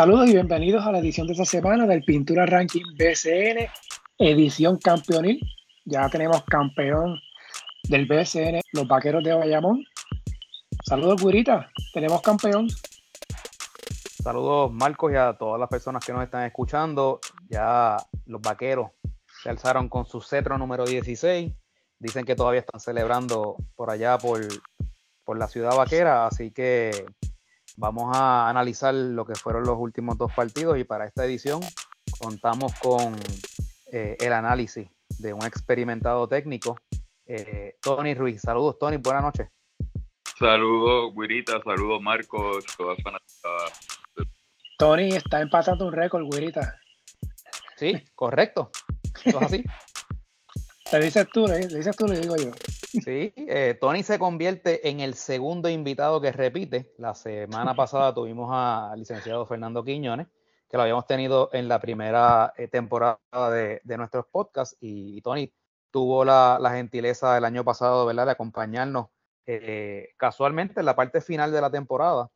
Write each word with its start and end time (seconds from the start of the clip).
Saludos 0.00 0.30
y 0.30 0.32
bienvenidos 0.32 0.86
a 0.86 0.92
la 0.92 0.98
edición 1.00 1.26
de 1.26 1.34
esta 1.34 1.44
semana 1.44 1.86
del 1.86 2.02
Pintura 2.02 2.46
Ranking 2.46 2.96
BCN, 2.96 3.68
edición 4.16 4.78
campeonil. 4.78 5.38
Ya 5.84 6.08
tenemos 6.08 6.42
campeón 6.44 7.20
del 7.82 8.06
BCN, 8.06 8.62
los 8.72 8.88
Vaqueros 8.88 9.22
de 9.22 9.34
Bayamón. 9.34 9.84
Saludos, 10.86 11.22
Guirita. 11.22 11.68
Tenemos 11.92 12.22
campeón. 12.22 12.68
Saludos, 14.22 14.72
Marcos, 14.72 15.12
y 15.12 15.16
a 15.16 15.34
todas 15.34 15.60
las 15.60 15.68
personas 15.68 16.02
que 16.02 16.14
nos 16.14 16.24
están 16.24 16.46
escuchando. 16.46 17.20
Ya 17.50 17.98
los 18.24 18.40
Vaqueros 18.40 18.92
se 19.42 19.50
alzaron 19.50 19.90
con 19.90 20.06
su 20.06 20.22
cetro 20.22 20.56
número 20.56 20.86
16. 20.86 21.52
Dicen 21.98 22.24
que 22.24 22.36
todavía 22.36 22.60
están 22.60 22.80
celebrando 22.80 23.56
por 23.76 23.90
allá 23.90 24.16
por, 24.16 24.40
por 25.24 25.38
la 25.38 25.46
ciudad 25.46 25.76
vaquera, 25.76 26.24
así 26.24 26.52
que 26.52 27.04
Vamos 27.80 28.14
a 28.14 28.46
analizar 28.50 28.92
lo 28.92 29.24
que 29.24 29.34
fueron 29.34 29.64
los 29.64 29.78
últimos 29.78 30.18
dos 30.18 30.30
partidos 30.34 30.78
y 30.78 30.84
para 30.84 31.06
esta 31.06 31.24
edición 31.24 31.62
contamos 32.18 32.74
con 32.78 33.16
eh, 33.90 34.18
el 34.20 34.34
análisis 34.34 34.86
de 35.18 35.32
un 35.32 35.42
experimentado 35.46 36.28
técnico, 36.28 36.78
eh, 37.24 37.78
Tony 37.80 38.12
Ruiz. 38.14 38.42
Saludos, 38.42 38.78
Tony, 38.78 38.98
buenas 38.98 39.22
noches. 39.22 39.48
Saludos, 40.38 41.14
Guirita, 41.16 41.62
saludos, 41.62 42.02
Marcos, 42.02 42.66
Tony 44.76 45.14
está 45.14 45.40
empatando 45.40 45.86
un 45.86 45.94
récord, 45.94 46.26
Guirita. 46.30 46.78
Sí, 47.76 47.94
correcto. 48.14 48.70
¿Es 49.24 49.34
así? 49.36 49.64
Te 50.90 51.00
dices 51.00 51.26
tú, 51.32 51.46
le 51.46 51.66
dices 51.66 51.96
tú, 51.96 52.06
le 52.06 52.20
digo 52.20 52.36
yo. 52.36 52.50
Sí, 52.90 53.32
eh, 53.36 53.78
Tony 53.80 54.02
se 54.02 54.18
convierte 54.18 54.88
en 54.88 55.00
el 55.00 55.14
segundo 55.14 55.68
invitado 55.68 56.20
que 56.20 56.32
repite. 56.32 56.92
La 56.98 57.14
semana 57.14 57.74
pasada 57.74 58.12
tuvimos 58.12 58.50
al 58.52 58.98
licenciado 58.98 59.46
Fernando 59.46 59.84
Quiñones, 59.84 60.26
que 60.68 60.76
lo 60.76 60.82
habíamos 60.82 61.06
tenido 61.06 61.50
en 61.52 61.68
la 61.68 61.80
primera 61.80 62.52
eh, 62.56 62.66
temporada 62.66 63.50
de, 63.50 63.80
nuestros 63.96 64.26
podcasts. 64.26 64.76
Y, 64.80 65.20
Tony 65.22 65.52
tuvo 65.92 66.24
la, 66.24 66.58
gentileza 66.74 67.38
el 67.38 67.44
año 67.44 67.64
pasado, 67.64 68.06
¿verdad?, 68.06 68.26
de 68.26 68.32
acompañarnos 68.32 69.06
eh, 69.46 70.08
casualmente 70.16 70.80
en 70.80 70.86
la 70.86 70.96
parte 70.96 71.20
final 71.20 71.52
de 71.52 71.60
la 71.60 71.70
temporada. 71.70 72.30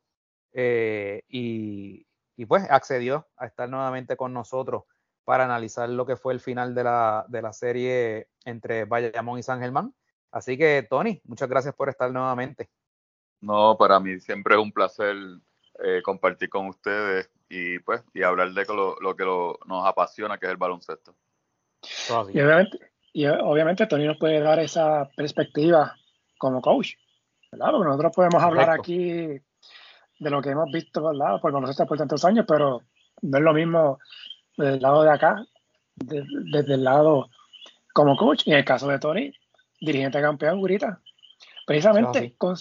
y, 0.53 2.07
y 2.37 2.45
pues 2.45 2.69
accedió 2.69 3.27
a 3.35 3.45
estar 3.45 3.69
nuevamente 3.69 4.15
con 4.15 4.33
nosotros 4.33 4.83
para 5.25 5.43
analizar 5.43 5.89
lo 5.89 6.05
que 6.05 6.15
fue 6.15 6.33
el 6.33 6.39
final 6.39 6.75
de 6.75 6.83
la, 6.83 7.25
de 7.27 7.41
la 7.41 7.51
serie 7.51 8.29
entre 8.45 8.85
Bayamón 8.85 9.39
y 9.39 9.43
San 9.43 9.59
Germán. 9.59 9.93
Así 10.35 10.57
que, 10.57 10.85
Tony, 10.89 11.21
muchas 11.23 11.47
gracias 11.47 11.73
por 11.73 11.87
estar 11.87 12.11
nuevamente. 12.11 12.69
No, 13.39 13.77
para 13.77 14.01
mí 14.01 14.19
siempre 14.19 14.55
es 14.55 14.61
un 14.61 14.73
placer 14.73 15.15
eh, 15.81 16.01
compartir 16.03 16.49
con 16.49 16.67
ustedes 16.67 17.31
y 17.47 17.79
pues 17.79 18.03
y 18.13 18.21
hablar 18.21 18.51
de 18.51 18.65
lo, 18.65 19.15
que 19.15 19.23
nos 19.23 19.85
apasiona, 19.85 20.37
que 20.37 20.47
es 20.47 20.51
el 20.51 20.57
baloncesto. 20.57 21.15
Y 22.33 22.41
obviamente, 22.41 22.79
y 23.13 23.27
obviamente 23.27 23.87
Tony 23.87 24.07
nos 24.07 24.17
puede 24.17 24.41
dar 24.41 24.59
esa 24.59 25.09
perspectiva 25.15 25.95
como 26.37 26.61
coach, 26.61 26.95
¿verdad? 27.53 27.71
Porque 27.71 27.87
nosotros 27.87 28.11
podemos 28.13 28.43
hablar 28.43 28.71
aquí 28.71 29.39
de 30.19 30.29
lo 30.29 30.41
que 30.41 30.49
hemos 30.49 30.69
visto, 30.69 31.01
¿verdad? 31.01 31.39
Por 31.39 31.53
baloncesto 31.53 31.85
por 31.85 31.97
tantos 31.97 32.25
años, 32.25 32.43
pero 32.45 32.81
no 33.21 33.37
es 33.37 33.43
lo 33.43 33.53
mismo 33.53 33.99
del 34.57 34.81
lado 34.81 35.03
de 35.03 35.11
acá, 35.11 35.45
desde 35.95 36.73
el 36.73 36.83
lado 36.83 37.29
como 37.93 38.17
coach, 38.17 38.45
y 38.45 38.51
en 38.51 38.57
el 38.57 38.65
caso 38.65 38.89
de 38.89 38.99
Tony, 38.99 39.33
dirigente 39.79 40.21
campeón, 40.21 40.59
Gurita. 40.59 41.01
Precisamente 41.65 42.35
con, 42.37 42.55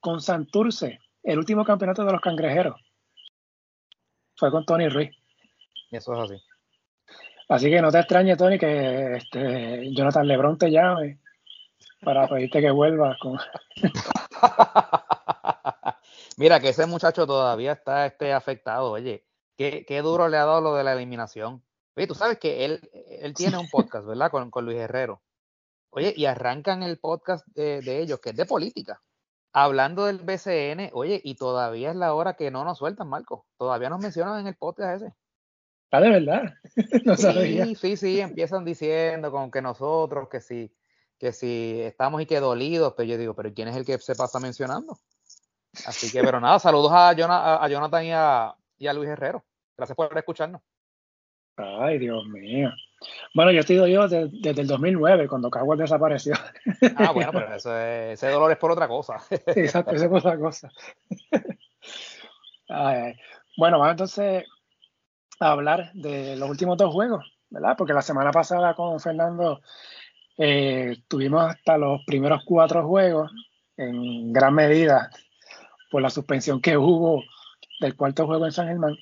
con 0.00 0.20
Santurce, 0.20 0.98
el 1.22 1.38
último 1.38 1.64
campeonato 1.64 2.04
de 2.04 2.12
los 2.12 2.20
cangrejeros. 2.20 2.80
Fue 4.36 4.50
con 4.50 4.64
Tony 4.64 4.88
Ruiz. 4.88 5.10
Eso 5.90 6.14
es 6.14 6.30
así. 6.30 6.42
Así 7.48 7.70
que 7.70 7.80
no 7.80 7.90
te 7.90 8.00
extrañe, 8.00 8.36
Tony, 8.36 8.58
que 8.58 9.16
este, 9.16 9.94
Jonathan 9.94 10.26
Lebron 10.26 10.58
te 10.58 10.70
llame 10.70 11.20
para 12.02 12.26
pedirte 12.28 12.60
que 12.60 12.70
vuelvas 12.70 13.18
con. 13.18 13.38
Mira, 16.36 16.60
que 16.60 16.70
ese 16.70 16.86
muchacho 16.86 17.26
todavía 17.26 17.72
está 17.72 18.06
este, 18.06 18.32
afectado. 18.32 18.90
Oye, 18.90 19.24
qué, 19.56 19.84
qué 19.86 20.02
duro 20.02 20.28
le 20.28 20.36
ha 20.36 20.44
dado 20.44 20.60
lo 20.60 20.74
de 20.74 20.84
la 20.84 20.92
eliminación. 20.92 21.62
Oye, 21.96 22.06
tú 22.06 22.14
sabes 22.14 22.38
que 22.38 22.64
él, 22.64 22.90
él 22.92 23.32
tiene 23.32 23.56
un 23.56 23.70
podcast, 23.70 24.06
¿verdad? 24.06 24.30
Con, 24.30 24.50
con 24.50 24.66
Luis 24.66 24.76
Herrero. 24.76 25.22
Oye, 25.96 26.12
y 26.14 26.26
arrancan 26.26 26.82
el 26.82 26.98
podcast 26.98 27.46
de, 27.54 28.02
ellos, 28.02 28.20
que 28.20 28.28
es 28.28 28.36
de 28.36 28.44
política, 28.44 29.02
hablando 29.50 30.04
del 30.04 30.18
BCN. 30.18 30.90
Oye, 30.92 31.22
y 31.24 31.36
todavía 31.36 31.88
es 31.88 31.96
la 31.96 32.12
hora 32.12 32.34
que 32.34 32.50
no 32.50 32.64
nos 32.64 32.76
sueltan, 32.76 33.08
Marco. 33.08 33.46
Todavía 33.56 33.88
nos 33.88 34.02
mencionan 34.02 34.40
en 34.40 34.46
el 34.46 34.56
podcast 34.56 35.02
ese. 35.02 35.14
Ah, 35.90 36.02
de 36.02 36.10
verdad. 36.10 36.52
no 37.06 37.16
sí, 37.16 37.74
sí, 37.76 37.96
sí, 37.96 38.20
empiezan 38.20 38.66
diciendo 38.66 39.30
como 39.30 39.50
que 39.50 39.62
nosotros, 39.62 40.28
que 40.28 40.42
si, 40.42 40.70
que 41.18 41.32
si 41.32 41.80
estamos 41.80 42.20
y 42.20 42.26
que 42.26 42.40
dolidos, 42.40 42.92
pero 42.94 43.08
yo 43.08 43.16
digo, 43.16 43.34
pero 43.34 43.54
¿quién 43.54 43.68
es 43.68 43.76
el 43.76 43.86
que 43.86 43.96
se 43.96 44.14
pasa 44.14 44.38
mencionando? 44.38 44.98
Así 45.86 46.12
que, 46.12 46.22
pero 46.22 46.40
nada, 46.40 46.58
saludos 46.58 46.92
a, 46.92 47.08
a 47.08 47.68
Jonathan 47.68 48.04
y 48.04 48.12
a, 48.12 48.54
y 48.76 48.86
a 48.86 48.92
Luis 48.92 49.08
Herrero. 49.08 49.46
Gracias 49.78 49.96
por 49.96 50.14
escucharnos. 50.18 50.60
Ay, 51.56 51.98
Dios 51.98 52.26
mío. 52.26 52.68
Bueno, 53.34 53.52
yo 53.52 53.60
estoy 53.60 53.76
yo 53.90 54.08
desde, 54.08 54.60
el 54.60 54.66
2009, 54.66 55.28
cuando 55.28 55.50
Caguas 55.50 55.78
desapareció. 55.78 56.34
Ah, 56.96 57.12
bueno, 57.12 57.30
pero 57.32 57.54
ese 57.54 58.28
dolor 58.28 58.50
es 58.50 58.58
por 58.58 58.70
otra 58.70 58.88
cosa. 58.88 59.16
Exacto, 59.46 59.94
ese 59.94 60.04
es 60.04 60.10
por 60.10 60.18
otra 60.18 60.38
cosa. 60.38 60.70
Bueno, 63.58 63.78
vamos 63.78 63.92
entonces 63.92 64.44
a 65.40 65.52
hablar 65.52 65.92
de 65.94 66.36
los 66.36 66.50
últimos 66.50 66.76
dos 66.76 66.92
juegos, 66.92 67.24
¿verdad? 67.48 67.74
Porque 67.78 67.94
la 67.94 68.02
semana 68.02 68.32
pasada 68.32 68.74
con 68.74 69.00
Fernando 69.00 69.62
eh, 70.36 70.96
tuvimos 71.08 71.42
hasta 71.44 71.78
los 71.78 72.02
primeros 72.04 72.42
cuatro 72.44 72.86
juegos, 72.86 73.30
en 73.76 74.32
gran 74.32 74.54
medida 74.54 75.10
por 75.90 76.02
la 76.02 76.10
suspensión 76.10 76.60
que 76.60 76.76
hubo 76.76 77.22
del 77.80 77.96
cuarto 77.96 78.26
juego 78.26 78.44
en 78.44 78.52
San 78.52 78.68
Germán. 78.68 78.96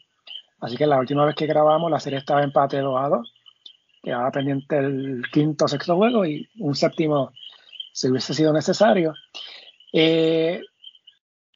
Así 0.60 0.76
que 0.76 0.86
la 0.86 0.98
última 0.98 1.24
vez 1.24 1.34
que 1.34 1.46
grabamos, 1.46 1.90
la 1.90 2.00
serie 2.00 2.18
estaba 2.18 2.42
empate 2.42 2.78
2 2.78 3.00
a 3.00 3.08
2. 3.08 3.33
Quedaba 4.04 4.30
pendiente 4.30 4.76
el 4.76 5.24
quinto 5.32 5.64
o 5.64 5.68
sexto 5.68 5.96
juego 5.96 6.26
y 6.26 6.46
un 6.60 6.74
séptimo 6.74 7.32
si 7.92 8.10
hubiese 8.10 8.34
sido 8.34 8.52
necesario. 8.52 9.14
Eh, 9.92 10.60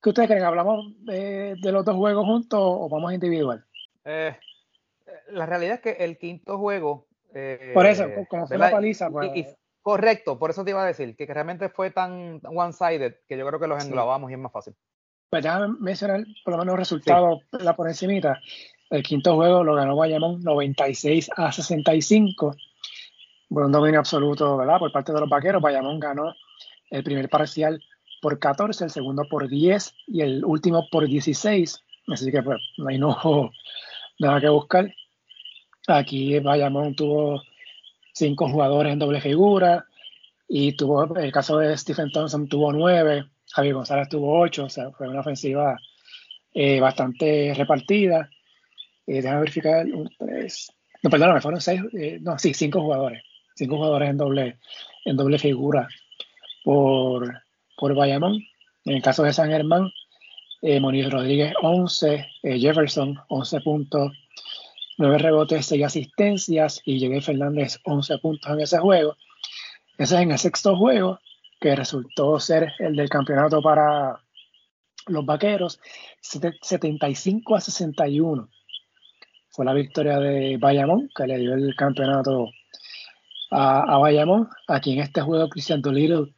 ¿Qué 0.02 0.08
ustedes 0.08 0.28
creen? 0.28 0.44
¿Hablamos 0.44 0.94
de, 1.04 1.56
los 1.62 1.84
dos 1.84 1.96
juegos 1.96 2.24
juntos 2.24 2.58
o 2.62 2.88
vamos 2.88 3.12
individual? 3.12 3.64
Eh, 4.04 4.34
la 5.30 5.44
realidad 5.44 5.74
es 5.74 5.80
que 5.80 6.04
el 6.04 6.16
quinto 6.16 6.56
juego. 6.56 7.06
Eh, 7.34 7.72
por 7.74 7.84
eso, 7.84 8.06
como 8.28 8.46
fue 8.46 8.56
la 8.56 8.70
paliza. 8.70 9.10
Pues, 9.10 9.56
correcto, 9.82 10.38
por 10.38 10.50
eso 10.50 10.64
te 10.64 10.70
iba 10.70 10.82
a 10.82 10.86
decir 10.86 11.16
que 11.16 11.26
realmente 11.26 11.68
fue 11.68 11.90
tan 11.90 12.40
one-sided 12.44 13.16
que 13.28 13.36
yo 13.36 13.46
creo 13.46 13.60
que 13.60 13.66
los 13.66 13.84
englobamos 13.84 14.30
y 14.30 14.34
es 14.34 14.40
más 14.40 14.52
fácil. 14.52 14.74
Pues 15.30 15.42
déjame 15.42 15.74
mencionar 15.80 16.24
por 16.44 16.54
lo 16.54 16.58
menos 16.58 16.78
resultados 16.78 17.42
la 17.52 17.76
por 17.76 17.88
encimita. 17.88 18.40
El 18.90 19.02
quinto 19.02 19.34
juego 19.36 19.64
lo 19.64 19.74
ganó 19.74 19.96
Bayamón 19.96 20.42
96 20.42 21.30
a 21.36 21.52
65. 21.52 22.56
Por 23.48 23.64
un 23.64 23.72
dominio 23.72 24.00
absoluto, 24.00 24.56
¿verdad? 24.56 24.78
Por 24.78 24.92
parte 24.92 25.12
de 25.12 25.20
los 25.20 25.28
vaqueros. 25.28 25.62
Bayamón 25.62 26.00
ganó 26.00 26.34
el 26.90 27.02
primer 27.02 27.28
parcial 27.28 27.82
por 28.20 28.38
14, 28.38 28.84
el 28.84 28.90
segundo 28.90 29.24
por 29.28 29.48
10 29.48 29.94
y 30.06 30.22
el 30.22 30.44
último 30.44 30.88
por 30.90 31.06
16. 31.06 31.84
Así 32.08 32.30
que 32.30 32.42
pues 32.42 32.58
no 32.78 32.88
hay 32.88 32.98
nada 34.18 34.40
que 34.40 34.48
buscar. 34.48 34.92
Aquí 35.86 36.38
Bayamón 36.38 36.94
tuvo 36.94 37.42
cinco 38.12 38.48
jugadores 38.48 38.92
en 38.92 38.98
doble 38.98 39.20
figura 39.20 39.86
y 40.48 40.72
tuvo, 40.72 41.14
el 41.16 41.32
caso 41.32 41.58
de 41.58 41.76
Stephen 41.76 42.10
Thompson 42.10 42.48
tuvo 42.48 42.72
nueve, 42.72 43.26
Javier 43.52 43.74
González 43.74 44.08
tuvo 44.08 44.40
ocho, 44.40 44.64
o 44.64 44.68
sea, 44.68 44.90
fue 44.90 45.08
una 45.08 45.20
ofensiva 45.20 45.78
eh, 46.54 46.80
bastante 46.80 47.52
repartida. 47.54 48.28
Eh, 49.08 49.22
déjame 49.22 49.40
verificar, 49.40 49.86
un, 49.86 50.10
tres, 50.18 50.70
no, 51.02 51.08
perdóname, 51.08 51.40
fueron 51.40 51.62
seis, 51.62 51.80
eh, 51.98 52.18
no, 52.20 52.38
sí, 52.38 52.52
cinco 52.52 52.82
jugadores, 52.82 53.22
cinco 53.54 53.76
jugadores 53.76 54.10
en 54.10 54.18
doble, 54.18 54.58
en 55.06 55.16
doble 55.16 55.38
figura 55.38 55.88
por, 56.62 57.40
por 57.78 57.94
Bayamón. 57.94 58.42
En 58.84 58.96
el 58.96 59.02
caso 59.02 59.22
de 59.22 59.32
San 59.32 59.48
Germán, 59.48 59.90
eh, 60.60 60.78
Moniz 60.78 61.08
Rodríguez 61.10 61.54
11, 61.62 62.26
eh, 62.42 62.58
Jefferson 62.60 63.18
11 63.28 63.60
puntos, 63.62 64.12
9 64.98 65.16
rebotes, 65.16 65.64
6 65.64 65.84
asistencias 65.84 66.82
y 66.84 66.98
Llegué 66.98 67.22
Fernández 67.22 67.78
11 67.84 68.18
puntos 68.18 68.52
en 68.52 68.60
ese 68.60 68.78
juego. 68.78 69.16
Ese 69.96 70.16
es 70.16 70.20
en 70.20 70.32
el 70.32 70.38
sexto 70.38 70.76
juego 70.76 71.18
que 71.58 71.74
resultó 71.74 72.38
ser 72.38 72.74
el 72.78 72.94
del 72.94 73.08
campeonato 73.08 73.62
para 73.62 74.20
los 75.06 75.24
vaqueros, 75.24 75.80
75 76.20 77.56
a 77.56 77.60
61 77.62 78.50
fue 79.58 79.64
la 79.64 79.74
victoria 79.74 80.20
de 80.20 80.56
Bayamón, 80.56 81.10
que 81.12 81.26
le 81.26 81.36
dio 81.36 81.54
el 81.54 81.74
campeonato 81.74 82.48
a, 83.50 83.98
Bayamón. 83.98 84.48
Aquí 84.68 84.92
en 84.92 85.00
este 85.00 85.20
juego, 85.20 85.48
Cristian 85.48 85.82
Dolittle, 85.82 86.32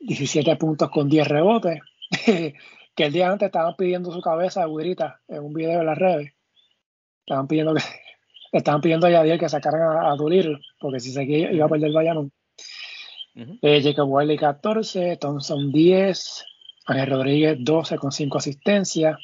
17 0.00 0.56
puntos 0.56 0.90
con 0.90 1.08
10 1.08 1.28
rebotes, 1.28 1.78
que 2.26 3.04
el 3.04 3.12
día 3.12 3.30
antes 3.30 3.46
estaban 3.46 3.76
pidiendo 3.76 4.10
su 4.10 4.20
cabeza 4.20 4.64
a 4.64 4.66
Guirita 4.66 5.20
en 5.28 5.44
un 5.44 5.52
video 5.52 5.78
de 5.78 5.84
las 5.84 5.96
redes. 5.96 6.32
estaban 7.20 7.46
pidiendo 7.46 7.72
que 7.72 7.82
estaban 8.50 8.80
pidiendo 8.80 9.06
a 9.06 9.10
Yadier 9.10 9.38
que 9.38 9.48
sacaran 9.48 9.82
a, 9.82 10.12
a 10.12 10.16
porque 10.80 10.98
si 10.98 11.12
seguía 11.12 11.52
iba 11.52 11.66
a 11.66 11.68
perder 11.68 11.92
Bayamón. 11.92 12.32
Eh, 13.62 13.80
Jacob 13.80 14.10
Wiley 14.10 14.38
14, 14.38 15.18
Thompson 15.18 15.70
10, 15.70 16.44
Ángel 16.86 17.10
Rodríguez 17.10 17.58
12 17.60 17.96
con 17.96 18.10
5 18.10 18.38
asistencias. 18.38 19.16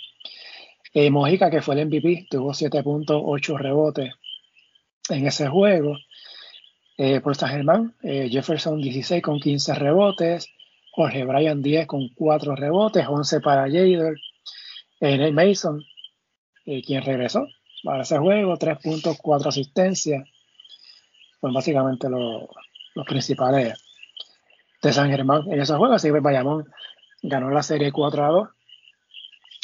Eh, 0.95 1.11
Mojica, 1.11 1.51
que 1.51 1.63
fue 1.63 1.75
el 1.75 1.87
MVP, 1.87 2.27
tuvo 2.31 2.53
7.8 2.53 3.59
rebotes 3.59 4.15
en 5.09 5.27
ese 5.27 5.49
juego. 5.49 5.97
Eh, 6.99 7.21
por 7.21 7.35
San 7.35 7.51
Germán, 7.51 7.95
eh, 8.03 8.29
Jefferson 8.31 8.81
16 8.81 9.23
con 9.23 9.41
15 9.41 9.75
rebotes, 9.75 10.49
Jorge 10.93 11.25
Bryan 11.25 11.63
10 11.63 11.87
con 11.87 12.09
4 12.15 12.55
rebotes, 12.55 13.07
11 13.09 13.41
para 13.41 13.63
Jader, 13.63 14.15
Nate 15.01 15.33
Mason, 15.33 15.83
quien 16.65 17.03
regresó 17.03 17.49
para 17.83 18.03
ese 18.03 18.19
juego, 18.19 18.57
3 18.57 18.79
puntos, 18.79 19.19
4 19.21 19.49
asistencias. 19.49 20.29
Son 21.41 21.53
básicamente 21.53 22.09
los, 22.09 22.45
los 22.95 23.07
principales 23.07 23.83
de 24.83 24.93
San 24.93 25.11
Germán 25.11 25.43
en 25.51 25.61
esos 25.61 25.79
juegos. 25.79 25.97
Así 25.97 26.13
que 26.13 26.21
Bayamón 26.21 26.71
ganó 27.23 27.51
la 27.51 27.63
serie 27.63 27.93
4 27.93 28.25
a 28.25 28.29
2. 28.29 28.49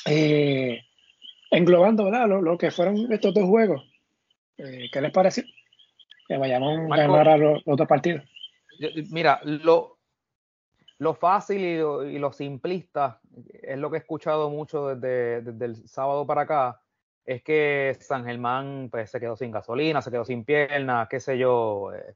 Eh, 0.06 0.87
englobando 1.50 2.04
¿verdad? 2.04 2.28
Lo, 2.28 2.58
que 2.58 2.70
fueron 2.70 3.12
estos 3.12 3.34
dos 3.34 3.44
juegos, 3.44 3.82
eh, 4.58 4.88
¿qué 4.92 5.00
les 5.00 5.12
pareció? 5.12 5.44
Que 6.26 6.36
Bayamón 6.36 6.88
ganara 6.88 7.36
los, 7.36 7.62
dos 7.64 7.88
partidos. 7.88 8.24
Mira, 9.10 9.40
lo, 9.44 9.98
lo 10.98 11.14
fácil 11.14 11.60
y 11.60 12.18
lo, 12.18 12.32
simplista 12.32 13.20
es 13.62 13.78
lo 13.78 13.90
que 13.90 13.96
he 13.96 14.00
escuchado 14.00 14.50
mucho 14.50 14.94
desde, 14.94 15.42
desde, 15.42 15.64
el 15.64 15.88
sábado 15.88 16.26
para 16.26 16.42
acá. 16.42 16.82
Es 17.24 17.42
que 17.42 17.96
San 18.00 18.24
Germán 18.24 18.88
pues, 18.90 19.10
se 19.10 19.20
quedó 19.20 19.36
sin 19.36 19.50
gasolina, 19.50 20.02
se 20.02 20.10
quedó 20.10 20.24
sin 20.24 20.44
piernas, 20.44 21.08
qué 21.08 21.20
sé 21.20 21.38
yo. 21.38 21.92
Eh, 21.94 22.14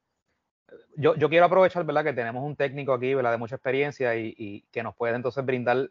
yo, 0.96 1.14
yo, 1.16 1.28
quiero 1.28 1.46
aprovechar, 1.46 1.84
¿verdad? 1.84 2.04
Que 2.04 2.12
tenemos 2.12 2.42
un 2.42 2.56
técnico 2.56 2.92
aquí, 2.92 3.14
¿verdad? 3.14 3.32
De 3.32 3.38
mucha 3.38 3.56
experiencia 3.56 4.16
y, 4.16 4.64
que 4.72 4.82
nos 4.82 4.96
puede 4.96 5.14
entonces 5.14 5.44
brindar 5.44 5.90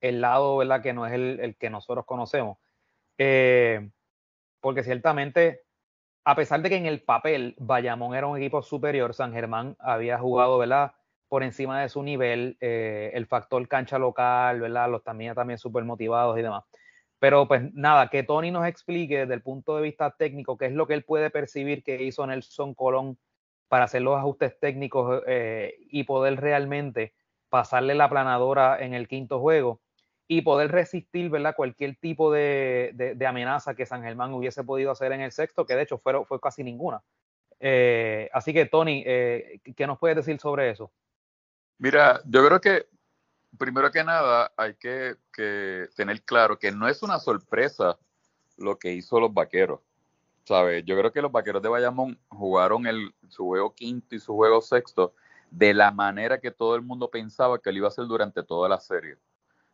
el 0.00 0.20
lado, 0.20 0.56
¿verdad? 0.56 0.82
Que 0.82 0.92
no 0.92 1.06
es 1.06 1.12
el, 1.12 1.56
que 1.58 1.68
nosotros 1.68 2.06
conocemos. 2.06 2.58
Eh, 3.22 3.90
porque 4.62 4.82
ciertamente, 4.82 5.60
a 6.24 6.34
pesar 6.34 6.62
de 6.62 6.70
que 6.70 6.76
en 6.76 6.86
el 6.86 7.02
papel 7.02 7.54
Bayamón 7.58 8.14
era 8.14 8.26
un 8.26 8.38
equipo 8.38 8.62
superior, 8.62 9.12
San 9.12 9.34
Germán 9.34 9.76
había 9.78 10.18
jugado, 10.18 10.56
¿verdad? 10.56 10.94
Por 11.28 11.42
encima 11.42 11.82
de 11.82 11.90
su 11.90 12.02
nivel, 12.02 12.56
eh, 12.62 13.10
el 13.12 13.26
factor 13.26 13.68
cancha 13.68 13.98
local, 13.98 14.60
¿verdad? 14.60 14.90
Los 14.90 15.04
también, 15.04 15.34
también 15.34 15.58
súper 15.58 15.84
motivados 15.84 16.38
y 16.38 16.42
demás. 16.42 16.64
Pero 17.18 17.46
pues 17.46 17.62
nada, 17.74 18.08
que 18.08 18.22
Tony 18.22 18.50
nos 18.50 18.66
explique 18.66 19.18
desde 19.18 19.34
el 19.34 19.42
punto 19.42 19.76
de 19.76 19.82
vista 19.82 20.12
técnico 20.12 20.56
qué 20.56 20.66
es 20.66 20.72
lo 20.72 20.86
que 20.86 20.94
él 20.94 21.04
puede 21.04 21.28
percibir 21.28 21.84
que 21.84 22.02
hizo 22.02 22.26
Nelson 22.26 22.74
Colón 22.74 23.18
para 23.68 23.84
hacer 23.84 24.00
los 24.00 24.16
ajustes 24.16 24.58
técnicos 24.60 25.22
eh, 25.26 25.74
y 25.90 26.04
poder 26.04 26.40
realmente 26.40 27.12
pasarle 27.50 27.94
la 27.94 28.08
planadora 28.08 28.82
en 28.82 28.94
el 28.94 29.08
quinto 29.08 29.40
juego 29.40 29.82
y 30.32 30.42
poder 30.42 30.70
resistir 30.70 31.28
¿verdad? 31.28 31.56
cualquier 31.56 31.96
tipo 31.96 32.30
de, 32.30 33.16
amenaza 33.26 33.74
que 33.74 33.84
San 33.84 34.04
Germán 34.04 34.32
hubiese 34.32 34.62
podido 34.62 34.92
hacer 34.92 35.10
en 35.10 35.22
el 35.22 35.32
sexto, 35.32 35.66
que 35.66 35.74
de 35.74 35.82
hecho 35.82 35.98
fue, 35.98 36.24
fue 36.24 36.40
casi 36.40 36.62
ninguna. 36.62 37.02
Eh, 37.58 38.30
así 38.32 38.52
que, 38.52 38.66
Tony, 38.66 39.02
eh, 39.04 39.60
¿qué 39.74 39.88
nos 39.88 39.98
puedes 39.98 40.16
decir 40.16 40.38
sobre 40.38 40.70
eso? 40.70 40.92
Mira, 41.78 42.20
yo 42.26 42.46
creo 42.46 42.60
que 42.60 42.86
primero 43.58 43.90
que 43.90 44.04
nada 44.04 44.52
hay 44.56 44.74
que, 44.74 45.16
que 45.32 45.88
tener 45.96 46.22
claro 46.22 46.60
que 46.60 46.70
no 46.70 46.86
es 46.86 47.02
una 47.02 47.18
sorpresa 47.18 47.98
lo 48.56 48.78
que 48.78 48.92
hizo 48.92 49.18
los 49.18 49.34
vaqueros. 49.34 49.80
Yo 50.46 50.96
creo 50.96 51.10
que 51.10 51.22
los 51.22 51.32
vaqueros 51.32 51.60
de 51.60 51.68
Bayamón 51.68 52.16
jugaron 52.28 52.86
el, 52.86 53.12
su 53.28 53.46
juego 53.46 53.74
quinto 53.74 54.14
y 54.14 54.20
su 54.20 54.32
juego 54.36 54.60
sexto 54.60 55.12
de 55.50 55.74
la 55.74 55.90
manera 55.90 56.38
que 56.38 56.52
todo 56.52 56.76
el 56.76 56.82
mundo 56.82 57.10
pensaba 57.10 57.58
que 57.58 57.72
lo 57.72 57.78
iba 57.78 57.88
a 57.88 57.90
hacer 57.90 58.06
durante 58.06 58.44
toda 58.44 58.68
la 58.68 58.78
serie. 58.78 59.16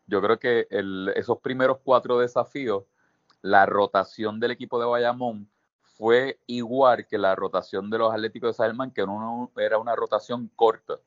Yo 0.06 0.22
creo 0.22 0.38
que 0.38 0.68
esos 1.14 1.38
primeros 1.38 1.78
cuatro 1.82 2.18
desafíos, 2.18 2.84
la 3.42 3.66
rotación 3.66 4.40
del 4.40 4.52
equipo 4.52 4.78
de 4.78 4.86
Bayamón 4.86 5.48
fue 5.82 6.38
igual 6.46 7.06
que 7.06 7.18
la 7.18 7.34
rotación 7.34 7.90
de 7.90 7.98
los 7.98 8.12
Atléticos 8.12 8.50
de 8.50 8.64
Salman, 8.64 8.90
que 8.90 9.04
era 9.56 9.78
una 9.78 9.96
rotación 9.96 10.50
corta. 10.54 10.98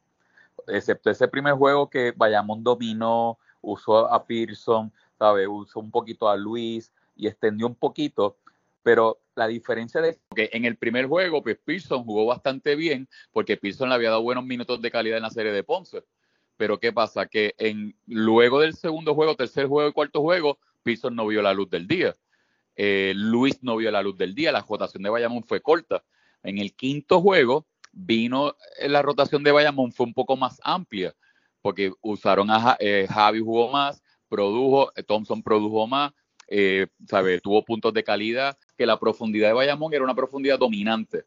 Excepto 0.67 1.09
ese 1.09 1.27
primer 1.27 1.53
juego 1.53 1.89
que 1.89 2.13
Bayamón 2.15 2.63
dominó, 2.63 3.37
usó 3.61 4.11
a 4.11 4.25
Pearson, 4.25 4.91
¿sabe? 5.17 5.47
usó 5.47 5.79
un 5.79 5.91
poquito 5.91 6.29
a 6.29 6.35
Luis 6.35 6.91
y 7.15 7.27
extendió 7.27 7.67
un 7.67 7.75
poquito, 7.75 8.37
pero 8.83 9.19
la 9.35 9.47
diferencia 9.47 10.01
de 10.01 10.19
que 10.35 10.49
en 10.53 10.65
el 10.65 10.75
primer 10.75 11.07
juego, 11.07 11.41
pues 11.43 11.57
Pearson 11.63 12.03
jugó 12.03 12.25
bastante 12.25 12.75
bien, 12.75 13.07
porque 13.31 13.57
Pearson 13.57 13.89
le 13.89 13.95
había 13.95 14.09
dado 14.09 14.23
buenos 14.23 14.45
minutos 14.45 14.81
de 14.81 14.91
calidad 14.91 15.17
en 15.17 15.23
la 15.23 15.29
serie 15.29 15.51
de 15.51 15.63
Ponce. 15.63 16.03
Pero 16.59 16.77
¿qué 16.77 16.91
pasa? 16.91 17.25
Que 17.25 17.55
en, 17.57 17.95
luego 18.05 18.59
del 18.59 18.73
segundo 18.73 19.15
juego, 19.15 19.33
tercer 19.33 19.67
juego 19.67 19.89
y 19.89 19.93
cuarto 19.93 20.19
juego, 20.19 20.59
Pearson 20.83 21.15
no 21.15 21.25
vio 21.25 21.41
la 21.41 21.53
luz 21.53 21.69
del 21.69 21.87
día. 21.87 22.17
Eh, 22.75 23.13
Luis 23.15 23.63
no 23.63 23.77
vio 23.77 23.89
la 23.91 24.01
luz 24.01 24.17
del 24.17 24.35
día, 24.35 24.51
la 24.51 24.65
rotación 24.67 25.01
de 25.01 25.09
Bayamón 25.09 25.45
fue 25.45 25.61
corta. 25.61 26.03
En 26.43 26.57
el 26.57 26.75
quinto 26.75 27.21
juego, 27.21 27.65
vino 27.93 28.57
eh, 28.77 28.89
la 28.89 29.01
rotación 29.01 29.41
de 29.41 29.53
Bayamón, 29.53 29.93
fue 29.93 30.05
un 30.05 30.13
poco 30.13 30.35
más 30.35 30.59
amplia, 30.61 31.15
porque 31.61 31.93
usaron 32.01 32.51
a 32.51 32.75
eh, 32.81 33.07
Javi 33.09 33.39
jugó 33.39 33.71
más, 33.71 34.03
produjo, 34.27 34.91
Thompson 35.07 35.41
produjo 35.41 35.87
más, 35.87 36.11
¿sabe? 37.07 37.39
tuvo 37.39 37.63
puntos 37.63 37.93
de 37.93 38.03
calidad, 38.03 38.57
que 38.77 38.85
la 38.85 38.99
profundidad 38.99 39.47
de 39.47 39.53
Bayamón 39.53 39.93
era 39.93 40.03
una 40.03 40.13
profundidad 40.13 40.59
dominante. 40.59 41.23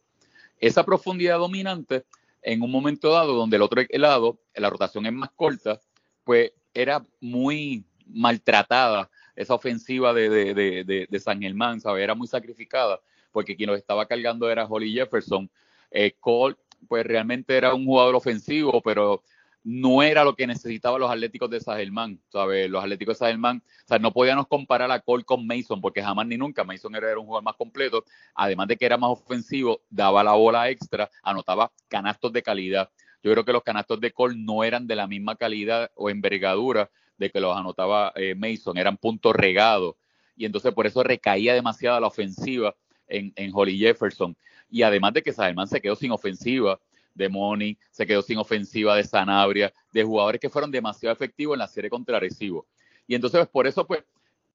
Esa 0.58 0.84
profundidad 0.84 1.38
dominante, 1.38 2.04
en 2.42 2.62
un 2.62 2.70
momento 2.70 3.10
dado, 3.10 3.34
donde 3.34 3.56
el 3.56 3.62
otro 3.62 3.82
lado, 3.90 4.38
la 4.54 4.70
rotación 4.70 5.06
es 5.06 5.12
más 5.12 5.30
corta, 5.30 5.80
pues 6.24 6.52
era 6.74 7.04
muy 7.20 7.84
maltratada 8.06 9.10
esa 9.34 9.54
ofensiva 9.54 10.12
de, 10.12 10.28
de, 10.28 11.06
de, 11.08 11.20
San 11.20 11.40
Germán, 11.40 11.80
¿sabe? 11.80 12.02
Era 12.02 12.14
muy 12.14 12.26
sacrificada, 12.26 13.00
porque 13.30 13.56
quien 13.56 13.70
los 13.70 13.78
estaba 13.78 14.06
cargando 14.06 14.50
era 14.50 14.66
Holly 14.66 14.92
Jefferson. 14.92 15.50
Eh, 15.90 16.14
Cole, 16.20 16.56
pues 16.88 17.06
realmente 17.06 17.56
era 17.56 17.74
un 17.74 17.84
jugador 17.84 18.14
ofensivo, 18.14 18.82
pero 18.82 19.22
no 19.64 20.02
era 20.02 20.24
lo 20.24 20.34
que 20.34 20.46
necesitaban 20.46 21.00
los 21.00 21.10
Atléticos 21.10 21.48
de 21.50 21.60
Sagelman, 21.60 22.20
¿sabes? 22.30 22.68
Los 22.68 22.82
Atléticos 22.82 23.16
de 23.16 23.18
Sagelman, 23.18 23.58
o 23.58 23.88
sea, 23.88 23.98
no 23.98 24.12
podíamos 24.12 24.48
comparar 24.48 24.90
a 24.90 25.00
Cole 25.00 25.24
con 25.24 25.46
Mason, 25.46 25.80
porque 25.80 26.02
jamás 26.02 26.26
ni 26.26 26.36
nunca 26.36 26.64
Mason 26.64 26.94
era, 26.96 27.18
un 27.18 27.26
jugador 27.26 27.44
más 27.44 27.56
completo, 27.56 28.04
además 28.34 28.68
de 28.68 28.76
que 28.76 28.86
era 28.86 28.96
más 28.96 29.10
ofensivo, 29.10 29.82
daba 29.88 30.24
la 30.24 30.32
bola 30.32 30.68
extra, 30.68 31.10
anotaba 31.22 31.70
canastos 31.88 32.32
de 32.32 32.42
calidad. 32.42 32.90
Yo 33.22 33.30
creo 33.30 33.44
que 33.44 33.52
los 33.52 33.62
canastos 33.62 34.00
de 34.00 34.12
Cole 34.12 34.36
no 34.36 34.64
eran 34.64 34.86
de 34.86 34.96
la 34.96 35.06
misma 35.06 35.36
calidad 35.36 35.90
o 35.94 36.10
envergadura 36.10 36.90
de 37.16 37.30
que 37.30 37.40
los 37.40 37.56
anotaba 37.56 38.12
eh, 38.16 38.34
Mason, 38.34 38.76
eran 38.78 38.96
puntos 38.96 39.34
regados. 39.34 39.94
Y 40.34 40.44
entonces 40.44 40.72
por 40.74 40.86
eso 40.86 41.04
recaía 41.04 41.54
demasiado 41.54 42.00
la 42.00 42.08
ofensiva 42.08 42.74
en, 43.06 43.32
en 43.36 43.50
Holly 43.54 43.78
Jefferson. 43.78 44.36
Y 44.68 44.82
además 44.82 45.12
de 45.12 45.22
que 45.22 45.32
Sagelman 45.32 45.68
se 45.68 45.80
quedó 45.80 45.94
sin 45.94 46.10
ofensiva, 46.10 46.80
de 47.14 47.28
Moni, 47.28 47.78
se 47.90 48.06
quedó 48.06 48.22
sin 48.22 48.38
ofensiva 48.38 48.96
de 48.96 49.04
Sanabria, 49.04 49.72
de 49.92 50.04
jugadores 50.04 50.40
que 50.40 50.50
fueron 50.50 50.70
demasiado 50.70 51.12
efectivos 51.12 51.54
en 51.54 51.60
la 51.60 51.68
serie 51.68 51.90
contra 51.90 52.16
Arecibo. 52.16 52.66
Y 53.06 53.14
entonces, 53.14 53.38
pues, 53.40 53.48
por 53.48 53.66
eso, 53.66 53.86
pues, 53.86 54.04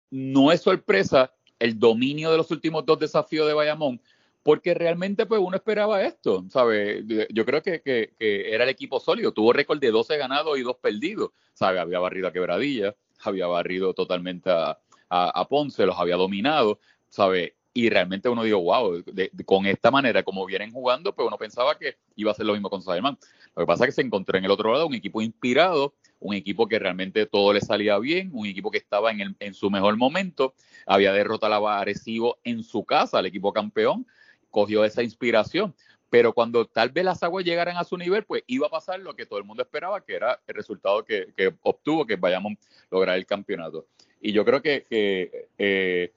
no 0.10 0.52
es 0.52 0.62
sorpresa 0.62 1.34
el 1.60 1.78
dominio 1.78 2.32
de 2.32 2.38
los 2.38 2.52
últimos 2.52 2.86
dos 2.86 3.00
desafíos 3.00 3.48
de 3.48 3.54
Bayamón, 3.54 4.02
porque 4.44 4.74
realmente, 4.74 5.26
pues, 5.26 5.42
uno 5.44 5.58
esperaba 5.58 6.04
esto, 6.04 6.46
¿sabe? 6.50 7.04
Yo 7.30 7.46
creo 7.46 7.62
que, 7.62 7.82
que, 7.82 8.14
era 8.20 8.64
el 8.64 8.70
equipo 8.70 9.00
sólido, 9.00 9.34
tuvo 9.34 9.52
récord 9.52 9.80
de 9.80 9.92
12 9.92 10.18
ganados 10.18 10.58
y 10.58 10.62
2 10.62 10.78
perdidos, 10.78 11.32
¿sabe? 11.54 11.80
Había 11.80 12.00
barrido 12.00 12.28
a 12.28 12.34
Quebradilla, 12.34 12.96
había 13.22 13.48
barrido 13.48 13.94
totalmente 13.94 14.50
a, 14.50 14.78
a 15.10 15.48
Ponce, 15.48 15.86
los 15.86 15.98
había 15.98 16.16
dominado, 16.16 16.80
¿sabe? 17.10 17.57
Y 17.78 17.92
realmente 17.92 18.28
uno 18.28 18.42
dijo, 18.42 18.60
wow, 18.60 19.04
con 19.46 19.68
esta 19.68 19.92
manera 19.92 20.24
como 20.24 20.48
vienen 20.48 20.72
jugando, 20.72 21.14
pues 21.14 21.28
uno 21.28 21.38
pensaba 21.38 21.78
que 21.78 21.96
iba 22.16 22.32
a 22.32 22.34
ser 22.34 22.48
lo 22.48 22.54
mismo 22.54 22.72
con 22.72 22.82
Saberman. 22.82 23.20
Lo 23.56 23.62
que 23.62 23.68
pasa 23.68 23.84
es 23.84 23.90
que 23.90 23.92
se 23.92 24.02
encontró 24.02 24.36
en 24.36 24.46
el 24.46 24.50
otro 24.50 24.74
lado 24.74 24.88
un 24.88 24.96
equipo 24.96 25.22
inspirado, 25.22 25.94
un 26.20 26.34
equipo 26.34 26.68
que 26.68 26.80
realmente 26.80 27.28
todo 27.28 27.54
le 27.54 27.62
salía 27.62 28.00
bien, 28.00 28.32
un 28.34 28.48
equipo 28.48 28.72
que 28.72 28.80
estaba 28.80 29.12
en, 29.12 29.22
el, 29.22 29.36
en 29.40 29.54
su 29.54 29.70
mejor 29.70 29.96
momento, 29.96 30.56
había 30.88 31.14
derrotado 31.14 31.68
a 31.68 31.80
Arecibo 31.80 32.40
en 32.44 32.64
su 32.64 32.84
casa, 32.84 33.20
el 33.20 33.28
equipo 33.28 33.54
campeón, 33.54 34.08
cogió 34.50 34.84
esa 34.84 35.04
inspiración. 35.04 35.76
Pero 36.10 36.34
cuando 36.34 36.66
tal 36.66 36.90
vez 36.90 37.06
las 37.06 37.22
aguas 37.22 37.46
llegaran 37.46 37.78
a 37.78 37.84
su 37.84 37.96
nivel, 37.96 38.24
pues 38.24 38.42
iba 38.48 38.66
a 38.66 38.72
pasar 38.72 39.00
lo 39.02 39.16
que 39.16 39.28
todo 39.28 39.38
el 39.38 39.46
mundo 39.46 39.62
esperaba, 39.62 40.04
que 40.04 40.16
era 40.16 40.42
el 40.48 40.56
resultado 40.56 41.06
que, 41.06 41.28
obtuvo, 41.62 42.08
que 42.08 42.16
vayamos 42.16 42.54
a 42.54 42.56
lograr 42.90 43.18
el 43.18 43.28
campeonato. 43.28 43.86
Y 44.20 44.32
yo 44.32 44.44
creo 44.44 44.64
que, 44.64 44.88
eh, 44.90 46.12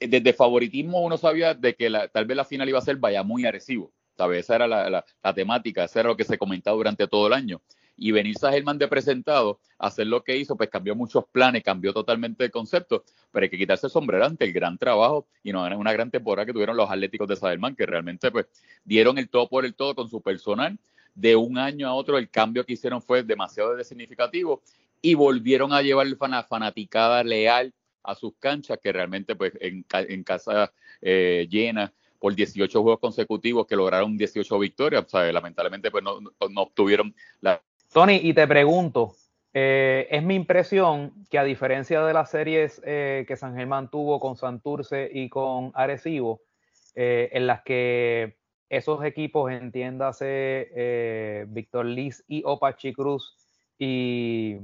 desde 0.00 0.32
favoritismo 0.32 1.02
uno 1.02 1.16
sabía 1.16 1.54
de 1.54 1.74
que 1.74 1.90
tal 2.12 2.26
vez 2.26 2.36
la 2.36 2.44
final 2.44 2.68
iba 2.68 2.78
a 2.78 2.82
ser 2.82 2.96
Bayamón 2.96 3.40
y 3.40 3.46
Arecibo. 3.46 3.92
¿sabes? 4.16 4.40
Esa 4.44 4.56
era 4.56 4.66
la, 4.68 5.04
temática, 5.34 5.84
esa 5.84 6.00
era 6.00 6.08
lo 6.08 6.16
que 6.16 6.24
se 6.24 6.38
comentaba 6.38 6.76
durante 6.76 7.06
todo 7.06 7.26
el 7.26 7.32
año. 7.32 7.60
y 7.96 8.10
venir 8.10 8.36
Sagelman 8.36 8.76
de 8.76 8.88
presentado, 8.88 9.60
hacer 9.78 10.08
lo 10.08 10.24
que 10.24 10.36
hizo, 10.36 10.56
pues 10.56 10.68
cambió 10.68 10.96
muchos 10.96 11.26
planes, 11.30 11.62
cambió 11.62 11.92
totalmente 11.92 12.44
el 12.44 12.50
concepto, 12.50 13.04
pero 13.30 13.44
hay 13.44 13.50
que 13.50 13.56
quitarse 13.56 13.86
el 13.86 13.92
sombrero 13.92 14.24
ante 14.24 14.44
el 14.44 14.52
gran 14.52 14.76
trabajo 14.78 15.28
y 15.44 15.52
no 15.52 15.62
una 15.78 15.92
gran 15.92 16.10
temporada 16.10 16.44
que 16.44 16.52
tuvieron 16.52 16.76
los 16.76 16.90
Atléticos 16.90 17.28
de 17.28 17.36
Sagelman, 17.36 17.76
que 17.76 17.86
realmente 17.86 18.32
pues 18.32 18.46
dieron 18.84 19.16
el 19.16 19.28
todo 19.28 19.48
por 19.48 19.64
el 19.64 19.74
todo 19.74 19.94
con 19.94 20.08
su 20.08 20.20
personal. 20.20 20.76
De 21.14 21.36
un 21.36 21.56
año 21.56 21.86
a 21.86 21.94
otro 21.94 22.18
el 22.18 22.28
cambio 22.28 22.66
que 22.66 22.72
hicieron 22.72 23.00
fue 23.00 23.22
demasiado 23.22 23.80
significativo 23.84 24.60
y 25.00 25.14
volvieron 25.14 25.72
a 25.72 25.80
llevar 25.80 26.08
la 26.08 26.42
fanaticada 26.42 27.22
leal 27.22 27.72
a 28.04 28.14
sus 28.14 28.34
canchas, 28.38 28.78
que 28.80 28.92
realmente 28.92 29.34
pues 29.34 29.52
en, 29.60 29.82
casa 30.22 30.72
eh, 31.00 31.48
llena 31.50 31.92
por 32.18 32.34
18 32.34 32.82
juegos 32.82 33.00
consecutivos 33.00 33.66
que 33.66 33.76
lograron 33.76 34.16
18 34.16 34.58
victorias. 34.58 35.04
O 35.06 35.08
sea, 35.08 35.32
lamentablemente 35.32 35.90
pues 35.90 36.04
no, 36.04 36.20
no 36.20 36.62
obtuvieron 36.62 37.14
la... 37.40 37.60
Tony, 37.92 38.20
y 38.22 38.34
te 38.34 38.46
pregunto, 38.46 39.14
eh, 39.52 40.06
es 40.10 40.22
mi 40.22 40.34
impresión 40.34 41.26
que 41.30 41.38
a 41.38 41.44
diferencia 41.44 42.04
de 42.04 42.12
las 42.12 42.30
series 42.30 42.80
eh, 42.84 43.24
que 43.26 43.36
San 43.36 43.56
Germán 43.56 43.90
tuvo 43.90 44.20
con 44.20 44.36
Santurce 44.36 45.10
y 45.12 45.28
con 45.28 45.72
Arecibo, 45.74 46.40
en 46.96 47.48
las 47.48 47.62
que 47.62 48.36
esos 48.68 49.04
equipos, 49.04 49.50
entiéndase 49.50 51.44
Víctor 51.48 51.86
Liz 51.86 52.22
y 52.28 52.42
Opachi 52.44 52.92
Cruz 52.92 53.36
y 53.76 54.58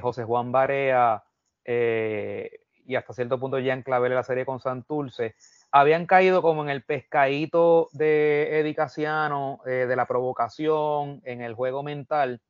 José 0.00 0.24
Juan 0.24 0.50
Barea 0.50 1.22
y 1.66 2.96
hasta 2.96 3.14
cierto 3.14 3.38
punto 3.40 3.58
ya 3.58 3.72
en 3.72 3.82
clavel 3.82 4.14
la 4.14 4.22
serie 4.22 4.44
con 4.44 4.60
Santurce, 4.60 5.34
habían 5.70 6.06
caído 6.06 6.42
como 6.42 6.62
en 6.62 6.70
el 6.70 6.84
pescadito 6.84 7.88
de 7.92 8.60
Eddie 8.60 8.74
Casiano, 8.74 9.60
eh, 9.66 9.86
de 9.88 9.96
la 9.96 10.06
provocación, 10.06 11.20
en 11.24 11.40
el 11.40 11.54
juego 11.54 11.82
mental. 11.82 12.40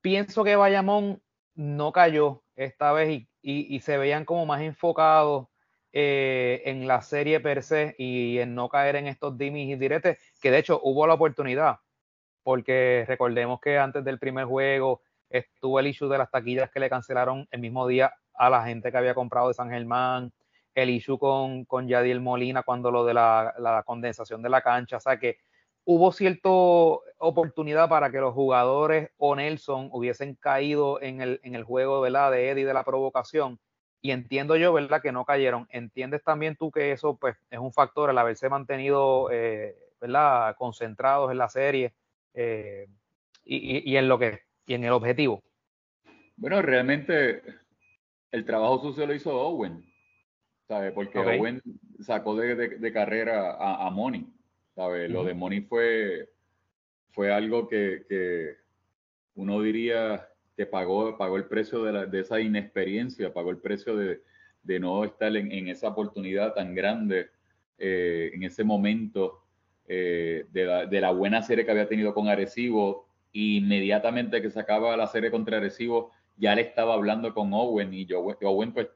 Pienso 0.00 0.44
que 0.44 0.56
Bayamón 0.56 1.20
no 1.54 1.92
cayó 1.92 2.42
esta 2.56 2.92
vez 2.92 3.26
y, 3.42 3.80
se 3.80 3.98
veían 3.98 4.24
como 4.24 4.46
más 4.46 4.62
enfocados 4.62 5.48
eh, 5.92 6.62
en 6.64 6.86
la 6.86 7.02
serie 7.02 7.40
per 7.40 7.62
se 7.62 7.94
y 7.98 8.38
en 8.38 8.54
no 8.54 8.68
caer 8.68 8.96
en 8.96 9.08
estos 9.08 9.36
dimis 9.36 9.68
y 9.68 9.76
diretes, 9.76 10.18
que 10.40 10.50
de 10.50 10.58
hecho 10.58 10.80
hubo 10.82 11.06
la 11.06 11.14
oportunidad, 11.14 11.80
porque 12.42 13.04
recordemos 13.06 13.60
que 13.60 13.78
antes 13.78 14.04
del 14.04 14.18
primer 14.18 14.46
juego 14.46 15.02
estuvo 15.32 15.80
el 15.80 15.86
issue 15.86 16.08
de 16.08 16.18
las 16.18 16.30
taquillas 16.30 16.70
que 16.70 16.80
le 16.80 16.90
cancelaron 16.90 17.48
el 17.50 17.60
mismo 17.60 17.86
día 17.86 18.12
a 18.34 18.50
la 18.50 18.64
gente 18.64 18.90
que 18.90 18.98
había 18.98 19.14
comprado 19.14 19.48
de 19.48 19.54
San 19.54 19.70
Germán, 19.70 20.32
el 20.74 20.90
issue 20.90 21.18
con, 21.18 21.64
con 21.64 21.88
Yadiel 21.88 22.20
Molina 22.20 22.62
cuando 22.62 22.90
lo 22.90 23.04
de 23.04 23.14
la, 23.14 23.82
condensación 23.86 24.42
de 24.42 24.48
la 24.48 24.62
cancha, 24.62 24.96
o 24.96 25.00
sea 25.00 25.18
que 25.18 25.38
hubo 25.84 26.12
cierta 26.12 26.48
oportunidad 26.48 27.88
para 27.88 28.10
que 28.10 28.18
los 28.18 28.34
jugadores 28.34 29.10
o 29.16 29.34
Nelson 29.34 29.88
hubiesen 29.92 30.34
caído 30.36 31.00
en 31.02 31.20
el, 31.20 31.40
en 31.42 31.54
el 31.54 31.64
juego 31.64 32.00
¿verdad? 32.00 32.30
de 32.30 32.50
Eddie 32.50 32.64
de 32.64 32.74
la 32.74 32.84
provocación. 32.84 33.58
Y 34.00 34.10
entiendo 34.10 34.56
yo, 34.56 34.72
¿verdad?, 34.72 35.00
que 35.00 35.12
no 35.12 35.24
cayeron. 35.24 35.68
¿Entiendes 35.70 36.24
también 36.24 36.56
tú 36.56 36.72
que 36.72 36.90
eso 36.90 37.16
pues, 37.16 37.36
es 37.50 37.58
un 37.60 37.72
factor, 37.72 38.10
el 38.10 38.18
haberse 38.18 38.48
mantenido, 38.48 39.30
eh, 39.30 39.76
¿verdad?, 40.00 40.56
concentrados 40.56 41.30
en 41.30 41.38
la 41.38 41.48
serie 41.48 41.94
eh, 42.34 42.88
y, 43.44 43.88
y, 43.88 43.96
en 43.96 44.08
lo 44.08 44.18
que, 44.18 44.40
y 44.66 44.74
en 44.74 44.84
el 44.84 44.92
objetivo. 44.92 45.42
Bueno, 46.36 46.62
realmente 46.62 47.42
el 48.30 48.44
trabajo 48.44 48.80
sucio 48.80 49.06
lo 49.06 49.14
hizo 49.14 49.34
Owen. 49.34 49.92
Porque 50.94 51.18
Owen 51.18 51.62
sacó 52.00 52.34
de, 52.36 52.92
carrera 52.92 53.52
a, 53.52 53.86
a 53.86 53.90
Money, 53.90 54.26
Lo 54.76 55.24
de 55.24 55.34
Money 55.34 55.60
fue, 55.62 56.30
fue 57.10 57.32
algo 57.32 57.68
que, 57.68 58.56
uno 59.34 59.60
diría 59.62 60.28
que 60.56 60.66
pagó, 60.66 61.16
pagó 61.16 61.36
el 61.36 61.44
precio 61.44 61.84
de, 61.84 62.20
esa 62.20 62.40
inexperiencia, 62.40 63.32
pagó 63.32 63.50
el 63.50 63.58
precio 63.58 63.96
de, 63.96 64.20
no 64.80 65.04
estar 65.04 65.34
en, 65.36 65.68
esa 65.68 65.88
oportunidad 65.88 66.54
tan 66.54 66.74
grande, 66.74 67.28
eh, 67.78 68.30
en 68.34 68.44
ese 68.44 68.64
momento 68.64 69.42
eh, 69.88 70.46
de, 70.52 71.00
la, 71.00 71.10
buena 71.10 71.42
serie 71.42 71.64
que 71.64 71.70
había 71.70 71.88
tenido 71.88 72.14
con 72.14 72.28
Arecibo. 72.28 73.08
Inmediatamente 73.32 74.42
que 74.42 74.50
sacaba 74.50 74.96
la 74.96 75.06
serie 75.06 75.30
contra 75.30 75.56
Arecibo, 75.56 76.10
ya 76.36 76.54
le 76.54 76.62
estaba 76.62 76.94
hablando 76.94 77.32
con 77.34 77.52
Owen 77.52 77.92
y 77.94 78.06
yo, 78.06 78.20
Owen 78.20 78.72
pues 78.72 78.88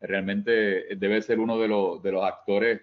realmente 0.00 0.94
debe 0.96 1.22
ser 1.22 1.40
uno 1.40 1.58
de 1.58 1.68
los, 1.68 2.02
de 2.02 2.12
los 2.12 2.24
actores 2.24 2.80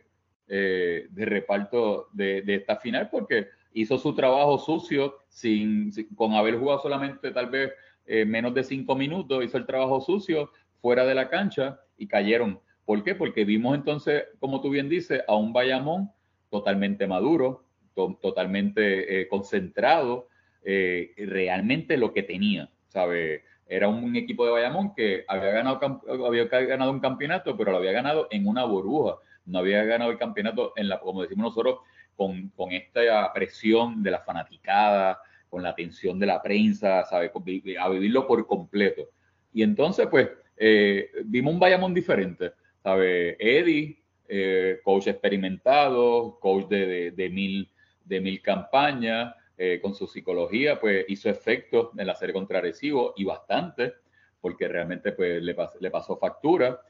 eh, 0.48 1.08
de 1.10 1.26
reparto 1.26 2.10
de, 2.14 2.44
esta 2.48 2.76
final 2.76 3.10
porque 3.10 3.48
hizo 3.74 3.98
su 3.98 4.14
trabajo 4.14 4.60
sucio 4.60 5.16
sin, 5.28 5.92
con 6.16 6.34
haber 6.34 6.60
jugado 6.60 6.80
solamente 6.80 7.32
tal 7.32 7.50
vez 7.50 7.72
eh, 8.06 8.26
menos 8.26 8.54
de 8.54 8.64
cinco 8.64 8.96
minutos, 8.96 9.44
hizo 9.44 9.58
el 9.58 9.66
trabajo 9.66 10.02
sucio 10.02 10.52
fuera 10.82 11.04
de 11.06 11.16
la 11.16 11.30
cancha 11.30 11.80
y 11.98 12.08
cayeron. 12.08 12.60
¿Por 12.86 13.04
qué? 13.04 13.16
Porque 13.16 13.44
vimos 13.44 13.76
entonces, 13.76 14.26
como 14.40 14.62
tú 14.62 14.70
bien 14.70 14.88
dices, 14.88 15.24
a 15.28 15.36
un 15.36 15.52
Bayamón 15.52 16.12
totalmente 16.52 17.08
maduro, 17.08 17.66
totalmente 17.96 19.22
eh, 19.22 19.28
concentrado, 19.28 20.28
realmente 20.66 21.98
lo 21.98 22.12
que 22.12 22.24
tenía, 22.24 22.70
¿sabe? 22.88 23.44
Era 23.68 23.88
un 23.88 24.16
equipo 24.16 24.46
de 24.46 24.52
Bayamón 24.52 24.94
que 24.96 25.26
había 25.28 25.52
ganado, 25.52 25.80
había 26.26 26.46
ganado 26.46 26.92
un 26.92 27.00
campeonato, 27.00 27.58
pero 27.58 27.72
lo 27.72 27.78
había 27.78 27.92
ganado 27.92 28.28
en 28.32 28.48
una 28.48 28.64
burbuja. 28.66 29.18
No 29.46 29.60
había 29.60 29.84
ganado 29.84 30.12
el 30.12 30.18
campeonato, 30.18 30.74
en 30.76 30.90
la, 30.90 31.00
como 31.00 31.22
decimos 31.22 31.46
nosotros, 31.46 31.80
con, 32.16 32.50
con 32.50 32.72
esta 32.72 33.32
presión 33.34 34.02
de 34.04 34.12
la 34.12 34.20
fanaticada, 34.20 35.20
con 35.50 35.64
la 35.64 35.70
atención 35.70 36.20
de 36.20 36.26
la 36.26 36.42
prensa, 36.42 37.06
¿sabe? 37.06 37.32
a 37.80 37.90
vivirlo 37.90 38.28
por 38.28 38.46
completo. 38.48 39.10
Y 39.54 39.64
entonces, 39.64 40.08
pues, 40.08 40.30
eh, 40.58 41.10
vimos 41.26 41.54
un 41.54 41.60
Bayamón 41.60 41.94
diferente. 41.94 42.52
¿sabe? 42.84 43.36
Eddie, 43.40 43.98
eh, 44.28 44.80
coach 44.84 45.08
experimentado, 45.08 46.38
coach 46.40 46.68
de, 46.68 47.12
de, 47.12 47.30
mil, 47.30 47.72
de 48.04 48.22
mil 48.22 48.42
campañas, 48.44 49.34
eh, 49.58 49.80
con 49.82 49.96
su 49.96 50.08
psicología, 50.08 50.80
pues 50.80 51.06
hizo 51.08 51.30
efecto 51.30 51.92
en 51.98 52.08
la 52.08 52.16
serie 52.16 52.34
contra 52.34 52.60
Arecibo 52.60 53.14
y 53.16 53.24
bastante, 53.24 53.94
porque 54.42 54.68
realmente 54.68 55.12
pues 55.14 55.42
le, 55.42 55.56
le 55.80 55.92
pasó 55.92 56.18
factura. 56.18 56.82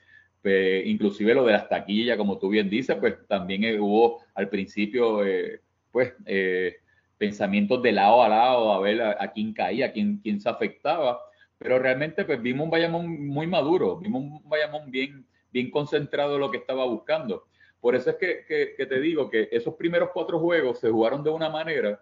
Pues, 0.45 0.85
inclusive 0.85 1.33
lo 1.33 1.43
de 1.43 1.53
las 1.53 1.67
taquillas, 1.67 2.17
como 2.17 2.37
tú 2.37 2.49
bien 2.49 2.69
dices, 2.69 2.95
pues 2.99 3.15
también 3.27 3.81
hubo 3.81 4.23
al 4.35 4.47
principio, 4.47 5.25
eh, 5.25 5.61
pues, 5.91 6.13
eh, 6.27 6.75
pensamientos 7.17 7.81
de 7.81 7.91
lado 7.91 8.21
a 8.21 8.29
lado, 8.29 8.71
a 8.71 8.79
ver 8.79 9.01
a, 9.01 9.31
quién 9.31 9.53
caía, 9.53 9.87
a 9.87 9.91
quién, 9.91 10.19
quién 10.21 10.39
se 10.39 10.47
afectaba, 10.47 11.19
pero 11.57 11.79
realmente 11.79 12.25
pues 12.25 12.39
vimos 12.43 12.65
un 12.65 12.69
Bayamón 12.69 13.25
muy 13.25 13.47
maduro, 13.47 13.97
vimos 13.97 14.21
un 14.21 14.47
Bayamón 14.47 14.91
bien, 14.91 15.25
bien 15.51 15.71
concentrado 15.71 16.35
en 16.35 16.41
lo 16.41 16.51
que 16.51 16.57
estaba 16.57 16.85
buscando. 16.85 17.47
Por 17.81 17.95
eso 17.95 18.11
es 18.11 18.17
que, 18.17 18.45
que, 18.47 18.75
que 18.77 18.85
te 18.85 18.99
digo 18.99 19.31
que 19.31 19.49
esos 19.51 19.73
primeros 19.73 20.09
cuatro 20.13 20.39
juegos 20.39 20.79
se 20.79 20.91
jugaron 20.91 21.23
de 21.23 21.31
una 21.31 21.49
manera 21.49 21.99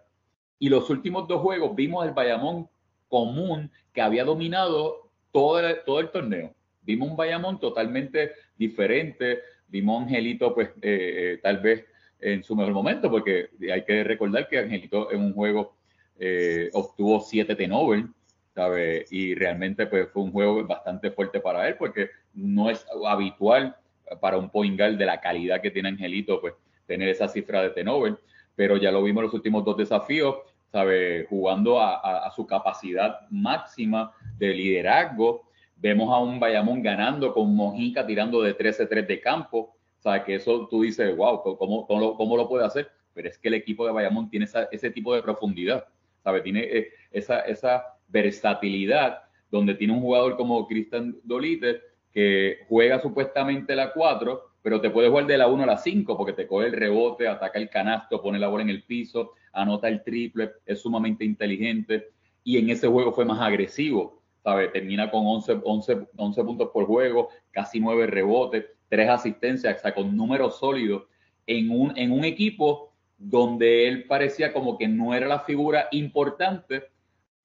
y 0.64 0.70
los 0.70 0.90
últimos 0.90 1.28
dos 1.28 1.42
juegos 1.42 1.76
vimos 1.76 2.06
el 2.06 2.14
Bayamón 2.14 2.70
común 3.10 3.70
que 3.92 4.02
había 4.02 4.24
dominado 4.24 5.10
todo 5.34 5.60
el, 5.60 5.84
todo 5.86 6.00
el 6.00 6.10
torneo. 6.10 6.56
Vimos 6.84 7.10
un 7.10 7.18
Bayamón 7.18 7.60
totalmente 7.60 8.32
diferente. 8.56 9.42
Vimos 9.68 10.00
a 10.00 10.04
Angelito, 10.06 10.56
pues, 10.56 10.70
eh, 10.82 11.34
eh, 11.34 11.40
tal 11.44 11.58
vez 11.58 11.84
en 12.22 12.46
su 12.46 12.56
mejor 12.56 12.72
momento, 12.72 13.12
porque 13.12 13.50
hay 13.74 13.84
que 13.84 14.06
recordar 14.06 14.48
que 14.48 14.58
Angelito 14.58 15.12
en 15.12 15.20
un 15.20 15.34
juego 15.34 15.76
eh, 16.18 16.70
obtuvo 16.72 17.20
siete 17.20 17.56
T-Nobel, 17.58 18.08
¿sabe? 18.56 19.06
Y 19.12 19.36
realmente, 19.36 19.86
pues, 19.86 20.08
fue 20.14 20.24
un 20.24 20.32
juego 20.32 20.66
bastante 20.66 21.12
fuerte 21.12 21.42
para 21.42 21.68
él, 21.68 21.76
porque 21.78 22.10
no 22.34 22.70
es 22.70 22.86
habitual 23.06 23.76
para 24.22 24.38
un 24.38 24.50
point 24.50 24.80
guard 24.80 24.96
de 24.96 25.08
la 25.08 25.20
calidad 25.20 25.60
que 25.60 25.72
tiene 25.72 25.90
Angelito, 25.90 26.40
pues, 26.40 26.54
tener 26.88 27.10
esa 27.10 27.28
cifra 27.28 27.62
de 27.64 27.72
T-Nobel 27.72 28.18
pero 28.56 28.78
ya 28.78 28.92
lo 28.92 29.04
vimos 29.04 29.22
en 29.22 29.26
los 29.26 29.34
últimos 29.34 29.64
dos 29.66 29.78
desafíos, 29.78 30.38
¿sabe? 30.74 31.28
Jugando 31.30 31.80
a, 31.80 32.32
su 32.36 32.48
capacidad 32.48 33.30
máxima 33.30 34.12
de 34.40 34.56
liderazgo. 34.56 35.44
Vemos 35.76 36.12
a 36.12 36.18
un 36.18 36.40
Bayamón 36.40 36.82
ganando 36.82 37.32
con 37.32 37.56
Mojica 37.56 38.08
tirando 38.08 38.42
de 38.42 38.58
13-3 38.58 39.06
de 39.06 39.22
campo. 39.22 39.78
¿Sabe? 40.00 40.24
Que 40.24 40.36
eso 40.36 40.68
tú 40.68 40.82
dices, 40.82 41.16
wow, 41.16 41.44
¿cómo, 41.44 41.86
cómo, 41.86 42.38
lo, 42.38 42.50
puede 42.50 42.66
hacer? 42.66 42.90
Pero 43.14 43.30
es 43.30 43.38
que 43.38 43.50
el 43.50 43.54
equipo 43.54 43.86
de 43.86 43.92
Bayamón 43.92 44.32
tiene 44.32 44.48
ese 44.72 44.90
tipo 44.90 45.14
de 45.14 45.22
profundidad, 45.22 45.86
¿sabe? 46.24 46.42
Tiene 46.42 46.62
eh, 46.62 46.88
esa, 47.12 47.42
esa 47.42 47.84
versatilidad 48.08 49.22
donde 49.52 49.76
tiene 49.76 49.94
un 49.94 50.02
jugador 50.02 50.36
como 50.36 50.68
Cristian 50.68 51.16
Dolite 51.24 51.82
que 52.12 52.66
juega 52.68 53.00
supuestamente 53.00 53.76
la 53.76 53.94
4, 53.94 54.42
pero 54.64 54.82
te 54.82 54.90
puede 54.90 55.10
jugar 55.10 55.28
de 55.28 55.38
la 55.38 55.48
1 55.48 55.64
a 55.64 55.68
la 55.68 55.78
5 55.78 56.18
porque 56.18 56.34
te 56.34 56.48
coge 56.48 56.66
el 56.66 56.74
rebote, 56.74 57.28
ataca 57.28 57.60
el 57.60 57.70
canasto, 57.70 58.24
pone 58.24 58.40
la 58.40 58.48
bola 58.48 58.64
en 58.64 58.72
el 58.72 58.84
piso, 58.84 59.34
anota 59.54 59.88
el 59.88 60.04
triple, 60.04 60.52
es 60.66 60.82
sumamente 60.82 61.24
inteligente 61.24 62.10
y 62.44 62.58
en 62.58 62.70
ese 62.70 62.88
juego 62.88 63.14
fue 63.14 63.26
más 63.26 63.40
agresivo, 63.40 64.22
¿sabes? 64.44 64.72
Termina 64.74 65.10
con 65.10 65.26
11, 65.26 65.62
11, 65.64 66.08
11 66.18 66.44
puntos 66.44 66.70
por 66.74 66.86
juego, 66.86 67.30
casi 67.52 67.80
9 67.80 68.08
rebotes, 68.08 68.66
3 68.90 69.10
asistencias, 69.10 69.82
o 69.86 69.94
con 69.94 70.16
números 70.16 70.60
sólidos 70.60 71.04
en 71.48 71.70
un, 71.72 71.98
en 71.98 72.12
un 72.12 72.26
equipo 72.26 72.92
donde 73.18 73.88
él 73.88 74.06
parecía 74.06 74.52
como 74.52 74.78
que 74.78 74.88
no 74.88 75.14
era 75.14 75.28
la 75.28 75.40
figura 75.40 75.88
importante, 75.92 76.84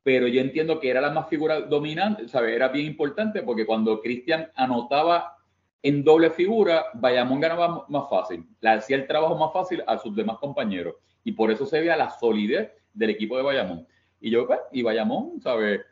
pero 0.02 0.26
yo 0.26 0.40
entiendo 0.40 0.80
que 0.80 0.90
era 0.90 1.00
la 1.00 1.10
más 1.10 1.28
figura 1.28 1.60
dominante, 1.60 2.28
¿sabes? 2.28 2.56
Era 2.56 2.68
bien 2.68 2.86
importante 2.86 3.42
porque 3.42 3.66
cuando 3.66 4.00
Cristian 4.00 4.50
anotaba 4.54 5.36
en 5.82 6.02
doble 6.02 6.30
figura, 6.30 6.86
Bayamón 6.94 7.40
ganaba 7.40 7.84
más 7.88 8.10
fácil, 8.10 8.44
le 8.60 8.70
hacía 8.70 8.96
el 8.96 9.06
trabajo 9.06 9.36
más 9.36 9.52
fácil 9.52 9.84
a 9.86 9.98
sus 9.98 10.16
demás 10.16 10.38
compañeros 10.38 10.96
y 11.28 11.32
por 11.32 11.50
eso 11.50 11.66
se 11.66 11.80
veía 11.80 11.94
la 11.94 12.08
solidez 12.08 12.70
del 12.94 13.10
equipo 13.10 13.36
de 13.36 13.42
Bayamón. 13.42 13.86
Y 14.18 14.30
yo, 14.30 14.46
pues, 14.46 14.60
y 14.72 14.82
Bayamón, 14.82 15.38
¿sabes? 15.42 15.82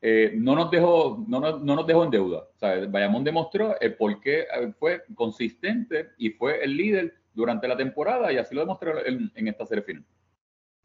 Eh, 0.00 0.30
no, 0.36 0.54
nos 0.54 0.70
dejó, 0.70 1.24
no, 1.26 1.40
no, 1.40 1.58
nos 1.58 1.84
dejó 1.84 2.04
en 2.04 2.12
deuda. 2.12 2.44
¿sabes? 2.54 2.88
Bayamón 2.88 3.24
demostró 3.24 3.74
el 3.80 3.96
por 3.96 4.20
qué 4.20 4.42
eh, 4.42 4.72
fue 4.78 5.02
consistente 5.16 6.10
y 6.16 6.30
fue 6.30 6.62
el 6.62 6.76
líder 6.76 7.12
durante 7.32 7.66
la 7.66 7.76
temporada 7.76 8.32
y 8.32 8.36
así 8.36 8.54
lo 8.54 8.60
demostró 8.60 9.04
en, 9.04 9.32
en 9.34 9.48
esta 9.48 9.66
serie 9.66 9.82
final. 9.82 10.04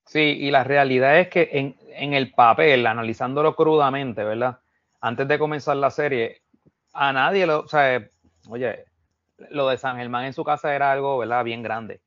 Sí, 0.07 0.37
y 0.39 0.49
la 0.49 0.63
realidad 0.63 1.19
es 1.19 1.27
que 1.27 1.47
en, 1.51 1.75
en, 1.89 2.15
el 2.15 2.31
papel, 2.31 2.87
analizándolo 2.87 3.55
crudamente, 3.55 4.23
¿verdad? 4.23 4.57
Antes 5.01 5.27
de 5.27 5.37
comenzar 5.37 5.77
la 5.77 5.91
serie, 5.91 6.41
a 6.93 7.13
nadie 7.13 7.45
lo, 7.45 7.59
o 7.59 7.67
sea, 7.67 8.09
oye, 8.47 8.85
lo 9.51 9.69
de 9.69 9.77
San 9.77 9.97
Germán 9.97 10.25
en 10.25 10.33
su 10.33 10.43
casa 10.43 10.73
era 10.73 10.91
algo, 10.91 11.19
¿verdad? 11.19 11.43
Bien 11.43 11.61
grande. 11.61 12.01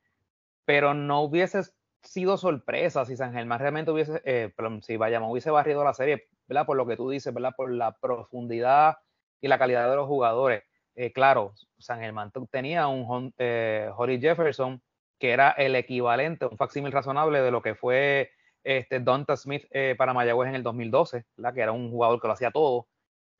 Pero 0.65 0.93
no 0.93 1.21
hubiese 1.21 1.61
sido 2.03 2.37
sorpresa 2.37 3.05
si 3.05 3.15
San 3.15 3.33
Germán 3.33 3.59
realmente 3.59 3.91
hubiese, 3.91 4.21
eh, 4.25 4.53
si 4.81 4.97
Bayamón 4.97 5.31
hubiese 5.31 5.51
barrido 5.51 5.83
la 5.83 5.93
serie, 5.93 6.27
¿verdad? 6.47 6.65
Por 6.65 6.77
lo 6.77 6.85
que 6.85 6.97
tú 6.97 7.09
dices, 7.09 7.33
¿verdad? 7.33 7.53
Por 7.55 7.71
la 7.71 7.97
profundidad 7.97 8.97
y 9.41 9.47
la 9.47 9.57
calidad 9.57 9.89
de 9.89 9.95
los 9.95 10.07
jugadores. 10.07 10.63
Eh, 10.95 11.11
claro, 11.11 11.53
San 11.77 11.99
Germán 11.99 12.31
tenía 12.51 12.87
un 12.87 13.33
eh, 13.37 13.89
Jefferson 14.21 14.81
que 15.19 15.31
era 15.31 15.51
el 15.51 15.75
equivalente, 15.75 16.45
un 16.45 16.57
facsímil 16.57 16.91
razonable 16.91 17.41
de 17.41 17.51
lo 17.51 17.61
que 17.61 17.75
fue 17.75 18.31
este 18.63 18.99
Donta 18.99 19.35
Smith 19.37 19.65
eh, 19.71 19.95
para 19.97 20.13
Mayagüez 20.13 20.49
en 20.49 20.55
el 20.55 20.63
2012, 20.63 21.25
que 21.53 21.61
era 21.61 21.71
un 21.71 21.89
jugador 21.91 22.21
que 22.21 22.27
lo 22.27 22.33
hacía 22.33 22.51
todo. 22.51 22.87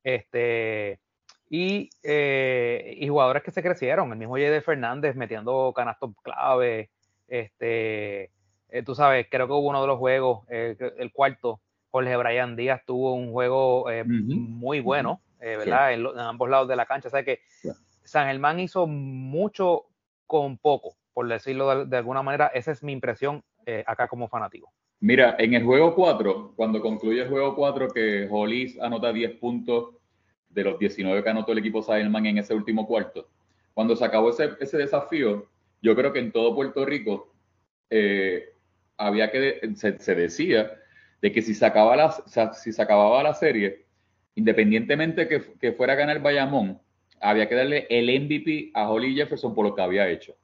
Este, 0.04 1.00
y, 1.50 1.90
y 2.04 3.08
jugadores 3.08 3.44
que 3.44 3.52
se 3.52 3.62
crecieron, 3.62 4.12
el 4.12 4.18
mismo 4.18 4.36
J.D. 4.36 4.62
Fernández 4.62 5.16
metiendo 5.16 5.72
canastos 5.76 6.12
clave. 6.24 6.90
Este, 7.28 8.32
eh, 8.74 8.84
tú 8.84 8.96
sabes, 8.96 9.28
creo 9.30 9.48
que 9.48 9.54
hubo 9.54 9.70
uno 9.70 9.82
de 9.82 9.88
los 9.88 10.00
juegos, 10.00 10.46
el 10.50 11.12
cuarto, 11.14 11.62
Jorge 11.92 12.18
Brian 12.18 12.56
Díaz 12.56 12.82
tuvo 12.86 13.14
un 13.14 13.32
juego 13.32 13.86
muy 14.06 14.80
bueno, 14.80 15.22
¿verdad? 15.40 15.94
En, 15.94 16.08
ambos 16.18 16.50
lados 16.50 16.68
de 16.68 16.76
la 16.76 16.86
cancha. 16.86 17.08
O 17.08 17.12
sea 17.12 17.24
que 17.24 17.42
San 18.04 18.28
Germán 18.28 18.60
hizo 18.60 18.88
mucho 18.88 19.86
con 20.26 20.58
poco 20.58 20.96
por 21.14 21.28
decirlo 21.28 21.86
de, 21.86 21.98
alguna 21.98 22.24
manera. 22.24 22.48
Esa 22.48 22.72
es 22.72 22.84
mi 22.84 22.92
impresión 22.92 23.44
eh, 23.66 23.84
acá 23.86 24.08
como 24.08 24.28
fanático. 24.28 24.72
Mira, 25.00 25.36
en 25.38 25.54
el 25.54 25.64
juego 25.64 25.96
4, 25.96 26.54
cuando 26.56 26.82
concluye 26.82 27.22
el 27.22 27.30
juego 27.30 27.56
4, 27.56 27.90
que 27.90 28.28
Hollis 28.30 28.80
anota 28.80 29.14
10 29.14 29.38
puntos 29.38 29.96
de 30.50 30.64
los 30.64 30.80
19 30.80 31.24
que 31.24 31.30
anotó 31.30 31.52
el 31.52 31.58
equipo 31.60 31.82
Sideman 31.82 32.26
en 32.26 32.38
ese 32.38 32.54
último 32.54 32.88
cuarto, 32.88 33.28
cuando 33.74 33.96
se 33.96 34.06
acabó 34.06 34.30
ese, 34.30 34.52
ese 34.60 34.78
desafío, 34.78 35.48
yo 35.82 35.96
creo 35.96 36.14
que 36.14 36.20
en 36.20 36.32
todo 36.32 36.56
Puerto 36.56 36.86
Rico 36.86 37.34
eh, 37.90 38.53
había 39.08 39.32
que, 39.32 39.74
se, 39.76 40.16
decía 40.16 40.72
de 41.22 41.32
que 41.32 41.42
si 41.42 41.54
se, 41.54 41.66
acababa 41.66 41.96
la, 41.96 42.12
si 42.54 42.72
la 42.72 43.34
serie, 43.34 43.86
independientemente 44.36 45.28
que, 45.28 45.42
que 45.60 45.74
fuera 45.74 45.94
a 45.94 45.96
ganar 45.96 46.22
Bayamón, 46.22 46.82
había 47.20 47.48
que 47.48 47.56
darle 47.56 47.88
el 47.90 48.06
MVP 48.22 48.72
a 48.74 48.90
Holly 48.90 49.16
Jefferson 49.16 49.56
por 49.56 49.66
lo 49.66 49.76
que 49.76 49.82
había 49.82 50.10
hecho. 50.10 50.36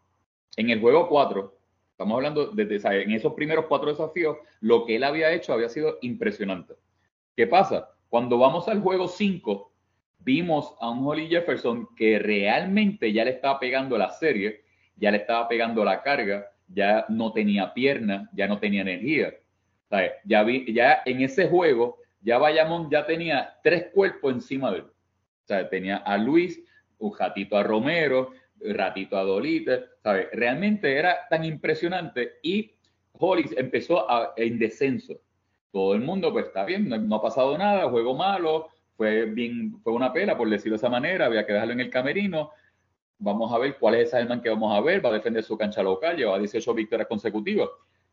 En 0.55 0.69
el 0.69 0.79
juego 0.79 1.07
4, 1.07 1.57
estamos 1.91 2.15
hablando 2.15 2.47
de, 2.47 2.63
en 3.03 3.11
esos 3.11 3.33
primeros 3.33 3.65
cuatro 3.67 3.89
desafíos, 3.89 4.37
lo 4.61 4.85
que 4.85 4.95
él 4.95 5.03
había 5.03 5.31
hecho 5.31 5.53
había 5.53 5.69
sido 5.69 5.97
impresionante. 6.01 6.75
¿Qué 7.35 7.47
pasa? 7.47 7.89
Cuando 8.09 8.37
vamos 8.37 8.67
al 8.67 8.81
juego 8.81 9.07
5, 9.07 9.71
vimos 10.19 10.75
a 10.79 10.89
un 10.89 11.05
Holly 11.05 11.27
Jefferson 11.27 11.87
que 11.95 12.19
realmente 12.19 13.11
ya 13.11 13.25
le 13.25 13.31
estaba 13.31 13.59
pegando 13.59 13.97
la 13.97 14.10
serie, 14.10 14.63
ya 14.95 15.12
le 15.12 15.17
estaba 15.17 15.47
pegando 15.47 15.84
la 15.84 16.01
carga, 16.01 16.51
ya 16.73 17.05
no 17.10 17.32
tenía 17.34 17.73
pierna, 17.73 18.29
ya 18.34 18.47
no 18.47 18.60
tenía 18.60 18.82
energía. 18.82 19.34
Ya, 20.25 20.43
vi, 20.43 20.71
ya 20.71 21.01
en 21.05 21.21
ese 21.21 21.47
juego, 21.47 21.97
ya 22.21 22.38
Bayamón 22.38 22.89
ya 22.91 23.05
tenía 23.05 23.58
tres 23.63 23.88
cuerpos 23.93 24.34
encima 24.34 24.71
de 24.71 24.79
él. 24.79 24.84
O 24.84 25.47
sea, 25.47 25.67
tenía 25.67 25.97
a 25.97 26.17
Luis, 26.17 26.62
un 26.99 27.12
gatito 27.12 27.58
a 27.58 27.63
Romero, 27.63 28.32
ratito 28.62 29.17
a 29.17 29.23
Dolita, 29.23 29.79
¿sabes? 30.03 30.27
Realmente 30.34 30.95
era 30.95 31.27
tan 31.29 31.43
impresionante 31.43 32.34
y 32.43 32.71
Hollis 33.13 33.53
empezó 33.58 34.10
a, 34.10 34.34
en 34.38 34.60
descenso. 34.60 35.19
Todo 35.71 35.93
el 35.93 36.01
mundo, 36.01 36.32
pues 36.32 36.47
está 36.47 36.65
bien, 36.65 36.89
no, 36.89 37.15
ha 37.15 37.21
pasado 37.21 37.58
nada, 37.58 37.89
juego 37.89 38.15
malo, 38.15 38.69
fue 38.95 39.25
bien, 39.25 39.79
fue 39.84 39.93
una 39.93 40.12
pela, 40.12 40.38
por 40.38 40.49
decirlo 40.49 40.73
de 40.73 40.77
esa 40.77 40.89
manera, 40.89 41.25
había 41.25 41.45
que 41.45 41.53
dejarlo 41.53 41.73
en 41.73 41.79
el 41.79 41.89
camerino. 41.89 42.51
Vamos 43.19 43.51
a 43.51 43.58
ver 43.58 43.77
cuál 43.77 43.95
es 43.95 44.08
esa 44.08 44.23
man 44.25 44.41
que 44.41 44.49
vamos 44.49 44.75
a 44.75 44.82
ver, 44.82 45.05
va 45.05 45.10
a 45.10 45.13
defender 45.13 45.43
su 45.43 45.58
cancha 45.58 45.84
local, 45.84 46.17
lleva 46.17 46.39
18 46.39 46.73
victorias 46.73 47.08
consecutivas. 47.08 47.69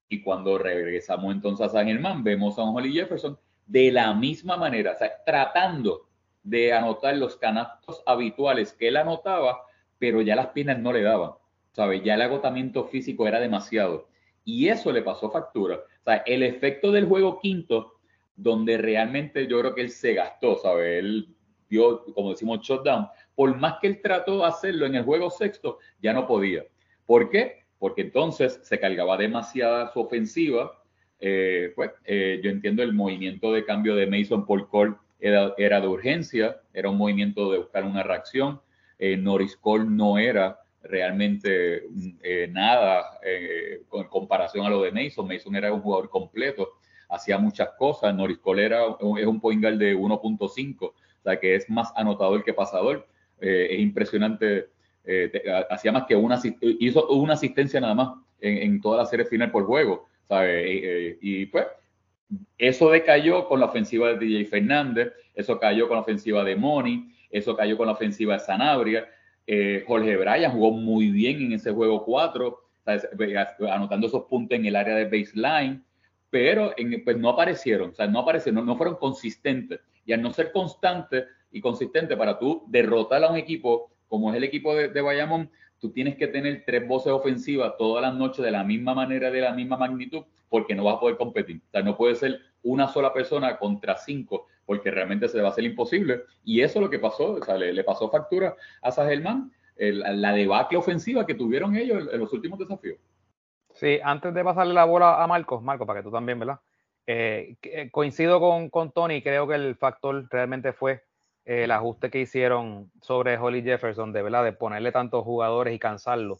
Y 0.08 0.22
cuando 0.22 0.58
regresamos 0.58 1.32
entonces 1.32 1.66
a 1.66 1.70
San 1.70 1.86
Germán, 1.86 2.22
vemos 2.22 2.58
a 2.58 2.64
un 2.64 2.76
Holly 2.76 2.92
Jefferson 2.92 3.38
de 3.66 3.90
la 3.90 4.14
misma 4.14 4.56
manera, 4.56 4.92
o 4.92 4.98
sea, 4.98 5.10
tratando 5.24 6.08
de 6.42 6.72
anotar 6.72 7.16
los 7.16 7.36
canastos 7.36 8.02
habituales 8.06 8.72
que 8.72 8.88
él 8.88 8.96
anotaba, 8.96 9.62
pero 9.98 10.22
ya 10.22 10.36
las 10.36 10.48
piernas 10.48 10.78
no 10.78 10.92
le 10.92 11.02
daban, 11.02 11.32
¿sabes? 11.72 12.02
Ya 12.04 12.14
el 12.14 12.22
agotamiento 12.22 12.84
físico 12.84 13.26
era 13.26 13.40
demasiado. 13.40 14.08
Y 14.44 14.68
eso 14.68 14.92
le 14.92 15.02
pasó 15.02 15.30
factura. 15.30 15.76
O 15.76 16.04
sea, 16.04 16.18
el 16.18 16.44
efecto 16.44 16.92
del 16.92 17.06
juego 17.06 17.40
quinto, 17.40 17.94
donde 18.36 18.78
realmente 18.78 19.48
yo 19.48 19.58
creo 19.58 19.74
que 19.74 19.80
él 19.80 19.90
se 19.90 20.14
gastó, 20.14 20.56
¿sabes? 20.58 21.00
Él 21.00 21.34
dio, 21.68 22.04
como 22.14 22.30
decimos, 22.30 22.60
shutdown. 22.60 23.08
Por 23.36 23.56
más 23.56 23.76
que 23.80 23.86
él 23.86 24.00
trató 24.02 24.38
de 24.38 24.46
hacerlo 24.46 24.86
en 24.86 24.96
el 24.96 25.04
juego 25.04 25.30
sexto, 25.30 25.78
ya 26.02 26.12
no 26.12 26.26
podía. 26.26 26.64
¿Por 27.06 27.30
qué? 27.30 27.66
Porque 27.78 28.02
entonces 28.02 28.58
se 28.64 28.80
cargaba 28.80 29.16
demasiada 29.16 29.92
su 29.92 30.00
ofensiva. 30.00 30.82
Eh, 31.20 31.72
pues 31.76 31.92
eh, 32.04 32.40
yo 32.42 32.50
entiendo 32.50 32.82
el 32.82 32.92
movimiento 32.92 33.52
de 33.52 33.64
cambio 33.64 33.94
de 33.94 34.08
Mason 34.08 34.44
por 34.44 34.68
Cole 34.68 34.96
era, 35.20 35.80
de 35.80 35.88
urgencia, 35.88 36.60
era 36.74 36.90
un 36.90 36.98
movimiento 36.98 37.50
de 37.52 37.58
buscar 37.58 37.84
una 37.84 38.02
reacción 38.02 38.60
eh, 38.98 39.16
Norris 39.16 39.56
Cole 39.56 39.84
no 39.84 40.18
era 40.18 40.58
realmente 40.82 41.82
eh, 42.22 42.48
nada 42.50 43.18
eh, 43.22 43.82
con 43.88 44.04
comparación 44.04 44.64
a 44.64 44.70
lo 44.70 44.82
de 44.82 44.92
Mason. 44.92 45.26
Mason 45.26 45.54
era 45.54 45.72
un 45.72 45.80
jugador 45.80 46.08
completo, 46.08 46.74
hacía 47.08 47.38
muchas 47.38 47.70
cosas. 47.78 48.14
Norris 48.14 48.38
Cole 48.38 48.64
era, 48.64 48.82
es 49.18 49.26
un 49.26 49.40
point 49.40 49.60
guard 49.60 49.76
de 49.76 49.96
1.5, 49.96 50.76
o 50.80 50.94
sea 51.22 51.38
que 51.38 51.56
es 51.56 51.68
más 51.68 51.92
anotador 51.96 52.44
que 52.44 52.54
pasador. 52.54 53.06
Es 53.40 53.78
impresionante. 53.78 54.68
hacía 55.70 55.92
más 55.92 56.04
que 56.06 56.16
una, 56.16 56.40
hizo 56.60 57.08
una 57.08 57.34
asistencia 57.34 57.80
nada 57.80 57.94
más 57.94 58.08
en, 58.40 58.80
toda 58.80 58.98
la 58.98 59.06
serie 59.06 59.26
final 59.26 59.50
por 59.50 59.64
juego. 59.64 60.08
y 61.20 61.46
pues 61.46 61.66
eso 62.58 62.90
decayó 62.90 63.46
con 63.46 63.60
la 63.60 63.66
ofensiva 63.66 64.08
de 64.08 64.18
DJ 64.18 64.46
Fernández, 64.46 65.12
eso 65.34 65.58
cayó 65.60 65.86
con 65.88 65.96
la 65.96 66.02
ofensiva 66.02 66.42
de 66.44 66.56
Moni, 66.56 67.12
eso 67.30 67.56
cayó 67.56 67.76
con 67.76 67.86
la 67.86 67.92
ofensiva 67.92 68.34
de 68.34 68.40
Sanabria. 68.40 69.08
Eh, 69.46 69.84
Jorge 69.86 70.16
Bryan 70.16 70.52
jugó 70.52 70.72
muy 70.72 71.10
bien 71.10 71.42
en 71.42 71.52
ese 71.52 71.70
juego 71.72 72.04
4, 72.04 72.58
anotando 73.70 74.06
esos 74.06 74.24
puntos 74.24 74.58
en 74.58 74.66
el 74.66 74.76
área 74.76 74.96
de 74.96 75.04
baseline, 75.04 75.84
pero 76.30 76.74
pues 77.04 77.16
no 77.16 77.30
aparecieron, 77.30 77.92
no 78.10 78.20
aparecieron, 78.20 78.66
no, 78.66 78.76
fueron 78.76 78.96
consistentes. 78.96 79.80
Y 80.04 80.12
al 80.12 80.22
no 80.22 80.32
ser 80.32 80.52
constante 80.52 81.24
y 81.50 81.60
consistente 81.60 82.16
para 82.16 82.38
tú 82.38 82.64
derrotar 82.68 83.24
a 83.24 83.30
un 83.30 83.36
equipo 83.36 83.90
como 84.08 84.30
es 84.30 84.36
el 84.36 84.44
equipo 84.44 84.74
de, 84.74 84.88
de 84.88 85.00
Bayamón, 85.00 85.50
tú 85.78 85.90
tienes 85.90 86.16
que 86.16 86.28
tener 86.28 86.64
tres 86.64 86.86
voces 86.86 87.12
ofensivas 87.12 87.76
todas 87.76 88.02
las 88.02 88.14
noches 88.14 88.44
de 88.44 88.50
la 88.50 88.64
misma 88.64 88.94
manera, 88.94 89.30
de 89.30 89.40
la 89.40 89.52
misma 89.52 89.76
magnitud, 89.76 90.24
porque 90.48 90.74
no 90.74 90.84
vas 90.84 90.96
a 90.96 91.00
poder 91.00 91.16
competir. 91.16 91.60
O 91.66 91.70
sea, 91.70 91.82
no 91.82 91.96
puede 91.96 92.14
ser 92.14 92.40
una 92.62 92.88
sola 92.88 93.12
persona 93.12 93.58
contra 93.58 93.96
cinco 93.96 94.46
porque 94.64 94.90
realmente 94.90 95.28
se 95.28 95.40
va 95.40 95.48
a 95.48 95.50
hacer 95.50 95.64
imposible. 95.64 96.22
Y 96.44 96.60
eso 96.60 96.78
es 96.78 96.84
lo 96.84 96.90
que 96.90 96.98
pasó, 96.98 97.32
o 97.34 97.42
sea, 97.42 97.56
le, 97.56 97.84
pasó 97.84 98.10
factura 98.10 98.56
a 98.82 98.90
Sagelman, 98.90 99.52
la 99.76 100.32
debacle 100.32 100.78
ofensiva 100.78 101.26
que 101.26 101.34
tuvieron 101.34 101.76
ellos 101.76 102.08
en, 102.12 102.18
los 102.18 102.32
últimos 102.32 102.58
desafíos. 102.58 102.98
Sí, 103.74 103.98
antes 104.02 104.32
de 104.34 104.42
pasarle 104.42 104.74
la 104.74 104.84
bola 104.84 105.22
a 105.22 105.26
Marcos, 105.26 105.62
Marcos, 105.62 105.86
para 105.86 106.00
que 106.00 106.04
tú 106.04 106.10
también, 106.10 106.38
¿verdad? 106.38 106.58
Eh, 107.06 107.56
eh, 107.62 107.90
coincido 107.90 108.40
con, 108.40 108.70
con, 108.70 108.90
Tony, 108.90 109.22
creo 109.22 109.46
que 109.46 109.54
el 109.54 109.76
factor 109.76 110.26
realmente 110.30 110.72
fue 110.72 111.04
el 111.46 111.70
ajuste 111.70 112.10
que 112.10 112.20
hicieron 112.20 112.90
sobre 113.00 113.38
Holly 113.38 113.62
Jefferson, 113.62 114.12
de 114.12 114.20
verdad, 114.20 114.44
de 114.44 114.52
ponerle 114.52 114.92
tantos 114.92 115.24
jugadores 115.24 115.74
y 115.74 115.78
cansarlo. 115.78 116.38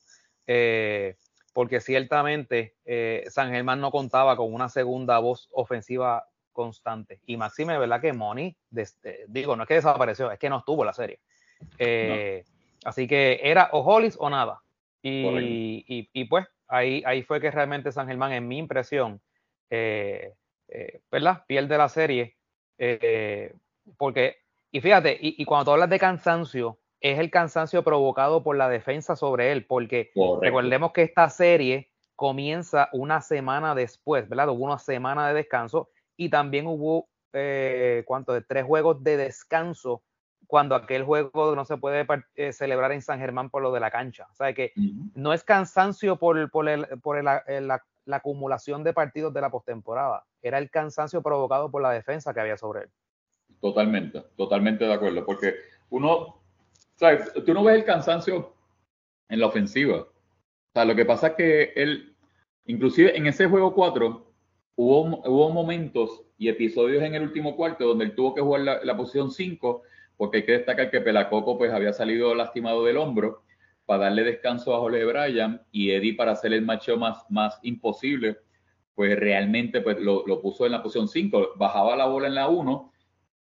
porque 1.53 1.81
ciertamente 1.81 2.75
San 3.31 3.51
Germán 3.51 3.81
no 3.81 3.91
contaba 3.91 4.37
con 4.37 4.53
una 4.53 4.69
segunda 4.69 5.19
voz 5.19 5.49
ofensiva 5.53 6.27
constante. 6.57 7.21
Y 7.27 7.37
Maxime, 7.37 7.79
¿verdad? 7.79 8.01
Que 8.01 8.13
Money, 8.13 8.57
digo, 9.29 9.55
no 9.55 9.63
es 9.63 9.69
que 9.69 9.75
desapareció, 9.75 10.33
es 10.33 10.39
que 10.39 10.51
no 10.51 10.59
estuvo 10.59 10.85
la 10.85 10.93
serie. 10.93 11.21
Eh, 11.79 12.45
así 12.85 13.07
que 13.07 13.39
era 13.43 13.69
o 13.73 13.81
Hollis 13.81 14.17
o 14.19 14.29
nada. 14.29 14.61
Y, 15.03 15.85
y, 16.13 16.25
pues 16.25 16.47
ahí, 16.67 17.03
ahí 17.07 17.23
fue 17.23 17.41
que 17.41 17.53
realmente 17.53 17.93
San 17.93 18.09
Germán, 18.09 18.33
en 18.33 18.49
mi 18.49 18.59
impresión, 18.59 19.21
eh, 19.71 20.33
eh, 20.67 21.01
¿verdad? 21.13 21.45
Pierde 21.47 21.79
la 21.79 21.89
serie. 21.89 22.37
Eh, 22.79 23.55
porque, 23.97 24.39
y 24.77 24.81
fíjate, 24.83 25.17
y, 25.19 25.43
cuando 25.47 25.65
tú 25.65 25.71
hablas 25.71 25.89
de 25.89 25.99
cansancio, 25.99 26.79
es 27.01 27.19
el 27.19 27.31
cansancio 27.31 27.83
provocado 27.83 28.43
por 28.43 28.59
la 28.59 28.69
defensa 28.69 29.17
sobre 29.17 29.51
él, 29.51 29.65
porque 29.65 30.11
recordemos 30.43 30.93
que 30.93 31.01
esta 31.01 31.31
serie 31.31 31.91
comienza 32.15 32.91
una 32.93 33.23
semana 33.23 33.75
después, 33.75 34.29
¿verdad? 34.29 34.51
Hubo 34.51 34.67
una 34.67 34.79
semana 34.79 35.29
de 35.29 35.33
descanso 35.33 35.89
y 36.15 36.29
también 36.29 36.67
hubo, 36.67 37.09
eh, 37.33 38.05
¿cuánto? 38.07 38.35
De 38.35 38.43
tres 38.43 38.67
juegos 38.67 39.03
de 39.03 39.17
descanso 39.17 40.03
cuando 40.47 40.75
aquel 40.75 41.05
juego 41.05 41.57
no 41.57 41.65
se 41.65 41.79
puede 41.79 42.07
eh, 42.35 42.53
celebrar 42.53 42.93
en 42.93 43.01
San 43.01 43.19
Germán 43.19 43.49
por 43.49 43.63
lo 43.63 43.73
de 43.73 43.81
la 43.81 43.91
cancha. 43.91 44.27
O 44.31 44.35
sea 44.35 44.53
que 44.53 44.75
no 45.15 45.33
es 45.33 45.43
cansancio 45.43 46.17
por, 46.17 46.51
por, 46.51 46.69
el, 46.69 46.87
por 47.01 47.25
la, 47.25 47.83
acumulación 48.11 48.85
de 48.85 48.93
partidos 48.93 49.33
de 49.33 49.41
la 49.41 49.49
postemporada, 49.49 50.27
era 50.43 50.59
el 50.59 50.69
cansancio 50.69 51.23
provocado 51.23 51.71
por 51.71 51.81
la 51.81 51.93
defensa 51.93 52.35
que 52.35 52.41
había 52.41 52.59
sobre 52.59 52.83
él. 52.83 52.91
Totalmente, 53.67 54.23
totalmente 54.37 54.85
de 54.85 54.93
acuerdo, 54.93 55.27
porque 55.27 55.57
uno, 55.91 56.41
¿sabes? 56.95 57.33
Tú 57.45 57.53
no 57.53 57.65
ves 57.65 57.75
el 57.75 57.85
cansancio 57.85 58.55
en 59.29 59.41
la 59.41 59.47
ofensiva. 59.47 60.03
O 60.03 60.73
sea, 60.73 60.85
lo 60.85 60.95
que 60.95 61.05
pasa 61.05 61.29
es 61.29 61.35
que 61.35 61.73
él, 61.75 62.15
inclusive 62.67 63.17
en 63.17 63.27
ese 63.27 63.49
juego 63.49 63.75
4, 63.75 64.33
hubo, 64.77 65.01
hubo 65.29 65.51
momentos 65.51 66.23
y 66.39 66.49
episodios 66.49 67.03
en 67.03 67.17
el 67.17 67.23
último 67.25 67.57
cuarto 67.57 67.89
donde 67.89 68.05
él 68.05 68.15
tuvo 68.15 68.37
que 68.37 68.41
jugar 68.41 68.61
la, 68.61 68.85
la 68.85 68.97
posición 68.97 69.33
5 69.33 69.83
porque 70.17 70.37
hay 70.37 70.45
que 70.45 70.53
destacar 70.53 70.93
que 70.93 71.01
Pelacoco 71.01 71.59
pues 71.59 71.73
había 71.73 71.93
salido 71.93 72.37
lastimado 72.37 72.85
del 72.85 72.99
hombro 72.99 73.43
para 73.85 74.05
darle 74.05 74.23
descanso 74.23 74.77
a 74.77 74.79
Jorge 74.79 75.05
Bryan 75.05 75.61
y 75.73 75.91
Eddie 75.91 76.15
para 76.15 76.33
hacer 76.33 76.53
el 76.53 76.63
macho 76.63 76.97
más, 76.97 77.29
más 77.31 77.59
imposible, 77.63 78.39
pues 78.95 79.19
realmente 79.19 79.81
pues 79.81 79.99
lo, 79.99 80.25
puso 80.41 80.67
en 80.67 80.73
la 80.73 80.85
posición 80.85 81.09
5, 81.09 81.55
bajaba 81.57 81.97
la 81.97 82.07
bola 82.07 82.29
en 82.29 82.37
la 82.37 82.49
1, 82.49 82.93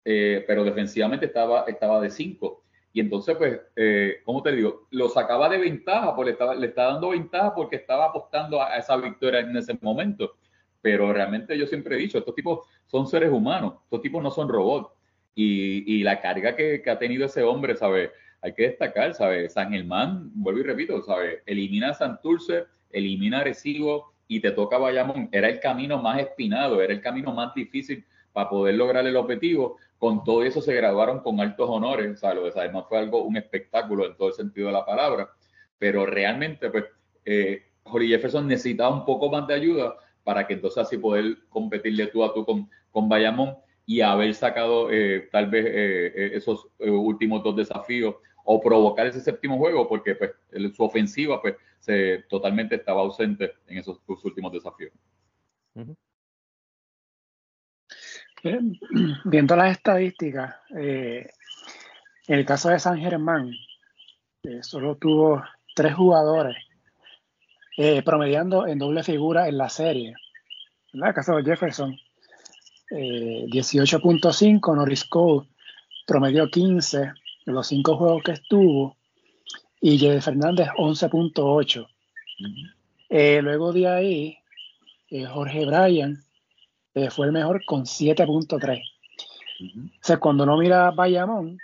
eh, 0.04 0.44
pero 0.46 0.64
defensivamente 0.64 1.26
estaba, 1.26 1.64
estaba 1.66 2.00
de 2.00 2.10
5. 2.10 2.62
Y 2.92 3.00
entonces, 3.00 3.36
pues, 3.36 3.60
eh, 3.74 4.18
¿cómo 4.24 4.42
te 4.42 4.52
digo? 4.52 4.86
Lo 4.90 5.08
sacaba 5.08 5.48
de 5.48 5.58
ventaja, 5.58 6.14
porque 6.14 6.30
le 6.30 6.32
estaba, 6.32 6.54
le 6.54 6.66
estaba 6.66 6.92
dando 6.92 7.10
ventaja 7.10 7.54
porque 7.54 7.76
estaba 7.76 8.06
apostando 8.06 8.62
a 8.62 8.76
esa 8.76 8.96
victoria 8.96 9.40
en 9.40 9.56
ese 9.56 9.76
momento. 9.80 10.36
Pero 10.80 11.12
realmente 11.12 11.58
yo 11.58 11.66
siempre 11.66 11.96
he 11.96 11.98
dicho, 11.98 12.18
estos 12.18 12.34
tipos 12.34 12.68
son 12.86 13.06
seres 13.06 13.32
humanos, 13.32 13.74
estos 13.84 14.02
tipos 14.02 14.22
no 14.22 14.30
son 14.30 14.48
robots 14.48 14.90
y, 15.34 16.02
la 16.02 16.20
carga 16.20 16.54
que, 16.54 16.82
ha 16.86 16.98
tenido 16.98 17.26
ese 17.26 17.42
hombre, 17.42 17.74
¿sabe? 17.76 18.12
Hay 18.40 18.52
que 18.52 18.64
destacar, 18.64 19.14
¿sabe? 19.14 19.48
San 19.48 19.72
Germán, 19.72 20.30
vuelvo 20.34 20.60
y 20.60 20.64
repito, 20.64 21.02
¿sabe? 21.02 21.42
Elimina 21.46 21.90
a 21.90 21.94
Santurce, 21.94 22.64
elimina 22.90 23.40
a 23.40 23.44
y 24.28 24.40
te 24.40 24.50
toca 24.52 24.78
Bayamón. 24.78 25.28
Era 25.32 25.48
el 25.48 25.60
camino 25.60 26.00
más 26.00 26.20
espinado, 26.20 26.80
era 26.80 26.92
el 26.92 27.00
camino 27.00 27.32
más 27.32 27.54
difícil 27.54 28.04
para 28.32 28.48
poder 28.48 28.74
lograr 28.74 29.06
el 29.06 29.16
objetivo. 29.16 29.78
Con 30.04 30.22
todo 30.22 30.42
eso 30.42 30.60
se 30.60 30.74
graduaron 30.74 31.20
con 31.20 31.40
altos 31.40 31.66
honores, 31.70 32.20
¿sabe? 32.20 32.34
Lo 32.34 32.44
de 32.44 32.52
Germán 32.52 32.84
fue 32.86 32.98
algo, 32.98 33.22
un 33.24 33.38
espectáculo 33.38 34.04
en 34.04 34.14
todo 34.18 34.28
el 34.28 34.34
sentido 34.34 34.66
de 34.66 34.74
la 34.74 34.84
palabra, 34.84 35.30
pero 35.78 36.04
realmente, 36.04 36.68
pues, 36.68 36.84
eh, 37.24 37.62
Jefferson 37.90 38.46
necesitaba 38.46 38.94
un 38.94 39.06
poco 39.06 39.30
más 39.30 39.46
de 39.46 39.54
ayuda 39.54 39.96
para 40.22 40.46
que 40.46 40.52
entonces 40.52 40.76
así 40.76 40.98
poder 40.98 41.38
competirle 41.48 42.08
tú 42.08 42.22
a 42.22 42.34
tú 42.34 42.44
con, 42.44 42.68
con 42.90 43.08
Bayamón 43.08 43.56
y 43.86 44.02
haber 44.02 44.34
sacado 44.34 44.90
eh, 44.90 45.26
tal 45.32 45.48
vez 45.48 45.64
eh, 45.64 46.12
eh, 46.14 46.30
esos 46.34 46.68
últimos 46.80 47.42
dos 47.42 47.56
desafíos 47.56 48.16
o 48.44 48.60
provocar 48.60 49.06
ese 49.06 49.22
séptimo 49.22 49.56
juego 49.56 49.88
porque 49.88 50.16
pues 50.16 50.32
su 50.76 50.84
ofensiva 50.84 51.40
pues 51.40 51.54
se 51.80 52.24
totalmente 52.28 52.74
estaba 52.74 53.00
ausente 53.00 53.52
en 53.68 53.78
esos 53.78 54.02
últimos 54.06 54.52
desafíos. 54.52 54.92
Viendo 59.24 59.56
las 59.56 59.72
estadísticas, 59.72 60.56
en 60.70 61.26
el 62.26 62.44
caso 62.44 62.68
de 62.68 62.78
San 62.78 62.98
Germán, 62.98 63.52
solo 64.60 64.96
tuvo 64.96 65.42
tres 65.74 65.94
jugadores 65.94 66.56
promediando 68.04 68.66
en 68.66 68.78
doble 68.78 69.02
figura 69.02 69.48
en 69.48 69.58
la 69.58 69.68
serie. 69.68 70.14
En 70.92 71.04
el 71.04 71.14
caso 71.14 71.36
de 71.36 71.42
Jefferson, 71.42 71.98
18.5, 72.90 74.72
eh, 74.72 74.76
Norris 74.76 75.04
Cole 75.04 75.48
promedió 76.06 76.50
15 76.50 76.98
de 76.98 77.52
los 77.52 77.66
cinco 77.66 77.96
juegos 77.96 78.22
que 78.22 78.32
estuvo 78.32 78.96
y 79.80 79.98
Jede 79.98 80.20
Fernández 80.20 80.68
11.8. 80.78 81.86
Eh, 83.10 83.40
luego 83.42 83.72
de 83.72 83.88
ahí, 83.88 84.38
eh, 85.10 85.24
Jorge 85.26 85.66
Bryan 85.66 86.23
fue 87.10 87.26
el 87.26 87.32
mejor 87.32 87.64
con 87.64 87.84
7.3. 87.84 88.82
O 89.60 89.90
sea, 90.00 90.18
cuando 90.18 90.46
no 90.46 90.56
mira 90.56 90.90
Bayamón, 90.90 91.58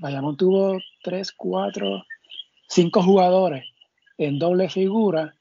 Bayamón 0.00 0.36
tuvo 0.36 0.78
3, 1.02 1.32
4, 1.32 2.04
5 2.68 3.02
jugadores 3.02 3.64
en 4.18 4.38
doble 4.38 4.68
figura 4.68 5.34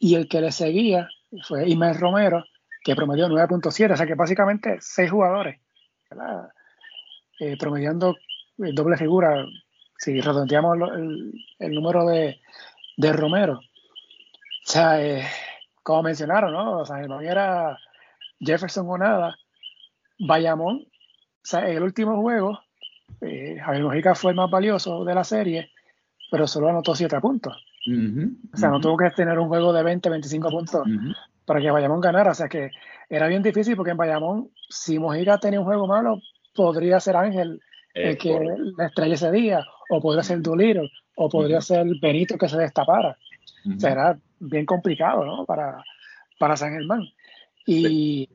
y 0.00 0.14
el 0.14 0.28
que 0.28 0.40
le 0.40 0.52
seguía 0.52 1.08
fue 1.42 1.68
Imer 1.68 1.96
Romero 1.96 2.44
que 2.82 2.94
promedió 2.94 3.28
9.7, 3.28 3.92
o 3.92 3.96
sea 3.96 4.06
que 4.06 4.14
básicamente 4.14 4.78
seis 4.80 5.10
jugadores, 5.10 5.60
eh, 7.40 7.56
promediando 7.58 8.16
eh, 8.58 8.72
doble 8.72 8.96
figura, 8.96 9.44
si 9.98 10.20
redondeamos 10.20 10.78
el, 11.58 11.74
número 11.74 12.06
de, 12.06 12.38
Romero. 13.12 13.58
O 13.58 14.70
sea, 14.70 15.02
eh, 15.04 15.26
como 15.82 16.02
mencionaron, 16.02 16.52
¿no? 16.52 16.78
O 16.78 16.84
sea, 16.84 16.98
no 17.06 17.20
era 17.20 17.76
Jefferson 18.40 18.86
o 18.88 18.98
nada. 18.98 19.36
Bayamón, 20.18 20.84
o 20.86 20.86
sea, 21.42 21.68
en 21.68 21.76
el 21.76 21.82
último 21.82 22.20
juego, 22.20 22.58
Javier 23.20 23.82
Mojica 23.82 24.14
fue 24.14 24.32
el 24.32 24.36
más 24.36 24.50
valioso 24.50 25.04
de 25.04 25.14
la 25.14 25.24
serie, 25.24 25.70
pero 26.30 26.46
solo 26.46 26.68
anotó 26.68 26.94
7 26.94 27.20
puntos. 27.20 27.56
o 28.52 28.56
sea, 28.56 28.68
no 28.68 28.80
tuvo 28.80 28.96
que 28.96 29.10
tener 29.10 29.38
un 29.38 29.48
juego 29.48 29.72
de 29.72 29.82
20, 29.82 30.10
25 30.10 30.50
puntos 30.50 30.82
para 31.44 31.60
que 31.60 31.70
Bayamón 31.70 32.00
ganara. 32.00 32.32
O 32.32 32.34
sea 32.34 32.48
que 32.48 32.70
era 33.08 33.26
bien 33.28 33.42
difícil 33.42 33.76
porque 33.76 33.92
en 33.92 33.96
Bayamón, 33.96 34.50
si 34.68 34.98
Mojica 34.98 35.38
tenía 35.38 35.60
un 35.60 35.66
juego 35.66 35.86
malo, 35.86 36.20
podría 36.54 37.00
ser 37.00 37.16
Ángel 37.16 37.60
el 37.94 38.18
que 38.18 38.38
le 38.38 38.84
estrella 38.84 39.14
ese 39.14 39.30
día, 39.32 39.64
o 39.90 40.00
podría 40.00 40.22
ser 40.22 40.40
Duliro, 40.40 40.82
o 41.16 41.28
podría 41.28 41.60
ser 41.60 41.86
Benito 42.00 42.36
que 42.36 42.48
se 42.48 42.58
destapara. 42.58 43.16
Será 43.76 44.18
bien 44.38 44.64
complicado, 44.64 45.24
¿no? 45.24 45.44
Para, 45.44 45.84
para 46.38 46.56
San 46.56 46.72
Germán. 46.72 47.02
Y, 47.66 48.28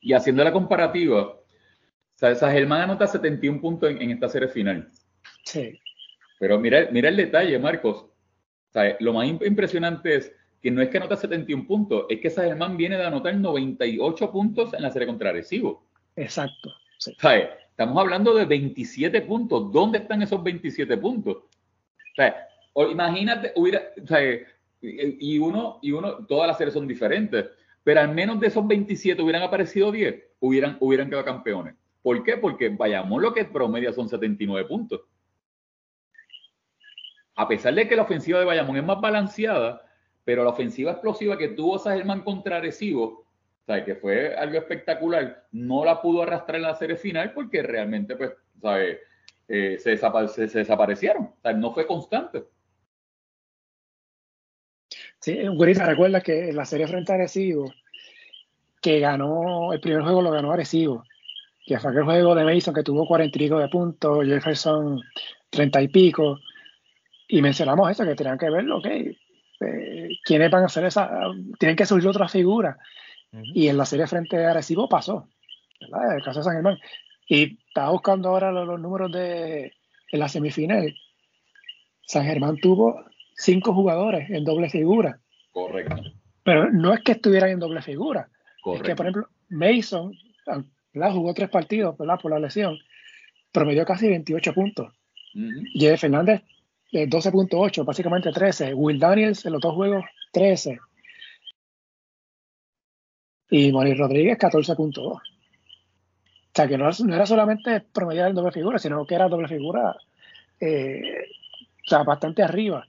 y 0.00 0.12
haciendo 0.12 0.44
la 0.44 0.52
comparativa, 0.52 1.22
o 1.22 2.34
San 2.34 2.52
Germán 2.52 2.82
anota 2.82 3.06
71 3.06 3.60
puntos 3.60 3.90
en, 3.90 4.10
esta 4.10 4.28
serie 4.28 4.48
final. 4.48 4.90
Sí. 5.44 5.78
Pero 6.38 6.58
mira, 6.58 6.88
mira 6.90 7.08
el 7.08 7.16
detalle, 7.16 7.58
Marcos. 7.58 8.06
lo 9.00 9.12
más 9.12 9.28
impresionante 9.28 10.16
es 10.16 10.32
que 10.60 10.70
no 10.70 10.82
es 10.82 10.88
que 10.88 10.98
anota 10.98 11.16
71 11.16 11.66
puntos, 11.66 12.06
es 12.08 12.20
que 12.20 12.30
San 12.30 12.46
Germán 12.46 12.76
viene 12.76 12.96
de 12.96 13.04
anotar 13.04 13.34
98 13.36 14.30
puntos 14.32 14.74
en 14.74 14.82
la 14.82 14.90
serie 14.90 15.06
contra 15.06 15.30
Arecibo. 15.30 15.88
Exacto. 16.16 16.70
Estamos 16.98 17.96
hablando 17.96 18.34
de 18.34 18.44
27 18.44 19.22
puntos. 19.22 19.72
¿Dónde 19.72 19.98
están 19.98 20.20
esos 20.22 20.42
27 20.42 20.96
puntos? 20.96 21.36
O 21.36 22.14
imagínate, 22.90 23.52
hubiera, 23.56 23.82
y 24.80 25.38
uno, 25.38 25.78
y 25.82 25.92
uno, 25.92 26.26
todas 26.26 26.46
las 26.46 26.58
series 26.58 26.74
son 26.74 26.86
diferentes, 26.86 27.46
pero 27.82 28.00
al 28.00 28.14
menos 28.14 28.38
de 28.38 28.48
esos 28.48 28.66
27 28.66 29.20
hubieran 29.22 29.42
aparecido 29.42 29.90
10, 29.90 30.14
hubieran, 30.40 30.76
hubieran 30.80 31.08
quedado 31.08 31.24
campeones. 31.24 31.74
¿Por 32.02 32.22
qué? 32.22 32.36
Porque 32.36 32.68
vayamos 32.68 33.20
lo 33.20 33.32
que 33.32 33.44
promedia 33.44 33.92
son 33.92 34.08
79 34.08 34.68
puntos. 34.68 35.00
A 37.34 37.46
pesar 37.46 37.74
de 37.74 37.88
que 37.88 37.96
la 37.96 38.02
ofensiva 38.02 38.38
de 38.38 38.44
Bayamón 38.44 38.76
es 38.76 38.84
más 38.84 39.00
balanceada, 39.00 39.82
pero 40.24 40.44
la 40.44 40.50
ofensiva 40.50 40.92
explosiva 40.92 41.38
que 41.38 41.48
tuvo 41.48 41.78
Sajerman 41.78 42.22
contra 42.22 42.58
Arecibo, 42.58 43.24
¿sabes? 43.66 43.84
que 43.84 43.94
fue 43.94 44.34
algo 44.34 44.58
espectacular, 44.58 45.46
no 45.52 45.84
la 45.84 46.02
pudo 46.02 46.22
arrastrar 46.22 46.56
en 46.56 46.62
la 46.62 46.74
serie 46.74 46.96
final 46.96 47.32
porque 47.32 47.62
realmente, 47.62 48.16
pues, 48.16 48.32
¿sabes? 48.60 48.98
Eh, 49.48 49.78
se, 49.78 49.90
desaparecieron, 49.90 51.24
o 51.24 51.40
sea, 51.40 51.52
no 51.54 51.72
fue 51.72 51.86
constante. 51.86 52.44
Sí, 55.20 55.46
Gurita, 55.48 55.84
recuerda 55.84 56.20
que 56.20 56.50
en 56.50 56.56
la 56.56 56.64
serie 56.64 56.86
frente 56.86 57.12
a 57.12 57.16
Arecibo, 57.16 57.72
que 58.80 59.00
ganó, 59.00 59.72
el 59.72 59.80
primer 59.80 60.02
juego 60.02 60.22
lo 60.22 60.30
ganó 60.30 60.52
Arecibo, 60.52 61.04
que 61.66 61.78
fue 61.78 61.90
aquel 61.90 62.04
juego 62.04 62.34
de 62.34 62.44
Mason 62.44 62.74
que 62.74 62.82
tuvo 62.82 63.06
cuarenta 63.06 63.36
y 63.36 63.40
pico 63.40 63.58
de 63.58 63.68
puntos, 63.68 64.24
Jefferson 64.24 65.00
treinta 65.50 65.82
y 65.82 65.88
pico, 65.88 66.38
y 67.26 67.42
mencionamos 67.42 67.90
eso, 67.90 68.04
que 68.04 68.14
tenían 68.14 68.38
que 68.38 68.48
verlo, 68.48 68.78
ok, 68.78 68.86
eh, 68.86 70.08
quiénes 70.24 70.50
van 70.50 70.62
a 70.62 70.66
hacer 70.66 70.84
esa, 70.84 71.10
tienen 71.58 71.76
que 71.76 71.86
surgir 71.86 72.08
otras 72.08 72.30
figuras. 72.30 72.76
Y 73.30 73.68
en 73.68 73.76
la 73.76 73.84
serie 73.84 74.06
frente 74.06 74.42
a 74.44 74.50
Arecibo 74.50 74.88
pasó, 74.88 75.28
¿verdad? 75.80 76.16
El 76.16 76.24
caso 76.24 76.40
de 76.40 76.44
San 76.44 76.54
Germán. 76.54 76.78
Y 77.26 77.58
estaba 77.68 77.90
buscando 77.90 78.30
ahora 78.30 78.50
los, 78.50 78.80
números 78.80 79.12
de 79.12 79.72
en 80.10 80.18
la 80.18 80.28
semifinal. 80.28 80.94
San 82.06 82.24
Germán 82.24 82.56
tuvo 82.56 83.04
cinco 83.38 83.72
jugadores 83.72 84.28
en 84.30 84.44
doble 84.44 84.68
figura. 84.68 85.20
Correcto. 85.52 86.02
Pero 86.42 86.70
no 86.70 86.92
es 86.92 87.00
que 87.00 87.12
estuvieran 87.12 87.50
en 87.50 87.60
doble 87.60 87.80
figura. 87.80 88.28
Es 88.74 88.82
que, 88.82 88.96
por 88.96 89.06
ejemplo, 89.06 89.28
Mason 89.48 90.12
jugó 91.12 91.32
tres 91.32 91.48
partidos 91.48 91.96
por 91.96 92.30
la 92.30 92.38
lesión, 92.38 92.76
promedió 93.52 93.84
casi 93.84 94.08
28 94.08 94.52
puntos. 94.52 94.92
Uh 95.34 95.96
Fernández, 95.96 96.42
12.8, 96.92 97.80
eh, 97.80 97.84
básicamente 97.84 98.32
13. 98.32 98.74
Will 98.74 98.98
Daniels 98.98 99.44
en 99.46 99.52
los 99.52 99.60
dos 99.60 99.74
juegos, 99.74 100.04
13. 100.32 100.78
Y 103.50 103.72
Moni 103.72 103.94
Rodríguez, 103.94 104.38
14.2. 104.38 104.98
O 104.98 105.20
sea, 106.52 106.66
que 106.66 106.76
no, 106.76 106.88
era 106.88 107.26
solamente 107.26 107.80
promediar 107.80 108.30
en 108.30 108.34
doble 108.34 108.50
figura, 108.50 108.78
sino 108.78 109.06
que 109.06 109.14
era 109.14 109.28
doble 109.28 109.48
figura 109.48 109.96
eh, 110.60 111.24
o 111.86 111.88
sea, 111.88 112.02
bastante 112.02 112.42
arriba. 112.42 112.86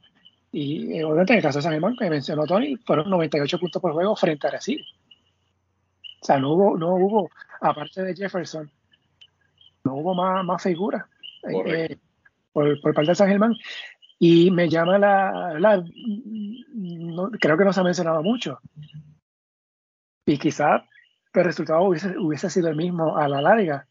Y 0.52 0.98
eh, 0.98 1.04
obviamente 1.04 1.34
en 1.34 1.38
el 1.38 1.44
caso 1.44 1.60
de 1.60 1.64
San 1.64 1.74
Germán, 1.74 1.96
que 1.96 2.10
mencionó 2.10 2.46
Tony, 2.46 2.76
fueron 2.78 3.10
98 3.10 3.60
puntos 3.60 3.82
por 3.82 3.94
juego 3.94 4.16
frente 4.16 4.48
a 4.48 4.52
Recife. 4.52 4.84
O 6.22 6.26
sea, 6.26 6.40
no 6.40 6.54
hubo, 6.54 6.78
no 6.78 6.96
hubo, 6.96 7.30
aparte 7.62 8.04
de 8.04 8.16
Jefferson, 8.16 8.70
no 9.84 9.96
hubo 9.96 10.14
más, 10.14 10.44
más 10.44 10.62
figuras 10.62 11.06
eh, 11.48 11.98
por, 12.52 12.82
por, 12.82 12.94
parte 12.94 13.12
de 13.12 13.16
San 13.16 13.30
Germán. 13.30 13.56
Y 14.18 14.52
me 14.52 14.68
llama 14.68 14.98
la, 14.98 15.58
la 15.60 15.84
creo 17.40 17.58
que 17.58 17.64
no 17.64 17.72
se 17.72 17.80
ha 17.80 17.84
mencionado 17.84 18.22
mucho. 18.22 18.60
Y 20.26 20.38
quizás 20.38 20.82
el 21.34 21.44
resultado 21.44 21.84
hubiese, 21.84 22.18
hubiese, 22.18 22.50
sido 22.50 22.68
el 22.70 22.76
mismo 22.76 23.18
a 23.18 23.30
la 23.30 23.42
larga. 23.42 23.88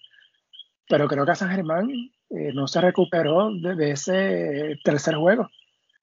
Pero 0.87 1.09
creo 1.09 1.25
que 1.25 1.35
San 1.35 1.51
Germán 1.51 1.88
eh, 2.31 2.53
no 2.53 2.68
se 2.68 2.81
recuperó 2.81 3.51
de, 3.51 3.90
ese 3.90 4.79
tercer 4.85 5.14
juego 5.16 5.49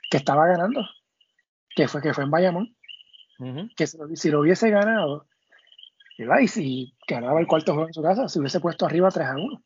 que 0.10 0.18
estaba 0.18 0.48
ganando, 0.48 0.88
que 1.76 1.88
fue, 1.88 2.02
que 2.02 2.14
fue 2.14 2.24
en 2.24 2.32
Bayamón. 2.32 2.76
Que 3.76 3.86
si 3.86 4.32
lo, 4.32 4.40
hubiese 4.40 4.70
ganado, 4.70 5.28
y 6.18 6.48
si 6.48 6.94
ganaba 7.08 7.40
el 7.42 7.48
cuarto 7.48 7.74
juego 7.74 7.88
en 7.88 7.94
su 7.94 8.02
casa, 8.02 8.30
se 8.30 8.40
hubiese 8.40 8.62
puesto 8.62 8.86
arriba 8.86 9.12
3 9.12 9.28
a 9.28 9.36
1. 9.36 9.64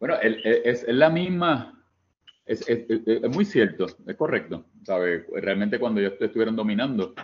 Bueno, 0.00 0.16
es, 0.22 0.86
la 0.88 1.10
misma, 1.10 1.84
es, 2.46 2.66
muy 3.30 3.44
cierto, 3.44 3.86
es 4.06 4.16
correcto, 4.16 4.66
¿sabe? 4.84 5.26
Realmente 5.34 5.78
cuando 5.78 6.00
ellos 6.00 6.14
estuvieron 6.18 6.56
dominando, 6.56 7.14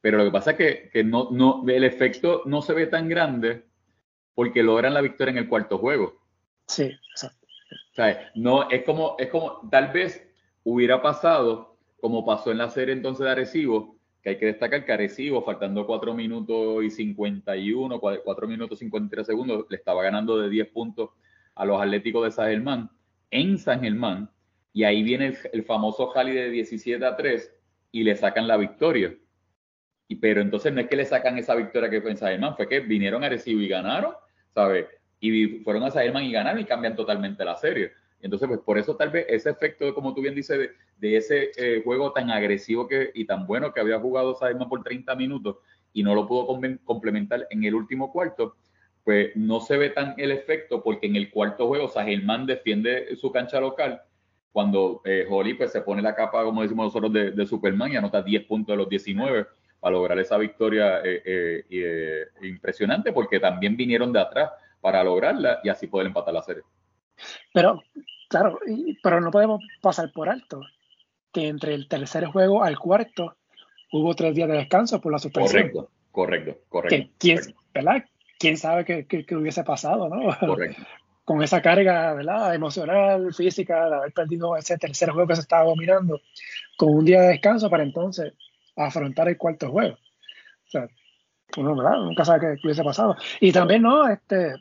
pero 0.00 0.18
lo 0.18 0.24
que 0.24 0.30
pasa 0.30 0.52
es 0.52 0.56
que, 0.56 0.90
que 0.92 1.04
no, 1.04 1.28
no, 1.30 1.64
el 1.68 1.84
efecto 1.84 2.42
no 2.46 2.62
se 2.62 2.72
ve 2.72 2.86
tan 2.86 3.08
grande 3.08 3.64
porque 4.34 4.62
logran 4.62 4.94
la 4.94 5.00
victoria 5.00 5.32
en 5.32 5.38
el 5.38 5.48
cuarto 5.48 5.78
juego. 5.78 6.20
Sí, 6.66 6.90
exacto. 7.12 7.40
No, 8.34 8.70
es 8.70 8.84
como, 8.84 9.16
es 9.18 9.28
como, 9.28 9.68
tal 9.70 9.92
vez 9.92 10.29
hubiera 10.64 11.02
pasado 11.02 11.76
como 12.00 12.24
pasó 12.24 12.50
en 12.50 12.58
la 12.58 12.70
serie 12.70 12.94
entonces 12.94 13.24
de 13.24 13.30
Arecibo, 13.30 13.96
que 14.22 14.30
hay 14.30 14.38
que 14.38 14.46
destacar 14.46 14.84
que 14.84 14.92
Arecibo, 14.92 15.42
faltando 15.42 15.86
4 15.86 16.14
minutos 16.14 16.84
y 16.84 16.90
51, 16.90 18.00
4 18.00 18.48
minutos 18.48 18.78
y 18.78 18.84
53 18.84 19.26
segundos, 19.26 19.66
le 19.68 19.76
estaba 19.76 20.02
ganando 20.02 20.38
de 20.38 20.48
10 20.48 20.68
puntos 20.68 21.10
a 21.54 21.64
los 21.64 21.80
Atléticos 21.80 22.24
de 22.24 22.30
San 22.30 22.48
Germán 22.48 22.90
en 23.30 23.58
San 23.58 23.80
Germán, 23.80 24.30
y 24.72 24.84
ahí 24.84 25.02
viene 25.02 25.36
el, 25.52 25.64
famoso 25.64 26.08
Jali 26.08 26.32
de 26.32 26.50
17 26.50 27.04
a 27.04 27.16
3 27.16 27.52
y 27.92 28.04
le 28.04 28.16
sacan 28.16 28.46
la 28.46 28.56
victoria. 28.56 29.14
Y, 30.08 30.16
pero 30.16 30.40
entonces 30.40 30.72
no 30.72 30.80
es 30.80 30.88
que 30.88 30.96
le 30.96 31.04
sacan 31.04 31.38
esa 31.38 31.54
victoria 31.54 31.90
que 31.90 32.00
fue 32.00 32.12
en 32.12 32.16
San 32.16 32.30
Germán, 32.30 32.56
fue 32.56 32.68
que 32.68 32.80
vinieron 32.80 33.22
a 33.22 33.26
Arecibo 33.26 33.60
y 33.60 33.68
ganaron, 33.68 34.14
¿sabes? 34.54 34.86
Y 35.20 35.60
fueron 35.60 35.84
a 35.84 35.90
San 35.90 36.02
Germán 36.02 36.24
y 36.24 36.32
ganaron 36.32 36.60
y 36.60 36.64
cambian 36.64 36.96
totalmente 36.96 37.44
la 37.44 37.56
serie. 37.56 37.92
Entonces, 38.22 38.48
pues 38.48 38.60
por 38.60 38.78
eso 38.78 38.96
tal 38.96 39.10
vez 39.10 39.26
ese 39.28 39.50
efecto, 39.50 39.94
como 39.94 40.14
tú 40.14 40.20
bien 40.20 40.34
dices, 40.34 40.70
de, 40.98 41.16
ese 41.16 41.50
eh, 41.56 41.80
juego 41.82 42.12
tan 42.12 42.30
agresivo 42.30 42.88
y 43.14 43.24
tan 43.24 43.46
bueno 43.46 43.72
que 43.72 43.80
había 43.80 43.98
jugado 43.98 44.34
Saima 44.34 44.68
por 44.68 44.82
30 44.82 45.14
minutos 45.14 45.56
y 45.92 46.02
no 46.02 46.14
lo 46.14 46.26
pudo 46.26 46.46
complementar 46.84 47.46
en 47.50 47.64
el 47.64 47.74
último 47.74 48.12
cuarto, 48.12 48.56
pues 49.04 49.34
no 49.34 49.60
se 49.60 49.78
ve 49.78 49.90
tan 49.90 50.14
el 50.18 50.30
efecto 50.30 50.82
porque 50.82 51.06
en 51.06 51.16
el 51.16 51.30
cuarto 51.30 51.66
juego 51.66 51.88
Sagelman 51.88 52.46
defiende 52.46 53.16
su 53.16 53.32
cancha 53.32 53.58
local 53.58 54.02
cuando 54.52 55.00
eh, 55.04 55.26
pues 55.56 55.72
se 55.72 55.80
pone 55.80 56.02
la 56.02 56.14
capa, 56.14 56.44
como 56.44 56.62
decimos 56.62 56.86
nosotros, 56.86 57.12
de, 57.12 57.46
Superman 57.46 57.92
y 57.92 57.96
anota 57.96 58.20
10 58.20 58.44
puntos 58.44 58.74
de 58.74 58.76
los 58.76 58.88
19 58.88 59.46
para 59.80 59.92
lograr 59.92 60.18
esa 60.18 60.36
victoria 60.36 61.00
eh, 61.02 62.26
impresionante 62.42 63.12
porque 63.12 63.40
también 63.40 63.76
vinieron 63.76 64.12
de 64.12 64.20
atrás 64.20 64.50
para 64.80 65.02
lograrla 65.02 65.60
y 65.64 65.70
así 65.70 65.86
poder 65.86 66.08
empatar 66.08 66.34
la 66.34 66.42
serie. 66.42 66.62
Pero, 67.52 67.82
claro, 68.28 68.58
pero 69.02 69.20
no 69.20 69.30
podemos 69.30 69.62
pasar 69.80 70.12
por 70.12 70.28
alto 70.28 70.60
que 71.32 71.48
entre 71.48 71.74
el 71.74 71.88
tercer 71.88 72.26
juego 72.26 72.64
al 72.64 72.78
cuarto 72.78 73.36
hubo 73.92 74.14
tres 74.14 74.34
días 74.34 74.48
de 74.48 74.56
descanso 74.56 75.00
por 75.00 75.12
la 75.12 75.18
suspensión. 75.18 75.62
Correcto, 75.70 75.90
correcto, 76.10 76.58
correcto. 76.68 77.12
¿Quién, 77.18 77.40
¿verdad? 77.74 78.04
¿Quién 78.38 78.56
sabe 78.56 78.84
qué, 78.84 79.06
qué, 79.06 79.36
hubiese 79.36 79.64
pasado, 79.64 80.08
no? 80.08 80.36
Correcto. 80.38 80.82
Con 81.24 81.42
esa 81.42 81.62
carga, 81.62 82.14
¿verdad? 82.14 82.54
Emocional, 82.54 83.32
física, 83.32 83.88
de 83.88 83.94
haber 83.94 84.12
perdido 84.12 84.56
ese 84.56 84.76
tercer 84.78 85.10
juego 85.10 85.28
que 85.28 85.36
se 85.36 85.42
estaba 85.42 85.64
dominando, 85.64 86.20
con 86.76 86.92
un 86.92 87.04
día 87.04 87.20
de 87.20 87.28
descanso 87.28 87.70
para 87.70 87.84
entonces 87.84 88.32
afrontar 88.74 89.28
el 89.28 89.36
cuarto 89.36 89.70
juego. 89.70 89.94
O 89.94 90.70
sea, 90.70 90.88
uno, 91.56 91.76
¿verdad? 91.76 91.98
Nunca 91.98 92.24
sabe 92.24 92.56
qué 92.56 92.66
hubiese 92.66 92.82
pasado. 92.82 93.14
Y 93.38 93.52
también, 93.52 93.82
¿no? 93.82 94.08
Este, 94.08 94.54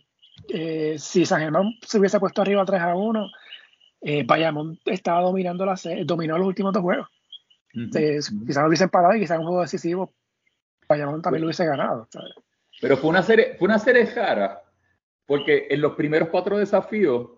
eh, 0.48 0.96
si 0.98 1.26
San 1.26 1.42
Germán 1.42 1.74
se 1.86 2.00
hubiese 2.00 2.20
puesto 2.20 2.42
arriba 2.42 2.66
3 2.66 2.82
a 2.82 2.96
1, 2.96 3.32
eh, 4.02 4.24
Bayamón 4.26 4.80
estaba 4.86 5.22
dominando 5.22 5.66
la 5.66 5.76
dominó 6.06 6.38
los 6.38 6.48
últimos 6.48 6.74
dos 6.74 6.82
juegos. 6.82 7.08
Quizás 7.72 8.32
lo 8.32 8.68
hubiesen 8.68 8.90
parado 8.90 9.16
y 9.16 9.20
quizás 9.20 9.38
un 9.38 9.46
juego 9.46 9.62
decisivo, 9.62 10.14
Bayamón 10.88 11.22
también 11.22 11.42
lo 11.42 11.48
hubiese 11.48 11.66
ganado. 11.66 12.08
Pero 12.82 12.98
fue 12.98 13.10
una 13.10 13.22
serie, 13.22 13.56
fue 13.58 13.68
una 13.68 13.80
serie 13.80 14.08
porque 15.26 15.68
en 15.70 15.82
los 15.82 15.94
primeros 15.94 16.30
cuatro 16.30 16.58
desafíos, 16.58 17.30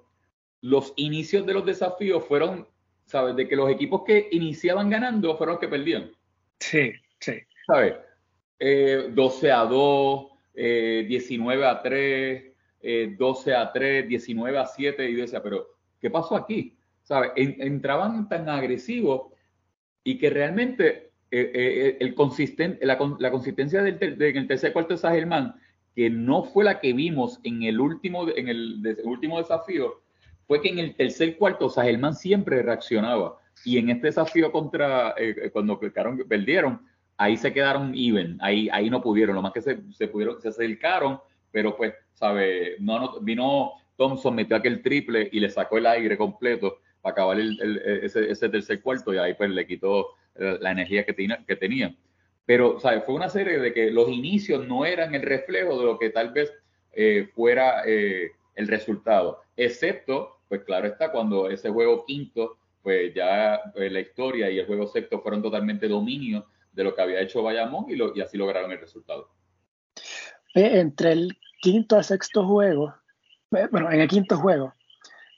los 0.62 0.94
inicios 0.96 1.46
de 1.46 1.54
los 1.54 1.66
desafíos 1.66 2.24
fueron, 2.26 2.68
¿sabes? 3.06 3.36
De 3.36 3.48
que 3.48 3.56
los 3.56 3.70
equipos 3.70 4.04
que 4.06 4.30
iniciaban 4.32 4.90
ganando 4.90 5.36
fueron 5.36 5.56
los 5.56 5.60
que 5.60 5.68
perdían. 5.68 6.12
Sí, 6.60 6.94
sí. 7.20 7.34
¿Sabes? 7.68 7.96
12 8.60 9.48
eh, 9.48 9.52
a 9.52 9.66
2, 9.66 10.26
19 10.54 11.66
a 11.66 11.82
3, 11.82 12.51
12 12.82 13.52
eh, 13.52 13.56
a 13.56 13.72
3, 13.72 14.08
19 14.08 14.58
a 14.58 14.66
7, 14.66 15.10
y 15.10 15.16
decía, 15.16 15.42
pero 15.42 15.68
¿qué 16.00 16.10
pasó 16.10 16.36
aquí? 16.36 16.76
¿Sabe? 17.04 17.32
entraban 17.36 18.30
tan 18.30 18.48
agresivos 18.48 19.34
y 20.04 20.18
que 20.18 20.30
realmente 20.30 21.12
eh, 21.32 21.52
eh, 21.54 21.98
el 22.00 22.16
la, 22.82 23.32
consistencia 23.32 23.82
del, 23.82 23.98
el 24.20 24.48
tercer 24.48 24.72
cuarto 24.72 24.94
de 24.94 24.98
San 24.98 25.56
que 25.96 26.10
no 26.10 26.44
fue 26.44 26.64
la 26.64 26.80
que 26.80 26.94
vimos 26.94 27.40
en 27.44 27.64
el 27.64 27.80
último, 27.80 28.30
en 28.30 28.48
el, 28.48 28.98
último 29.04 29.40
desafío, 29.40 30.02
fue 30.48 30.62
que 30.62 30.70
en 30.70 30.80
el 30.80 30.96
tercer 30.96 31.38
cuarto 31.38 31.70
San 31.70 32.16
siempre 32.16 32.62
reaccionaba. 32.62 33.38
Y 33.66 33.78
en 33.78 33.90
este 33.90 34.08
desafío 34.08 34.52
contra, 34.52 35.16
cuando 35.52 35.80
perdieron, 35.80 36.82
ahí 37.18 37.38
se 37.38 37.54
quedaron 37.54 37.94
even, 37.96 38.38
ahí, 38.42 38.70
ahí 38.72 38.90
no 38.90 39.02
pudieron, 39.02 39.36
lo 39.36 39.42
más 39.42 39.52
que 39.52 39.62
se, 39.62 39.80
se 39.92 40.08
pudieron, 40.08 40.42
se 40.42 40.48
acercaron, 40.48 41.20
pero 41.52 41.76
pues 41.76 41.94
¿sabe? 42.22 42.76
No, 42.80 43.20
vino 43.22 43.72
Thompson, 43.98 44.36
metió 44.36 44.56
aquel 44.56 44.84
triple 44.84 45.28
y 45.32 45.40
le 45.40 45.50
sacó 45.50 45.80
el 45.80 45.88
aire 45.88 46.18
completo 46.18 46.78
para 47.02 47.14
acabar 47.14 47.40
ese, 47.40 48.50
tercer 48.50 48.82
cuarto 48.82 49.12
y 49.12 49.18
ahí 49.18 49.34
pues 49.34 49.50
le 49.50 49.66
quitó 49.66 50.10
eh, 50.36 50.58
la 50.62 50.72
energía 50.72 51.04
que, 51.04 51.14
tenía, 51.14 51.44
que 51.48 51.56
tenía. 51.56 51.96
Pero, 52.46 52.80
¿sabe? 52.80 53.02
Fue 53.02 53.16
una 53.16 53.30
serie 53.30 53.58
de 53.58 53.74
que 53.74 53.90
los 53.90 54.08
inicios 54.08 54.68
no 54.68 54.86
eran 54.86 55.16
el 55.16 55.24
reflejo 55.24 55.80
de 55.80 55.86
lo 55.86 55.98
que 55.98 56.12
tal 56.12 56.32
vez 56.32 56.54
eh, 56.94 57.28
fuera 57.34 57.84
eh, 57.88 58.32
el 58.56 58.68
resultado, 58.68 59.42
excepto, 59.56 60.42
pues 60.48 60.64
claro 60.64 60.88
está, 60.88 61.12
cuando 61.12 61.50
ese 61.50 61.70
juego 61.70 62.06
quinto, 62.06 62.58
pues 62.84 63.14
ya 63.14 63.62
la 63.76 64.00
historia 64.00 64.52
y 64.52 64.60
el 64.60 64.66
juego 64.66 64.88
sexto 64.88 65.22
fueron 65.22 65.42
totalmente 65.42 65.88
dominio 65.88 66.46
de 66.72 66.84
lo 66.84 66.94
que 66.94 67.02
había 67.02 67.22
hecho 67.22 67.42
Bayamón 67.42 67.86
y, 67.90 67.96
y 68.18 68.22
así 68.22 68.38
lograron 68.38 68.72
el 68.72 68.80
resultado. 68.80 69.30
Entre 70.54 71.14
el 71.14 71.38
quinto 71.62 71.98
a 71.98 72.04
sexto 72.04 72.46
juego, 72.46 72.94
eh, 73.52 73.68
bueno, 73.72 73.92
en 73.92 74.02
el 74.02 74.08
quinto 74.08 74.38
juego, 74.38 74.74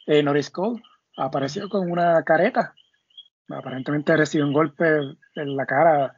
eh, 0.05 0.21
Norris 0.21 0.49
Cole 0.49 0.81
apareció 1.17 1.69
con 1.69 1.91
una 1.91 2.23
careta. 2.23 2.73
Aparentemente 3.49 4.15
recibió 4.15 4.45
un 4.45 4.53
golpe 4.53 4.85
en 5.35 5.55
la 5.55 5.65
cara. 5.65 6.17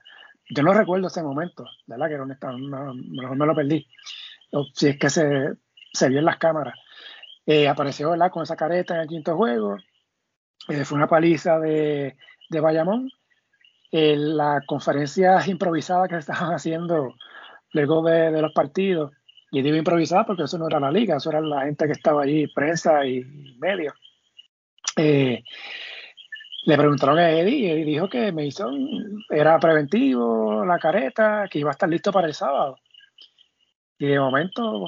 Yo 0.50 0.64
no 0.64 0.74
recuerdo 0.74 1.08
ese 1.08 1.24
momento, 1.24 1.66
¿verdad? 1.88 2.10
Que 2.10 2.18
no, 2.18 2.26
no, 2.26 2.94
mejor 2.94 3.38
me 3.38 3.46
lo 3.46 3.56
perdí. 3.56 3.88
O 4.52 4.66
si 4.74 4.90
es 4.90 4.98
que 4.98 5.10
se, 5.10 5.54
se 5.92 6.10
vio 6.10 6.20
en 6.20 6.26
las 6.26 6.38
cámaras. 6.38 6.76
Eh, 7.46 7.68
apareció 7.68 8.12
¿verdad? 8.12 8.32
con 8.32 8.44
esa 8.44 8.56
careta 8.56 8.96
en 8.96 9.02
el 9.02 9.08
quinto 9.08 9.36
juego. 9.36 9.78
Eh, 10.68 10.86
fue 10.86 10.98
una 10.98 11.08
paliza 11.08 11.60
de, 11.60 12.18
de 12.50 12.60
Bayamón. 12.60 13.10
la 13.92 14.62
conferencia 14.66 15.42
improvisada 15.48 16.08
que 16.08 16.18
estaban 16.18 16.54
haciendo 16.54 17.16
luego 17.76 18.02
de, 18.02 18.42
los 18.42 18.54
partidos 18.54 19.12
y 19.52 19.62
digo 19.62 19.76
improvisada 19.76 20.26
porque 20.26 20.44
eso 20.44 20.58
no 20.58 20.68
era 20.68 20.80
la 20.80 20.92
liga, 20.92 21.18
eso 21.18 21.30
era 21.30 21.42
la 21.42 21.66
gente 21.66 21.86
que 21.86 21.92
estaba 21.92 22.24
allí, 22.24 22.48
prensa 22.48 23.06
y 23.06 23.24
medios. 23.60 23.94
Eh, 24.98 25.44
le 26.66 26.78
preguntaron 26.78 27.20
a 27.20 27.32
Eddie 27.32 27.58
y 27.58 27.70
Eddie 27.70 27.86
dijo 27.86 28.10
que 28.10 28.32
Mason 28.32 29.24
era 29.30 29.60
preventivo, 29.60 30.66
la 30.66 30.80
careta, 30.80 31.48
que 31.50 31.60
iba 31.60 31.70
a 31.70 31.74
estar 31.74 31.90
listo 31.90 32.12
para 32.12 32.28
el 32.28 32.34
sábado. 32.34 32.78
Y 34.00 34.08
de 34.08 34.20
momento, 34.20 34.88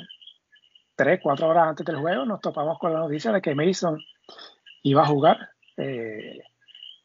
tres, 0.96 1.20
cuatro 1.22 1.50
horas 1.50 1.68
antes 1.68 1.86
del 1.86 1.98
juego, 1.98 2.26
nos 2.26 2.42
topamos 2.42 2.80
con 2.80 2.94
la 2.94 3.00
noticia 3.00 3.32
de 3.32 3.42
que 3.42 3.56
Mason 3.56 4.00
iba 4.84 5.04
a 5.04 5.08
jugar 5.08 5.50
eh, 5.78 6.40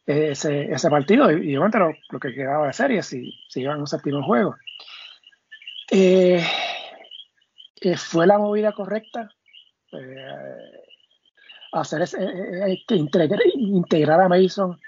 ese, 0.07 0.91
partido 0.91 1.31
y, 1.31 1.57
obviamente 1.57 1.79
lo, 1.79 2.21
que 2.21 2.35
quedaba 2.35 2.67
de 2.69 2.73
serie 2.73 3.03
si, 3.03 3.33
si 3.49 3.61
iban 3.61 3.79
a 3.79 3.81
un 3.81 3.87
séptimo 3.87 4.23
juego. 4.23 4.57
Eh, 5.91 6.43
eh, 7.81 7.97
¿Fue 7.97 8.27
la 8.27 8.39
movida 8.39 8.73
correcta? 8.73 9.29
hacer 11.73 12.03
ese, 12.03 12.19
que 12.87 12.95
integrar, 12.95 14.21
a 14.21 14.29
Mason 14.29 14.79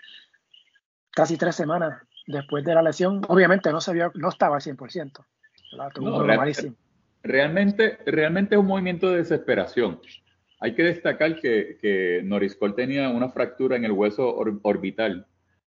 casi 1.11 1.37
tres 1.37 1.55
semanas 1.55 2.03
después 2.27 2.65
de 2.65 2.75
la 2.75 2.83
lesión. 2.83 3.23
Obviamente 3.29 3.71
no 3.71 3.81
se 3.81 3.93
vio, 3.93 4.11
no 4.15 4.29
estaba 4.29 4.57
al 4.57 4.63
100%. 4.63 5.25
realmente, 7.23 7.99
realmente 8.07 8.55
es 8.55 8.61
un 8.61 8.67
movimiento 8.67 9.11
de 9.11 9.19
desesperación. 9.19 10.01
Hay 10.61 10.75
que 10.75 10.83
destacar 10.83 11.41
que, 11.41 11.79
que 11.81 12.21
Noriscol 12.25 12.75
tenía 12.75 13.09
una 13.09 13.29
fractura 13.29 13.77
en 13.77 13.85
el 13.85 13.93
hueso 13.93 14.35
orbital, 14.63 15.27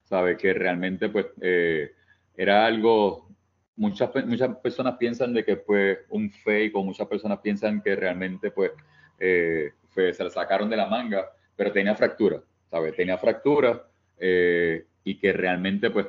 ¿sabe? 0.05 0.37
Que 0.37 0.53
realmente 0.53 1.09
pues 1.09 1.27
eh, 1.41 1.93
era 2.35 2.65
algo, 2.65 3.29
muchas, 3.81 4.11
muchas 4.25 4.55
personas 4.57 4.95
piensan 4.97 5.33
de 5.33 5.43
que 5.43 5.57
fue 5.57 6.05
un 6.09 6.29
fake 6.29 6.75
o 6.75 6.83
muchas 6.83 7.07
personas 7.07 7.39
piensan 7.39 7.81
que 7.81 7.95
realmente 7.95 8.51
pues 8.51 8.71
eh, 9.19 9.71
se 9.95 10.23
la 10.23 10.29
sacaron 10.29 10.69
de 10.69 10.77
la 10.77 10.87
manga, 10.87 11.25
pero 11.55 11.71
tenía 11.71 11.95
fractura, 11.95 12.41
¿sabe? 12.69 12.91
Tenía 12.91 13.17
fractura 13.17 13.87
eh, 14.19 14.85
y 15.03 15.15
que 15.15 15.33
realmente 15.33 15.89
pues 15.89 16.07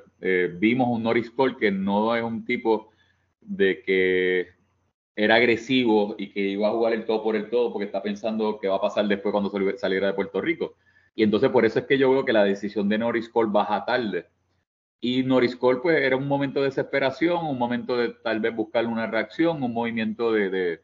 vimos 0.58 0.88
un 0.88 1.02
Norris 1.02 1.30
Cole 1.30 1.56
que 1.58 1.70
no 1.70 2.14
es 2.14 2.22
un 2.22 2.44
tipo 2.44 2.90
de 3.40 3.82
que 3.82 4.48
era 5.16 5.37
agresivo 5.37 6.14
y 6.18 6.28
que 6.30 6.40
iba 6.40 6.68
a 6.68 6.72
jugar 6.72 6.92
el 6.92 7.06
todo 7.06 7.22
por 7.22 7.37
el 7.37 7.48
todo 7.48 7.72
porque 7.72 7.87
está 7.87 8.02
pensando 8.02 8.58
qué 8.61 8.68
va 8.68 8.76
a 8.76 8.80
pasar 8.80 9.06
después 9.06 9.32
cuando 9.32 9.50
saliera 9.78 10.08
de 10.08 10.14
Puerto 10.14 10.40
Rico. 10.40 10.74
Y 11.14 11.22
entonces 11.22 11.50
por 11.50 11.64
eso 11.64 11.78
es 11.78 11.87
que 11.87 11.98
yo 11.98 12.11
veo 12.11 12.24
que 12.24 12.32
la 12.32 12.44
decisión 12.44 12.88
de 12.88 12.98
Norris 12.98 13.28
Cole 13.28 13.50
baja 13.50 13.85
tarde. 13.85 14.26
Y 15.04 15.24
Norris 15.24 15.56
Cole 15.56 15.80
pues 15.82 16.00
era 16.00 16.16
un 16.16 16.28
momento 16.28 16.60
de 16.60 16.66
desesperación, 16.66 17.44
un 17.44 17.58
momento 17.58 17.96
de 17.96 18.10
tal 18.22 18.38
vez 18.38 18.54
buscar 18.54 18.86
una 18.86 19.08
reacción, 19.08 19.60
un 19.60 19.74
movimiento 19.74 20.30
de, 20.30 20.80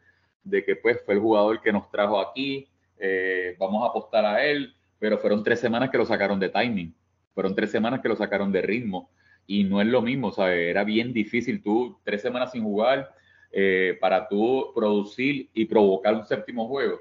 que 0.51 0.75
pues 0.75 1.01
fue 1.07 1.15
el 1.15 1.21
jugador 1.21 1.63
que 1.63 1.73
nos 1.73 1.89
trajo 1.89 2.21
aquí, 2.21 2.69
eh, 2.99 3.55
vamos 3.61 3.85
a 3.85 3.91
apostar 3.91 4.27
a 4.27 4.45
él, 4.45 4.75
pero 4.99 5.19
fueron 5.19 5.45
tres 5.45 5.61
semanas 5.61 5.91
que 5.91 5.99
lo 5.99 6.05
sacaron 6.05 6.41
de 6.41 6.49
timing, 6.49 6.93
fueron 7.33 7.55
tres 7.55 7.71
semanas 7.71 8.01
que 8.01 8.09
lo 8.09 8.17
sacaron 8.17 8.51
de 8.51 8.61
ritmo 8.61 9.09
y 9.47 9.63
no 9.63 9.81
es 9.81 9.87
lo 9.87 10.03
mismo, 10.03 10.33
¿sabes? 10.33 10.69
Era 10.69 10.83
bien 10.83 11.13
difícil 11.13 11.63
tú 11.63 12.01
tres 12.03 12.21
semanas 12.21 12.51
sin 12.51 12.65
jugar, 12.65 13.15
eh, 13.53 13.97
para 14.01 14.27
tú 14.27 14.73
producir 14.75 15.49
y 15.55 15.67
provocar 15.67 16.15
un 16.15 16.25
séptimo 16.25 16.67
juego. 16.67 16.99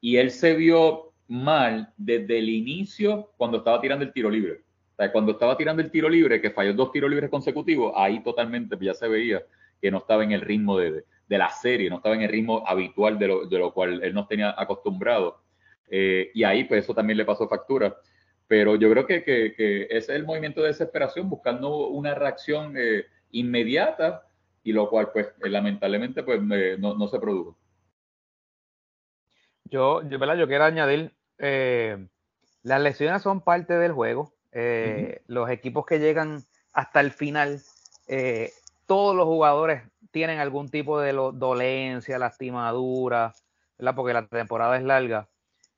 Y 0.00 0.18
él 0.18 0.30
se 0.30 0.54
vio 0.54 1.12
mal 1.26 1.92
desde 1.96 2.38
el 2.38 2.48
inicio 2.48 3.32
cuando 3.36 3.58
estaba 3.58 3.80
tirando 3.80 4.04
el 4.04 4.12
tiro 4.12 4.30
libre. 4.30 4.62
Sea, 5.00 5.12
cuando 5.12 5.32
estaba 5.32 5.56
tirando 5.56 5.80
el 5.80 5.90
tiro 5.90 6.10
libre, 6.10 6.42
que 6.42 6.50
falló 6.50 6.74
dos 6.74 6.92
tiros 6.92 7.08
libres 7.08 7.30
consecutivos, 7.30 7.94
ahí 7.96 8.22
totalmente 8.22 8.76
ya 8.78 8.92
se 8.92 9.08
veía 9.08 9.42
que 9.80 9.90
no 9.90 9.96
estaba 9.96 10.22
en 10.24 10.32
el 10.32 10.42
ritmo 10.42 10.76
de, 10.76 11.06
de 11.26 11.38
la 11.38 11.48
serie, 11.48 11.88
no 11.88 11.96
estaba 11.96 12.14
en 12.16 12.20
el 12.20 12.28
ritmo 12.28 12.62
habitual 12.66 13.18
de 13.18 13.28
lo, 13.28 13.46
de 13.46 13.58
lo 13.58 13.72
cual 13.72 14.02
él 14.02 14.12
no 14.12 14.26
tenía 14.26 14.54
acostumbrado. 14.58 15.40
Eh, 15.88 16.30
y 16.34 16.44
ahí, 16.44 16.64
pues 16.64 16.84
eso 16.84 16.94
también 16.94 17.16
le 17.16 17.24
pasó 17.24 17.48
factura. 17.48 17.96
Pero 18.46 18.76
yo 18.76 18.90
creo 18.90 19.06
que, 19.06 19.24
que, 19.24 19.54
que 19.56 19.84
ese 19.84 19.96
es 19.96 20.08
el 20.10 20.26
movimiento 20.26 20.60
de 20.60 20.66
desesperación, 20.66 21.30
buscando 21.30 21.88
una 21.88 22.14
reacción 22.14 22.74
eh, 22.76 23.06
inmediata 23.30 24.26
y 24.62 24.72
lo 24.72 24.90
cual 24.90 25.12
pues 25.14 25.28
eh, 25.42 25.48
lamentablemente 25.48 26.22
pues 26.22 26.42
no, 26.42 27.08
se 27.08 27.18
produjo. 27.18 27.56
Yo, 29.64 30.02
¿verdad? 30.04 30.36
yo 30.36 30.46
quiero 30.46 30.64
añadir, 30.64 31.14
las 31.38 32.82
lesiones 32.82 33.22
son 33.22 33.40
parte 33.40 33.78
del 33.78 33.92
juego. 33.92 34.34
Eh, 34.52 35.22
los 35.26 35.48
equipos 35.50 35.86
que 35.86 35.98
llegan 35.98 36.42
hasta 36.72 37.00
el 37.00 37.12
final, 37.12 37.60
todos 38.86 39.14
los 39.14 39.26
jugadores 39.26 39.82
tienen 40.10 40.38
algún 40.40 40.68
tipo 40.68 41.00
de 41.00 41.12
dolencia, 41.12 42.18
lastimadura, 42.18 43.32
¿verdad? 43.78 43.94
porque 43.94 44.12
la 44.12 44.26
temporada 44.26 44.76
es 44.76 44.82
larga. 44.82 45.28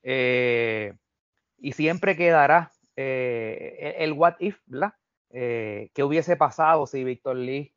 y 0.02 1.72
siempre 1.72 2.16
quedará 2.16 2.72
el, 2.96 4.12
what 4.12 4.36
if, 4.38 4.58
¿verdad? 4.66 4.94
¿Qué 5.30 6.02
hubiese 6.02 6.36
pasado 6.36 6.86
si 6.86 7.04
Víctor 7.04 7.36
Lee 7.36 7.72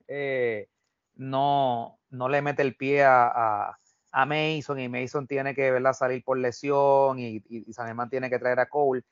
no, 1.16 2.00
no 2.10 2.30
le 2.30 2.42
mete 2.42 2.62
el 2.62 2.76
pie 2.76 3.04
a, 3.04 3.78
a, 4.12 4.26
Mason 4.26 4.80
y 4.80 4.90
Mason 4.90 5.28
tiene 5.28 5.54
que 5.54 5.72
¿verdad? 5.72 5.94
salir 5.94 6.24
por 6.24 6.38
lesión 6.38 7.20
y, 7.20 7.44
y, 7.50 7.74
San 7.74 7.88
Germán 7.88 8.10
tiene 8.10 8.30
que 8.30 8.40
traer 8.40 8.60
a 8.60 8.68
Cole. 8.68 9.04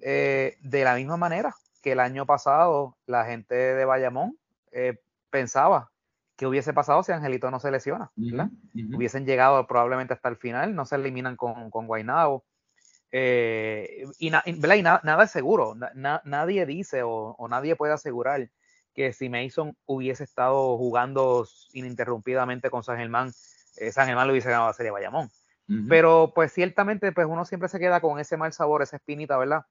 Eh, 0.00 0.56
de 0.60 0.84
la 0.84 0.96
misma 0.96 1.16
manera 1.16 1.54
que 1.82 1.92
el 1.92 2.00
año 2.00 2.26
pasado 2.26 2.96
la 3.06 3.24
gente 3.24 3.54
de 3.54 3.84
Bayamón 3.84 4.36
eh, 4.72 4.98
pensaba 5.30 5.90
que 6.36 6.46
hubiese 6.46 6.72
pasado 6.72 7.02
si 7.02 7.12
Angelito 7.12 7.50
no 7.50 7.60
se 7.60 7.70
lesiona, 7.70 8.10
Hubiesen 8.74 9.26
llegado 9.26 9.66
probablemente 9.66 10.14
hasta 10.14 10.28
el 10.28 10.36
final, 10.36 10.74
no 10.74 10.86
se 10.86 10.96
eliminan 10.96 11.36
con, 11.36 11.70
con. 11.70 11.86
Eh, 13.14 14.06
y, 14.18 14.30
nada 14.30 15.22
es 15.22 15.30
seguro, 15.30 15.76
nadie 15.94 16.66
dice 16.66 17.02
o, 17.02 17.36
o, 17.38 17.48
nadie 17.48 17.76
puede 17.76 17.92
asegurar 17.92 18.48
que 18.94 19.12
si 19.12 19.28
Mason 19.28 19.76
hubiese 19.86 20.24
estado 20.24 20.76
jugando 20.78 21.46
ininterrumpidamente 21.72 22.70
con 22.70 22.82
San 22.82 22.98
Germán, 22.98 23.32
eh, 23.76 23.92
San 23.92 24.06
Germán 24.06 24.26
lo 24.26 24.32
hubiese 24.32 24.48
ganado 24.50 24.68
la 24.68 24.74
serie 24.74 24.90
Bayamón. 24.90 25.30
Pero 25.88 26.32
pues 26.34 26.52
ciertamente 26.52 27.12
pues 27.12 27.26
uno 27.26 27.46
siempre 27.46 27.68
se 27.68 27.78
queda 27.78 28.02
con 28.02 28.18
ese 28.18 28.36
mal 28.36 28.52
sabor, 28.52 28.82
esa 28.82 28.96
espinita, 28.96 29.38
¿verdad? 29.38 29.62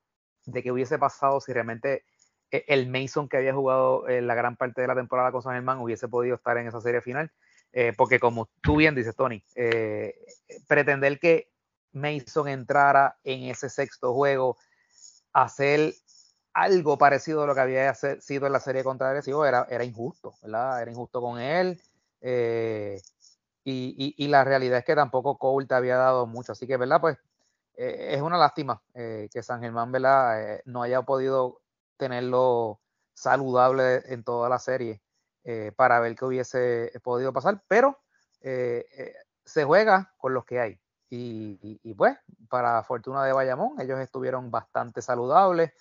De 0.45 0.63
que 0.63 0.71
hubiese 0.71 0.97
pasado 0.97 1.39
si 1.39 1.53
realmente 1.53 2.03
eh, 2.49 2.65
el 2.67 2.89
Mason 2.89 3.29
que 3.29 3.37
había 3.37 3.53
jugado 3.53 4.07
eh, 4.07 4.21
la 4.21 4.35
gran 4.35 4.55
parte 4.55 4.81
de 4.81 4.87
la 4.87 4.95
temporada 4.95 5.31
con 5.31 5.41
San 5.41 5.53
Germán 5.53 5.79
hubiese 5.79 6.07
podido 6.07 6.35
estar 6.35 6.57
en 6.57 6.67
esa 6.67 6.81
serie 6.81 7.01
final. 7.01 7.31
porque 7.95 8.19
como 8.19 8.49
tú 8.61 8.77
bien 8.77 8.95
dices, 8.95 9.15
Tony, 9.15 9.41
pretender 10.67 11.19
que 11.19 11.51
Mason 11.93 12.49
entrara 12.49 13.17
en 13.23 13.43
ese 13.43 13.69
sexto 13.69 14.13
juego, 14.13 14.57
hacer 15.33 15.93
algo 16.53 16.97
parecido 16.97 17.43
a 17.43 17.47
lo 17.47 17.55
que 17.55 17.61
había 17.61 17.93
sido 17.93 18.45
en 18.45 18.53
la 18.53 18.59
serie 18.59 18.83
contra 18.83 19.09
Agresivo 19.09 19.45
era, 19.45 19.65
era 19.69 19.83
injusto, 19.83 20.33
¿verdad? 20.41 20.81
Era 20.81 20.91
injusto 20.91 21.21
con 21.21 21.39
él. 21.39 21.81
Eh, 22.21 23.01
y, 23.63 24.27
la 24.27 24.43
realidad 24.43 24.79
es 24.79 24.85
que 24.85 24.95
tampoco 24.95 25.37
Cole 25.37 25.67
te 25.67 25.75
había 25.75 25.95
dado 25.95 26.25
mucho. 26.25 26.51
Así 26.51 26.67
que, 26.67 26.77
¿verdad? 26.77 26.99
Pues 26.99 27.17
eh, 27.87 28.15
es 28.15 28.21
una 28.21 28.37
lástima 28.37 28.81
eh, 28.93 29.29
que 29.31 29.43
San 29.43 29.61
Germán, 29.61 29.91
¿verdad? 29.91 30.59
no 30.65 30.83
haya 30.83 31.01
podido 31.01 31.61
tenerlo 31.97 32.79
saludable 33.13 34.03
en 34.05 34.23
toda 34.23 34.49
la 34.49 34.59
serie 34.59 35.01
para 35.75 35.99
ver 35.99 36.15
qué 36.15 36.25
hubiese 36.25 36.91
podido 37.03 37.33
pasar. 37.33 37.63
Pero 37.67 37.97
se 38.41 39.63
juega 39.63 40.13
con 40.17 40.33
los 40.33 40.45
que 40.45 40.59
hay. 40.59 40.79
Y, 41.09 41.79
y 41.83 41.93
pues, 41.93 42.17
para 42.47 42.83
fortuna 42.83 43.25
de 43.25 43.33
Bayamón, 43.33 43.79
ellos 43.81 43.99
estuvieron 43.99 44.49
bastante 44.49 45.01
saludables 45.01 45.71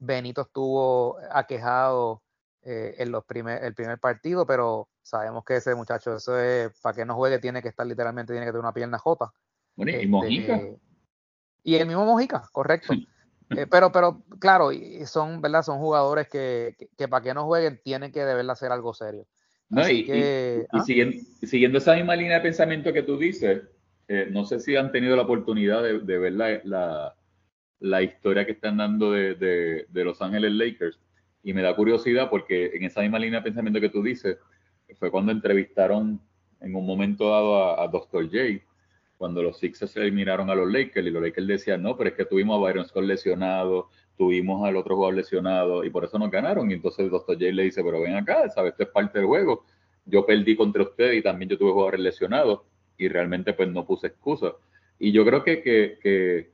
Benito 0.00 0.40
estuvo 0.40 1.18
aquejado 1.30 2.22
eh, 2.62 2.94
en 2.98 3.12
los 3.12 3.24
primer, 3.24 3.62
el 3.62 3.74
primer 3.74 3.98
partido, 3.98 4.46
pero 4.46 4.88
sabemos 5.02 5.44
que 5.44 5.56
ese 5.56 5.74
muchacho, 5.74 6.16
eso 6.16 6.38
es, 6.38 6.72
para 6.80 6.96
que 6.96 7.04
no 7.04 7.14
juegue, 7.14 7.38
tiene 7.38 7.62
que 7.62 7.68
estar 7.68 7.86
literalmente, 7.86 8.32
tiene 8.32 8.46
que 8.46 8.52
tener 8.52 8.62
una 8.62 8.72
pierna 8.72 8.98
jota. 8.98 9.30
Bueno, 9.76 9.92
y 10.26 10.38
este. 10.38 10.78
Y 11.62 11.76
el 11.76 11.86
mismo 11.86 12.04
Mojica, 12.04 12.42
correcto. 12.52 12.92
Eh, 13.56 13.66
pero, 13.68 13.90
pero, 13.90 14.22
claro, 14.38 14.70
son, 15.06 15.40
¿verdad? 15.40 15.62
Son 15.62 15.80
jugadores 15.80 16.28
que, 16.28 16.76
que, 16.96 17.08
para 17.08 17.24
que 17.24 17.34
no 17.34 17.46
jueguen 17.46 17.80
tienen 17.82 18.12
que 18.12 18.20
deber 18.20 18.48
hacer 18.48 18.70
algo 18.70 18.94
serio. 18.94 19.26
No, 19.68 19.88
y, 19.88 20.08
y, 20.08 20.66
¿ah? 20.70 20.84
siguiendo, 21.42 21.78
esa 21.78 21.96
misma 21.96 22.14
línea 22.14 22.36
de 22.36 22.42
pensamiento 22.42 22.92
que 22.92 23.02
tú 23.02 23.18
dices, 23.18 23.62
eh, 24.06 24.28
no 24.30 24.44
sé 24.44 24.60
si 24.60 24.76
han 24.76 24.92
tenido 24.92 25.16
la 25.16 25.22
oportunidad 25.22 25.82
de, 25.82 25.98
de 25.98 26.18
ver 26.18 26.34
la, 26.34 27.16
la 27.80 28.02
historia 28.02 28.46
que 28.46 28.52
están 28.52 28.76
dando 28.76 29.12
de, 29.12 29.34
de, 29.88 30.04
Los 30.04 30.22
Ángeles 30.22 30.52
Lakers. 30.52 31.00
Y 31.42 31.54
me 31.54 31.62
da 31.62 31.74
curiosidad 31.74 32.28
porque 32.28 32.70
en 32.74 32.84
esa 32.84 33.00
misma 33.00 33.18
línea 33.18 33.40
de 33.40 33.44
pensamiento 33.44 33.80
que 33.80 33.88
tú 33.88 34.02
dices, 34.02 34.36
fue 34.98 35.10
cuando 35.10 35.32
entrevistaron 35.32 36.20
en 36.60 36.74
un 36.74 36.86
momento 36.86 37.30
dado 37.30 37.80
a, 37.80 37.88
Dr. 37.88 38.26
J, 38.26 38.62
cuando 39.20 39.42
los 39.42 39.58
Sixers 39.58 39.94
eliminaron 39.98 40.48
a 40.48 40.54
los 40.54 40.72
Lakers 40.72 41.06
y 41.06 41.10
los 41.10 41.22
Lakers 41.22 41.46
decían, 41.46 41.82
no, 41.82 41.94
pero 41.94 42.08
es 42.08 42.16
que 42.16 42.24
tuvimos 42.24 42.56
a 42.56 42.60
Byron 42.62 42.86
Scott 42.86 43.04
lesionado, 43.04 43.90
tuvimos 44.16 44.66
al 44.66 44.76
otro 44.76 44.96
jugador 44.96 45.16
lesionado 45.16 45.84
y 45.84 45.90
por 45.90 46.06
eso 46.06 46.18
nos 46.18 46.30
ganaron. 46.30 46.70
Y 46.70 46.72
entonces 46.72 47.10
Dr. 47.10 47.34
J 47.34 47.52
le 47.52 47.64
dice, 47.64 47.84
pero 47.84 48.00
ven 48.00 48.14
acá, 48.14 48.48
¿sabes? 48.48 48.72
Esto 48.72 48.84
es 48.84 48.88
parte 48.88 49.18
del 49.18 49.28
juego. 49.28 49.66
Yo 50.06 50.24
perdí 50.24 50.56
contra 50.56 50.84
usted 50.84 51.12
y 51.12 51.20
también 51.20 51.50
yo 51.50 51.58
tuve 51.58 51.70
jugadores 51.70 52.00
lesionados 52.00 52.62
y 52.96 53.08
realmente 53.08 53.52
pues 53.52 53.68
no 53.68 53.84
puse 53.84 54.06
excusa. 54.06 54.54
Y 54.98 55.12
yo 55.12 55.22
creo 55.26 55.44
que, 55.44 55.60
que, 55.60 55.98
que 56.02 56.52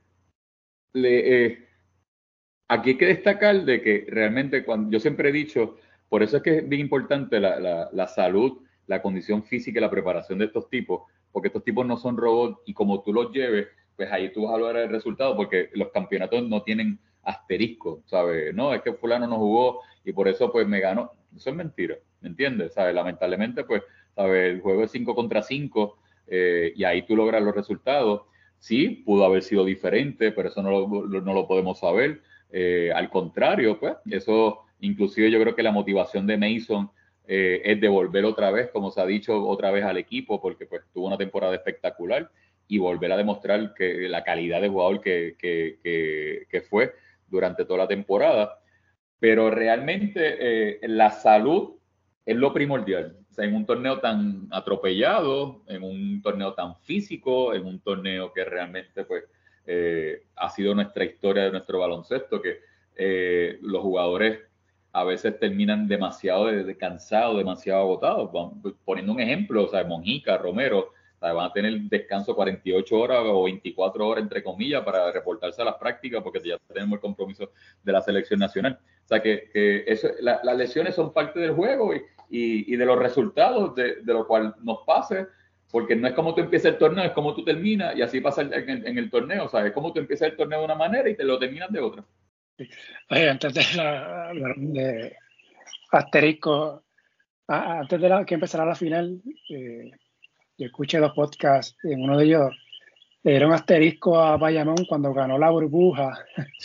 le, 0.92 1.44
eh, 1.44 1.68
aquí 2.66 2.90
hay 2.90 2.96
que 2.96 3.06
destacar 3.06 3.64
de 3.64 3.80
que 3.80 4.06
realmente 4.08 4.64
cuando 4.64 4.90
yo 4.90 4.98
siempre 4.98 5.28
he 5.28 5.32
dicho, 5.32 5.76
por 6.08 6.24
eso 6.24 6.38
es 6.38 6.42
que 6.42 6.58
es 6.58 6.68
bien 6.68 6.80
importante 6.80 7.38
la, 7.38 7.88
la 7.92 8.08
salud, 8.08 8.58
la 8.88 9.00
condición 9.00 9.44
física 9.44 9.78
y 9.78 9.82
la 9.82 9.90
preparación 9.90 10.40
de 10.40 10.46
estos 10.46 10.68
tipos, 10.68 11.02
porque 11.32 11.48
estos 11.48 11.64
tipos 11.64 11.86
no 11.86 11.96
son 11.96 12.16
robots 12.16 12.60
y 12.66 12.74
como 12.74 13.02
tú 13.02 13.12
los 13.12 13.32
lleves, 13.32 13.68
pues 13.96 14.10
ahí 14.12 14.32
tú 14.32 14.44
vas 14.44 14.54
a 14.54 14.58
lograr 14.58 14.84
el 14.84 14.90
resultado, 14.90 15.36
porque 15.36 15.70
los 15.74 15.90
campeonatos 15.90 16.42
no 16.48 16.62
tienen 16.62 16.98
asterisco, 17.22 18.02
¿sabes? 18.06 18.54
No, 18.54 18.72
es 18.72 18.82
que 18.82 18.92
fulano 18.92 19.26
no 19.26 19.36
jugó 19.36 19.80
y 20.04 20.12
por 20.12 20.28
eso 20.28 20.52
pues 20.52 20.66
me 20.66 20.80
ganó. 20.80 21.12
Eso 21.34 21.50
es 21.50 21.56
mentira, 21.56 21.96
¿me 22.20 22.28
entiendes? 22.28 22.74
¿Sabes? 22.74 22.94
Lamentablemente 22.94 23.64
pues, 23.64 23.82
¿sabes? 24.14 24.54
El 24.54 24.60
juego 24.60 24.84
es 24.84 24.90
5 24.90 25.14
contra 25.14 25.42
5 25.42 25.98
eh, 26.28 26.72
y 26.76 26.84
ahí 26.84 27.02
tú 27.02 27.16
logras 27.16 27.42
los 27.42 27.54
resultados. 27.54 28.22
Sí, 28.58 28.88
pudo 29.04 29.24
haber 29.24 29.42
sido 29.42 29.64
diferente, 29.64 30.32
pero 30.32 30.48
eso 30.48 30.62
no 30.62 30.70
lo, 30.70 31.06
no 31.06 31.34
lo 31.34 31.46
podemos 31.46 31.80
saber. 31.80 32.22
Eh, 32.50 32.90
al 32.94 33.10
contrario, 33.10 33.78
pues, 33.78 33.96
eso 34.10 34.60
inclusive 34.80 35.30
yo 35.30 35.40
creo 35.40 35.54
que 35.54 35.62
la 35.62 35.72
motivación 35.72 36.26
de 36.26 36.36
Mason 36.36 36.90
eh, 37.28 37.60
es 37.64 37.80
de 37.80 37.88
volver 37.88 38.24
otra 38.24 38.50
vez, 38.50 38.70
como 38.70 38.90
se 38.90 39.00
ha 39.00 39.06
dicho, 39.06 39.46
otra 39.46 39.72
vez 39.72 39.84
al 39.84 39.96
equipo, 39.96 40.40
porque 40.40 40.66
pues 40.66 40.82
tuvo 40.92 41.08
una 41.08 41.18
temporada 41.18 41.54
espectacular 41.54 42.30
y 42.68 42.78
volver 42.78 43.10
a 43.12 43.16
demostrar 43.16 43.74
que 43.74 44.08
la 44.08 44.22
calidad 44.22 44.60
de 44.60 44.68
jugador 44.68 45.00
que, 45.00 45.36
que, 45.38 46.46
que, 46.48 46.60
fue 46.62 46.94
durante 47.28 47.64
toda 47.64 47.80
la 47.80 47.88
temporada. 47.88 48.60
Pero 49.18 49.50
realmente 49.50 50.20
eh, 50.38 50.80
la 50.82 51.10
salud 51.10 51.74
es 52.24 52.36
lo 52.36 52.52
primordial. 52.52 53.16
O 53.30 53.34
sea, 53.34 53.44
en 53.44 53.54
un 53.54 53.66
torneo 53.66 53.98
tan 53.98 54.46
atropellado, 54.50 55.62
en 55.66 55.82
un 55.82 56.22
torneo 56.22 56.54
tan 56.54 56.76
físico, 56.76 57.54
en 57.54 57.64
un 57.66 57.80
torneo 57.80 58.32
que 58.32 58.44
realmente 58.44 59.04
pues, 59.04 59.24
eh, 59.66 60.22
ha 60.36 60.48
sido 60.50 60.74
nuestra 60.74 61.04
historia 61.04 61.44
de 61.44 61.50
nuestro 61.50 61.80
baloncesto, 61.80 62.40
que 62.40 62.60
los 63.60 63.82
jugadores 63.82 64.38
a 64.96 65.04
veces 65.04 65.38
terminan 65.38 65.86
demasiado 65.86 66.46
de, 66.46 66.74
cansados, 66.78 67.36
demasiado 67.36 67.82
agotados. 67.82 68.30
Poniendo 68.82 69.12
un 69.12 69.20
ejemplo, 69.20 69.64
o 69.64 69.68
sea, 69.68 69.84
Monjica, 69.84 70.38
Romero, 70.38 70.94
van 71.20 71.38
a 71.38 71.52
tener 71.52 71.78
descanso 71.82 72.34
48 72.34 72.98
horas 72.98 73.18
o 73.26 73.42
24 73.42 74.08
horas, 74.08 74.22
entre 74.22 74.42
comillas, 74.42 74.82
para 74.84 75.12
reportarse 75.12 75.60
a 75.60 75.66
las 75.66 75.74
prácticas, 75.74 76.22
porque 76.22 76.40
ya 76.42 76.56
tenemos 76.72 76.94
el 76.94 77.00
compromiso 77.00 77.50
de 77.82 77.92
la 77.92 78.00
selección 78.00 78.40
nacional. 78.40 78.78
O 79.04 79.08
sea, 79.08 79.20
que, 79.20 79.50
eso, 79.86 80.08
las 80.22 80.56
lesiones 80.56 80.94
son 80.94 81.12
parte 81.12 81.40
del 81.40 81.52
juego 81.52 81.94
y, 81.94 82.02
y, 82.30 82.74
de 82.74 82.86
los 82.86 82.98
resultados 82.98 83.74
de, 83.74 83.96
de, 83.96 84.12
lo 84.14 84.26
cual 84.26 84.54
nos 84.62 84.78
pase, 84.86 85.26
porque 85.70 85.94
no 85.94 86.08
es 86.08 86.14
como 86.14 86.34
tú 86.34 86.40
empiezas 86.40 86.72
el 86.72 86.78
torneo, 86.78 87.04
es 87.04 87.12
como 87.12 87.34
tú 87.34 87.44
terminas, 87.44 87.94
y 87.94 88.00
así 88.00 88.22
pasa 88.22 88.40
en, 88.40 88.98
el 88.98 89.10
torneo. 89.10 89.44
O 89.44 89.48
sea, 89.50 89.66
es 89.66 89.72
como 89.72 89.92
tú 89.92 90.00
empiezas 90.00 90.30
el 90.30 90.36
torneo 90.38 90.60
de 90.60 90.64
una 90.64 90.74
manera 90.74 91.06
y 91.10 91.14
te 91.14 91.24
lo 91.24 91.38
terminas 91.38 91.70
de 91.70 91.80
otra. 91.80 92.02
Oye, 93.10 93.30
antes 93.30 93.54
de, 93.54 93.62
la, 93.76 94.32
de 94.56 95.16
asterisco, 95.92 96.84
antes 97.46 98.00
de 98.00 98.08
la, 98.08 98.24
que 98.24 98.34
empezara 98.34 98.64
la 98.64 98.74
final, 98.74 99.20
eh, 99.50 99.90
yo 100.58 100.66
escuché 100.66 100.98
dos 100.98 101.12
podcasts, 101.14 101.76
en 101.84 102.02
uno 102.02 102.16
de 102.18 102.24
ellos 102.24 102.56
era 103.22 103.46
un 103.46 103.52
asterisco 103.52 104.20
a 104.20 104.36
Bayamón 104.36 104.84
cuando 104.88 105.12
ganó 105.12 105.36
la 105.38 105.50
burbuja. 105.50 106.16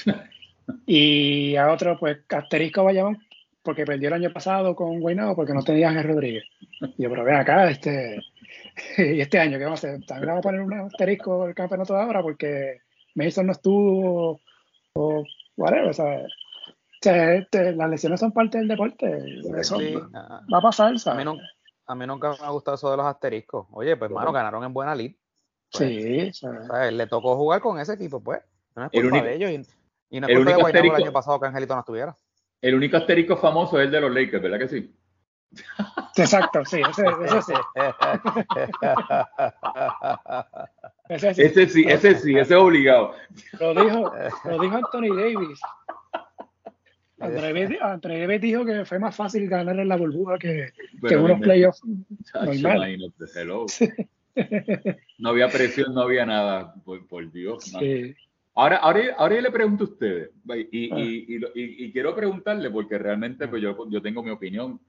y 0.86 1.56
a 1.56 1.72
otro, 1.72 1.98
pues, 2.00 2.20
asterisco 2.30 2.82
a 2.82 2.86
Bayamón 2.86 3.18
porque 3.64 3.86
perdió 3.86 4.08
el 4.08 4.16
año 4.16 4.34
pasado 4.34 4.76
con 4.76 5.00
Guaynabo 5.00 5.36
porque 5.36 5.54
no 5.54 5.64
tenía 5.64 5.89
a 5.89 6.04
Rodríguez. 6.04 6.44
Y 6.98 7.04
yo, 7.04 7.10
pero 7.10 7.24
ven 7.24 7.36
acá, 7.36 7.70
este, 7.70 8.20
y 8.98 9.22
este 9.22 9.39
año, 9.39 9.58
¿qué 9.58 9.66
vamos 9.66 9.84
a 9.84 9.88
hacer? 9.89 10.06
También 10.06 10.28
vamos 10.28 10.39
a 10.39 10.50
poner 10.50 10.62
un 10.62 10.74
asterisco 10.74 11.48
el 11.48 11.56
campeonato 11.56 11.94
de 11.94 12.02
ahora 12.02 12.22
porque 12.22 12.82
Mason 13.16 13.48
no 13.48 13.52
estuvo 13.52 14.42
o 14.94 15.24
whatever, 15.62 15.93
¿sabes? 15.93 16.26
O 16.26 17.03
sea, 17.03 17.34
este, 17.36 17.74
las 17.74 17.89
lesiones 17.89 18.20
son 18.20 18.32
parte 18.32 18.59
del 18.59 18.68
deporte. 18.68 19.24
Eso 19.57 19.78
va 19.80 20.57
a 20.57 20.62
pasar, 20.62 20.97
¿sabes? 20.99 21.26
a 21.88 21.95
mí 21.95 22.07
nunca 22.07 22.30
me 22.39 22.45
ha 22.45 22.49
gustado 22.51 22.76
eso 22.76 22.91
de 22.91 22.97
los 22.97 23.05
asteriscos. 23.05 23.68
Oye, 23.72 23.97
pues, 23.97 24.09
hermano, 24.09 24.32
ganaron 24.32 24.64
en 24.64 24.74
buena 24.74 24.95
lid. 24.95 25.16
Pues, 25.72 25.89
sí, 25.89 26.34
¿sabes? 26.34 26.93
Le 26.93 27.07
tocó 27.07 27.36
jugar 27.36 27.59
con 27.59 27.80
ese 27.80 27.93
equipo, 27.93 28.22
pues. 28.22 28.41
No 28.76 28.86
es 28.86 28.91
culpa 28.91 29.22
de 29.22 29.36
ellos. 29.36 29.68
Y, 30.09 30.20
no 30.20 30.28
es 30.28 30.36
culpa 30.36 30.51
de 30.51 30.62
Guaynabo 30.62 30.95
el 30.95 31.03
año 31.03 31.12
pasado 31.12 31.39
que 31.39 31.47
Angelito 31.47 31.74
no 31.74 31.80
estuviera. 31.82 32.16
El 32.62 32.76
único 32.76 32.97
asterisco 32.97 33.36
famoso 33.36 33.80
es 33.80 33.86
el 33.86 33.91
de 33.91 34.01
los 34.01 34.12
Lakers, 34.14 34.43
¿verdad 34.43 34.59
que 34.59 34.68
sí? 34.68 34.95
Exacto, 36.18 36.64
sí, 36.66 36.82
ese, 36.89 37.04
ese 37.26 37.41
sí. 37.41 37.54
ese 41.10 41.34
sí. 41.34 41.43
Ese 41.43 41.68
sí, 41.68 41.84
ese 41.88 42.16
sí, 42.16 42.38
ese 42.38 42.54
es 42.54 42.60
obligado. 42.60 43.14
Lo 43.60 43.74
dijo, 43.74 44.14
lo 44.45 44.60
dijo 44.60 44.76
Anthony 44.76 45.16
Davis 45.16 45.60
Anthony 47.22 48.20
Davis 48.20 48.41
dijo 48.41 48.66
que 48.66 48.86
fue 48.86 48.99
más 48.99 49.16
fácil 49.16 49.47
ganar 49.47 49.80
en 49.80 49.88
la 49.88 49.95
burbuja 49.95 50.38
que, 50.38 50.72
que 51.08 51.16
unos 51.16 51.39
playoffs 51.39 51.82
no 55.18 55.30
había 55.30 55.49
presión, 55.49 55.93
no 55.93 56.02
había 56.02 56.26
nada, 56.26 56.74
por, 56.84 57.32
Dios. 57.32 57.74
Ahora, 58.54 58.78
ahora, 58.78 59.02
ahora 59.18 59.36
yo 59.36 59.41
le 59.41 59.52
pregunto 59.52 59.84
a 59.84 59.88
ustedes, 59.88 60.30
y, 60.72 60.91
ah. 60.91 60.99
y, 60.99 61.86
y, 61.86 61.91
quiero 61.91 62.16
preguntarle, 62.16 62.70
porque 62.70 62.97
realmente 62.97 63.47
pues, 63.47 63.62
yo, 63.62 63.78
yo 63.89 64.02
tengo 64.02 64.24
mi 64.24 64.32
opinión 64.32 64.80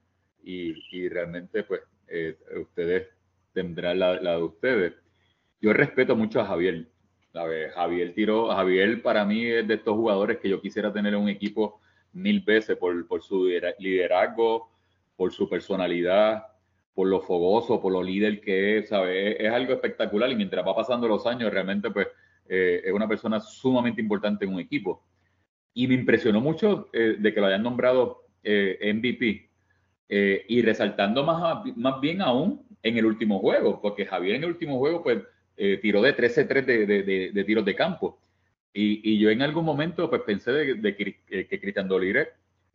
y, 0.43 1.09
realmente 1.09 1.63
pues 1.63 1.81
eh, 2.07 2.37
ustedes 2.59 3.07
tendrán 3.53 3.99
la, 3.99 4.19
la, 4.19 4.37
de 4.37 4.43
ustedes. 4.43 4.93
Yo 5.61 5.73
respeto 5.73 6.15
mucho 6.15 6.41
a 6.41 6.45
Javier. 6.45 6.87
Javier 7.73 8.13
tiró, 8.13 8.49
Javier 8.49 9.01
para 9.01 9.25
mí 9.25 9.45
es 9.45 9.67
de 9.67 9.75
estos 9.75 9.95
jugadores 9.95 10.37
que 10.37 10.49
yo 10.49 10.61
quisiera 10.61 10.93
tener 10.93 11.13
en 11.13 11.21
un 11.21 11.29
equipo 11.29 11.81
mil 12.11 12.41
veces 12.41 12.77
por, 12.77 13.07
por 13.07 13.23
su 13.23 13.49
liderazgo, 13.79 14.69
por 15.15 15.33
su 15.33 15.49
personalidad, 15.49 16.43
por 16.93 17.07
lo 17.07 17.21
fogoso, 17.21 17.81
por 17.81 17.91
lo 17.91 18.03
líder 18.03 18.39
que 18.39 18.77
es, 18.77 18.89
¿sabes? 18.89 19.37
Es, 19.39 19.51
algo 19.51 19.73
espectacular 19.73 20.29
y 20.29 20.35
mientras 20.35 20.65
va 20.65 20.75
pasando 20.75 21.07
los 21.07 21.25
años, 21.25 21.51
realmente 21.51 21.89
pues 21.89 22.07
eh, 22.47 22.81
es 22.85 22.93
una 22.93 23.07
persona 23.07 23.39
sumamente 23.39 23.99
importante 23.99 24.45
en 24.45 24.53
un 24.53 24.59
equipo. 24.59 25.03
Y 25.73 25.87
me 25.87 25.95
impresionó 25.95 26.39
mucho 26.39 26.89
eh, 26.93 27.15
de 27.17 27.33
que 27.33 27.39
lo 27.39 27.47
hayan 27.47 27.63
nombrado 27.63 28.27
MVP 28.43 29.52
y 30.47 30.61
resaltando 30.61 31.23
más, 31.23 31.65
más 31.75 31.99
bien 31.99 32.21
aún 32.21 32.61
en 32.83 32.97
el 32.97 33.05
último 33.05 33.39
juego, 33.39 33.81
porque 33.81 34.05
Javier 34.05 34.35
en 34.35 34.43
el 34.43 34.49
último 34.49 34.77
juego 34.77 35.01
pues 35.01 35.19
tiró 35.81 36.01
de 36.01 36.15
13-3 36.15 36.65
de, 36.65 36.85
de, 36.85 37.31
de, 37.33 37.43
tiros 37.43 37.65
de 37.65 37.73
campo. 37.73 38.19
Y, 38.73 39.17
yo 39.17 39.29
en 39.29 39.41
algún 39.41 39.65
momento 39.65 40.09
pues 40.09 40.21
pensé 40.21 40.51
de, 40.51 40.95
que, 40.95 41.47
que 41.47 41.59
Cristian 41.59 41.87
Dolire 41.87 42.29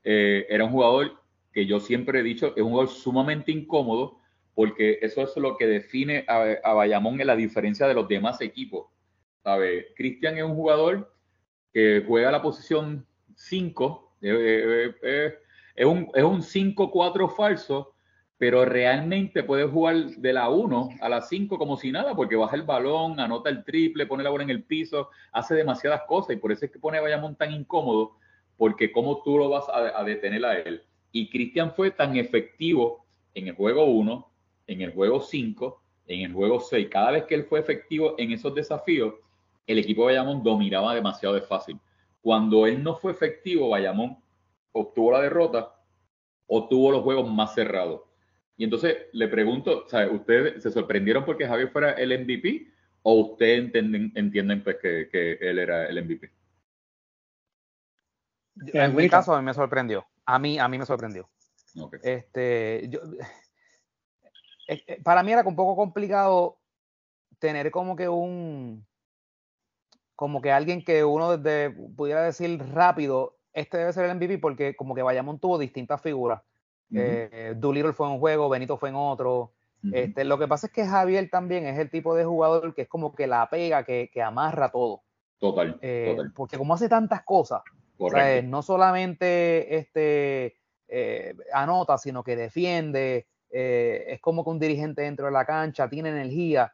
eh, 0.05 0.47
era 0.49 0.65
un 0.65 0.71
jugador 0.71 1.21
que 1.53 1.67
yo 1.67 1.81
siempre 1.81 2.21
he 2.21 2.23
dicho 2.23 2.55
es 2.57 2.63
un 2.63 2.71
jugador 2.71 2.89
sumamente 2.89 3.53
incómodo 3.53 4.19
porque 4.55 4.99
eso 5.03 5.23
es 5.23 5.37
lo 5.37 5.57
que 5.57 5.67
define 5.67 6.25
a, 6.27 6.73
Bayamón 6.73 7.21
en 7.21 7.27
la 7.27 7.37
diferencia 7.37 7.87
de 7.87 7.95
los 7.95 8.09
demás 8.09 8.41
equipos. 8.41 8.87
¿Sabe? 9.45 9.89
Cristian 9.95 10.37
es 10.37 10.45
un 10.45 10.55
jugador 10.55 11.13
que 11.73 12.03
juega 12.07 12.33
la 12.33 12.43
posición 12.43 13.07
5, 13.37 14.17
eh, 14.23 14.95
eh, 15.03 15.35
es 15.79 15.87
un, 15.87 16.11
es 16.13 16.25
un 16.25 16.43
5-4 16.43 17.37
falso, 17.37 17.95
pero 18.37 18.65
realmente 18.65 19.45
puede 19.45 19.65
jugar 19.65 19.95
de 19.95 20.33
la 20.33 20.49
1 20.49 20.89
a 21.01 21.09
la 21.09 21.23
5 21.23 21.57
como 21.57 21.77
si 21.77 21.93
nada, 21.93 22.17
porque 22.17 22.35
baja 22.35 22.57
el 22.57 22.65
balón, 22.65 23.21
anota 23.21 23.49
el 23.49 23.63
triple, 23.63 24.07
pone 24.07 24.25
la 24.25 24.31
bola 24.31 24.43
en 24.43 24.51
el 24.51 24.65
piso, 24.65 25.11
hace 25.31 25.55
demasiadas 25.55 26.03
cosas 26.09 26.35
y 26.35 26.41
por 26.41 26.51
eso 26.51 26.65
es 26.65 26.73
que 26.73 26.81
pone 26.81 26.99
a 26.99 27.01
Bayamón 27.01 27.37
tan 27.37 27.53
incómodo, 27.53 28.17
porque 28.57 28.91
cómo 28.91 29.23
tú 29.23 29.39
lo 29.39 29.51
vas 29.51 29.67
a, 29.73 30.03
detener 30.03 30.45
a 30.45 30.59
él. 30.59 30.83
Y 31.13 31.31
Cristian 31.31 31.73
fue 31.73 31.93
tan 31.93 32.17
efectivo 32.17 33.07
en 33.35 33.47
el 33.47 33.55
juego 33.55 33.85
1, 33.85 34.33
en 34.67 34.81
el 34.81 34.93
juego 34.93 35.21
5, 35.21 35.83
en 36.09 36.23
el 36.23 36.33
juego 36.33 36.59
6. 36.59 36.89
Cada 36.91 37.13
vez 37.13 37.25
que 37.27 37.37
él 37.37 37.45
fue 37.45 37.61
efectivo 37.61 38.17
en 38.19 38.33
esos 38.33 38.53
desafíos, 38.53 39.15
el 39.69 39.79
equipo 39.79 40.03
de 40.03 40.17
Bayamón 40.17 40.43
dominaba 40.43 40.93
demasiado 40.93 41.37
de 41.37 41.43
fácil. 41.43 41.79
Cuando 42.21 42.67
él 42.67 42.83
no 42.83 42.97
fue 42.97 43.13
efectivo, 43.13 43.69
Bayamón 43.69 44.19
obtuvo 44.73 45.13
la 45.13 45.23
derrota, 45.23 45.75
obtuvo 46.47 46.91
los 46.91 47.03
juegos 47.03 47.31
más 47.31 47.55
cerrados. 47.55 48.03
Y 48.57 48.65
entonces 48.65 48.97
le 49.13 49.29
pregunto, 49.29 49.87
¿ustedes 50.13 50.63
se 50.63 50.71
sorprendieron 50.71 51.25
porque 51.25 51.47
Javier 51.47 51.71
fuera 51.71 51.93
el 51.93 52.19
MVP 52.25 52.73
o 53.03 53.15
ustedes 53.33 53.61
entienden, 53.61 54.13
entienden 54.15 54.65
pues 54.65 54.77
que, 54.83 55.09
que, 55.11 55.33
él 55.41 55.59
era 55.59 55.87
el 55.87 56.05
MVP? 56.05 56.31
En 58.73 58.97
mi 58.97 59.09
caso 59.09 59.33
a 59.35 59.39
mí 59.39 59.45
me 59.45 59.55
sorprendió. 59.55 60.05
A 60.27 60.39
mí, 60.39 60.59
a 60.59 60.67
mí 60.69 60.77
me 60.77 60.87
sorprendió. 60.87 61.29
Este, 62.03 62.89
yo, 62.89 63.01
eh, 64.69 64.83
eh, 64.87 65.01
para 65.03 65.23
mí 65.23 65.33
era 65.33 65.43
un 65.43 65.57
poco 65.57 65.77
complicado 65.77 66.59
tener 67.39 67.71
como 67.71 67.97
que 67.97 68.09
un, 68.09 68.87
como 70.15 70.43
que 70.43 70.51
alguien 70.53 70.85
que 70.85 71.05
uno 71.05 71.37
desde 71.37 71.71
pudiera 71.71 72.23
decir 72.25 72.59
rápido, 72.73 73.38
este 73.59 73.79
debe 73.79 73.93
ser 73.93 74.05
el 74.05 74.17
MVP 74.17 74.39
porque 74.39 74.77
como 74.77 74.95
que 74.95 75.03
Bayamón 75.03 75.39
tuvo 75.39 75.59
distintas 75.59 76.01
figuras. 76.01 76.43
Uh 76.91 77.55
Doolittle 77.57 77.93
fue 77.93 78.07
en 78.07 78.15
un 78.15 78.19
juego, 78.19 78.49
Benito 78.49 78.79
fue 78.79 78.89
en 78.89 78.95
otro. 78.95 79.53
este, 79.93 80.25
lo 80.25 80.39
que 80.39 80.49
pasa 80.49 80.69
es 80.69 80.73
que 80.73 80.87
Javier 80.87 81.29
también 81.31 81.67
es 81.67 81.79
el 81.79 81.91
tipo 81.91 82.15
de 82.15 82.25
jugador 82.25 82.75
que 82.75 82.83
es 82.83 82.89
como 82.89 83.15
que 83.15 83.27
la 83.27 83.49
pega, 83.51 83.85
que, 83.85 84.11
que 84.13 84.23
amarra 84.23 84.71
todo. 84.71 85.03
Total, 85.39 85.79
eh, 85.83 86.17
Porque 86.35 86.57
como 86.57 86.75
hace 86.75 86.89
tantas 86.89 87.23
cosas, 87.23 87.63
O 87.99 88.11
sea, 88.11 88.43
no 88.43 88.63
solamente 88.63 89.77
este, 89.77 90.57
eh, 90.89 91.37
anota, 91.53 91.99
sino 91.99 92.25
que 92.25 92.37
defiende, 92.37 93.27
es 93.51 94.21
como 94.21 94.45
que 94.45 94.51
un 94.51 94.59
dirigente 94.59 95.03
dentro 95.03 95.27
de 95.27 95.33
la 95.33 95.45
cancha, 95.45 95.89
tiene 95.89 96.09
energía, 96.09 96.73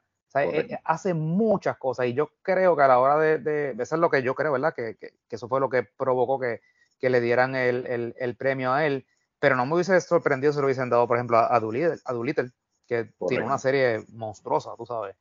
hace 0.84 1.14
muchas 1.14 1.76
cosas 1.76 2.06
y 2.06 2.14
yo 2.14 2.30
creo 2.42 2.76
que 2.76 2.82
a 2.82 2.88
la 2.88 2.98
hora 2.98 3.16
de, 3.18 3.38
de, 3.38 3.70
eso 3.78 3.94
es 3.94 4.00
lo 4.00 4.10
que 4.10 4.22
yo 4.22 4.34
creo, 4.34 4.52
¿verdad? 4.52 4.74
Que, 4.74 4.96
que, 4.96 5.12
eso 5.30 5.48
fue 5.48 5.60
lo 5.60 5.68
que 5.68 5.84
provocó 5.84 6.40
que, 6.40 6.60
que 7.04 7.10
le 7.10 7.20
dieran 7.20 7.54
el, 7.54 7.86
el, 7.86 8.14
el, 8.16 8.34
premio 8.34 8.72
a 8.72 8.86
él, 8.86 9.04
pero 9.38 9.56
no 9.56 9.66
me 9.66 9.74
hubiese 9.74 10.00
sorprendido 10.00 10.54
si 10.54 10.58
lo 10.58 10.64
hubiesen 10.64 10.88
dado, 10.88 11.06
por 11.06 11.18
ejemplo, 11.18 11.36
a, 11.36 11.54
a 11.54 11.60
Doolittle, 11.60 12.50
que 12.88 13.10
tiene 13.28 13.44
una 13.44 13.58
serie 13.58 14.02
monstruosa, 14.08 14.70
tú 14.74 14.86
sabes. 14.86 15.14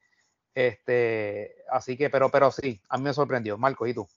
Este, 0.55 1.53
así 1.69 1.97
que, 1.97 2.09
pero, 2.09 2.31
pero 2.31 2.51
sí, 2.51 2.79
a 2.87 2.97
mí 2.97 3.03
me 3.03 3.13
sorprendió. 3.13 3.57
Marco, 3.57 3.85
¿y 3.85 3.93
tú? 3.93 4.07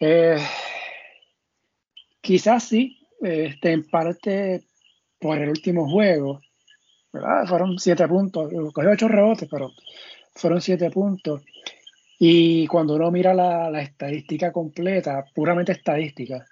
Eh, 0.00 0.38
quizás 2.22 2.64
sí, 2.64 3.06
este, 3.20 3.72
en 3.72 3.90
parte 3.90 4.64
por 5.18 5.36
el 5.36 5.50
último 5.50 5.86
juego, 5.86 6.40
¿verdad? 7.12 7.44
Fueron 7.46 7.78
siete 7.78 8.08
puntos, 8.08 8.50
cogió 8.72 8.90
ocho 8.90 9.06
rebotes, 9.06 9.50
pero 9.50 9.70
fueron 10.34 10.62
siete 10.62 10.90
puntos. 10.90 11.42
Y 12.22 12.66
cuando 12.66 12.96
uno 12.96 13.10
mira 13.10 13.32
la, 13.32 13.80
estadística 13.80 14.52
completa, 14.52 15.24
puramente 15.34 15.72
estadística, 15.72 16.44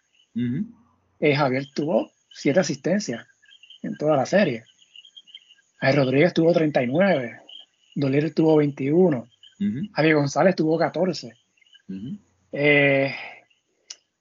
eh, 1.21 1.37
Javier 1.37 1.67
tuvo 1.75 2.11
siete 2.31 2.61
asistencias 2.61 3.27
en 3.83 3.95
toda 3.99 4.17
la 4.17 4.25
serie. 4.25 4.65
Rodríguez 5.79 6.33
tuvo 6.33 6.55
39, 6.55 7.41
Doler 7.95 8.33
tuvo 8.33 8.57
21, 8.57 9.29
Javier 9.93 10.15
González 10.15 10.57
tuvo 10.57 10.79
14. 10.79 11.35
Eh, 12.53 13.15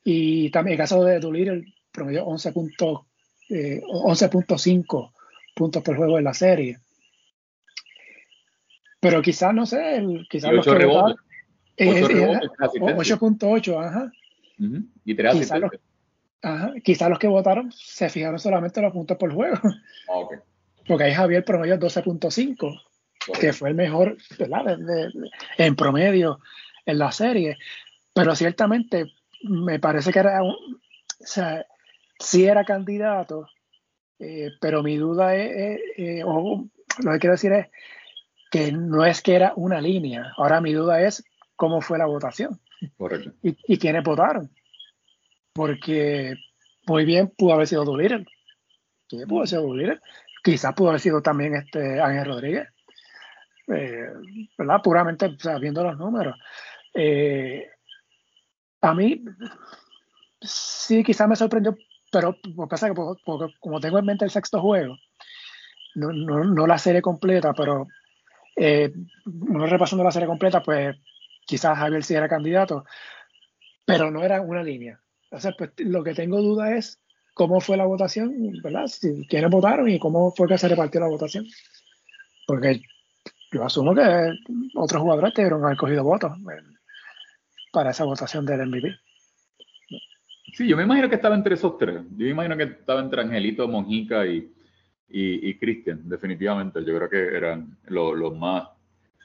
y 0.04 0.50
también 0.52 0.74
el 0.74 0.78
caso 0.78 1.06
de 1.06 1.22
Dolir 1.22 1.64
promedió 1.94 2.26
11.5 2.26 3.06
eh, 3.52 3.82
11 3.88 4.30
puntos 4.30 5.82
por 5.82 5.96
juego 5.96 6.18
en 6.18 6.26
la 6.26 6.34
serie. 6.34 6.80
Pero 9.00 9.22
quizás, 9.22 9.54
no 9.54 9.66
sé, 9.66 10.04
quizás 10.30 10.52
los 10.52 10.66
que 10.66 10.76
8.8, 11.78 13.86
ajá. 13.86 14.12
Y 15.06 15.16
quizás 15.16 15.60
los, 15.60 15.72
ajá, 16.42 16.74
quizás 16.84 17.10
los 17.10 17.20
que 17.20 17.28
votaron 17.28 17.72
se 17.72 18.10
fijaron 18.10 18.40
solamente 18.40 18.80
en 18.80 18.86
los 18.86 18.94
puntos 18.94 19.18
por 19.18 19.34
juego. 19.34 19.58
Ah, 20.10 20.24
Porque 20.88 21.04
ahí 21.04 21.14
Javier 21.14 21.44
promedio 21.44 21.78
12.5, 21.78 22.82
que 23.40 23.54
fue 23.54 23.70
el 23.70 23.76
mejor 23.76 24.18
en 25.58 25.76
promedio 25.76 26.40
en 26.86 26.98
la 26.98 27.12
serie. 27.12 27.58
Pero 28.14 28.36
ciertamente 28.36 29.12
me 29.44 29.80
parece 29.80 30.12
que 30.12 30.20
era 30.20 30.42
un, 30.42 30.54
o 30.54 31.26
sea, 31.26 31.66
sí 32.20 32.46
era 32.46 32.64
candidato, 32.64 33.48
eh, 34.20 34.52
pero 34.60 34.82
mi 34.82 34.98
duda 34.98 35.36
es, 35.36 35.80
eh, 35.98 36.24
o 36.26 36.66
lo 37.00 37.12
que 37.12 37.20
quiero 37.20 37.34
decir 37.34 37.54
es 37.54 37.68
que 38.50 38.72
no 38.72 39.06
es 39.06 39.22
que 39.22 39.36
era 39.36 39.54
una 39.56 39.82
línea. 39.82 40.34
Ahora 40.38 40.62
mi 40.62 40.74
duda 40.74 41.02
es 41.02 41.24
cómo 41.58 41.82
fue 41.82 41.98
la 41.98 42.06
votación. 42.06 42.62
Correcto. 42.98 43.34
Y, 43.42 43.78
quiénes 43.78 44.04
votaron. 44.04 44.50
Porque 45.52 46.36
muy 46.88 47.04
bien 47.04 47.34
pudo 47.38 47.54
haber 47.54 47.68
sido 47.68 47.84
Doolittle. 47.84 48.26
Sí, 49.10 49.18
pudo 49.28 49.40
haber 49.40 49.50
sido 49.50 49.64
Doolittle. 49.64 50.00
Quizás 50.42 50.74
pudo 50.74 50.90
haber 50.90 51.02
sido 51.02 51.22
también 51.22 51.56
este 51.56 52.00
Ángel 52.00 52.26
Rodríguez. 52.26 52.70
Eh, 53.68 54.08
¿Verdad? 54.58 54.82
Puramente 54.82 55.36
viendo 55.60 55.84
los 55.84 55.98
números. 55.98 56.38
a 58.82 58.94
mí 58.94 59.26
sí, 60.40 61.04
quizás 61.04 61.28
me 61.28 61.36
sorprendió 61.36 61.76
pero 62.12 62.38
pasa 62.70 62.90
que 62.90 62.96
como 63.60 63.80
tengo 63.80 64.00
en 64.00 64.06
mente 64.06 64.26
el 64.26 64.32
sexto 64.32 64.62
juego, 64.62 64.98
no, 65.96 66.12
no, 66.12 66.68
la 66.68 66.78
serie 66.78 67.02
completa, 67.02 67.54
pero 67.54 67.88
eh, 68.56 68.94
uno 69.26 69.66
repasando 69.66 70.04
la 70.04 70.12
serie 70.12 70.28
completa, 70.28 70.62
pues 70.62 70.96
quizás 71.48 71.78
Javier 71.78 72.04
sí 72.04 72.14
era 72.14 72.30
candidato, 72.30 72.86
pero 73.86 74.12
no 74.12 74.24
era 74.24 74.42
una 74.42 74.62
línea. 74.62 75.02
Pues 75.30 75.48
lo 75.78 76.04
que 76.04 76.14
tengo 76.14 76.42
duda 76.42 76.76
es 76.76 77.02
cómo 77.34 77.60
fue 77.60 77.78
la 77.78 77.86
votación, 77.86 78.34
¿verdad? 78.62 78.88
Si, 78.88 79.26
quiénes 79.28 79.50
votaron 79.50 79.90
y 79.90 79.98
cómo 79.98 80.32
fue 80.32 80.48
que 80.48 80.58
se 80.58 80.68
repartió 80.68 81.00
la 81.02 81.08
votación. 81.08 81.46
Porque 82.46 82.82
yo 83.52 83.64
asumo 83.64 83.96
que 83.96 84.02
otros 84.76 85.02
jugadores 85.02 85.34
debieron 85.34 85.64
haber 85.64 85.78
cogido 85.78 86.04
votos 86.04 86.38
eh, 86.38 86.64
para 87.72 87.92
esa 87.92 88.04
votación 88.04 88.46
del 88.46 88.68
MVP. 88.68 88.96
Sí, 90.54 90.68
yo 90.68 90.76
me 90.76 90.84
imagino 90.84 91.10
que 91.10 91.16
estaba 91.16 91.36
entre 91.36 91.56
esos 91.56 91.78
tres. 91.78 92.02
Yo 92.12 92.26
me 92.26 92.30
imagino 92.30 92.58
que 92.58 92.64
estaba 92.64 93.00
entre 93.00 93.22
Angelito, 93.22 93.68
Monjica 93.68 94.26
y, 94.26 94.52
y, 95.10 95.58
Cristian, 95.58 96.08
definitivamente. 96.08 96.84
Yo 96.84 96.96
creo 96.96 97.10
que 97.10 97.38
eran 97.38 97.78
los, 97.88 98.36
más. 98.36 98.68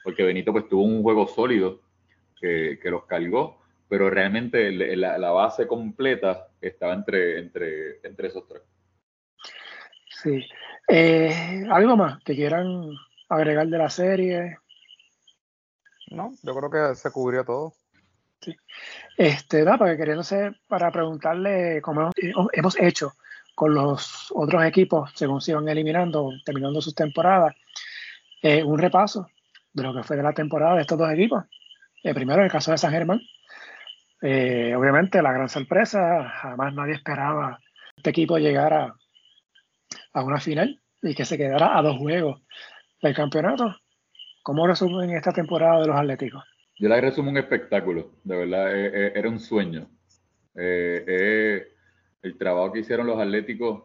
Porque 0.03 0.23
Benito 0.23 0.51
pues 0.51 0.67
tuvo 0.67 0.83
un 0.83 1.01
juego 1.01 1.27
sólido 1.27 1.81
que, 2.43 2.91
los 2.91 3.05
cargó, 3.05 3.61
pero 3.87 4.09
realmente 4.09 4.71
la, 4.71 5.31
base 5.31 5.65
completa 5.65 6.47
estaba 6.59 6.93
entre, 6.93 7.39
entre, 7.39 8.05
entre 8.05 8.27
esos 8.27 8.47
tres. 8.47 8.61
Sí. 10.09 10.45
Eh, 10.87 11.65
¿Algo 11.71 11.95
más 11.95 12.21
que 12.23 12.35
quieran 12.35 12.91
agregar 13.29 13.67
de 13.67 13.77
la 13.77 13.89
serie? 13.89 14.57
No, 16.11 16.33
yo 16.41 16.53
creo 16.53 16.69
que 16.69 16.95
se 16.95 17.11
cubrió 17.11 17.45
todo. 17.45 17.73
Sí. 18.41 18.55
Este, 19.17 19.63
da, 19.63 19.77
porque 19.77 19.95
queriéndose 19.95 20.51
para 20.67 20.91
preguntarle 20.91 21.81
cómo 21.81 22.11
hemos 22.51 22.79
hecho 22.79 23.13
con 23.55 23.73
los 23.73 24.31
otros 24.35 24.65
equipos 24.65 25.11
según 25.15 25.39
se 25.39 25.51
iban 25.51 25.69
eliminando, 25.69 26.29
terminando 26.43 26.81
sus 26.81 26.93
temporadas, 26.93 27.55
eh, 28.41 28.63
un 28.63 28.77
repaso 28.77 29.27
de 29.71 29.83
lo 29.83 29.93
que 29.93 30.03
fue 30.03 30.17
de 30.17 30.23
la 30.23 30.33
temporada 30.33 30.75
de 30.75 30.81
estos 30.81 30.97
dos 30.97 31.09
equipos. 31.11 31.45
Eh, 32.03 32.13
primero, 32.13 32.39
en 32.39 32.45
el 32.45 32.51
caso 32.51 32.71
de 32.71 32.77
San 32.77 32.91
Germán, 32.91 33.21
eh, 34.21 34.75
obviamente 34.75 35.21
la 35.21 35.31
gran 35.31 35.49
sorpresa, 35.49 36.29
jamás 36.29 36.73
nadie 36.73 36.93
esperaba 36.93 37.59
este 37.95 38.09
equipo 38.09 38.37
llegara 38.37 38.93
a 40.13 40.23
una 40.23 40.39
final 40.39 40.81
y 41.01 41.15
que 41.15 41.25
se 41.25 41.37
quedara 41.37 41.77
a 41.77 41.81
dos 41.81 41.97
juegos 41.97 42.41
del 43.01 43.15
campeonato. 43.15 43.75
¿Cómo 44.41 44.67
resumen 44.67 45.11
esta 45.11 45.31
temporada 45.31 45.81
de 45.81 45.87
los 45.87 45.95
Atléticos? 45.95 46.43
Yo 46.77 46.89
la 46.89 46.99
resumo 46.99 47.29
un 47.29 47.37
espectáculo, 47.37 48.11
de 48.23 48.35
verdad, 48.35 48.75
eh, 48.75 48.91
eh, 48.93 49.13
era 49.15 49.29
un 49.29 49.39
sueño. 49.39 49.87
Eh, 50.55 51.67
el 52.21 52.37
trabajo 52.37 52.73
que 52.73 52.79
hicieron 52.79 53.07
los 53.07 53.19
Atléticos 53.19 53.83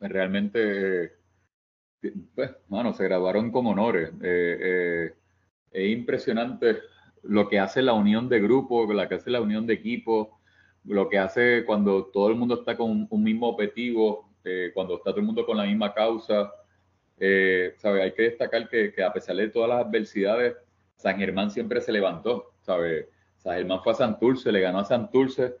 realmente, 0.00 1.12
pues, 2.34 2.52
bueno, 2.68 2.92
se 2.94 3.04
graduaron 3.04 3.50
con 3.50 3.66
honores. 3.66 4.12
es 4.22 5.90
impresionante 5.90 6.78
lo 7.24 7.48
que 7.48 7.58
hace 7.58 7.82
la 7.82 7.92
unión 7.92 8.28
de 8.28 8.40
grupo, 8.40 8.90
lo 8.92 9.08
que 9.08 9.14
hace 9.16 9.30
la 9.30 9.40
unión 9.40 9.66
de 9.66 9.74
equipo, 9.74 10.40
lo 10.84 11.08
que 11.08 11.18
hace 11.18 11.64
cuando 11.64 12.06
todo 12.06 12.28
el 12.28 12.36
mundo 12.36 12.54
está 12.56 12.76
con 12.76 13.06
un 13.10 13.22
mismo 13.22 13.48
objetivo, 13.48 14.30
cuando 14.74 14.96
está 14.96 15.10
todo 15.10 15.20
el 15.20 15.26
mundo 15.26 15.46
con 15.46 15.56
la 15.56 15.64
misma 15.64 15.94
causa. 15.94 16.52
¿sabe? 17.16 18.02
Hay 18.02 18.12
que 18.12 18.22
destacar 18.22 18.68
que, 18.68 18.92
a 19.02 19.12
pesar 19.12 19.36
de 19.36 19.48
todas 19.48 19.68
las 19.68 19.86
adversidades, 19.86 20.54
San 20.96 21.18
Germán 21.18 21.50
siempre 21.50 21.80
se 21.80 21.92
levantó, 21.92 22.54
¿sabes? 22.60 23.06
San 23.38 23.56
Germán 23.56 23.80
fue 23.82 23.92
a 23.92 23.96
Santurce, 23.96 24.52
le 24.52 24.60
ganó 24.60 24.80
a 24.80 24.84
Santurce 24.84 25.56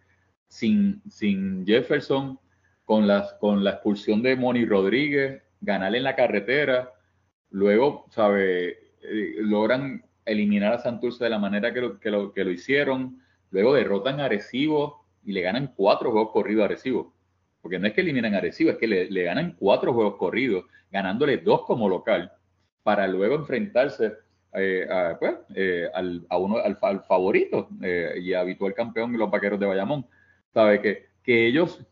sin, 0.48 1.02
sin 1.08 1.66
Jefferson, 1.66 2.38
con, 2.84 3.06
las, 3.06 3.34
con 3.34 3.64
la 3.64 3.70
expulsión 3.70 4.22
de 4.22 4.36
Moni 4.36 4.64
Rodríguez, 4.64 5.42
ganarle 5.60 5.98
en 5.98 6.04
la 6.04 6.16
carretera, 6.16 6.92
luego, 7.50 8.06
¿sabe? 8.10 8.78
Eh, 9.02 9.36
logran 9.38 10.04
eliminar 10.24 10.72
a 10.72 10.78
Santurce 10.78 11.24
de 11.24 11.30
la 11.30 11.38
manera 11.38 11.72
que 11.72 11.80
lo, 11.80 12.00
que 12.00 12.10
lo, 12.10 12.32
que 12.32 12.44
lo 12.44 12.50
hicieron, 12.50 13.20
luego 13.50 13.74
derrotan 13.74 14.20
a 14.20 14.26
Arecibo 14.26 15.04
y 15.24 15.32
le 15.32 15.40
ganan 15.40 15.72
cuatro 15.76 16.10
juegos 16.10 16.32
corridos 16.32 16.62
a 16.62 16.64
Arecibo. 16.66 17.14
Porque 17.60 17.78
no 17.78 17.86
es 17.86 17.94
que 17.94 18.02
eliminan 18.02 18.34
a 18.34 18.40
es 18.40 18.56
que 18.56 18.86
le, 18.86 19.10
le 19.10 19.22
ganan 19.22 19.56
cuatro 19.58 19.92
juegos 19.94 20.16
corridos, 20.16 20.64
ganándole 20.90 21.38
dos 21.38 21.62
como 21.62 21.88
local, 21.88 22.30
para 22.82 23.06
luego 23.08 23.36
enfrentarse 23.36 24.12
eh, 24.56 24.86
a, 24.88 25.18
pues, 25.18 25.34
eh, 25.56 25.88
al, 25.92 26.24
a 26.28 26.38
uno, 26.38 26.58
al, 26.58 26.76
favorito 27.08 27.68
eh, 27.82 28.14
y 28.22 28.34
habitual 28.34 28.72
campeón 28.72 29.16
los 29.18 29.30
vaqueros 29.30 29.58
de 29.58 29.66
Bayamón. 29.66 30.06
Sabe 30.52 30.80
que, 30.80 31.06
que 31.22 31.46
ellos 31.46 31.84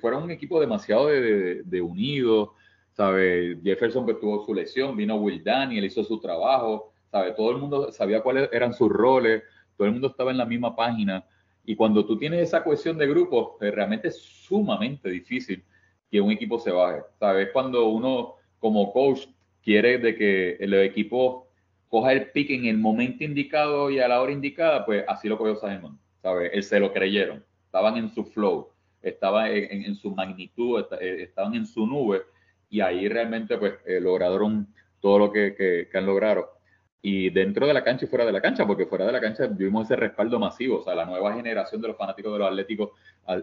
fueron 0.00 0.22
un 0.22 0.30
equipo 0.30 0.60
demasiado 0.60 1.08
de, 1.08 1.62
de, 1.64 1.80
unidos. 1.80 2.50
Sabe, 2.92 3.58
Jefferson 3.64 4.04
pues, 4.04 4.20
tuvo 4.20 4.44
su 4.44 4.54
lesión, 4.54 4.96
vino 4.96 5.16
Will 5.16 5.42
Daniel, 5.42 5.84
hizo 5.84 6.04
su 6.04 6.20
trabajo. 6.20 6.87
Todo 7.10 7.50
el 7.50 7.58
mundo 7.58 7.92
sabía 7.92 8.22
cuáles 8.22 8.48
eran 8.52 8.72
sus 8.74 8.90
roles, 8.90 9.42
todo 9.76 9.86
el 9.86 9.92
mundo 9.92 10.08
estaba 10.08 10.30
en 10.30 10.38
la 10.38 10.46
misma 10.46 10.74
página. 10.74 11.24
Y 11.64 11.76
cuando 11.76 12.04
tú 12.04 12.16
tienes 12.16 12.40
esa 12.40 12.64
cohesión 12.64 12.96
de 12.98 13.06
grupo, 13.06 13.56
realmente 13.60 14.08
es 14.08 14.18
sumamente 14.18 15.10
difícil 15.10 15.62
que 16.10 16.20
un 16.20 16.30
equipo 16.30 16.58
se 16.58 16.70
baje. 16.70 17.02
¿Sabes? 17.18 17.48
Cuando 17.52 17.88
uno 17.88 18.34
como 18.58 18.92
coach 18.92 19.26
quiere 19.62 19.98
de 19.98 20.16
que 20.16 20.56
el 20.60 20.74
equipo 20.74 21.48
coja 21.88 22.12
el 22.12 22.30
pick 22.30 22.50
en 22.50 22.66
el 22.66 22.78
momento 22.78 23.24
indicado 23.24 23.90
y 23.90 23.98
a 23.98 24.08
la 24.08 24.20
hora 24.20 24.32
indicada, 24.32 24.84
pues 24.84 25.04
así 25.08 25.28
lo 25.28 25.38
cogió 25.38 25.56
Simon, 25.56 25.98
¿sabes? 26.22 26.50
Él 26.52 26.62
se 26.62 26.80
lo 26.80 26.92
creyeron, 26.92 27.44
estaban 27.64 27.96
en 27.96 28.10
su 28.10 28.24
flow, 28.24 28.68
estaban 29.02 29.50
en, 29.50 29.94
su 29.94 30.14
magnitud, 30.14 30.84
eh, 31.00 31.22
estaban 31.22 31.54
en 31.54 31.66
su 31.66 31.86
nube 31.86 32.22
y 32.68 32.80
ahí 32.80 33.08
realmente 33.08 33.56
pues 33.56 33.74
eh, 33.86 34.00
lograron 34.00 34.68
todo 35.00 35.18
lo 35.18 35.32
que, 35.32 35.54
que, 35.90 35.96
han 35.96 36.06
logrado. 36.06 36.57
Y 37.00 37.30
dentro 37.30 37.66
de 37.66 37.74
la 37.74 37.84
cancha 37.84 38.06
y 38.06 38.08
fuera 38.08 38.24
de 38.24 38.32
la 38.32 38.40
cancha, 38.40 38.66
porque 38.66 38.86
fuera 38.86 39.06
de 39.06 39.12
la 39.12 39.20
cancha 39.20 39.46
vimos 39.46 39.84
ese 39.84 39.96
respaldo 39.96 40.38
masivo, 40.38 40.80
o 40.80 40.82
sea, 40.82 40.94
la 40.94 41.04
nueva 41.04 41.32
generación 41.34 41.80
de 41.80 41.88
los 41.88 41.96
fanáticos 41.96 42.32
de 42.32 42.38
los 42.40 42.48
Atléticos 42.48 42.90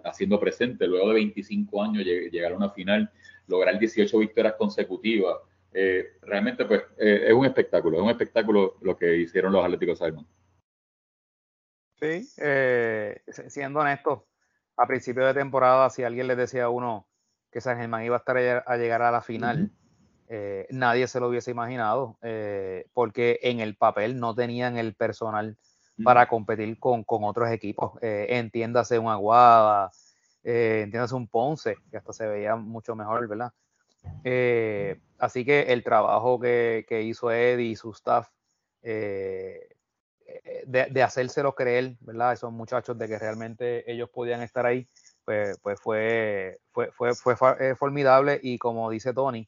haciendo 0.04 0.40
presente, 0.40 0.88
luego 0.88 1.08
de 1.10 1.16
25 1.16 1.82
años 1.82 2.04
llegar 2.04 2.52
a 2.52 2.58
una 2.58 2.70
final, 2.70 3.10
lograr 3.48 3.80
18 3.80 4.18
victorias 4.18 4.56
consecutivas, 4.58 5.38
eh, 5.72 6.18
realmente 6.22 6.66
pues 6.66 6.84
eh, 6.98 7.26
es 7.28 7.34
un 7.34 7.46
espectáculo, 7.46 7.98
es 7.98 8.04
un 8.04 8.10
espectáculo 8.10 8.78
lo 8.82 8.98
que 8.98 9.18
hicieron 9.18 9.54
los 9.54 9.64
Atléticos 9.64 10.00
Simon. 10.00 10.28
Sí, 12.00 12.30
eh, 12.38 13.22
siendo 13.48 13.80
honesto, 13.80 14.28
a 14.78 14.88
principio 14.88 15.26
de 15.26 15.34
temporada, 15.34 15.90
si 15.90 16.04
alguien 16.04 16.28
les 16.28 16.38
decía 16.38 16.66
a 16.66 16.70
uno 16.70 17.08
que 17.52 17.62
San 17.62 17.78
Germán 17.78 18.04
iba 18.04 18.16
a 18.16 18.20
estar 18.20 18.38
a 18.38 18.78
llegar 18.78 19.02
a 19.02 19.12
la 19.12 19.22
final, 19.22 19.72
nadie 20.70 21.08
se 21.08 21.20
lo 21.20 21.30
hubiese 21.30 21.52
imaginado, 21.52 22.18
porque 22.94 23.40
en 23.44 23.60
el 23.60 23.76
papel 23.76 24.20
no 24.20 24.34
tenían 24.36 24.78
el 24.78 24.94
personal 24.96 25.58
para 26.04 26.28
competir 26.28 26.80
con, 26.80 27.04
con 27.04 27.24
otros 27.24 27.50
equipos. 27.52 27.94
entiéndase 28.02 29.00
un 29.00 29.10
Aguada, 29.10 29.92
entiéndase 30.44 31.16
un 31.16 31.28
Ponce, 31.28 31.78
que 31.90 31.98
hasta 31.98 32.14
se 32.14 32.28
veía 32.28 32.56
mucho 32.56 32.96
mejor, 32.96 33.28
¿verdad? 33.28 33.52
Eh, 34.24 35.00
así 35.18 35.46
que 35.46 35.62
el 35.74 35.84
trabajo 35.84 36.40
que, 36.40 36.86
hizo 37.04 37.32
Eddie 37.32 37.72
y 37.72 37.76
su 37.76 37.92
staff 37.92 38.28
eh, 38.82 39.70
de, 40.66 40.88
de, 40.88 41.04
hacérselo 41.04 41.54
creer, 41.54 41.96
¿verdad? 42.02 42.34
Esos 42.34 42.52
muchachos 42.52 42.98
de 42.98 43.08
que 43.08 43.20
realmente 43.20 43.90
ellos 43.92 44.10
podían 44.10 44.42
estar 44.42 44.66
ahí, 44.66 44.88
pues, 45.24 45.58
pues 45.62 45.80
fue, 45.80 46.60
fue, 46.72 46.92
fue, 46.92 47.16
fue 47.16 47.36
eh, 47.60 47.76
formidable 47.76 48.40
y 48.42 48.58
como 48.58 48.90
dice 48.90 49.14
Tony, 49.14 49.48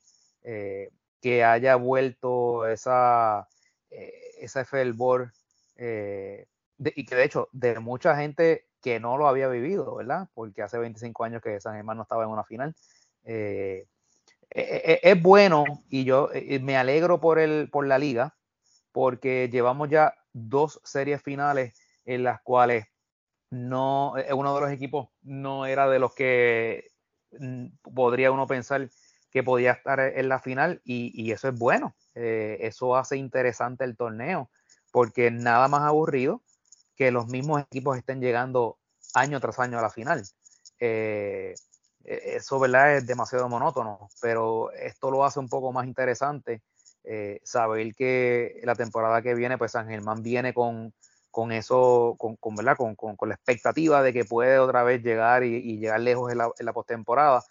que 1.22 1.44
haya 1.44 1.76
vuelto 1.76 2.68
esa, 2.68 3.48
ese 3.90 4.66
fervor 4.66 5.34
y 5.78 7.06
que 7.06 7.16
de 7.16 7.24
hecho 7.24 7.50
de 7.52 7.80
mucha 7.80 8.16
gente 8.16 8.68
que 8.82 9.00
no 9.00 9.18
lo 9.18 9.28
había 9.28 9.48
vivido, 9.48 9.96
¿verdad? 9.96 10.30
Porque 10.34 10.62
hace 10.62 10.78
25 10.78 11.24
años 11.24 11.42
que 11.42 11.60
San 11.60 11.76
Germán 11.76 11.98
no 11.98 12.04
estaba 12.04 12.24
en 12.24 12.30
una 12.30 12.44
final. 12.44 12.76
Eh, 13.24 13.86
e, 14.50 14.62
e, 14.62 14.94
e, 14.94 15.12
es 15.12 15.22
bueno 15.22 15.66
y 15.90 16.06
yo 16.06 16.30
me 16.62 16.78
alegro 16.78 17.20
por, 17.20 17.40
el, 17.40 17.70
por 17.70 17.86
la 17.86 17.98
liga 17.98 18.36
porque 18.94 19.50
llevamos 19.52 19.90
ya 19.90 20.16
dos 20.32 20.80
series 20.84 21.22
finales 21.22 21.78
en 22.06 22.24
las 22.24 22.42
cuales 22.42 22.86
no 23.50 24.14
uno 24.34 24.56
de 24.56 24.62
los 24.62 24.72
equipos 24.72 25.10
no 25.22 25.66
era 25.66 25.90
de 25.90 26.00
los 26.00 26.14
que 26.14 26.90
mm, 27.38 27.68
podría 27.94 28.32
uno 28.32 28.48
pensar 28.48 28.90
que 29.32 29.44
podía 29.44 29.72
estar 29.72 30.00
en 30.00 30.30
la 30.30 30.40
final 30.40 30.82
y, 30.84 31.32
eso 31.32 31.50
es 31.50 31.56
bueno. 31.56 31.96
Eh, 32.16 32.58
eso 32.62 32.96
hace 32.96 33.18
interesante 33.18 33.84
el 33.84 33.96
torneo 33.96 34.50
porque 34.92 35.30
nada 35.32 35.68
más 35.68 35.82
aburrido 35.82 36.42
que 36.96 37.12
los 37.12 37.28
mismos 37.28 37.62
equipos 37.62 37.98
estén 37.98 38.22
llegando 38.22 38.80
año 39.14 39.40
tras 39.40 39.60
año 39.60 39.78
a 39.78 39.82
la 39.82 39.90
final. 39.90 40.24
Eh, 40.80 41.54
e-, 42.04 42.36
eso 42.38 42.60
¿verdad? 42.60 42.98
es 42.98 43.06
demasiado 43.06 43.48
monótono, 43.50 44.10
pero 44.22 44.72
esto 44.72 45.12
lo 45.12 45.26
hace 45.26 45.40
un 45.40 45.50
poco 45.50 45.72
más 45.72 45.86
interesante. 45.86 46.64
Eh, 47.04 47.40
saber 47.44 47.94
que 47.96 48.60
la 48.64 48.76
temporada 48.76 49.22
que 49.22 49.34
viene, 49.34 49.58
pues 49.58 49.72
San 49.72 49.88
Germán 49.88 50.24
viene 50.24 50.54
con, 50.54 50.94
con 51.32 51.52
eso, 51.52 52.16
con, 52.18 52.36
con 52.36 52.56
¿verdad? 52.56 52.76
Con, 52.76 52.96
con, 52.96 53.16
con, 53.16 53.30
la 53.30 53.36
expectativa 53.36 54.02
de 54.02 54.12
que 54.12 54.26
puede 54.26 54.60
otra 54.60 54.84
vez 54.84 55.02
llegar 55.02 55.44
y, 55.44 55.78
llegar 55.78 56.02
lejos 56.02 56.32
en 56.32 56.40
la, 56.40 56.52
en 56.58 56.66
la 56.66 56.74
postemporada. 56.74 57.44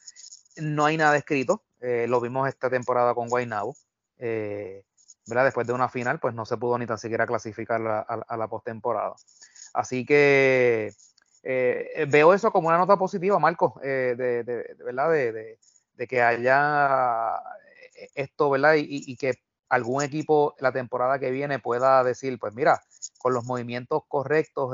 No 0.56 0.84
hay 0.84 0.96
nada 0.96 1.16
escrito, 1.16 1.62
eh, 1.80 2.06
lo 2.08 2.20
vimos 2.20 2.48
esta 2.48 2.70
temporada 2.70 3.14
con 3.14 3.28
Guaynabo. 3.28 3.76
Eh, 4.18 4.84
¿verdad? 5.28 5.44
Después 5.44 5.66
de 5.66 5.72
una 5.72 5.88
final, 5.88 6.20
pues 6.20 6.34
no 6.34 6.46
se 6.46 6.56
pudo 6.56 6.78
ni 6.78 6.86
tan 6.86 6.98
siquiera 6.98 7.26
clasificar 7.26 7.84
a, 7.86 8.00
a 8.00 8.36
la 8.36 8.48
postemporada. 8.48 9.14
Así 9.74 10.06
que 10.06 10.94
eh, 11.48 11.92
eh, 11.94 12.06
veo 12.06 12.34
eso 12.34 12.50
como 12.50 12.66
una 12.66 12.76
nota 12.76 12.96
positiva, 12.96 13.38
Marco, 13.38 13.80
eh, 13.84 14.16
de, 14.18 14.74
¿verdad? 14.84 15.12
De, 15.12 15.58
que 16.08 16.20
haya 16.20 17.40
esto, 18.16 18.50
¿verdad? 18.50 18.74
Y, 18.76 19.16
que 19.16 19.34
algún 19.68 20.02
equipo 20.02 20.56
la 20.58 20.72
temporada 20.72 21.20
que 21.20 21.30
viene 21.30 21.60
pueda 21.60 22.02
decir, 22.02 22.36
pues 22.40 22.52
mira, 22.52 22.82
con 23.18 23.32
los 23.32 23.44
movimientos 23.44 24.02
correctos, 24.08 24.72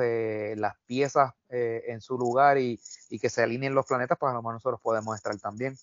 las 0.57 0.75
piezas 0.87 1.35
en 1.51 2.01
su 2.01 2.17
lugar 2.17 2.57
y, 2.57 2.81
que 3.21 3.29
se 3.29 3.43
alineen 3.43 3.75
los 3.75 3.85
planetas, 3.85 4.17
pues 4.19 4.31
a 4.31 4.35
lo 4.35 4.41
mejor 4.41 4.55
nosotros 4.55 4.81
podemos 4.81 5.15
estar 5.15 5.39
también. 5.39 5.77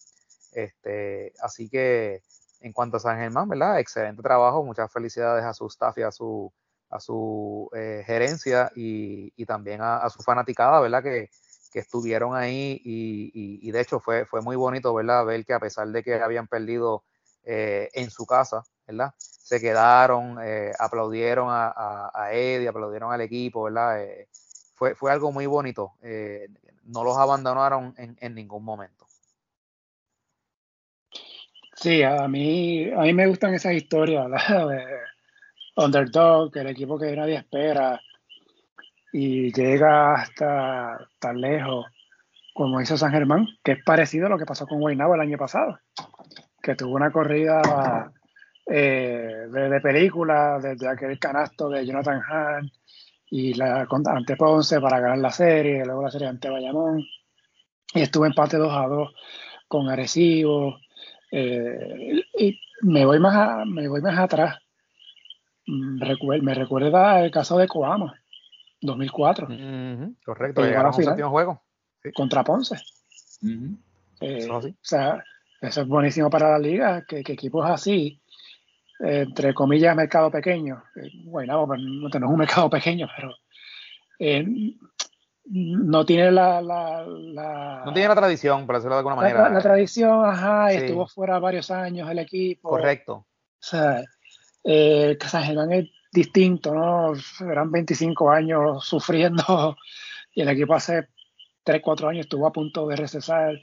Este, 0.52 1.34
así 1.42 1.70
que 1.70 2.22
en 2.62 2.74
cuanto 2.74 2.98
a 2.98 3.00
San 3.00 3.18
Germán, 3.18 3.48
¿verdad? 3.50 3.80
Excelente 3.80 4.22
trabajo, 4.22 4.64
muchas 4.64 4.92
felicidades 4.92 5.46
a 5.46 5.54
su 5.54 5.68
staff 5.68 5.98
y 5.98 6.02
a 6.02 6.12
su 6.12 6.52
a 6.90 7.00
su 7.00 7.70
eh, 7.76 8.04
gerencia 8.06 8.72
y, 8.76 9.46
también 9.46 9.82
a, 9.82 10.10
su 10.10 10.22
fanaticada, 10.22 10.80
¿verdad? 10.80 11.04
Que, 11.04 11.30
estuvieron 11.72 12.36
ahí 12.36 12.82
y, 12.84 13.72
de 13.72 13.80
hecho 13.80 14.00
fue, 14.00 14.26
fue 14.26 14.42
muy 14.42 14.56
bonito, 14.56 14.94
¿verdad? 14.94 15.24
Ver 15.24 15.46
que 15.46 15.54
a 15.54 15.60
pesar 15.60 15.88
de 15.88 16.04
que 16.04 16.16
habían 16.16 16.48
perdido 16.48 17.04
eh, 17.44 17.90
en 17.94 18.10
su 18.10 18.26
casa, 18.26 18.64
¿verdad? 18.88 19.14
Se 19.18 19.62
quedaron, 19.62 20.40
eh, 20.44 20.74
aplaudieron 20.78 21.48
a, 21.50 22.10
a, 22.14 22.34
Eddie, 22.34 22.68
aplaudieron 22.68 23.14
al 23.14 23.22
equipo, 23.22 23.64
¿verdad? 23.64 24.04
fue, 24.74 24.96
fue 24.96 25.12
algo 25.12 25.32
muy 25.32 25.46
bonito. 25.46 25.94
no 26.84 27.04
los 27.04 27.18
abandonaron 27.18 27.94
en, 27.98 28.18
en 28.20 28.36
ningún 28.36 28.66
momento. 28.66 29.09
Sí, 31.82 32.04
a 32.04 32.28
mí, 32.28 32.90
a 32.92 33.04
mí 33.04 33.14
me 33.14 33.26
gustan 33.28 33.54
esas 33.54 33.74
historias, 33.74 34.30
¿verdad? 34.30 34.84
underdog, 35.78 36.56
el 36.58 36.68
equipo 36.68 37.00
que 37.00 37.16
nadie 37.16 37.38
espera 37.38 38.02
y 39.14 39.54
llega 39.54 40.16
hasta 40.16 41.08
tan 41.20 41.40
lejos 41.40 41.86
como 42.54 42.82
hizo 42.82 42.98
San 42.98 43.14
Germán, 43.14 43.48
que 43.64 43.72
es 43.74 43.84
parecido 43.86 44.26
a 44.26 44.30
lo 44.30 44.38
que 44.38 44.46
pasó 44.46 44.68
con 44.68 44.82
Guaynabo 44.82 45.16
el 45.16 45.22
año 45.22 45.38
pasado, 45.38 45.80
que 46.62 46.76
tuvo 46.76 46.96
una 46.96 47.12
corrida 47.12 48.12
eh, 48.66 49.48
de, 49.50 49.80
película 49.80 50.60
desde 50.62 50.86
aquel 50.86 51.18
canasto 51.18 51.70
de 51.70 51.86
Jonathan 51.86 52.22
Hahn 52.22 52.72
y 53.30 53.54
la 53.54 53.88
ante 54.08 54.36
Ponce 54.36 54.82
para 54.82 55.00
ganar 55.00 55.20
la 55.20 55.32
serie, 55.32 55.86
luego 55.86 56.04
la 56.04 56.12
serie 56.12 56.28
ante 56.28 56.50
Bayamón, 56.50 57.06
y 57.94 58.02
estuvo 58.02 58.26
empate 58.26 58.58
2 58.58 58.74
a 58.74 58.88
2 58.88 59.14
con 59.70 59.88
Arecibo, 59.88 60.78
eh, 61.32 62.24
y 62.38 62.60
me 62.82 63.06
voy 63.06 63.20
más 63.20 63.66
me 63.68 63.88
voy 63.88 64.02
más 64.02 64.18
atrás. 64.18 64.58
Mm, 65.66 66.00
me 66.42 66.54
recuerda 66.54 67.24
el 67.24 67.32
caso 67.32 67.58
de 67.58 67.68
Coama, 67.68 68.14
2004. 68.82 69.48
correcto, 70.24 70.64
llegaron 70.64 70.90
a 70.90 70.94
séptimo 70.94 71.30
juego. 71.30 71.62
Contra 72.14 72.44
Ponce. 72.44 72.76
Eh, 74.22 74.50
o 74.50 74.62
sea, 74.82 75.24
eso 75.62 75.82
es 75.82 75.88
buenísimo 75.88 76.30
para 76.30 76.52
la 76.52 76.60
liga, 76.60 77.06
que, 77.06 77.20
equipos 77.20 77.70
así, 77.70 78.22
entre 79.00 79.54
comillas, 79.54 79.96
mercado 79.96 80.32
pequeño, 80.32 80.84
bueno, 81.26 81.66
pues, 81.68 81.80
no, 81.82 82.08
es 82.08 82.16
un 82.16 82.38
mercado 82.38 82.70
pequeño, 82.70 83.08
pero 83.16 83.34
eh, 84.20 84.46
no 85.52 86.06
tiene 86.06 86.32
la, 86.32 86.62
No 87.86 87.94
tiene 87.94 88.08
la 88.08 88.16
tradición, 88.16 88.68
por 88.68 88.76
decirlo 88.76 88.96
de 88.96 89.00
alguna 89.00 89.16
manera. 89.16 89.50
La, 89.50 89.62
tradición, 89.62 90.24
ajá, 90.26 90.72
estuvo 90.72 91.08
fuera 91.08 91.40
varios 91.40 91.72
años 91.72 92.10
el 92.10 92.20
equipo. 92.20 92.70
Correcto. 92.70 93.14
O 93.14 93.26
sea, 93.60 94.04
eh, 94.64 95.18
San 95.26 95.44
Germán 95.44 95.72
es 95.72 95.90
distinto, 96.12 96.74
¿no? 96.74 97.14
Eran 97.52 97.72
25 97.72 98.30
años 98.30 98.86
sufriendo 98.86 99.76
y 100.36 100.42
el 100.42 100.50
equipo 100.50 100.76
hace 100.76 101.08
3, 101.64 101.82
4 101.84 102.10
años 102.10 102.26
estuvo 102.26 102.46
a 102.46 102.54
punto 102.54 102.88
de 102.88 102.96
recesar 102.96 103.60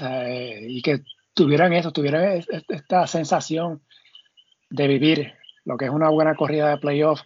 eh, 0.00 0.60
y 0.68 0.80
que 0.80 1.02
tuvieran 1.34 1.72
eso, 1.72 1.90
tuvieran 1.92 2.44
esta 2.68 3.06
sensación 3.08 3.82
de 4.70 4.86
vivir 4.86 5.34
lo 5.64 5.76
que 5.76 5.86
es 5.86 5.90
una 5.90 6.08
buena 6.08 6.36
corrida 6.36 6.70
de 6.70 6.78
playoff, 6.78 7.22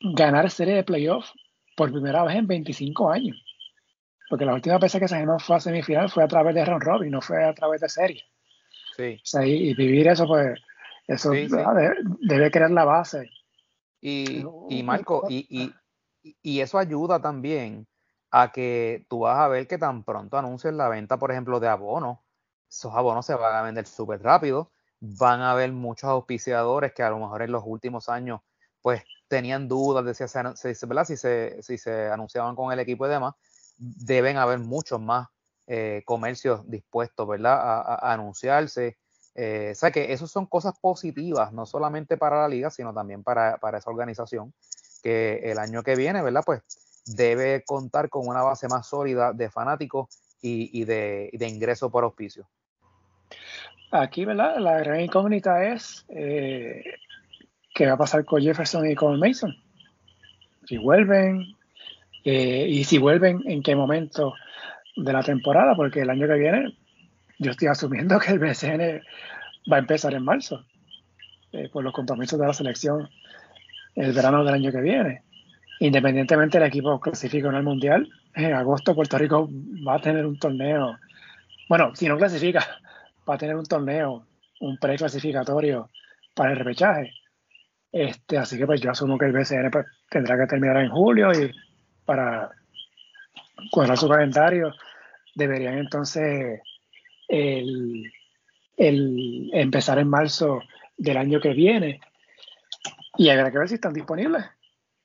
ganar 0.00 0.50
serie 0.50 0.74
de 0.74 0.84
playoff 0.84 1.30
por 1.76 1.92
primera 1.92 2.24
vez 2.24 2.36
en 2.36 2.46
25 2.46 3.10
años. 3.10 3.36
Porque 4.28 4.44
la 4.44 4.54
última 4.54 4.78
vez 4.78 4.92
que 4.92 5.08
San 5.08 5.18
Germán 5.18 5.40
fue 5.40 5.56
a 5.56 5.60
semifinal 5.60 6.10
fue 6.10 6.24
a 6.24 6.28
través 6.28 6.54
de 6.54 6.64
round 6.64 6.82
robin, 6.82 7.10
no 7.10 7.20
fue 7.20 7.44
a 7.44 7.54
través 7.54 7.80
de 7.80 7.88
serie. 7.88 8.22
Sí. 8.96 9.20
y 9.44 9.74
vivir 9.74 10.08
eso, 10.08 10.26
pues, 10.26 10.58
eso 11.06 11.30
Debe, 11.30 12.50
crear 12.50 12.70
la 12.70 12.84
base. 12.84 13.28
Y, 14.00 14.44
y 14.68 14.82
Marco, 14.82 15.26
y, 15.28 15.72
y, 16.42 16.60
eso 16.60 16.78
ayuda 16.78 17.20
también 17.20 17.86
a 18.30 18.52
que 18.52 19.06
tú 19.08 19.20
vas 19.20 19.38
a 19.38 19.48
ver 19.48 19.66
que 19.66 19.78
tan 19.78 20.04
pronto 20.04 20.38
anuncien 20.38 20.76
la 20.76 20.88
venta, 20.88 21.18
por 21.18 21.30
ejemplo, 21.30 21.58
de 21.58 21.68
abonos, 21.68 22.18
esos 22.68 22.94
abonos 22.94 23.26
se 23.26 23.34
van 23.34 23.54
a 23.54 23.62
vender 23.62 23.86
súper 23.86 24.22
rápido. 24.22 24.70
van 25.00 25.40
a 25.40 25.52
haber 25.52 25.72
muchos 25.72 26.08
auspiciadores 26.08 26.92
que 26.92 27.02
a 27.02 27.10
lo 27.10 27.18
mejor 27.18 27.42
en 27.42 27.52
los 27.52 27.62
últimos 27.66 28.08
años 28.08 28.40
pues 28.84 29.02
tenían 29.34 29.66
dudas 29.66 30.04
de 30.04 30.14
si 30.14 30.28
se, 30.28 30.86
¿verdad? 30.86 31.04
Si, 31.04 31.16
se, 31.16 31.60
si 31.60 31.76
se 31.76 32.08
anunciaban 32.08 32.54
con 32.54 32.72
el 32.72 32.78
equipo 32.78 33.04
y 33.04 33.10
demás, 33.10 33.34
deben 33.76 34.36
haber 34.36 34.60
muchos 34.60 35.00
más 35.00 35.26
eh, 35.66 36.02
comercios 36.04 36.60
dispuestos 36.70 37.26
¿verdad? 37.26 37.58
A, 37.58 38.12
anunciarse. 38.12 38.96
Eh, 39.34 39.70
o 39.72 39.74
sea 39.74 39.90
que 39.90 40.12
esas 40.12 40.30
son 40.30 40.46
cosas 40.46 40.78
positivas, 40.80 41.52
no 41.52 41.66
solamente 41.66 42.16
para 42.16 42.42
la 42.42 42.48
liga, 42.48 42.70
sino 42.70 42.94
también 42.94 43.24
para, 43.24 43.56
para 43.56 43.78
esa 43.78 43.90
organización, 43.90 44.54
que 45.02 45.50
el 45.50 45.58
año 45.58 45.82
que 45.82 45.96
viene, 45.96 46.22
¿verdad? 46.22 46.44
Pues 46.46 46.62
debe 47.04 47.64
contar 47.64 48.08
con 48.10 48.28
una 48.28 48.44
base 48.44 48.68
más 48.68 48.86
sólida 48.86 49.32
de 49.32 49.50
fanáticos 49.50 50.06
y, 50.40 50.84
de, 50.84 51.30
de 51.32 51.48
ingresos 51.48 51.90
por 51.90 52.04
auspicio. 52.04 52.46
Aquí, 53.90 54.24
¿verdad? 54.26 54.58
La 54.58 54.78
gran 54.78 55.00
incógnita 55.00 55.64
es 55.72 56.04
eh, 56.10 56.84
qué 57.74 57.86
va 57.86 57.94
a 57.94 57.98
pasar 57.98 58.24
con 58.24 58.40
Jefferson 58.40 58.88
y 58.88 58.94
con 58.94 59.18
Mason. 59.18 59.54
Si 60.66 60.78
vuelven, 60.78 61.54
eh, 62.24 62.66
y 62.68 62.84
si 62.84 62.98
vuelven, 62.98 63.42
en 63.46 63.62
qué 63.62 63.76
momento 63.76 64.34
de 64.96 65.12
la 65.12 65.22
temporada, 65.22 65.74
porque 65.74 66.00
el 66.00 66.10
año 66.10 66.26
que 66.26 66.34
viene 66.34 66.74
yo 67.38 67.50
estoy 67.50 67.68
asumiendo 67.68 68.18
que 68.20 68.32
el 68.32 68.38
BCN 68.38 69.02
va 69.70 69.76
a 69.76 69.80
empezar 69.80 70.14
en 70.14 70.24
marzo, 70.24 70.64
eh, 71.52 71.68
por 71.72 71.84
los 71.84 71.92
compromisos 71.92 72.38
de 72.38 72.46
la 72.46 72.52
selección 72.52 73.08
el 73.94 74.12
verano 74.12 74.44
del 74.44 74.54
año 74.54 74.72
que 74.72 74.80
viene. 74.80 75.22
Independientemente 75.80 76.58
del 76.58 76.68
equipo 76.68 77.00
clasifique 77.00 77.46
en 77.46 77.54
el 77.54 77.62
Mundial, 77.62 78.08
en 78.34 78.52
agosto 78.52 78.94
Puerto 78.94 79.18
Rico 79.18 79.48
va 79.86 79.96
a 79.96 80.00
tener 80.00 80.26
un 80.26 80.38
torneo, 80.38 80.98
bueno, 81.68 81.94
si 81.94 82.08
no 82.08 82.16
clasifica, 82.16 82.64
va 83.28 83.34
a 83.34 83.38
tener 83.38 83.56
un 83.56 83.66
torneo, 83.66 84.26
un 84.60 84.78
preclasificatorio 84.78 85.90
para 86.34 86.52
el 86.52 86.58
repechaje. 86.58 87.12
Este, 87.94 88.36
así 88.38 88.58
que 88.58 88.66
pues 88.66 88.80
yo 88.80 88.90
asumo 88.90 89.16
que 89.16 89.26
el 89.26 89.32
BCN 89.32 89.70
pues, 89.70 89.86
tendrá 90.10 90.36
que 90.36 90.48
terminar 90.48 90.78
en 90.78 90.90
julio 90.90 91.30
y 91.30 91.48
para 92.04 92.50
cuadrar 93.70 93.96
su 93.96 94.08
calendario 94.08 94.74
deberían 95.36 95.78
entonces 95.78 96.60
el, 97.28 98.10
empezar 98.76 100.00
en 100.00 100.08
marzo 100.08 100.60
del 100.96 101.18
año 101.18 101.40
que 101.40 101.50
viene 101.50 102.00
y 103.16 103.28
habrá 103.28 103.52
que 103.52 103.58
ver 103.58 103.68
si 103.68 103.76
están 103.76 103.94
disponibles 103.94 104.44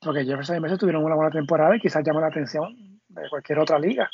porque 0.00 0.24
Jefferson 0.24 0.56
y 0.56 0.60
Messi 0.60 0.76
tuvieron 0.76 1.04
una 1.04 1.14
buena 1.14 1.30
temporada 1.30 1.76
y 1.76 1.80
quizás 1.80 2.04
llama 2.04 2.22
la 2.22 2.26
atención 2.26 3.00
de 3.06 3.28
cualquier 3.30 3.60
otra 3.60 3.78
liga 3.78 4.10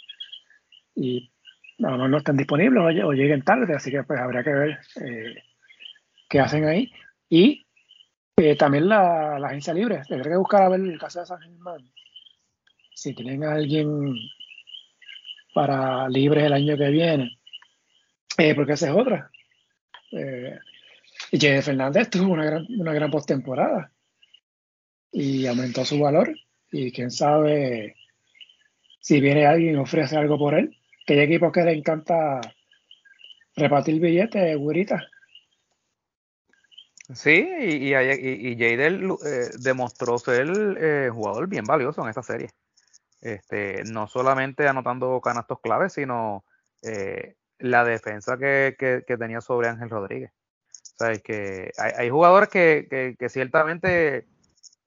y 0.95 1.33
a 1.79 1.83
lo 1.85 1.93
mejor 1.93 2.11
no 2.11 2.18
están 2.18 2.37
disponibles 2.37 3.03
o, 3.05 3.12
lleguen 3.12 3.41
tarde, 3.41 3.74
así 3.74 3.91
que 3.91 4.03
pues 4.03 4.20
habría 4.20 4.45
que 4.45 4.53
ver 4.53 4.79
eh, 5.01 5.35
qué 6.29 6.41
hacen 6.41 6.66
ahí. 6.66 6.91
Y 7.29 7.66
eh, 8.37 8.57
también 8.57 8.89
la, 8.89 9.37
agencia 9.37 9.72
libre, 9.72 10.03
tendré 10.07 10.30
que 10.30 10.37
buscar 10.37 10.62
a 10.62 10.68
ver 10.68 10.80
el 10.80 10.99
caso 10.99 11.20
de 11.20 11.26
San 11.26 11.41
Germán. 11.41 11.91
Si 12.95 13.14
tienen 13.14 13.45
a 13.45 13.55
alguien 13.55 14.14
para 15.55 16.09
libre 16.09 16.45
el 16.45 16.53
año 16.53 16.76
que 16.76 16.89
viene, 16.91 17.39
eh, 18.37 18.55
porque 18.55 18.72
esa 18.72 18.91
es 18.91 18.95
otra. 18.95 19.30
Eh, 20.12 20.59
Jay 21.32 21.62
Fernández 21.62 22.11
tuvo 22.11 22.32
una 22.32 22.45
gran, 22.45 22.66
una 22.78 22.93
gran 22.93 23.11
postemporada 23.11 23.91
y 25.11 25.47
aumentó 25.47 25.84
su 25.84 25.99
valor. 25.99 26.34
Y 26.70 26.93
quién 26.93 27.11
sabe 27.11 27.97
si 29.01 29.20
viene 29.20 29.47
alguien 29.47 29.74
y 29.74 29.78
ofrece 29.78 30.16
algo 30.16 30.37
por 30.37 30.55
él, 30.55 30.76
que 31.07 31.14
hay 31.14 31.20
equipos 31.20 31.53
que 31.53 31.62
le 31.62 31.72
encanta 31.72 32.41
repartir 33.55 34.01
billetes, 34.01 34.59
güerita. 34.59 35.09
Sí, 37.15 37.49
y, 37.61 37.95
y, 37.95 37.95
y, 37.95 38.59
Jadel 38.59 39.11
eh, 39.25 39.51
demostró 39.61 40.19
ser 40.19 40.49
eh, 40.81 41.11
jugador 41.13 41.47
bien 41.47 41.65
valioso 41.65 42.03
en 42.03 42.09
esta 42.09 42.23
serie. 42.23 42.51
Este, 43.21 43.85
no 43.85 44.09
solamente 44.09 44.67
anotando 44.67 45.21
canastos 45.21 45.61
claves, 45.61 45.93
sino 45.93 46.45
eh, 46.83 47.37
la 47.59 47.85
defensa 47.85 48.37
que, 48.37 48.77
que, 48.79 49.17
tenía 49.17 49.41
sobre 49.41 49.69
Ángel 49.69 49.91
Rodríguez. 49.91 50.33
O 50.95 50.99
sea, 50.99 51.13
es 51.13 51.23
que 51.23 51.73
hay, 51.79 51.93
hay 51.97 52.11
jugadores 52.11 52.49
que, 52.49 53.17
que, 53.19 53.29
ciertamente 53.29 54.27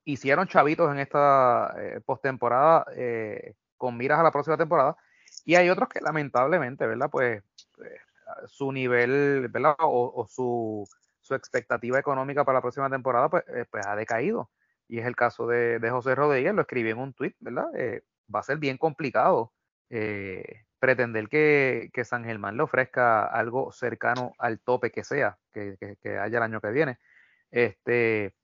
hicieron 0.04 0.48
chavitos 0.48 0.92
en 0.92 1.00
esta 1.00 1.74
postemporada 2.06 2.86
con 3.78 3.96
miras 3.96 4.20
a 4.20 4.24
la 4.24 4.32
próxima 4.32 4.58
temporada, 4.58 4.98
y 5.46 5.56
hay 5.56 5.70
otros 5.70 5.90
que 5.90 6.02
lamentablemente, 6.02 6.86
¿verdad? 6.86 7.10
Pues, 7.10 7.44
pues 7.76 7.92
su 8.48 8.72
nivel, 8.72 9.48
¿verdad? 9.50 9.76
O, 9.80 10.28
su, 10.30 10.88
su, 11.30 11.36
expectativa 11.36 12.00
económica 12.00 12.44
para 12.44 12.58
la 12.58 12.62
próxima 12.62 12.90
temporada, 12.90 13.30
pues, 13.30 13.44
eh, 13.48 13.66
pues 13.70 13.86
ha 13.86 13.96
decaído. 13.96 14.50
Y 14.88 15.00
es 15.00 15.06
el 15.06 15.16
caso 15.16 15.48
de, 15.48 15.80
José 15.90 16.16
Rodríguez, 16.16 16.54
lo 16.54 16.62
escribí 16.62 16.90
en 16.90 16.98
un 16.98 17.14
tweet, 17.14 17.36
¿verdad? 17.40 17.68
Eh, 17.76 18.04
va 18.34 18.40
a 18.40 18.44
ser 18.44 18.58
bien 18.58 18.78
complicado 18.78 19.54
eh, 19.90 20.64
pretender 20.80 21.30
que, 21.30 21.92
San 22.04 22.26
Germán 22.26 22.58
le 22.58 22.64
ofrezca 22.64 23.26
algo 23.26 23.72
cercano 23.72 24.34
al 24.40 24.60
tope 24.60 24.92
que 24.92 25.04
sea, 25.04 25.38
que, 25.54 25.78
haya 26.20 26.38
el 26.38 26.44
año 26.44 26.62
que 26.62 26.72
viene. 26.72 26.98
Este, 27.52 28.36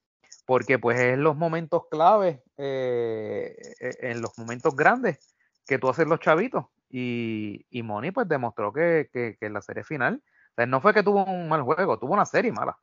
porque 0.45 0.77
pues 0.79 0.99
es 0.99 1.17
los 1.17 1.36
momentos 1.36 1.83
claves, 1.89 2.39
e, 2.57 3.55
en 3.79 4.21
los 4.21 4.38
momentos 4.38 4.75
grandes, 4.75 5.36
que 5.65 5.79
tú 5.79 5.89
haces 5.89 6.07
los 6.07 6.19
chavitos. 6.19 6.65
Y, 6.89 7.65
y 7.71 7.81
Moni 7.81 8.11
pues 8.11 8.27
demostró 8.27 8.71
que, 8.71 9.09
que, 9.11 9.38
en 9.41 9.53
la 9.53 9.61
serie 9.61 9.83
final, 9.83 10.21
no 10.67 10.81
fue 10.81 10.93
que 10.93 11.03
tuvo 11.03 11.25
un 11.25 11.47
mal 11.49 11.61
juego, 11.63 11.99
tuvo 11.99 12.13
una 12.13 12.25
serie 12.25 12.51
mala. 12.51 12.77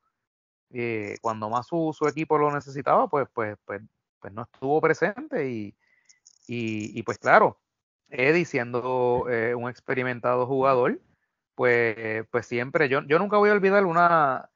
y 0.71 1.17
cuando 1.19 1.49
más 1.51 1.67
su, 1.67 1.95
su, 1.97 2.07
equipo 2.07 2.39
lo 2.39 2.53
necesitaba, 2.53 3.09
pues, 3.09 3.29
pues, 3.33 3.57
pues, 3.65 3.83
pues 4.21 4.33
no 4.33 4.43
estuvo 4.43 4.81
presente 4.81 5.49
y, 5.51 5.77
y, 6.47 7.03
pues 7.03 7.19
claro, 7.19 7.61
Eddie 8.09 8.45
siendo 8.45 9.27
eh, 9.31 9.55
un 9.55 9.71
experimentado 9.71 10.47
jugador, 10.47 11.01
pues, 11.55 12.27
pues 12.31 12.47
siempre, 12.47 12.89
yo, 12.89 13.03
yo 13.03 13.19
nunca 13.19 13.39
voy 13.39 13.51
a 13.51 13.55
olvidar 13.55 13.85
una, 13.87 14.51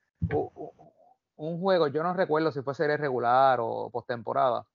un 1.37 1.61
juego, 1.61 1.89
yo 1.89 2.03
no 2.03 2.15
recuerdo 2.15 2.53
si 2.53 2.63
fue 2.63 2.75
serie 2.75 2.97
regular 2.97 3.59
o 3.61 3.91
postemporada, 3.91 4.67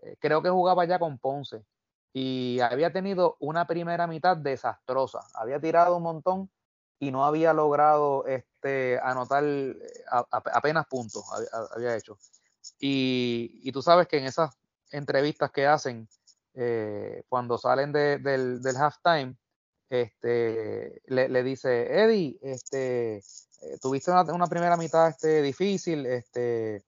eh, 0.00 0.16
creo 0.20 0.42
que 0.42 0.50
jugaba 0.50 0.84
ya 0.84 0.98
con 0.98 1.18
Ponce 1.18 1.64
y 2.12 2.60
había 2.60 2.92
tenido 2.92 3.36
una 3.40 3.66
primera 3.66 4.06
mitad 4.06 4.36
desastrosa. 4.36 5.20
Había 5.34 5.60
tirado 5.60 5.96
un 5.96 6.02
montón 6.02 6.50
y 6.98 7.10
no 7.10 7.24
había 7.24 7.52
logrado 7.52 8.26
este, 8.26 8.98
anotar 9.00 9.44
eh, 9.44 9.74
apenas 10.30 10.86
puntos, 10.86 11.24
había, 11.74 11.96
hecho. 11.96 12.18
Y, 12.78 13.70
tú 13.72 13.82
sabes 13.82 14.08
que 14.08 14.18
en 14.18 14.24
esas 14.24 14.56
entrevistas 14.90 15.50
que 15.50 15.66
hacen 15.66 16.08
eh, 16.54 17.22
cuando 17.28 17.58
salen 17.58 17.92
del, 17.92 18.22
del 18.62 18.76
halftime, 18.76 19.36
este, 19.88 21.00
le, 21.06 21.42
dice, 21.42 22.02
Eddie, 22.02 22.38
este, 22.42 23.16
eh, 23.16 23.78
tuviste 23.80 24.10
una, 24.10 24.46
primera 24.46 24.76
mitad 24.76 25.08
este, 25.08 25.42
difícil, 25.42 26.06
este, 26.06 26.82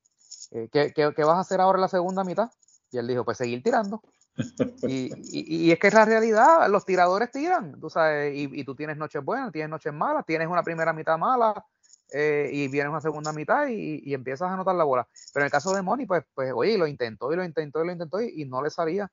¿qué, 0.73 0.93
qué 0.95 1.25
vas 1.25 1.37
a 1.37 1.41
hacer 1.41 1.61
ahora 1.61 1.77
en 1.77 1.83
la 1.83 1.89
segunda 1.89 2.25
mitad? 2.25 2.51
Y 2.91 2.99
él 2.99 3.07
dijo, 3.07 3.25
pues 3.25 3.39
seguir 3.39 3.63
tirando. 3.63 4.03
Y, 4.89 5.73
es 5.73 5.79
que 5.79 5.89
es 5.89 5.95
la 5.95 6.05
realidad, 6.05 6.69
los 6.71 6.85
tiradores 6.85 7.31
tiran, 7.31 7.79
tú 7.81 7.91
sabes, 7.91 8.33
y, 8.35 8.65
tú 8.65 8.75
tienes 8.75 8.97
noches 8.97 9.23
buenas, 9.25 9.53
tienes 9.53 9.71
noches 9.71 9.93
malas, 9.93 10.25
tienes 10.25 10.49
una 10.49 10.63
primera 10.63 10.93
mitad 10.93 11.19
mala 11.19 11.65
eh, 12.13 12.49
y 12.53 12.69
vienes 12.69 12.91
una 12.91 13.01
segunda 13.01 13.33
mitad 13.33 13.67
y, 13.69 14.15
empiezas 14.15 14.49
a 14.49 14.55
anotar 14.55 14.75
la 14.75 14.85
bola. 14.85 15.07
Pero 15.33 15.43
en 15.43 15.47
el 15.47 15.51
caso 15.51 15.73
de 15.75 15.83
Moni, 15.83 16.07
pues, 16.07 16.25
pues 16.35 16.53
oye, 16.55 16.79
lo 16.79 16.87
intentó 16.87 17.33
y 17.33 17.37
lo 17.37 17.45
intentó 17.45 17.83
y 17.83 17.87
lo 17.87 17.93
intentó 17.93 18.21
y, 18.21 18.45
no 18.45 18.63
le 18.63 18.71
salía, 18.71 19.11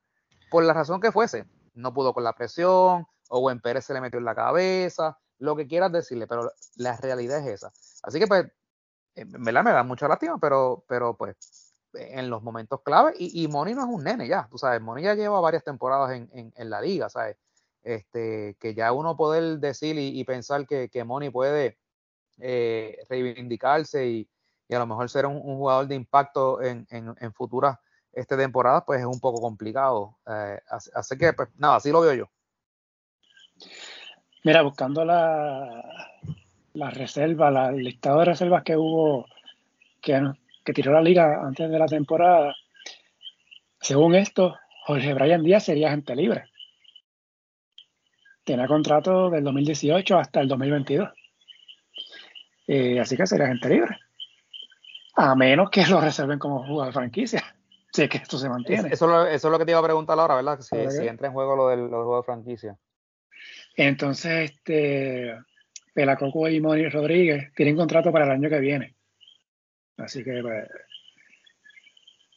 por 0.50 0.64
la 0.64 0.74
razón 0.74 1.02
que 1.02 1.12
fuese. 1.12 1.46
No 1.74 1.94
pudo 1.94 2.14
con 2.14 2.24
la 2.24 2.34
presión, 2.34 3.06
o 3.30 3.42
Buen 3.42 3.60
Pérez 3.60 3.86
se 3.86 3.94
le 3.94 4.02
metió 4.02 4.20
en 4.20 4.26
la 4.26 4.36
cabeza, 4.36 5.18
lo 5.40 5.56
que 5.56 5.68
quieras 5.68 5.92
decirle, 5.92 6.28
pero 6.28 6.52
la 6.78 6.96
realidad 6.98 7.40
es 7.40 7.48
esa. 7.48 7.72
Así 8.04 8.20
que 8.20 8.28
pues, 8.28 8.46
¿verdad? 9.16 9.64
Me 9.64 9.72
da 9.72 9.84
mucha 9.84 10.08
lástima, 10.08 10.38
pero, 10.40 10.86
pero 10.88 11.18
pues 11.18 11.65
en 11.98 12.30
los 12.30 12.44
momentos 12.44 12.82
clave. 12.82 13.14
Y, 13.18 13.44
y 13.44 13.48
Moni 13.48 13.74
no 13.74 13.82
es 13.82 13.90
un 13.90 14.04
nene 14.04 14.28
ya, 14.28 14.48
tú 14.50 14.58
sabes, 14.58 14.82
Moni 14.82 15.04
ya 15.04 15.16
lleva 15.16 15.40
varias 15.40 15.64
temporadas 15.64 16.12
en, 16.12 16.54
en, 16.56 16.70
la 16.70 16.82
liga, 16.82 17.10
¿sabes? 17.10 17.38
Este, 17.84 18.56
que 18.60 18.74
ya 18.74 18.92
uno 18.92 19.16
poder 19.16 19.60
decir 19.60 19.98
y, 19.98 20.24
pensar 20.24 20.66
que, 20.66 20.90
que 20.90 21.04
Moni 21.04 21.30
puede 21.30 21.78
eh, 22.40 22.98
reivindicarse 23.10 24.08
y, 24.08 24.30
y, 24.68 24.76
a 24.76 24.80
lo 24.80 24.88
mejor 24.88 25.10
ser 25.10 25.26
un, 25.26 25.40
jugador 25.42 25.88
de 25.88 25.96
impacto 25.96 26.62
en, 26.62 26.88
en, 26.90 27.34
futuras 27.34 27.78
este, 28.12 28.36
temporadas, 28.38 28.84
pues 28.86 29.02
es 29.02 29.06
un 29.06 29.20
poco 29.20 29.40
complicado. 29.40 30.18
Eh, 30.28 30.60
así, 30.94 31.18
que, 31.18 31.34
pues 31.34 31.50
nada, 31.58 31.76
así 31.76 31.92
lo 31.92 32.02
veo 32.02 32.14
yo. 32.14 32.30
Mira, 34.44 34.62
buscando 34.62 35.06
la, 35.06 35.84
la 36.74 36.90
reserva, 36.90 37.52
la, 37.52 37.70
el 37.70 37.84
listado 37.84 38.20
de 38.20 38.26
reservas 38.26 38.64
que 38.64 38.78
hubo, 38.78 39.26
que 40.02 40.22
que 40.66 40.74
tiró 40.74 40.92
la 40.92 41.02
liga 41.02 41.42
antes 41.46 41.70
de 41.70 41.80
la 41.80 41.86
temporada, 41.86 42.56
según 43.80 44.16
esto, 44.16 44.58
Jorge 44.86 45.14
Brian 45.14 45.44
Díaz 45.44 45.66
sería 45.66 45.90
agente 45.90 46.16
libre. 46.16 46.46
Tiene 48.44 48.68
contrato 48.68 49.30
del 49.30 49.44
2018 49.44 50.18
hasta 50.18 50.42
el 50.42 50.48
2022. 50.48 51.10
Eh, 52.68 53.00
así 53.00 53.16
que 53.16 53.28
sería 53.28 53.48
gente 53.48 53.70
libre. 53.70 53.96
A 55.16 55.36
menos 55.36 55.70
que 55.70 55.86
lo 55.86 56.02
reserven 56.02 56.40
como 56.40 56.66
jugador 56.66 56.88
de 56.88 57.00
franquicia. 57.00 57.44
Si 57.96 58.04
es 58.04 58.10
que 58.10 58.18
esto 58.18 58.38
se 58.38 58.50
mantiene. 58.50 58.90
Eso, 58.92 59.26
eso, 59.26 59.48
es 59.48 59.52
lo 59.54 59.58
que 59.58 59.64
te 59.64 59.72
iba 59.72 59.80
a 59.80 59.84
preguntar 59.84 60.20
ahora, 60.20 60.36
¿verdad? 60.36 60.60
Si, 60.60 60.76
si 60.92 61.08
entra 61.08 61.28
en 61.28 61.34
juego 61.34 61.56
lo 61.56 61.70
del, 61.70 61.88
juego 61.88 62.18
de 62.18 62.24
franquicia. 62.24 62.78
Entonces, 63.78 64.52
este 64.52 65.34
Pelacoco 65.94 66.50
y 66.50 66.60
Moni 66.60 66.90
Rodríguez 66.90 67.54
tienen 67.56 67.78
contrato 67.78 68.12
para 68.12 68.26
el 68.26 68.32
año 68.32 68.50
que 68.50 68.60
viene. 68.60 68.95
Así 69.98 70.24
que 70.24 70.42
pues, 70.42 70.70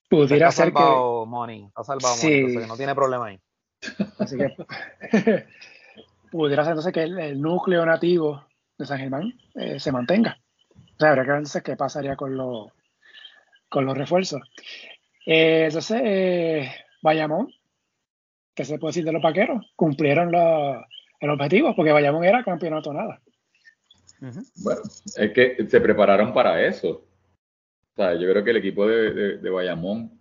pudiera 0.09 0.51
ser 0.51 0.73
que. 0.73 0.81
Money, 0.81 1.69
ha 1.75 1.85
salvado 1.85 2.15
sí. 2.15 2.43
no 2.67 2.77
tiene 2.77 2.95
problema 2.95 3.27
ahí. 3.27 3.41
Así 4.19 4.37
que 4.37 4.55
pudiera 6.31 6.65
ser 6.65 6.73
entonces 6.73 6.93
que 6.93 7.03
el, 7.03 7.41
núcleo 7.41 7.85
nativo 7.85 8.45
de 8.77 8.87
San 8.87 8.99
Germán 8.99 9.35
eh, 9.55 9.81
se 9.81 9.93
mantenga. 9.93 10.39
O 10.71 10.99
sea, 10.99 11.11
habría 11.11 11.25
que 11.25 11.31
ver 11.31 11.63
qué 11.63 11.77
pasaría 11.77 12.17
con 12.17 12.37
los 12.37 12.73
con 13.69 13.85
los 13.85 13.97
refuerzos. 13.97 14.41
Eh, 15.27 15.67
entonces, 15.67 16.01
eh, 16.03 16.73
Bayamón, 17.03 17.53
¿qué 18.55 18.65
se 18.65 18.79
puede 18.79 18.91
decir 18.91 19.05
de 19.05 19.13
los 19.13 19.23
vaqueros? 19.23 19.73
Cumplieron 19.77 20.35
el 20.35 21.31
objetivo, 21.31 21.77
porque 21.77 21.93
Bayamón 21.93 22.25
era 22.25 22.43
campeonato 22.43 22.93
nada. 22.93 23.21
Bueno, 24.21 24.81
es 25.17 25.33
que 25.33 25.67
se 25.69 25.81
prepararon 25.81 26.33
para 26.33 26.65
eso. 26.67 27.08
Sea, 27.99 28.15
yo 28.15 28.31
creo 28.31 28.45
que 28.45 28.53
el 28.53 28.59
equipo 28.59 28.87
de, 28.87 29.39
de, 29.39 29.51
Bayamón, 29.51 30.21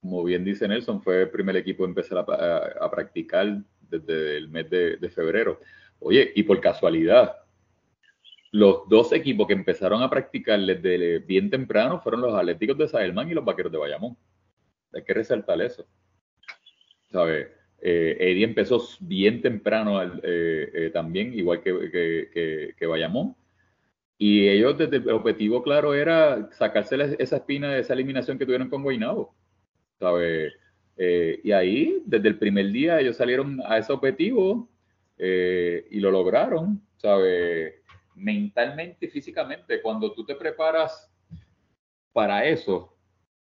como 0.00 0.24
bien 0.24 0.42
dice 0.42 0.66
Nelson, 0.66 1.02
fue 1.02 1.20
el 1.20 1.28
primer 1.28 1.54
equipo 1.54 1.84
que 1.84 1.90
empezar 1.90 2.16
a, 2.16 2.90
practicar 2.90 3.58
desde 3.90 4.38
el 4.38 4.48
mes 4.48 4.70
de, 4.70 5.10
febrero. 5.14 5.60
Oye, 5.98 6.32
y 6.34 6.44
por 6.44 6.58
casualidad, 6.62 7.36
los 8.52 8.88
dos 8.88 9.12
equipos 9.12 9.46
que 9.46 9.52
empezaron 9.52 10.02
a 10.02 10.08
practicar 10.08 10.60
desde 10.60 11.18
bien 11.18 11.50
temprano 11.50 12.00
fueron 12.00 12.22
los 12.22 12.34
Atléticos 12.34 12.78
de 12.78 12.88
Saelman 12.88 13.30
y 13.30 13.34
los 13.34 13.44
Vaqueros 13.44 13.70
de 13.70 13.76
Bayamón. 13.76 14.16
Hay 14.94 15.04
que 15.04 15.12
resaltar 15.12 15.60
eso. 15.60 15.86
¿Sabes? 17.12 17.48
Eh, 17.82 18.16
Eddie 18.18 18.44
empezó 18.44 18.82
bien 18.98 19.42
temprano 19.42 20.02
eh, 20.02 20.10
eh, 20.22 20.90
también, 20.90 21.34
igual 21.34 21.62
que, 21.62 22.74
que, 22.78 22.86
Bayamón. 22.86 23.36
Y 24.22 24.46
ellos, 24.50 24.76
desde 24.76 24.98
el 24.98 25.08
objetivo 25.12 25.62
claro 25.62 25.94
era 25.94 26.50
sacarse 26.52 27.16
esa 27.18 27.36
espina 27.36 27.72
de 27.72 27.80
esa 27.80 27.94
eliminación 27.94 28.38
que 28.38 28.44
tuvieron 28.44 28.68
con 28.68 28.82
Guaynabo. 28.82 29.34
¿Sabe? 29.98 30.52
y 31.42 31.52
ahí, 31.52 32.02
desde 32.04 32.28
el 32.28 32.38
primer 32.38 32.70
día, 32.70 33.00
ellos 33.00 33.16
salieron 33.16 33.62
a 33.64 33.78
ese 33.78 33.90
objetivo 33.90 34.68
y 35.16 35.98
lo 36.00 36.10
lograron, 36.10 36.82
¿sabe? 36.98 37.82
Mentalmente 38.14 39.06
y 39.06 39.08
físicamente. 39.08 39.80
Cuando 39.80 40.12
tú 40.12 40.26
te 40.26 40.34
preparas 40.34 41.10
para 42.12 42.44
eso, 42.44 42.94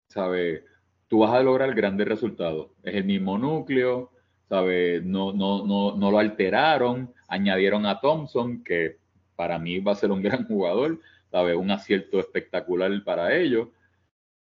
¿sabe? 0.06 0.64
Tú 1.08 1.18
vas 1.18 1.32
a 1.32 1.42
lograr 1.42 1.74
grandes 1.74 2.06
resultados. 2.06 2.70
Es 2.84 2.94
el 2.94 3.04
mismo 3.04 3.36
núcleo, 3.36 4.12
¿sabe? 4.48 5.00
No, 5.02 5.32
no, 5.32 5.66
no, 5.66 5.96
no 5.96 6.10
lo 6.12 6.18
alteraron, 6.20 7.12
añadieron 7.26 7.86
a 7.86 7.98
Thompson, 7.98 8.62
que 8.62 8.99
para 9.41 9.59
mí 9.59 9.80
va 9.80 9.93
a 9.93 9.95
ser 9.95 10.11
un 10.11 10.20
gran 10.28 10.47
jugador, 10.47 11.01
¿sabe? 11.30 11.55
Un 11.57 11.70
acierto 11.70 12.20
espectacular 12.20 12.93
para 13.05 13.34
ellos, 13.34 13.68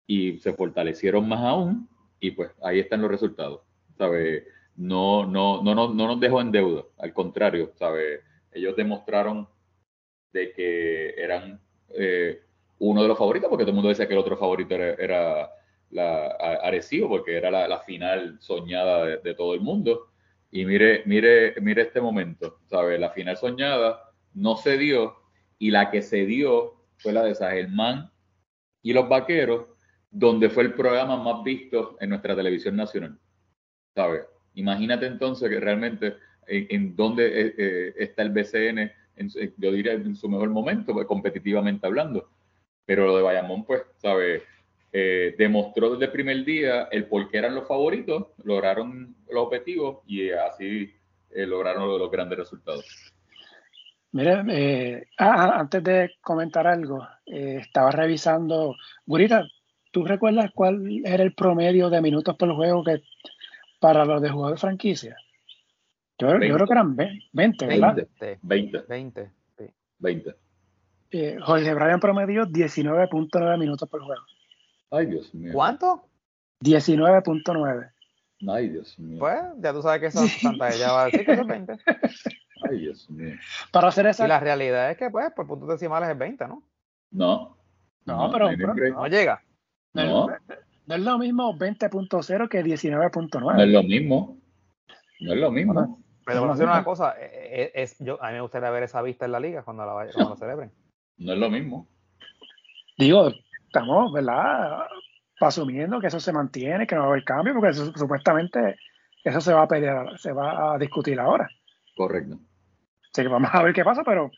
y 0.07 0.39
se 0.39 0.55
fortalecieron 0.55 1.28
más 1.28 1.41
aún, 1.41 1.86
y 2.20 2.30
pues 2.30 2.51
ahí 2.62 2.78
están 2.78 3.03
los 3.03 3.11
resultados, 3.11 3.61
¿sabe? 3.99 4.47
No, 4.76 5.26
no, 5.26 5.62
no, 5.62 5.74
no, 5.74 5.93
no 5.93 6.07
nos 6.07 6.20
dejó 6.20 6.41
en 6.41 6.53
deuda, 6.53 6.84
al 6.97 7.12
contrario, 7.12 7.72
¿sabe? 7.74 8.22
Ellos 8.51 8.74
demostraron 8.76 9.47
de 10.32 10.53
que 10.53 11.11
eran 11.18 11.61
eh, 11.91 12.41
uno 12.78 13.03
de 13.03 13.09
los 13.09 13.18
favoritos, 13.18 13.51
porque 13.51 13.64
todo 13.64 13.72
el 13.72 13.76
mundo 13.76 13.91
decía 13.91 14.09
que 14.09 14.14
el 14.14 14.20
otro 14.20 14.39
favorito 14.39 14.74
era 14.74 15.51
la 15.91 16.28
Arecibo, 16.62 17.11
porque 17.11 17.36
era 17.36 17.51
la, 17.51 17.78
final 17.80 18.39
soñada 18.41 19.05
de, 19.18 19.34
todo 19.34 19.53
el 19.53 19.61
mundo. 19.61 20.12
Y 20.51 20.64
mire, 20.64 21.03
mire, 21.05 21.57
mire 21.61 21.82
este 21.82 22.01
momento, 22.01 22.61
¿sabe? 22.70 22.99
La 22.99 23.11
final 23.11 23.36
soñada 23.36 24.07
no 24.39 24.57
se 24.57 24.78
dio 24.78 25.16
y 25.59 25.70
la 25.70 25.91
que 25.91 26.03
se 26.03 26.26
dio 26.26 26.74
fue 26.99 27.12
la 27.12 27.24
de 27.24 27.34
Sagelman 27.34 28.11
y 28.82 28.93
los 28.93 29.09
Vaqueros, 29.09 29.66
donde 30.11 30.49
fue 30.51 30.64
el 30.64 30.74
programa 30.74 31.16
más 31.16 31.43
visto 31.45 31.97
en 32.01 32.11
nuestra 32.11 32.34
televisión 32.34 32.76
nacional. 32.76 33.18
¿Sabe? 33.95 34.22
Imagínate 34.55 35.07
entonces 35.07 35.49
que 35.49 35.61
realmente 35.61 36.16
en, 36.47 36.97
dónde 36.97 37.26
eh, 37.26 37.55
eh, 37.59 37.95
está 37.99 38.22
el 38.22 38.30
BCN, 38.30 38.91
yo 39.57 39.72
diría 39.72 39.93
en 39.93 40.16
su 40.16 40.28
mejor 40.28 40.51
momento, 40.51 40.93
pues, 40.93 41.07
competitivamente 41.07 41.86
hablando. 41.86 42.30
Pero 42.86 43.07
lo 43.07 43.16
de 43.16 43.22
Bayamón, 43.22 43.64
pues, 43.64 43.82
¿sabe? 43.99 44.43
Eh, 44.91 45.34
demostró 45.36 45.91
desde 45.91 46.07
el 46.07 46.12
primer 46.12 46.45
día 46.45 46.89
el 46.91 47.07
por 47.07 47.28
qué 47.28 47.39
eran 47.39 47.55
los 47.55 47.68
favoritos, 47.68 48.28
lograron 48.43 49.14
los 49.30 49.45
objetivos 49.45 49.99
y 50.07 50.30
así 50.30 50.95
eh, 51.30 51.47
lograron 51.47 51.86
los, 51.86 52.11
grandes 52.11 52.39
resultados. 52.39 53.12
Mira, 54.18 54.44
eh, 54.48 55.06
ah, 55.16 55.44
ah, 55.44 55.60
antes 55.60 55.80
de 55.84 56.10
comentar 56.20 56.66
algo, 56.66 57.06
estaba 57.24 57.92
revisando, 57.92 58.74
Gurita, 59.06 59.44
¿tú 59.92 60.04
recuerdas 60.04 60.50
cuál 60.52 61.02
era 61.04 61.22
el 61.22 61.34
promedio 61.34 61.88
de 61.88 62.00
minutos 62.00 62.34
por 62.36 62.52
juego 62.52 62.82
que 62.82 63.00
para 63.78 64.04
los 64.04 64.20
de 64.20 64.30
jugadores 64.30 64.60
de 64.60 64.66
franquicia? 64.66 65.16
Yo, 66.18 66.30
creo 66.30 66.66
que 66.66 66.72
eran 66.72 66.96
20, 66.96 67.66
¿verdad? 67.68 68.08
20. 68.42 68.84
20. 68.88 69.30
20. 70.00 70.34
Jorge 71.40 71.74
Brian 71.74 72.00
promedio 72.00 72.44
19.9 72.44 73.56
minutos 73.56 73.88
por 73.88 74.02
juego. 74.02 74.22
Ay, 74.90 75.06
Dios 75.06 75.32
mío. 75.32 75.52
¿Cuánto? 75.52 76.08
19.9. 76.64 77.92
Ay, 78.48 78.68
Dios 78.68 78.98
mío. 78.98 79.20
Pues 79.20 79.38
ya 79.58 79.72
tú 79.72 79.80
sabes 79.80 80.00
que 80.00 80.06
esa 80.06 80.24
pantalla 80.42 80.90
va 80.90 81.02
a 81.02 81.04
decir 81.04 81.24
que 81.24 81.32
es 81.34 81.46
20. 81.46 81.72
Ay, 82.68 82.78
Dios 82.78 83.09
mío. 83.11 83.36
Para 83.72 83.88
hacer 83.88 84.06
esa. 84.06 84.24
Y 84.24 84.28
la 84.28 84.40
realidad 84.40 84.90
es 84.90 84.96
que, 84.96 85.11
pues, 85.11 85.30
por 85.32 85.46
puntos 85.46 85.68
decimales 85.68 86.09
es 86.09 86.18
20, 86.18 86.48
¿no? 86.48 86.62
No. 87.11 87.56
No, 88.04 88.30
pero, 88.32 88.50
no 88.52 89.06
llega. 89.06 89.42
No. 89.92 90.28
No, 90.86 90.94
es 90.94 91.02
lo 91.02 91.18
mismo 91.18 91.54
20.0 91.54 92.48
que 92.48 92.64
19.9. 92.64 93.40
No 93.40 93.62
es 93.62 93.68
lo 93.68 93.82
mismo. 93.82 94.38
No 95.20 95.34
es 95.34 95.38
lo 95.38 95.50
mismo. 95.50 96.02
pero 96.24 96.40
vamos 96.40 96.54
a 96.54 96.59
decir 96.59 96.72
una 96.72 96.84
cosa, 96.84 97.14
eh, 97.20 97.30
eh, 97.32 97.72
es, 97.74 97.98
yo, 97.98 98.22
a 98.22 98.28
mí 98.28 98.34
me 98.34 98.40
gustaría 98.40 98.70
ver 98.70 98.84
esa 98.84 99.02
vista 99.02 99.26
en 99.26 99.32
la 99.32 99.40
liga 99.40 99.62
cuando 99.62 99.84
la, 99.84 100.11
cuando 100.12 100.30
la 100.30 100.36
celebren. 100.36 100.72
No 101.18 101.32
es 101.34 101.38
lo 101.38 101.50
mismo. 101.50 101.86
Digo, 102.96 103.32
estamos, 103.66 104.12
¿verdad? 104.12 104.86
Asumiendo 105.40 106.00
que 106.00 106.06
eso 106.06 106.20
se 106.20 106.32
mantiene, 106.32 106.86
que 106.86 106.94
no 106.94 107.02
va 107.02 107.09
a 107.09 107.11
haber 107.11 107.24
cambio, 107.24 107.54
porque 107.54 107.74
supuestamente 107.74 108.76
eso 109.24 109.40
se 109.42 109.52
va 109.52 109.62
a 109.62 109.68
pelear, 109.68 110.18
se 110.18 110.32
va 110.32 110.74
a 110.74 110.78
discutir 110.78 111.20
ahora. 111.20 111.48
Correcto. 111.96 112.38
Así 113.18 113.24
que 113.24 113.32
vamos 113.32 113.50
a 113.52 113.64
ver 113.64 113.74
qué 113.74 113.82
pasa, 113.82 114.04
pero 114.04 114.30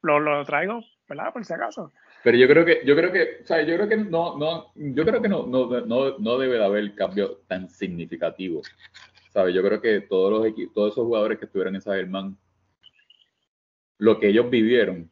lo, 0.00 0.18
lo 0.18 0.42
traigo, 0.46 0.82
¿verdad? 1.06 1.34
Por 1.34 1.44
si 1.44 1.52
acaso. 1.52 1.92
Pero 2.24 2.38
yo 2.38 2.48
creo 2.48 2.64
que, 2.64 2.80
yo 2.82 2.96
creo 2.96 3.12
que, 3.12 3.40
o 3.42 3.46
sea, 3.46 3.60
yo 3.60 3.74
creo 3.76 3.86
que 3.86 3.98
no, 3.98 4.38
no, 4.38 4.72
yo 4.74 5.04
creo 5.04 5.20
que 5.20 5.28
no, 5.28 5.46
no, 5.46 5.68
no, 5.82 6.18
no 6.18 6.38
debe 6.38 6.56
de 6.56 6.64
haber 6.64 6.94
cambio 6.94 7.42
tan 7.46 7.68
significativo. 7.68 8.62
¿Sabes? 9.34 9.54
Yo 9.54 9.62
creo 9.62 9.82
que 9.82 10.00
todos 10.00 10.30
los 10.30 10.72
todos 10.72 10.92
esos 10.92 11.04
jugadores 11.04 11.38
que 11.38 11.44
estuvieron 11.44 11.74
en 11.74 11.82
Sagerman, 11.82 12.38
lo 13.98 14.18
que 14.18 14.28
ellos 14.28 14.48
vivieron 14.48 15.10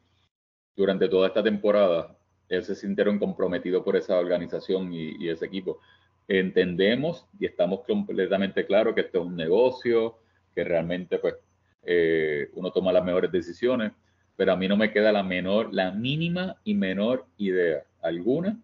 durante 0.74 1.06
toda 1.06 1.28
esta 1.28 1.42
temporada 1.42 2.16
ellos 2.48 2.66
se 2.66 2.74
sintieron 2.74 3.18
comprometidos 3.18 3.84
por 3.84 3.96
esa 3.96 4.18
organización 4.18 4.94
y, 4.94 5.28
ese 5.28 5.44
equipo. 5.44 5.78
Entendemos 6.26 7.26
y 7.38 7.44
estamos 7.44 7.80
completamente 7.86 8.64
claros 8.64 8.94
que 8.94 9.02
esto 9.02 9.20
es 9.20 9.26
un 9.26 9.36
negocio, 9.36 10.16
que 10.54 10.64
realmente 10.64 11.18
pues 11.18 11.34
eh, 11.82 12.48
uno 12.54 12.70
toma 12.70 12.92
las 12.92 13.04
mejores 13.04 13.32
decisiones, 13.32 13.92
pero 14.36 14.52
a 14.52 14.56
mí 14.56 14.68
no 14.68 14.76
me 14.76 14.92
queda 14.92 15.12
la 15.12 15.22
menor, 15.22 15.72
la 15.72 15.92
mínima 15.92 16.56
y 16.64 16.74
menor 16.74 17.26
idea 17.36 17.84
alguna. 18.02 18.58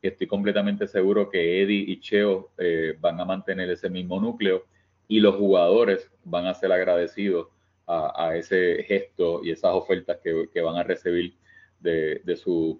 Estoy 0.00 0.26
completamente 0.26 0.86
seguro 0.86 1.30
que 1.30 1.62
Eddie 1.62 1.84
y 1.86 2.00
Cheo 2.00 2.50
eh, 2.58 2.96
van 3.00 3.20
a 3.20 3.24
mantener 3.24 3.70
ese 3.70 3.88
mismo 3.88 4.20
núcleo 4.20 4.64
y 5.08 5.20
los 5.20 5.36
jugadores 5.36 6.10
van 6.24 6.46
a 6.46 6.54
ser 6.54 6.72
agradecidos 6.72 7.48
a, 7.86 8.34
ese 8.36 8.84
gesto 8.84 9.44
y 9.44 9.50
esas 9.50 9.72
ofertas 9.74 10.18
que, 10.22 10.60
van 10.62 10.76
a 10.76 10.82
recibir 10.82 11.34
de, 11.78 12.22
de 12.24 12.36
su, 12.36 12.78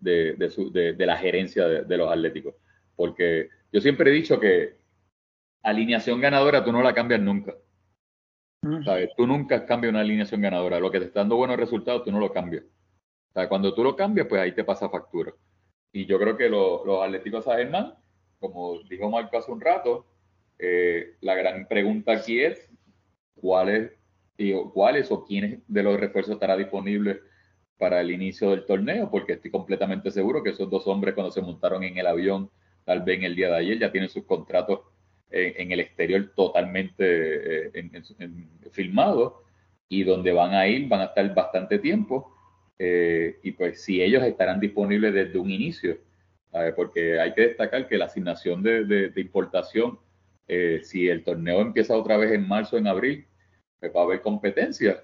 de, 0.00 0.94
la 0.98 1.16
gerencia 1.16 1.66
de, 1.66 1.96
los 1.96 2.10
Atléticos. 2.10 2.54
Porque 2.96 3.48
yo 3.72 3.80
siempre 3.80 4.10
he 4.10 4.14
dicho 4.14 4.38
que 4.38 4.76
alineación 5.62 6.20
ganadora 6.20 6.64
tú 6.64 6.72
no 6.72 6.82
la 6.82 6.94
cambias 6.94 7.20
nunca. 7.20 7.54
¿Sabes? 8.84 9.10
Tú 9.16 9.26
nunca 9.26 9.66
cambias 9.66 9.90
una 9.90 10.00
alineación 10.00 10.40
ganadora. 10.40 10.80
Lo 10.80 10.90
que 10.90 10.98
te 10.98 11.06
está 11.06 11.20
dando 11.20 11.36
buenos 11.36 11.56
resultados, 11.56 12.04
tú 12.04 12.12
no 12.12 12.20
lo 12.20 12.32
cambias. 12.32 12.64
Cuando 13.48 13.74
tú 13.74 13.82
lo 13.82 13.96
cambias, 13.96 14.26
pues 14.28 14.40
ahí 14.40 14.52
te 14.52 14.64
pasa 14.64 14.88
factura. 14.88 15.32
Y 15.92 16.06
yo 16.06 16.18
creo 16.18 16.36
que 16.36 16.48
los 16.48 17.02
Atléticos 17.02 17.44
San 17.44 17.58
Germán, 17.58 17.94
como 18.38 18.80
dijo 18.88 19.10
Marco 19.10 19.38
hace 19.38 19.50
un 19.50 19.60
rato, 19.60 20.06
eh, 20.58 21.16
la 21.20 21.34
gran 21.34 21.66
pregunta 21.66 22.12
aquí 22.12 22.40
es 22.40 22.70
cuáles, 23.34 23.92
cuáles 24.72 25.10
o 25.10 25.24
quiénes 25.24 25.60
de 25.66 25.82
los 25.82 25.98
refuerzos 25.98 26.34
estará 26.34 26.56
disponibles 26.56 27.18
para 27.76 28.00
el 28.00 28.10
inicio 28.12 28.50
del 28.50 28.66
torneo, 28.66 29.10
porque 29.10 29.32
estoy 29.32 29.50
completamente 29.50 30.10
seguro 30.10 30.42
que 30.42 30.50
esos 30.50 30.70
dos 30.70 30.86
hombres 30.86 31.14
cuando 31.14 31.32
se 31.32 31.42
montaron 31.42 31.82
en 31.82 31.98
el 31.98 32.06
avión, 32.06 32.50
tal 32.84 33.02
vez 33.02 33.18
en 33.18 33.24
el 33.24 33.34
día 33.34 33.48
de 33.48 33.56
ayer, 33.56 33.78
ya 33.78 33.90
tienen 33.90 34.10
sus 34.10 34.24
contratos 34.24 34.80
en, 35.34 35.72
el 35.72 35.80
exterior 35.80 36.32
totalmente 36.34 37.68
eh, 37.78 38.02
filmados 38.70 39.34
y 39.88 40.04
donde 40.04 40.32
van 40.32 40.54
a 40.54 40.68
ir 40.68 40.88
van 40.88 41.00
a 41.00 41.04
estar 41.06 41.34
bastante 41.34 41.78
tiempo 41.78 42.32
eh, 42.78 43.38
y 43.42 43.52
pues 43.52 43.82
si 43.82 44.00
ellos 44.00 44.22
estarán 44.22 44.60
disponibles 44.60 45.12
desde 45.12 45.38
un 45.38 45.50
inicio, 45.50 45.98
porque 46.76 47.18
hay 47.18 47.34
que 47.34 47.48
destacar 47.48 47.88
que 47.88 47.98
la 47.98 48.04
asignación 48.04 48.62
de, 48.62 49.12
importación, 49.16 49.98
eh, 50.46 50.80
si 50.84 51.08
el 51.08 51.24
torneo 51.24 51.60
empieza 51.60 51.96
otra 51.96 52.16
vez 52.16 52.30
en 52.30 52.46
marzo, 52.46 52.78
en 52.78 52.86
abril, 52.86 53.26
pues 53.80 53.92
va 53.94 54.02
a 54.02 54.04
haber 54.04 54.20
competencia. 54.20 55.02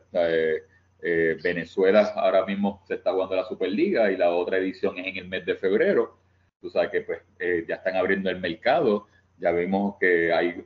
Venezuela 1.42 2.12
ahora 2.14 2.46
mismo 2.46 2.82
se 2.86 2.94
está 2.94 3.12
jugando 3.12 3.34
la 3.34 3.48
Superliga 3.48 4.12
y 4.12 4.16
la 4.16 4.30
otra 4.30 4.58
edición 4.58 4.98
es 4.98 5.06
en 5.08 5.16
el 5.16 5.28
mes 5.28 5.44
de 5.44 5.56
febrero. 5.56 6.18
Tú 6.60 6.70
sabes 6.70 6.90
que 6.90 7.00
pues 7.00 7.20
ya 7.66 7.76
están 7.76 7.96
abriendo 7.96 8.30
el 8.30 8.38
mercado 8.38 9.06
ya 9.40 9.52
vemos 9.52 9.96
que 9.98 10.32
hay 10.32 10.64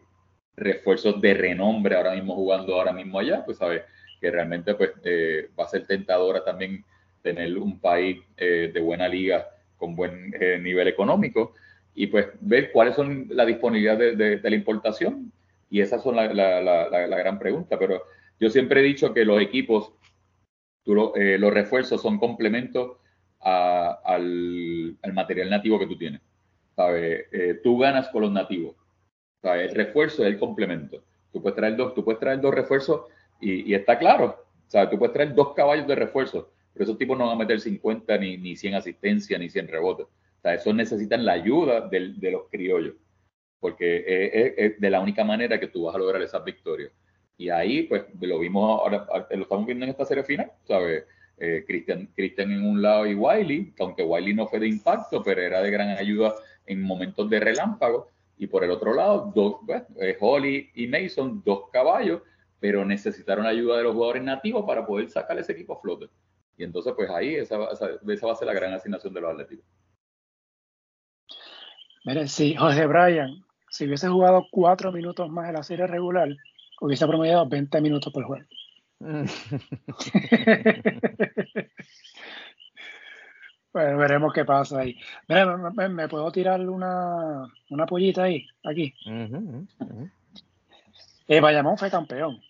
refuerzos 0.57 1.20
de 1.20 1.35
renombre 1.35 1.97
ahora 1.97 2.14
mismo 2.14 2.35
jugando 2.35 2.75
ahora 2.75 2.93
mismo 2.93 3.18
allá, 3.18 3.45
pues 3.45 3.59
sabes 3.59 3.83
que 4.20 4.31
realmente 4.31 4.75
pues 4.75 4.93
eh, 5.05 5.51
va 5.59 5.64
a 5.64 5.68
ser 5.68 5.87
tentadora 5.87 6.45
también 6.45 6.85
tener 7.22 7.57
un 7.59 7.81
país 7.81 8.20
eh, 8.37 8.70
de 8.72 8.81
buena 8.81 9.09
liga 9.09 9.49
con 9.77 9.95
buen 9.97 10.35
eh, 10.39 10.59
nivel 10.59 10.89
económico 10.89 11.55
y 11.95 12.07
pues 12.07 12.29
ver 12.41 12.72
cuáles 12.72 12.97
son 12.97 13.27
la 13.31 13.45
disponibilidad 13.45 13.99
de, 13.99 14.41
la 14.43 14.57
importación 14.57 15.33
y 15.70 15.81
esas 15.81 16.03
son 16.03 16.16
la, 16.16 16.33
la, 16.33 17.18
gran 17.18 17.39
pregunta, 17.39 17.79
pero 17.79 18.03
yo 18.39 18.51
siempre 18.51 18.81
he 18.81 18.85
dicho 18.85 19.12
que 19.12 19.25
los 19.25 19.41
equipos, 19.41 19.93
los 20.85 21.55
refuerzos 21.55 22.01
son 22.03 22.18
complementos 22.18 22.99
al, 23.41 24.97
al 25.03 25.12
material 25.12 25.51
nativo 25.51 25.79
que 25.79 25.87
tú 25.87 25.97
tienes. 25.97 26.20
¿Sabes? 26.77 27.27
Eh, 27.33 27.61
tú 27.62 27.79
ganas 27.79 28.09
con 28.09 28.22
los 28.22 28.33
nativos. 28.33 28.75
¿sabes? 29.43 29.70
El 29.70 29.77
refuerzo 29.77 30.22
es 30.22 30.33
el 30.33 30.39
complemento. 30.39 31.03
Tú 31.33 31.43
puedes 31.43 31.57
traer 31.57 31.77
dos, 31.77 31.95
tú 31.95 32.05
puedes 32.05 32.20
traer 32.20 32.41
dos 32.41 32.55
refuerzos 32.55 33.03
y, 33.41 33.75
está 33.75 33.99
claro. 33.99 34.45
¿sabes? 34.68 34.91
Tú 34.91 34.99
puedes 34.99 35.12
traer 35.12 35.35
dos 35.35 35.55
caballos 35.55 35.87
de 35.87 35.95
refuerzo, 35.95 36.51
pero 36.72 36.85
esos 36.85 36.99
tipos 36.99 37.18
no 37.18 37.27
van 37.27 37.35
a 37.35 37.39
meter 37.39 37.61
50 37.61 38.18
ni, 38.18 38.37
ni 38.39 38.57
100 38.57 38.75
asistencias 38.75 39.39
ni 39.39 39.49
100 39.49 39.68
rebotes. 39.68 40.07
Sea, 40.43 40.55
esos 40.55 40.75
necesitan 40.75 41.25
la 41.25 41.33
ayuda 41.33 41.83
de, 41.89 42.14
de 42.16 42.31
los 42.31 42.49
criollos, 42.51 42.95
porque 43.61 44.55
es, 44.57 44.81
de 44.81 44.91
la 44.91 45.01
única 45.01 45.25
manera 45.25 45.59
que 45.59 45.68
tú 45.68 45.85
vas 45.85 45.95
a 45.95 45.99
lograr 45.99 46.22
esas 46.22 46.45
victorias. 46.45 46.91
Y 47.37 47.49
ahí, 47.49 47.83
pues, 47.85 48.05
lo 48.20 48.39
vimos 48.39 48.81
ahora, 48.81 49.07
lo 49.31 49.43
estamos 49.43 49.66
viendo 49.66 49.85
en 49.85 49.91
esta 49.91 50.05
serie 50.05 50.22
final, 50.22 50.53
¿sabes? 50.64 51.05
Eh, 51.37 51.64
Christian, 51.66 52.09
Christian 52.14 52.53
en 52.53 52.64
un 52.64 52.81
lado 52.81 53.07
y 53.07 53.14
Wiley, 53.14 53.75
aunque 53.81 54.05
Wiley 54.05 54.35
no 54.35 54.47
fue 54.47 54.61
de 54.61 54.68
impacto, 54.68 55.22
pero 55.22 55.41
era 55.41 55.61
de 55.62 55.70
gran 55.70 55.89
ayuda 55.89 56.33
en 56.67 56.83
momentos 56.83 57.29
de 57.31 57.41
relámpago. 57.41 58.11
Y 58.37 58.47
por 58.47 58.65
el 58.65 58.71
otro 58.71 58.95
lado, 58.95 59.33
dos, 59.35 59.57
eh, 60.01 60.17
Holly 60.21 60.71
y 60.75 60.87
Mason, 60.87 61.43
dos 61.45 61.71
caballos, 61.73 62.23
pero 62.59 62.85
necesitaron 62.85 63.47
ayuda 63.47 63.79
de 63.79 63.85
los 63.85 63.95
jugadores 63.95 64.23
nativos 64.23 64.65
para 64.67 64.87
poder 64.87 65.09
sacar 65.11 65.39
ese 65.39 65.53
equipo 65.53 65.75
a 65.75 65.81
flote. 65.81 66.09
Y 66.57 66.65
entonces, 66.65 66.93
pues 66.97 67.11
ahí 67.11 67.35
esa, 67.35 67.57
esa, 67.73 68.27
va 68.27 68.33
a 68.33 68.37
ser 68.37 68.47
la 68.47 68.55
gran 68.55 68.73
asignación 68.73 69.12
de 69.12 69.21
los 69.21 69.33
atléticos. 69.33 69.67
Miren, 72.05 72.29
si 72.29 72.55
José 72.55 72.87
Bryan, 72.87 73.45
si 73.71 73.87
hubiese 73.87 74.09
jugado 74.09 74.47
cuatro 74.51 74.93
minutos 74.93 75.29
más 75.31 75.49
en 75.49 75.55
la 75.55 75.62
serie 75.62 75.87
regular, 75.87 76.29
hubiese 76.81 77.07
promediado 77.07 77.49
20 77.49 77.81
minutos 77.81 78.12
por 78.12 78.25
juego. 78.25 78.45
Bueno, 83.75 83.99
veremos 83.99 84.33
qué 84.33 84.45
pasa 84.45 84.79
ahí. 84.79 84.97
Mira, 85.27 85.57
¿me, 85.57 86.09
puedo 86.09 86.31
tirar 86.31 86.61
una, 86.61 87.53
una 87.70 87.87
pollita 87.87 88.22
ahí? 88.22 88.47
Aquí. 88.62 88.95
Eh, 91.27 91.41
Bayamón 91.41 91.77
fue 91.77 91.91
campeón, 91.91 92.41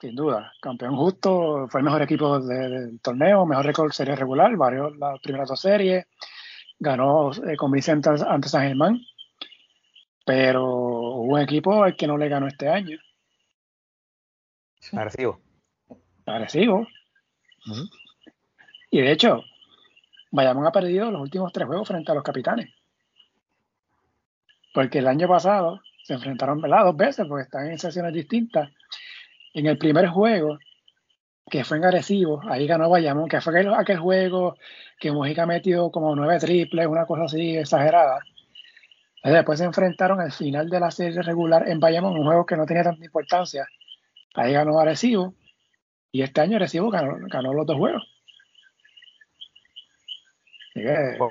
sin 0.00 0.14
duda. 0.14 0.52
Campeón 0.60 0.94
justo, 0.94 1.66
fue 1.68 1.80
el 1.80 1.84
mejor 1.84 2.02
equipo 2.02 2.38
del 2.38 3.00
torneo, 3.00 3.44
mejor 3.44 3.66
récord 3.66 3.90
serie 3.90 4.14
regular, 4.14 4.54
varios 4.54 4.96
las 4.98 5.18
primeras 5.18 5.48
dos 5.48 5.60
series. 5.60 6.06
Ganó 6.78 7.32
eh, 7.32 7.56
con 7.56 7.72
Vicente 7.72 8.10
ante 8.10 8.48
San 8.48 8.62
Germán. 8.62 9.00
Pero 10.24 10.64
hubo 10.64 11.34
un 11.34 11.40
equipo 11.40 11.82
al 11.82 11.96
que 11.96 12.06
no 12.06 12.16
le 12.16 12.28
ganó 12.28 12.46
este 12.46 12.68
año. 12.68 12.96
Agresivo. 14.92 15.40
Agresivo. 16.24 16.86
Y 18.92 19.00
de 19.00 19.10
hecho, 19.10 19.42
Bayamón 20.30 20.66
ha 20.66 20.72
perdido 20.72 21.10
los 21.10 21.22
últimos 21.22 21.52
tres 21.52 21.66
juegos 21.66 21.88
frente 21.88 22.10
a 22.12 22.14
los 22.14 22.22
capitanes. 22.22 22.70
Porque 24.74 24.98
el 24.98 25.06
año 25.06 25.26
pasado 25.26 25.80
se 26.04 26.14
enfrentaron 26.14 26.60
dos 26.60 26.96
veces, 26.96 27.26
porque 27.26 27.44
están 27.44 27.70
en 27.70 27.78
sesiones 27.78 28.12
distintas. 28.12 28.70
En 29.54 29.66
el 29.66 29.78
primer 29.78 30.08
juego, 30.08 30.58
que 31.50 31.64
fue 31.64 31.78
en 31.78 31.84
agresivo, 31.84 32.42
ahí 32.48 32.66
ganó 32.66 32.90
Bayamón, 32.90 33.28
que 33.28 33.40
fue 33.40 33.58
aquel, 33.58 33.98
juego 33.98 34.56
que 35.00 35.10
Mojica 35.10 35.46
metió 35.46 35.90
como 35.90 36.14
nueve 36.14 36.38
triples, 36.38 36.86
una 36.86 37.06
cosa 37.06 37.24
así 37.24 37.56
exagerada. 37.56 38.20
Después 39.24 39.58
se 39.58 39.64
enfrentaron 39.64 40.20
al 40.20 40.32
final 40.32 40.68
de 40.68 40.80
la 40.80 40.90
serie 40.90 41.22
regular 41.22 41.68
en 41.68 41.80
Bayamón, 41.80 42.18
un 42.18 42.24
juego 42.24 42.46
que 42.46 42.56
no 42.56 42.66
tenía 42.66 42.84
tanta 42.84 43.04
importancia. 43.04 43.66
Ahí 44.34 44.52
ganó 44.52 44.78
Arecibo. 44.78 45.34
Y 46.12 46.22
este 46.22 46.40
año 46.40 46.56
Arecibo 46.56 46.90
ganó 46.90 47.52
los 47.52 47.66
dos 47.66 47.76
juegos 47.76 48.17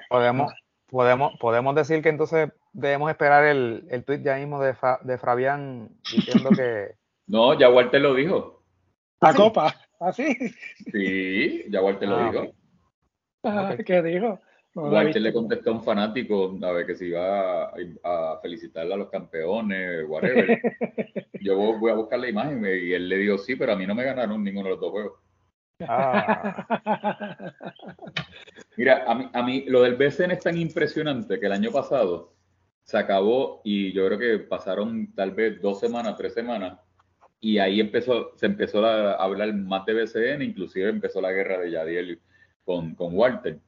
podemos, 0.09 0.53
podemos, 0.87 1.33
podemos 1.39 1.75
decir 1.75 2.01
que 2.01 2.09
entonces 2.09 2.49
debemos 2.73 3.09
esperar 3.09 3.45
el, 3.45 3.85
el 3.89 4.03
tweet 4.03 4.21
ya 4.23 4.35
mismo 4.37 4.61
de, 4.61 4.75
de 5.01 5.17
Fabián 5.17 5.89
diciendo 6.11 6.49
que. 6.49 6.91
No, 7.29 7.59
ya 7.59 7.69
Walter 7.69 7.99
lo 7.99 8.13
dijo. 8.13 8.63
La 9.19 9.33
copa, 9.33 9.75
así. 9.99 10.33
Sí, 10.93 11.65
ya 11.69 11.81
Walter 11.81 12.07
lo 12.07 12.15
ah, 12.15 12.31
dijo. 12.31 12.53
Ah, 13.43 13.75
¿Qué 13.85 14.01
dijo? 14.01 14.39
Walter 14.75 15.21
le 15.21 15.33
contestó 15.33 15.71
a 15.71 15.73
un 15.73 15.83
fanático 15.83 16.57
a 16.61 16.71
ver 16.71 16.85
que 16.85 16.95
se 16.95 17.07
iba 17.07 17.63
a, 17.63 17.73
a 18.03 18.39
felicitarle 18.41 18.93
a 18.93 18.97
los 18.97 19.09
campeones, 19.09 20.05
whatever. 20.07 20.61
Yo 21.41 21.57
voy 21.57 21.91
a 21.91 21.95
buscar 21.95 22.19
la 22.19 22.29
imagen 22.29 22.63
y 22.63 22.93
él 22.93 23.09
le 23.09 23.17
dijo 23.17 23.37
sí, 23.37 23.55
pero 23.55 23.73
a 23.73 23.75
mí 23.75 23.85
no 23.85 23.95
me 23.95 24.03
ganaron 24.03 24.43
ninguno 24.43 24.65
de 24.65 24.71
los 24.71 24.79
dos 24.79 24.91
juegos. 24.91 25.13
Ah. 25.81 26.65
Mira, 28.77 29.03
a 29.07 29.15
mí, 29.15 29.29
a 29.33 29.43
mí 29.43 29.65
lo 29.67 29.81
del 29.81 29.95
BCN 29.95 30.31
es 30.31 30.39
tan 30.39 30.57
impresionante 30.57 31.39
que 31.39 31.47
el 31.47 31.51
año 31.51 31.71
pasado 31.71 32.33
se 32.83 32.97
acabó 32.97 33.61
y 33.63 33.91
yo 33.91 34.05
creo 34.05 34.19
que 34.19 34.39
pasaron 34.39 35.13
tal 35.13 35.31
vez 35.31 35.61
dos 35.61 35.79
semanas, 35.79 36.15
tres 36.15 36.33
semanas 36.33 36.79
y 37.39 37.57
ahí 37.57 37.79
empezó, 37.79 38.31
se 38.35 38.45
empezó 38.45 38.85
a 38.85 39.13
hablar 39.13 39.53
más 39.53 39.85
de 39.85 39.93
BCN, 39.93 40.41
inclusive 40.41 40.89
empezó 40.89 41.21
la 41.21 41.31
guerra 41.31 41.59
de 41.59 41.71
Yadiel 41.71 42.21
con, 42.63 42.95
con 42.95 43.15
Walter. 43.15 43.59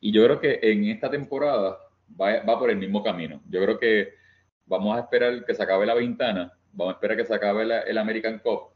Y 0.00 0.12
yo 0.12 0.24
creo 0.24 0.40
que 0.40 0.58
en 0.62 0.84
esta 0.84 1.10
temporada 1.10 1.78
va, 2.20 2.42
va 2.42 2.58
por 2.58 2.70
el 2.70 2.76
mismo 2.76 3.02
camino. 3.02 3.42
Yo 3.48 3.62
creo 3.62 3.78
que 3.78 4.14
vamos 4.66 4.96
a 4.96 5.00
esperar 5.00 5.44
que 5.44 5.54
se 5.54 5.62
acabe 5.62 5.84
la 5.84 5.94
ventana, 5.94 6.52
vamos 6.72 6.92
a 6.92 6.96
esperar 6.96 7.16
que 7.16 7.26
se 7.26 7.34
acabe 7.34 7.62
el 7.86 7.98
American 7.98 8.38
Cup 8.38 8.70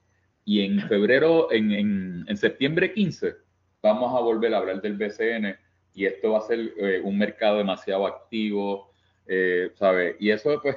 y 0.44 0.60
en 0.60 0.80
febrero, 0.88 1.50
en, 1.52 2.26
en, 2.28 2.36
septiembre 2.36 2.92
15, 2.92 3.34
vamos 3.82 4.14
a 4.14 4.20
volver 4.20 4.54
a 4.54 4.58
hablar 4.58 4.82
del 4.82 4.96
BCN 4.96 5.56
y 5.94 6.06
esto 6.06 6.32
va 6.32 6.38
a 6.38 6.42
ser 6.42 6.72
eh, 6.76 7.00
un 7.02 7.16
mercado 7.16 7.58
demasiado 7.58 8.06
activo, 8.06 8.90
eh, 9.26 9.70
¿sabes? 9.74 10.16
Y 10.18 10.30
eso 10.30 10.60
pues 10.60 10.76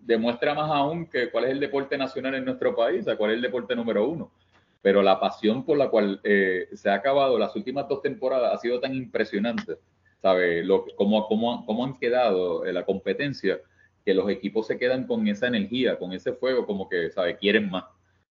demuestra 0.00 0.54
más 0.54 0.70
aún 0.70 1.06
que 1.06 1.30
cuál 1.30 1.44
es 1.44 1.50
el 1.50 1.60
deporte 1.60 1.98
nacional 1.98 2.34
en 2.34 2.44
nuestro 2.44 2.74
país, 2.74 3.06
cuál 3.18 3.32
es 3.32 3.36
el 3.36 3.42
deporte 3.42 3.76
número 3.76 4.08
uno. 4.08 4.32
Pero 4.80 5.02
la 5.02 5.20
pasión 5.20 5.64
por 5.64 5.76
la 5.76 5.88
cual 5.90 6.20
eh, 6.24 6.68
se 6.74 6.88
ha 6.88 6.94
acabado 6.94 7.38
las 7.38 7.54
últimas 7.56 7.88
dos 7.88 8.02
temporadas 8.02 8.54
ha 8.54 8.58
sido 8.58 8.80
tan 8.80 8.94
impresionante, 8.94 9.76
¿sabes? 10.22 10.64
Lo, 10.64 10.86
cómo, 10.96 11.26
cómo, 11.26 11.66
cómo 11.66 11.84
han 11.84 11.98
quedado 11.98 12.64
en 12.64 12.74
la 12.74 12.86
competencia, 12.86 13.60
que 14.04 14.14
los 14.14 14.30
equipos 14.30 14.66
se 14.66 14.78
quedan 14.78 15.06
con 15.06 15.26
esa 15.26 15.48
energía, 15.48 15.98
con 15.98 16.12
ese 16.12 16.32
fuego, 16.32 16.64
como 16.66 16.88
que, 16.88 17.10
¿sabes? 17.10 17.36
Quieren 17.38 17.68
más. 17.68 17.84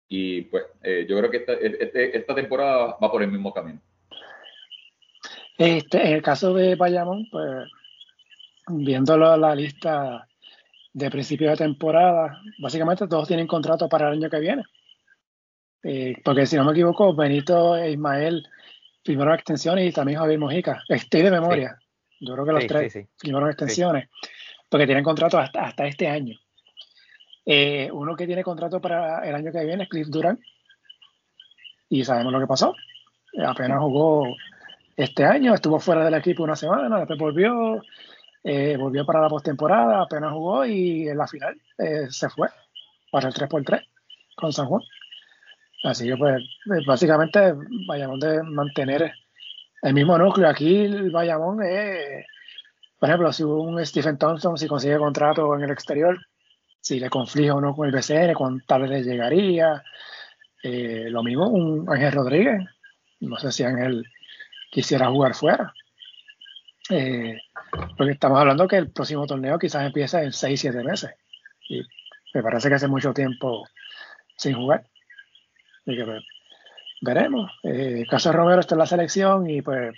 Y 0.09 0.43
pues 0.43 0.65
eh, 0.83 1.07
yo 1.09 1.19
creo 1.19 1.31
que 1.31 1.37
esta, 1.37 1.53
este, 1.53 2.17
esta 2.17 2.35
temporada 2.35 2.97
va 3.01 3.13
por 3.13 3.23
el 3.23 3.31
mismo 3.31 3.53
camino. 3.53 3.81
Este, 5.59 6.07
en 6.07 6.15
el 6.15 6.23
caso 6.23 6.55
de 6.55 6.77
Bayamón, 6.77 7.27
pues 7.33 7.69
viéndolo 8.69 9.37
la 9.37 9.57
lista 9.57 10.29
de 10.93 11.11
principio 11.11 11.51
de 11.51 11.57
temporada, 11.57 12.41
básicamente 12.61 13.09
todos 13.09 13.27
tienen 13.27 13.49
contrato 13.49 13.89
para 13.89 14.09
el 14.09 14.15
año 14.15 14.31
que 14.31 14.39
viene. 14.39 14.63
Eh, 15.83 16.15
porque 16.25 16.47
si 16.47 16.55
no 16.57 16.65
me 16.65 16.73
equivoco, 16.73 17.13
Benito 17.15 17.77
e 17.77 17.91
Ismael 17.91 18.47
firmaron 19.05 19.35
extensiones 19.35 19.89
y 19.89 19.93
también 19.93 20.21
Javier 20.21 20.39
Mojica. 20.39 20.83
Estoy 20.89 21.23
de 21.23 21.31
memoria. 21.33 21.77
Yo 22.21 22.35
creo 22.35 22.47
que 22.47 22.53
los 22.53 22.67
tres 22.67 23.09
firmaron 23.19 23.51
extensiones 23.51 24.09
porque 24.69 24.87
tienen 24.87 25.05
contrato 25.05 25.39
hasta, 25.39 25.65
hasta 25.65 25.87
este 25.87 26.07
año. 26.07 26.39
Eh, 27.45 27.91
uno 27.93 28.15
que 28.15 28.27
tiene 28.27 28.45
contrato 28.45 28.81
para 28.81 29.27
el 29.29 29.35
año 29.35 29.51
que 29.51 29.65
viene 29.65 29.85
es 29.85 29.89
Cliff 29.89 30.07
Durant. 30.09 30.41
Y 31.89 32.05
sabemos 32.05 32.33
lo 32.33 32.39
que 32.39 32.47
pasó. 32.47 32.75
Apenas 33.45 33.79
jugó 33.81 34.37
este 34.99 35.25
año, 35.25 35.55
estuvo 35.55 35.79
fuera 35.79 36.05
del 36.05 36.15
equipo 36.15 36.43
una 36.43 36.57
semana, 36.57 36.99
después 36.99 37.21
volvió, 37.21 37.81
eh, 38.43 38.77
volvió 38.77 39.07
para 39.07 39.21
la 39.21 39.29
postemporada, 39.29 40.03
apenas 40.03 40.33
jugó 40.33 40.67
y 40.67 41.09
en 41.09 41.17
la 41.17 41.29
final 41.29 41.57
eh, 41.79 42.09
se 42.11 42.29
fue 42.29 42.49
para 43.13 43.29
el 43.29 43.35
3x3 43.35 43.81
con 44.35 44.53
San 44.53 44.67
Juan. 44.67 44.83
Así 45.85 46.09
que 46.09 46.17
pues 46.17 46.43
básicamente 46.85 47.55
vayamos 47.87 48.19
de 48.19 48.43
mantener 48.43 49.13
el 49.83 49.95
mismo 49.95 50.19
núcleo. 50.19 50.49
Aquí 50.49 50.87
el 50.87 51.13
Bayamón 51.13 51.63
es, 51.63 52.27
por 52.99 53.09
ejemplo, 53.09 53.33
si 53.33 53.45
un 53.45 53.87
Stephen 53.87 54.19
Thompson, 54.19 54.59
si 54.59 54.67
consigue 54.67 54.99
contrato 54.99 55.55
en 55.55 55.63
el 55.63 55.71
exterior, 55.71 56.19
si 56.81 56.99
le 56.99 57.09
conflige 57.09 57.53
o 57.53 57.61
no 57.61 57.73
con 57.73 57.87
el 57.87 57.95
BCN, 57.95 58.35
con 58.35 58.61
tal 58.67 58.89
vez 58.89 59.07
llegaría. 59.07 59.81
Eh, 60.61 61.07
lo 61.09 61.23
mismo 61.23 61.49
un 61.49 61.89
Ángel 61.89 62.11
Rodríguez. 62.11 62.63
No 63.21 63.37
sé 63.37 63.53
si 63.53 63.63
Ángel 63.63 64.05
quisiera 64.71 65.09
jugar 65.09 65.35
fuera. 65.35 65.73
Eh, 66.91 67.39
porque 67.97 68.13
estamos 68.13 68.39
hablando 68.39 68.67
que 68.67 68.77
el 68.77 68.91
próximo 68.91 69.27
torneo 69.27 69.59
quizás 69.59 69.85
empieza 69.85 70.23
en 70.23 70.31
6-7 70.31 70.85
meses. 70.85 71.11
Y 71.69 71.83
me 72.35 72.43
parece 72.43 72.69
que 72.69 72.75
hace 72.75 72.89
mucho 72.89 73.13
tiempo 73.13 73.67
sin 74.37 74.55
jugar. 74.55 74.85
Así 75.87 75.97
que 75.97 76.05
pues, 76.05 76.25
veremos. 77.01 77.51
Eh, 77.63 78.05
Caso 78.09 78.33
Romero 78.33 78.61
está 78.61 78.75
en 78.75 78.81
la 78.81 78.87
selección 78.87 79.49
y 79.49 79.63
pues 79.63 79.95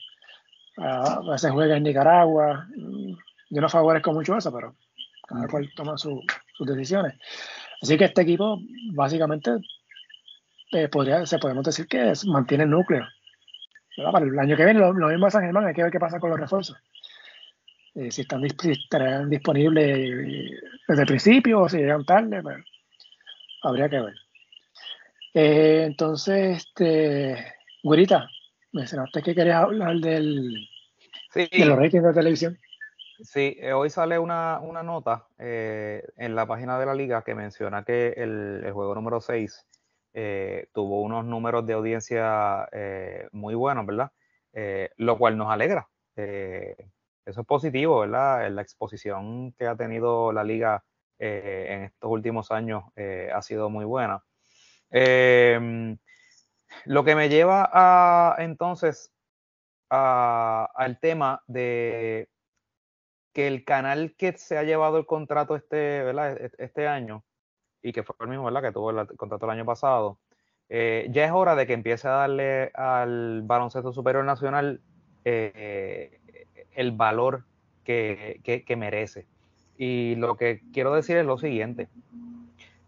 a 0.79 1.21
veces 1.31 1.51
juega 1.51 1.77
en 1.77 1.83
Nicaragua. 1.83 2.67
Yo 3.51 3.61
no 3.61 3.69
favorezco 3.69 4.13
mucho 4.13 4.37
eso, 4.37 4.53
pero 4.53 4.77
cada 5.27 5.47
cual 5.47 5.71
toma 5.75 5.97
sus 5.97 6.23
decisiones. 6.59 7.15
Así 7.81 7.97
que 7.97 8.05
este 8.05 8.23
equipo 8.23 8.59
básicamente 8.93 9.53
eh, 10.73 10.89
podría, 10.89 11.25
se 11.27 11.39
podemos 11.39 11.65
decir 11.65 11.87
que 11.87 12.13
mantiene 12.27 12.65
el 12.65 12.71
núcleo. 12.71 13.07
Para 13.97 14.25
el 14.25 14.39
año 14.39 14.57
que 14.57 14.65
viene, 14.65 14.81
lo, 14.81 14.93
mismo 14.93 15.27
de 15.27 15.31
San 15.31 15.43
Germán, 15.43 15.67
hay 15.67 15.75
que 15.75 15.83
ver 15.83 15.93
qué 15.93 16.01
pasa 16.01 16.21
con 16.21 16.31
los 16.31 16.41
refuerzos. 16.41 16.77
Eh, 17.95 18.11
si 18.11 18.23
están 18.23 18.45
estarán 18.45 19.29
disponibles 19.29 20.61
desde 20.87 21.03
el 21.03 21.07
principio 21.07 21.63
o 21.63 21.69
si 21.69 21.79
llegan 21.79 22.05
tarde, 22.05 22.43
pues, 22.43 22.65
habría 23.63 23.89
que 23.89 24.01
ver. 24.01 24.15
Eh, 25.35 25.85
entonces, 25.87 26.59
este, 26.59 27.55
Güerita, 27.83 28.29
mencionaste 28.73 29.23
que 29.23 29.35
querías 29.35 29.63
hablar 29.63 29.97
del, 29.97 30.69
de 31.35 31.65
los 31.65 31.79
ratings 31.79 32.05
de 32.05 32.13
televisión. 32.13 32.59
Sí, 33.23 33.57
eh, 33.61 33.73
hoy 33.73 33.91
sale 33.91 34.19
una, 34.19 34.61
nota 34.83 35.27
eh, 35.39 36.03
en 36.17 36.35
la 36.35 36.47
página 36.47 36.79
de 36.79 36.87
la 36.87 36.95
liga 36.95 37.23
que 37.23 37.35
menciona 37.35 37.85
que 37.85 38.15
el, 38.17 38.71
juego 38.73 38.95
número 38.95 39.21
6 39.21 39.67
tuvo 40.13 41.03
unos 41.03 41.25
números 41.25 41.67
de 41.67 41.73
audiencia 41.75 42.69
muy 43.33 43.55
buenos, 43.55 43.87
¿verdad? 43.87 44.11
lo 44.97 45.19
cual 45.19 45.37
nos 45.37 45.51
alegra. 45.51 45.89
eso 46.15 47.41
es 47.41 47.47
positivo, 47.47 48.01
¿verdad? 48.01 48.51
La 48.51 48.63
exposición 48.63 49.53
que 49.53 49.67
ha 49.67 49.77
tenido 49.77 50.33
la 50.33 50.45
liga 50.45 50.85
en 51.19 51.85
estos 51.85 52.11
últimos 52.11 52.51
años 52.51 52.85
ha 52.97 53.43
sido 53.43 53.71
muy 53.71 53.85
buena. 53.85 54.23
Em, 54.91 55.97
lo 56.85 57.05
que 57.05 57.15
me 57.15 57.29
lleva 57.29 57.71
a 57.73 58.37
entonces 58.39 59.13
al 59.89 60.99
tema 61.01 61.43
de 61.47 62.29
que 63.33 63.47
el 63.47 63.65
canal 63.65 64.15
que 64.17 64.37
se 64.37 64.59
ha 64.59 64.65
llevado 64.65 64.99
el 64.99 65.07
contrato 65.07 65.57
este, 65.57 66.11
e-, 66.11 66.51
este 66.59 66.89
año 66.89 67.25
y 67.83 67.93
que 67.93 68.03
fue 68.03 68.15
el 68.21 68.29
mismo 68.29 68.45
¿verdad? 68.45 68.63
que 68.63 68.73
tuvo 68.73 68.91
el 68.91 69.07
contrato 69.17 69.47
el 69.47 69.53
año 69.53 69.65
pasado, 69.65 70.19
eh, 70.69 71.09
ya 71.11 71.25
es 71.25 71.33
hora 71.33 71.57
de 71.57 71.67
que 71.67 71.73
empiece 71.73 72.07
a 72.07 72.13
darle 72.13 72.71
al 72.75 73.43
baloncesto 73.43 73.93
superior 73.93 74.25
nacional 74.25 74.81
eh, 75.25 76.21
el 76.73 76.93
valor 76.93 77.45
que, 77.85 78.41
que 78.45 78.77
merece. 78.77 79.27
Y 79.77 80.15
lo 80.17 80.37
que 80.37 80.61
quiero 80.73 80.95
decir 80.95 81.17
es 81.17 81.27
lo 81.27 81.39
siguiente 81.39 81.89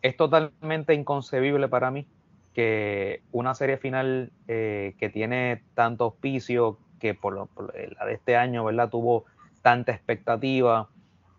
es 0.03 0.17
totalmente 0.17 0.95
inconcebible 0.95 1.69
para 1.69 1.91
mí 1.91 2.07
que 2.55 3.23
una 3.31 3.55
serie 3.55 3.79
final 3.79 4.31
eh, 4.47 4.95
que 4.99 5.09
tiene 5.09 5.63
tanto 5.75 6.05
auspicio, 6.05 6.79
que 7.01 7.15
por, 7.15 7.49
la 7.97 8.05
de 8.05 8.13
este 8.13 8.37
año, 8.37 8.65
¿verdad? 8.65 8.91
Tuvo 8.91 9.25
tanta 9.63 9.93
expectativa, 9.93 10.89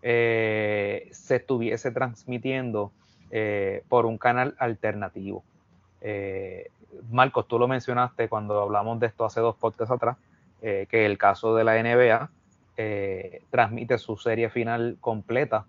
se 0.01 1.09
estuviese 1.29 1.91
transmitiendo 1.91 2.91
eh, 3.31 3.83
por 3.89 4.05
un 4.05 4.17
canal 4.17 4.55
alternativo. 4.59 5.43
Marcos, 7.09 7.47
tú 7.47 7.57
lo 7.57 7.67
mencionaste 7.67 8.27
cuando 8.29 8.61
hablamos 8.61 8.99
de 8.99 9.07
esto 9.07 9.25
hace 9.25 9.39
dos 9.39 9.55
podcasts 9.55 9.91
atrás, 9.91 10.17
que 10.61 11.05
el 11.05 11.17
caso 11.17 11.55
de 11.55 11.63
la 11.63 11.81
NBA 11.81 12.29
transmite 13.49 13.97
su 13.97 14.17
serie 14.17 14.49
final 14.49 14.97
completa 14.99 15.65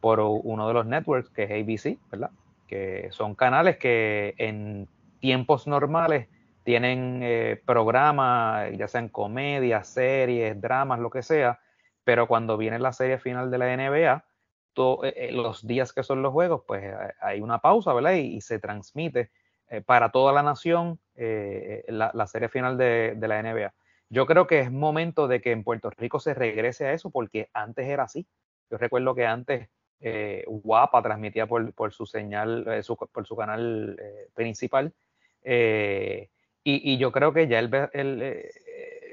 por 0.00 0.20
uno 0.20 0.68
de 0.68 0.74
los 0.74 0.86
networks, 0.86 1.30
que 1.30 1.44
es 1.44 1.50
ABC, 1.50 1.98
¿verdad? 2.10 2.30
Que 2.66 3.08
son 3.12 3.34
canales 3.34 3.78
que 3.78 4.34
en 4.36 4.86
tiempos 5.20 5.66
normales 5.66 6.28
tienen 6.64 7.20
eh, 7.22 7.60
programas, 7.64 8.70
ya 8.76 8.88
sean 8.88 9.08
comedias, 9.08 9.88
series, 9.88 10.60
dramas, 10.60 11.00
lo 11.00 11.10
que 11.10 11.22
sea, 11.22 11.60
pero 12.04 12.26
cuando 12.26 12.56
viene 12.56 12.78
la 12.78 12.92
serie 12.92 13.18
final 13.18 13.50
de 13.50 13.58
la 13.58 13.76
NBA, 13.76 14.24
eh, 15.04 15.14
eh, 15.16 15.32
los 15.32 15.66
días 15.66 15.92
que 15.92 16.02
son 16.02 16.22
los 16.22 16.32
juegos, 16.32 16.62
pues 16.66 16.84
hay 17.20 17.40
una 17.40 17.58
pausa, 17.58 17.92
¿verdad? 17.92 18.14
Y, 18.14 18.40
se 18.40 18.58
transmite 18.58 19.30
para 19.84 20.10
toda 20.10 20.32
la 20.32 20.42
nación 20.42 20.98
la, 21.14 22.26
serie 22.26 22.48
final 22.48 22.78
de, 22.78 23.16
la 23.20 23.42
NBA. 23.42 23.74
Yo 24.08 24.24
creo 24.26 24.46
que 24.46 24.60
es 24.60 24.72
momento 24.72 25.28
de 25.28 25.42
que 25.42 25.52
en 25.52 25.62
Puerto 25.62 25.90
Rico 25.90 26.20
se 26.20 26.32
regrese 26.32 26.86
a 26.86 26.92
eso 26.94 27.10
porque 27.10 27.50
antes 27.52 27.86
era 27.86 28.04
así. 28.04 28.26
Yo 28.70 28.78
recuerdo 28.78 29.14
que 29.14 29.26
antes 29.26 29.68
eh, 30.00 30.44
Guapa 30.46 31.02
transmitía 31.02 31.46
por, 31.46 31.92
su 31.92 32.06
señal, 32.06 32.64
eh, 32.68 32.82
por 33.12 33.26
su 33.26 33.36
canal 33.36 33.98
eh, 34.00 34.28
principal. 34.34 34.94
Y, 36.64 36.98
yo 36.98 37.12
creo 37.12 37.32
que 37.32 37.48
ya 37.48 37.60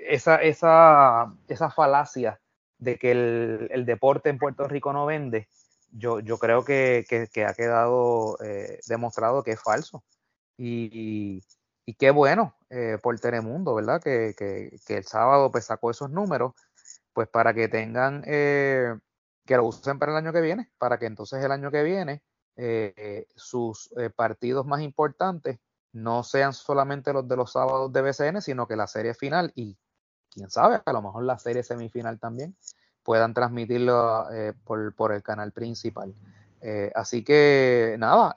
esa, 0.10 1.72
falacia 1.74 2.40
de 2.78 2.98
que 2.98 3.12
el, 3.12 3.86
deporte 3.86 4.30
en 4.30 4.38
Puerto 4.38 4.68
Rico 4.68 4.92
no 4.94 5.06
vende, 5.06 5.48
yo, 5.98 6.20
yo 6.20 6.38
creo 6.38 6.64
que, 6.66 7.06
ha 7.48 7.54
quedado 7.54 8.38
demostrado 8.88 9.44
que 9.44 9.52
es 9.52 9.62
falso. 9.62 10.04
Y, 10.58 11.42
qué 11.98 12.12
bueno 12.12 12.56
por 13.02 13.20
Telemundo, 13.20 13.76
¿verdad? 13.76 14.02
Que, 14.02 14.34
que, 14.38 14.96
el 14.96 15.06
sábado 15.06 15.52
pues, 15.52 15.66
sacó 15.66 15.92
esos 15.92 16.10
números, 16.10 16.54
pues 17.14 17.28
para 17.28 17.54
que 17.54 17.68
tengan 17.68 18.24
que 19.46 19.58
lo 19.58 19.66
usen 19.66 20.00
para 20.00 20.12
el 20.12 20.18
año 20.18 20.34
que 20.34 20.42
viene, 20.42 20.72
para 20.78 20.98
que 20.98 21.06
entonces 21.06 21.44
el 21.44 21.52
año 21.52 21.72
que 21.72 21.84
viene 21.84 22.24
eh, 22.58 23.28
sus 23.36 23.92
eh, 23.98 24.10
partidos 24.10 24.66
más 24.66 24.82
importantes 24.82 25.60
no 25.92 26.24
sean 26.24 26.54
solamente 26.54 27.14
los 27.14 27.28
de 27.28 27.36
los 27.36 27.52
sábados 27.52 27.92
de 27.94 28.02
BCN, 28.02 28.42
sino 28.42 28.68
que 28.68 28.76
la 28.76 28.88
serie 28.88 29.14
final 29.14 29.52
y 29.56 29.78
quién 30.30 30.50
sabe, 30.50 30.82
a 30.86 30.94
lo 30.94 31.02
mejor 31.02 31.24
la 31.24 31.38
serie 31.38 31.64
semifinal 31.64 32.20
también 32.20 32.56
puedan 33.06 33.34
transmitirlo 33.34 34.30
eh, 34.34 34.54
por, 34.66 35.14
el 35.14 35.24
canal 35.24 35.54
principal. 35.54 36.14
así 36.96 37.24
que 37.24 37.96
nada, 38.00 38.36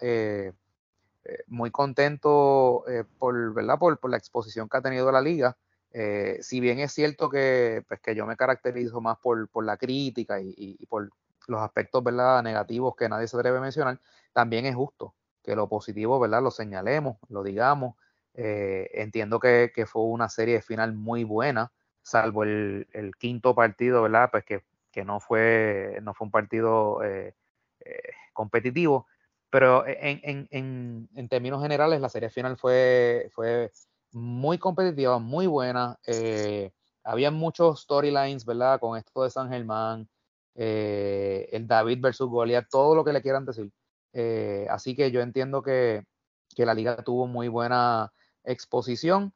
muy 1.49 1.70
contento 1.70 2.85
por, 3.19 3.55
¿verdad? 3.55 3.78
Por, 3.78 4.11
la 4.11 4.19
exposición 4.19 4.69
que 4.69 4.77
ha 4.77 4.82
tenido 4.82 5.11
la 5.11 5.20
liga. 5.20 5.57
Eh, 5.93 6.39
si 6.43 6.61
bien 6.61 6.78
es 6.81 6.93
cierto 6.93 7.31
que, 7.31 7.85
pues, 7.89 8.01
que 8.01 8.15
yo 8.15 8.27
me 8.27 8.36
caracterizo 8.36 9.01
más 9.01 9.19
por, 9.19 9.49
la 9.65 9.77
crítica 9.77 10.40
y, 10.40 10.85
por 10.86 11.11
los 11.47 11.61
aspectos 11.62 12.05
¿verdad? 12.05 12.43
negativos 12.43 12.95
que 12.95 13.09
nadie 13.09 13.27
se 13.27 13.36
atreve 13.36 13.59
a 13.59 13.62
mencionar, 13.62 14.01
también 14.32 14.66
es 14.66 14.74
justo 14.74 15.15
que 15.43 15.57
lo 15.57 15.69
positivo 15.69 16.20
¿verdad? 16.20 16.43
lo 16.43 16.51
señalemos, 16.51 17.16
lo 17.28 17.43
digamos. 17.43 17.97
Eh, 18.35 18.90
entiendo 18.95 19.40
que, 19.40 19.73
que, 19.74 19.86
fue 19.86 20.03
una 20.03 20.28
serie 20.28 20.55
de 20.55 20.62
final 20.62 20.95
muy 20.95 21.24
buena, 21.24 21.73
salvo 22.09 22.43
el, 22.44 22.89
el 22.93 23.16
quinto 23.16 23.55
partido, 23.55 24.02
¿verdad? 24.02 24.30
Pues 24.30 24.44
que, 24.44 24.64
que, 24.90 25.05
no, 25.05 25.20
fue, 25.20 25.98
no 26.02 26.14
fue 26.14 26.26
un 26.26 26.30
partido 26.30 27.02
eh, 27.05 27.35
competitivo, 28.32 29.06
pero 29.51 29.86
en, 29.86 30.48
en, 30.51 31.09
en, 31.14 31.28
términos 31.28 31.62
generales 31.62 32.01
la 32.01 32.09
serie 32.09 32.30
final 32.30 32.56
fue, 32.56 33.30
fue 33.32 33.72
muy 34.12 34.59
competitiva, 34.59 35.18
muy 35.18 35.47
buena. 35.47 35.98
Eh, 36.06 36.70
había 37.05 37.30
muchos 37.30 37.82
storylines, 37.82 38.44
¿verdad? 38.44 38.78
Con 38.80 38.98
esto 38.98 39.24
de 39.24 39.30
San 39.30 39.48
Germán, 39.48 40.09
eh, 40.55 41.48
el 41.52 41.66
David 41.66 42.01
versus 42.01 42.28
Goliath, 42.28 42.68
todo 42.70 42.94
lo 42.94 43.05
que 43.05 43.12
le 43.12 43.22
quieran 43.22 43.47
decir. 43.47 43.70
Eh, 44.12 44.66
así 44.70 44.94
que 44.94 45.10
yo 45.10 45.20
entiendo 45.20 45.62
que, 45.62 46.05
la 46.56 46.74
liga 46.74 46.97
tuvo 47.05 47.28
muy 47.28 47.47
buena 47.47 48.12
exposición. 48.43 49.32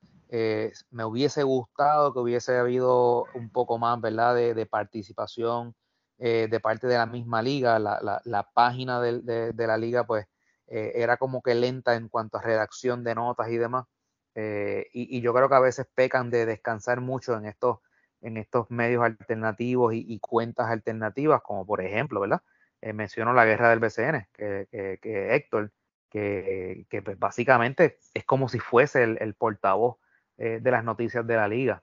Me 0.91 1.05
hubiese 1.05 1.43
gustado 1.43 2.13
que 2.13 2.21
hubiese 2.21 2.57
habido 2.57 3.27
un 3.35 3.51
poco 3.51 3.79
más, 3.79 4.01
¿verdad? 4.01 4.35
De, 4.35 4.67
participación 4.67 5.75
de 6.19 6.61
parte 6.63 6.87
de 6.87 6.97
la 6.97 7.07
misma 7.07 7.43
liga. 7.43 7.79
La, 7.79 8.51
página 8.55 9.01
de, 9.01 9.53
de, 9.53 9.67
la 9.67 9.77
liga, 9.77 10.05
pues, 10.07 10.27
era 10.67 11.19
como 11.19 11.43
que 11.43 11.55
lenta 11.55 11.95
en 11.97 12.09
cuanto 12.09 12.39
a 12.39 12.43
redacción 12.43 13.05
de 13.05 13.15
notas 13.15 13.51
y 13.51 13.59
demás. 13.59 13.87
Eh, 14.35 14.89
y, 14.93 15.21
yo 15.21 15.35
creo 15.35 15.49
que 15.49 15.55
a 15.55 15.61
veces 15.61 15.87
pecan 15.95 16.31
de 16.31 16.47
descansar 16.47 17.01
mucho 17.01 17.37
en 17.37 17.47
estos, 17.47 17.79
en 18.21 18.37
estos 18.37 18.71
medios 18.71 19.05
alternativos 19.05 19.93
y, 19.95 20.19
cuentas 20.21 20.71
alternativas, 20.71 21.43
como 21.43 21.67
por 21.67 21.81
ejemplo, 21.83 22.21
¿verdad? 22.21 22.43
Eh, 22.81 22.93
menciono 22.93 23.33
la 23.35 23.45
guerra 23.45 23.71
del 23.71 23.81
BCN, 23.81 24.29
que, 24.33 24.99
Héctor, 25.35 25.73
que, 26.11 27.03
pues, 27.05 27.19
básicamente 27.19 27.99
es 28.15 28.25
como 28.25 28.49
si 28.49 28.59
fuese 28.59 29.03
el, 29.05 29.35
portavoz 29.35 29.97
eh, 30.43 30.61
de 30.61 30.71
las 30.71 30.85
noticias 30.85 31.27
de 31.27 31.37
la 31.37 31.49
liga. 31.49 31.83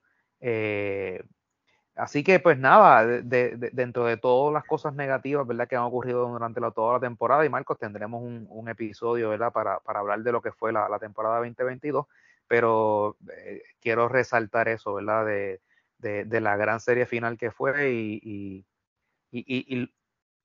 Así 1.99 2.23
que, 2.23 2.39
pues 2.39 2.57
nada, 2.57 3.05
dentro 3.05 4.05
de 4.05 4.15
todas 4.15 4.53
las 4.53 4.63
cosas 4.63 4.93
negativas, 4.93 5.45
¿verdad? 5.45 5.67
Que 5.67 5.75
han 5.75 5.83
ocurrido 5.83 6.29
durante 6.29 6.61
toda 6.71 6.93
la 6.93 6.99
temporada, 7.01 7.45
y 7.45 7.49
Marcos, 7.49 7.77
tendremos 7.77 8.21
un, 8.23 8.69
episodio, 8.69 9.29
¿verdad? 9.29 9.51
Para, 9.51 9.81
hablar 9.85 10.23
de 10.23 10.31
lo 10.31 10.41
que 10.41 10.53
fue 10.53 10.71
la, 10.71 10.97
temporada 10.97 11.39
2022, 11.39 12.05
pero 12.47 13.17
eh, 13.35 13.63
quiero 13.81 14.07
resaltar 14.07 14.69
eso, 14.69 14.93
¿verdad? 14.93 15.25
De, 15.25 16.39
la 16.39 16.55
gran 16.55 16.79
serie 16.79 17.05
final 17.05 17.37
que 17.37 17.51
fue 17.51 17.91
y, 17.91 18.65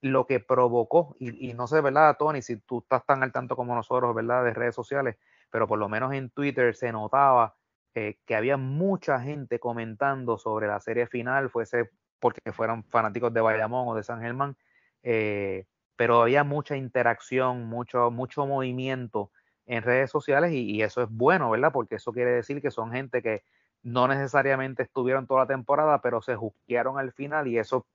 lo 0.00 0.26
que 0.26 0.40
provocó, 0.40 1.14
y, 1.20 1.54
no 1.54 1.68
sé, 1.68 1.80
¿verdad, 1.80 2.16
Tony? 2.18 2.42
Si 2.42 2.56
tú 2.56 2.80
estás 2.80 3.06
tan 3.06 3.22
al 3.22 3.30
tanto 3.30 3.54
como 3.54 3.76
nosotros, 3.76 4.12
¿verdad? 4.12 4.44
De 4.44 4.54
redes 4.54 4.74
sociales, 4.74 5.16
pero 5.50 5.68
por 5.68 5.78
lo 5.78 5.88
menos 5.88 6.12
en 6.14 6.30
Twitter 6.30 6.74
se 6.74 6.90
notaba 6.90 7.54
eh, 7.94 8.16
que 8.26 8.34
había 8.34 8.56
mucha 8.56 9.20
gente 9.20 9.58
comentando 9.58 10.36
sobre 10.36 10.66
la 10.66 10.80
serie 10.80 11.06
final, 11.06 11.48
fuese 11.48 11.90
porque 12.18 12.52
fueran 12.52 12.82
fanáticos 12.84 13.32
de 13.32 13.40
Bayamón 13.40 13.86
o 13.86 13.94
de 13.94 14.02
San 14.02 14.20
Germán, 14.20 14.56
eh, 15.02 15.66
pero 15.94 16.22
había 16.22 16.42
mucha 16.42 16.76
interacción, 16.76 17.66
mucho, 17.66 18.10
mucho 18.10 18.46
movimiento 18.46 19.30
en 19.66 19.82
redes 19.82 20.10
sociales 20.10 20.52
y, 20.52 20.82
eso 20.82 21.02
es 21.02 21.08
bueno, 21.10 21.50
¿verdad? 21.50 21.70
Porque 21.72 21.96
eso 21.96 22.12
quiere 22.12 22.32
decir 22.32 22.60
que 22.60 22.70
son 22.70 22.90
gente 22.92 23.22
que 23.22 23.42
no 23.82 24.08
necesariamente 24.08 24.82
estuvieron 24.82 25.26
toda 25.26 25.40
la 25.42 25.46
temporada, 25.46 26.00
pero 26.00 26.20
se 26.22 26.34
juzgaron 26.34 26.98
al 26.98 27.12
final 27.12 27.46
y 27.46 27.58
eso 27.58 27.86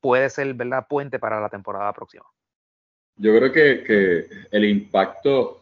puede 0.00 0.30
ser, 0.30 0.52
¿verdad? 0.54 0.86
Puente 0.88 1.18
para 1.18 1.40
la 1.40 1.48
temporada 1.48 1.92
próxima. 1.92 2.26
Yo 3.16 3.36
creo 3.36 3.52
que, 3.52 4.28
el 4.50 4.64
impacto 4.64 5.60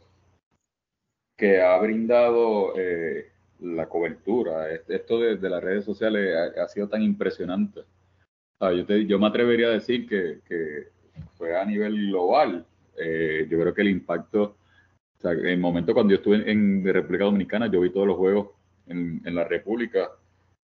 que 1.37 1.63
ha 1.63 1.79
brindado 1.79 2.75
eh, 2.77 3.31
la 3.61 3.89
cobertura. 3.89 4.71
Esto 4.71 5.21
de, 5.21 5.49
las 5.49 5.63
redes 5.63 5.85
sociales 5.85 6.35
ha, 6.57 6.69
sido 6.69 6.89
tan 6.89 7.03
impresionante. 7.03 7.83
yo, 8.61 8.97
yo, 8.97 9.19
me 9.19 9.27
atrevería 9.27 9.69
a 9.69 9.73
decir 9.73 10.09
que, 10.09 10.89
fue 11.37 11.59
a 11.59 11.65
nivel 11.65 12.09
global. 12.09 12.65
Eh, 12.97 13.47
yo 13.51 13.61
creo 13.61 13.75
que 13.75 13.83
el 13.83 13.89
impacto, 13.89 14.57
en 15.23 15.47
el 15.47 15.59
momento 15.59 15.95
cuando 15.95 16.13
yo 16.13 16.19
estuve 16.19 16.51
en, 16.51 16.85
República 16.85 17.25
Dominicana, 17.25 17.71
yo 17.71 17.81
vi 17.81 17.91
todos 17.91 18.07
los 18.07 18.17
juegos 18.17 18.51
en, 18.87 19.23
la 19.35 19.45
República 19.45 20.11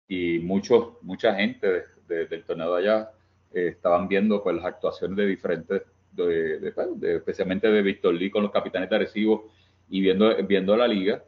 y 0.07 0.39
muchos, 0.39 1.01
mucha 1.01 1.35
gente 1.35 1.83
del 2.07 2.43
torneo 2.43 2.75
de 2.75 2.81
allá 2.81 3.11
eh, 3.53 3.69
estaban 3.69 4.07
viendo 4.07 4.43
pues, 4.43 4.55
las 4.55 4.65
actuaciones 4.65 5.17
de 5.17 5.25
diferentes, 5.25 5.81
de, 6.11 6.71
pues, 6.73 6.87
especialmente 7.01 7.69
de 7.69 7.81
Víctor 7.81 8.13
Lee 8.13 8.29
con 8.29 8.43
los 8.43 8.51
capitanes 8.51 8.89
de 8.89 8.95
Arecibo 8.95 9.51
y 9.89 10.01
viendo, 10.01 10.35
viendo 10.45 10.75
la 10.77 10.87
liga 10.87 11.23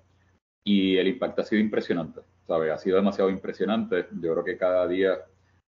y 0.67 0.97
el 0.97 1.07
impacto 1.07 1.43
ha 1.43 1.45
sido 1.45 1.61
impresionante, 1.61 2.21
¿sabes? 2.47 2.71
Ha 2.71 2.77
sido 2.79 2.97
demasiado 2.97 3.29
impresionante. 3.29 4.07
Yo 4.19 4.33
creo 4.33 4.43
que 4.43 4.57
cada 4.57 4.87
día 4.87 5.19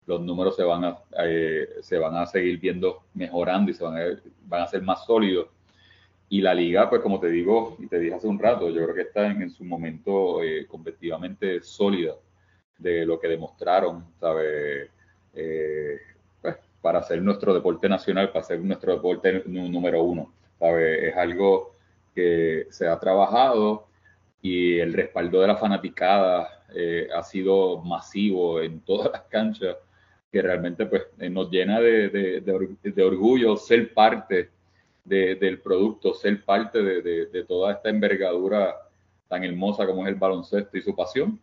los 0.05 0.21
números 0.21 0.55
se 0.55 0.63
van 0.63 0.85
a, 0.85 0.97
eh, 1.19 1.67
se 1.81 1.97
van 1.99 2.15
a 2.15 2.25
seguir 2.25 2.59
viendo 2.61 3.03
mejorando 3.13 3.69
y 3.69 3.73
se 3.73 3.83
van 3.83 3.97
a, 3.97 4.05
van 4.45 4.61
a 4.61 4.67
ser 4.67 4.81
más 4.83 5.05
sólidos. 5.05 5.49
Y 6.29 6.39
la 6.41 6.53
liga, 6.53 6.89
pues 6.89 7.01
como 7.01 7.19
te 7.19 7.27
digo 7.27 7.75
y 7.77 7.87
te 7.87 7.99
dije 7.99 8.15
hace 8.15 8.27
un 8.27 8.39
rato, 8.39 8.69
yo 8.69 8.83
creo 8.83 8.95
que 8.95 9.01
está 9.01 9.27
en, 9.27 9.49
su 9.49 9.65
momento 9.65 10.41
eh, 10.41 10.65
competitivamente 10.65 11.61
sólida 11.61 12.13
de 12.77 13.05
lo 13.05 13.19
que 13.19 13.27
demostraron, 13.27 14.05
¿sabes? 14.17 14.89
Eh, 15.33 15.99
pues, 16.41 16.55
para 16.81 17.03
ser 17.03 17.21
nuestro 17.21 17.53
deporte 17.53 17.89
nacional, 17.89 18.31
para 18.31 18.45
ser 18.45 18.61
nuestro 18.61 18.93
deporte 18.93 19.43
número 19.45 20.03
uno, 20.03 20.33
¿sabes? 20.57 21.03
Es 21.03 21.17
algo 21.17 21.73
que 22.15 22.67
se 22.69 22.87
ha 22.87 22.97
trabajado 22.97 23.87
y 24.45 24.79
el 24.79 24.93
respaldo 24.93 25.41
de 25.41 25.47
la 25.47 25.55
fanaticada 25.55 26.65
eh, 26.75 27.07
ha 27.11 27.23
sido 27.23 27.81
masivo 27.81 28.61
en 28.61 28.79
todas 28.81 29.11
las 29.11 29.23
canchas, 29.23 29.75
que 30.31 30.39
realmente 30.39 30.85
pues, 30.85 31.01
eh, 31.17 31.31
nos 31.31 31.49
llena 31.49 31.79
de, 31.79 32.09
de, 32.09 33.03
orgullo 33.03 33.57
ser 33.57 33.91
parte 33.91 34.51
del 35.03 35.59
producto, 35.61 36.13
ser 36.13 36.45
parte 36.45 36.83
de, 36.83 37.43
toda 37.47 37.73
esta 37.73 37.89
envergadura 37.89 38.75
tan 39.27 39.43
hermosa 39.43 39.87
como 39.87 40.03
es 40.03 40.09
el 40.09 40.19
baloncesto 40.19 40.77
y 40.77 40.81
su 40.83 40.95
pasión. 40.95 41.39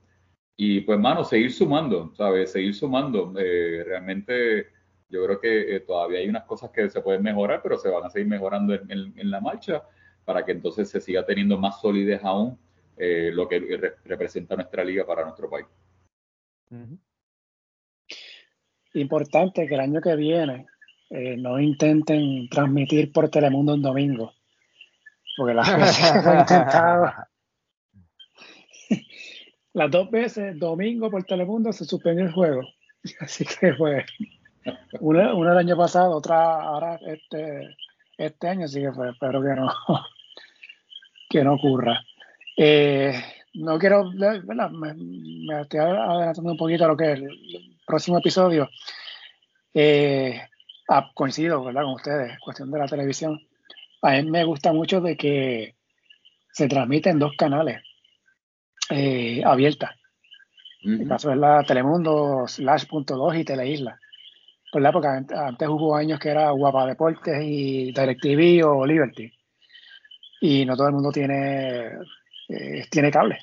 Y 0.57 0.83
pues, 0.83 1.01
mano, 1.01 1.25
seguir 1.25 1.53
sumando, 1.53 2.13
¿sabes? 2.15 2.53
Seguir 2.53 2.73
sumando. 2.73 3.35
Eh, 3.37 3.83
realmente 3.85 4.69
yo 5.09 5.25
creo 5.25 5.41
que 5.41 5.83
todavía 5.85 6.21
hay 6.21 6.29
unas 6.29 6.45
cosas 6.45 6.71
que 6.71 6.89
se 6.89 7.01
pueden 7.01 7.25
mejorar, 7.25 7.63
pero 7.65 7.79
se 7.79 7.89
van 7.89 8.05
a 8.05 8.11
seguir 8.11 8.29
mejorando 8.29 8.75
en, 8.75 9.13
en 9.17 9.31
la 9.31 9.41
marcha 9.41 9.83
para 10.25 10.45
que 10.45 10.53
entonces 10.53 10.89
se 10.89 11.01
siga 11.01 11.27
teniendo 11.27 11.59
más 11.59 11.81
solidez 11.81 12.23
aún 12.23 12.57
eh, 12.97 13.31
lo 13.33 13.49
que 13.49 13.95
representa 14.05 14.57
nuestra 14.57 14.85
liga 14.85 15.07
para 15.07 15.25
nuestro 15.25 15.49
país. 15.49 15.67
Importante 18.95 19.67
que 19.67 19.75
el 19.75 19.81
año 19.81 20.01
que 20.01 20.17
viene 20.17 20.67
eh, 21.11 21.37
no 21.37 21.61
intenten 21.61 22.49
transmitir 22.49 23.13
por 23.13 23.29
Telemundo 23.29 23.75
un 23.75 23.83
domingo, 23.83 24.33
porque 25.37 25.55
las 25.55 25.77
veces 25.77 26.13
que 26.13 26.39
intentado, 26.39 27.13
las 29.75 29.91
dos 29.91 30.11
veces 30.11 30.59
domingo 30.59 31.11
por 31.11 31.25
Telemundo 31.25 31.73
se 31.73 31.85
suspendió 31.85 32.25
el 32.25 32.33
juego, 32.33 32.63
así 33.21 33.45
que 33.45 33.75
fue 33.75 34.05
una, 35.01 35.35
una 35.35 35.53
el 35.53 35.59
año 35.59 35.77
pasado, 35.77 36.17
otra 36.17 36.63
ahora 36.63 36.99
este, 37.07 37.77
este 38.17 38.49
año, 38.49 38.65
así 38.65 38.81
que 38.81 38.93
fue, 38.93 39.11
espero 39.11 39.43
que 39.43 39.49
no, 39.49 39.69
que 41.29 41.45
no 41.45 41.55
ocurra. 41.55 42.03
Eh, 42.57 43.13
no 43.55 43.79
quiero, 43.79 44.11
Me, 44.13 45.61
estoy 45.63 45.81
adelantando 45.81 46.53
un 46.53 46.57
poquito 46.57 46.85
a 46.85 46.89
lo 46.89 46.97
que 46.97 47.13
es 47.13 47.19
el, 47.19 47.79
próximo 47.87 48.19
episodio. 48.19 48.71
Eh, 49.75 50.41
ah, 50.89 51.11
coincido, 51.15 51.65
¿verdad? 51.65 51.83
Con 51.83 51.95
ustedes, 51.95 52.39
cuestión 52.41 52.71
de 52.71 52.79
la 52.79 52.87
televisión. 52.87 53.41
A 54.03 54.13
mí 54.13 54.31
me 54.31 54.45
gusta 54.45 54.73
mucho 54.73 55.01
de 55.01 55.17
que 55.17 55.77
se 56.53 56.69
transmiten 56.69 57.19
dos 57.19 57.33
canales 57.37 57.83
eh, 58.91 59.43
abiertas. 59.45 59.91
En 60.83 61.03
el 61.03 61.09
caso 61.09 61.31
es 61.31 61.39
la 61.39 61.63
Telemundo, 61.63 62.47
Slash.2 62.47 63.41
y 63.41 63.45
Teleisla. 63.45 63.99
¿Verdad? 64.73 64.93
Porque 64.93 65.09
antes 65.09 65.69
hubo 65.69 65.95
años 65.95 66.19
que 66.19 66.31
era 66.31 66.51
Guapa 66.51 66.87
Deportes 66.87 67.43
y 67.43 67.93
DirecTV 67.93 68.67
o 68.67 68.87
Liberty. 68.87 69.31
Y 70.41 70.65
no 70.65 70.77
todo 70.77 70.89
el 70.89 70.95
mundo 70.95 71.13
tiene 71.13 71.91
eh, 72.53 72.87
tiene 72.91 73.11
cable. 73.11 73.39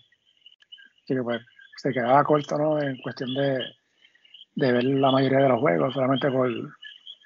Así 1.03 1.15
que 1.15 1.23
pues 1.23 1.41
se 1.77 1.91
quedaba 1.91 2.23
corto 2.23 2.57
¿no? 2.57 2.81
en 2.81 2.97
cuestión 3.01 3.33
de, 3.33 3.59
ver 4.55 4.83
la 4.83 5.11
mayoría 5.11 5.39
de 5.39 5.49
los 5.49 5.59
juegos, 5.59 5.93
solamente 5.93 6.29
por 6.29 6.51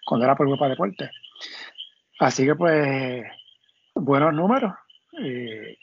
cuando 0.06 0.26
era 0.26 0.36
por 0.36 0.48
Grupo 0.48 0.70
Deporte. 0.70 1.10
Así 2.20 2.46
que 2.46 2.56
pues 2.56 3.24
buenos 3.96 4.34
números. 4.34 4.74
Eh, 5.20 5.78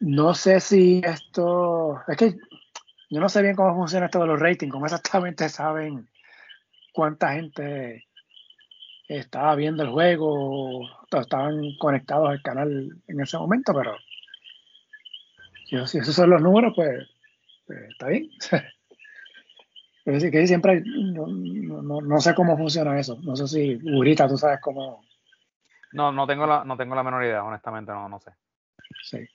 no 0.00 0.34
sé 0.34 0.60
si 0.60 1.02
esto. 1.04 2.02
Es 2.08 2.16
que 2.16 2.34
yo 3.10 3.20
no 3.20 3.28
sé 3.28 3.42
bien 3.42 3.54
cómo 3.54 3.74
funciona 3.74 4.06
esto 4.06 4.20
de 4.20 4.26
los 4.26 4.40
ratings, 4.40 4.72
cómo 4.72 4.86
exactamente 4.86 5.48
saben 5.50 6.08
cuánta 6.92 7.32
gente 7.34 8.04
estaba 9.06 9.54
viendo 9.54 9.82
el 9.82 9.90
juego, 9.90 10.88
estaban 11.12 11.76
conectados 11.78 12.30
al 12.30 12.42
canal 12.42 12.90
en 13.06 13.20
ese 13.20 13.36
momento, 13.36 13.72
pero 13.74 13.94
si 15.86 15.98
esos 15.98 16.14
son 16.14 16.30
los 16.30 16.40
números, 16.40 16.72
pues, 16.74 17.08
pues 17.66 17.78
está 17.90 18.08
bien. 18.08 18.30
Pero 20.04 20.20
sí 20.20 20.30
que 20.30 20.46
siempre 20.46 20.82
no, 20.84 22.20
sé 22.20 22.34
cómo 22.34 22.58
funciona 22.58 22.98
eso. 22.98 23.18
No 23.22 23.34
sé 23.36 23.48
si, 23.48 23.80
Urita, 23.90 24.28
tú 24.28 24.36
sabes 24.36 24.60
cómo. 24.60 25.02
No, 25.92 26.12
no 26.12 26.26
tengo 26.26 26.46
la, 26.46 26.64
no 26.64 26.76
tengo 26.76 26.94
la 26.94 27.02
menor 27.02 27.24
idea, 27.24 27.42
honestamente, 27.42 27.90
no, 27.92 28.08
no 28.08 28.20
sé. 28.20 28.32
Sí. 29.02 29.26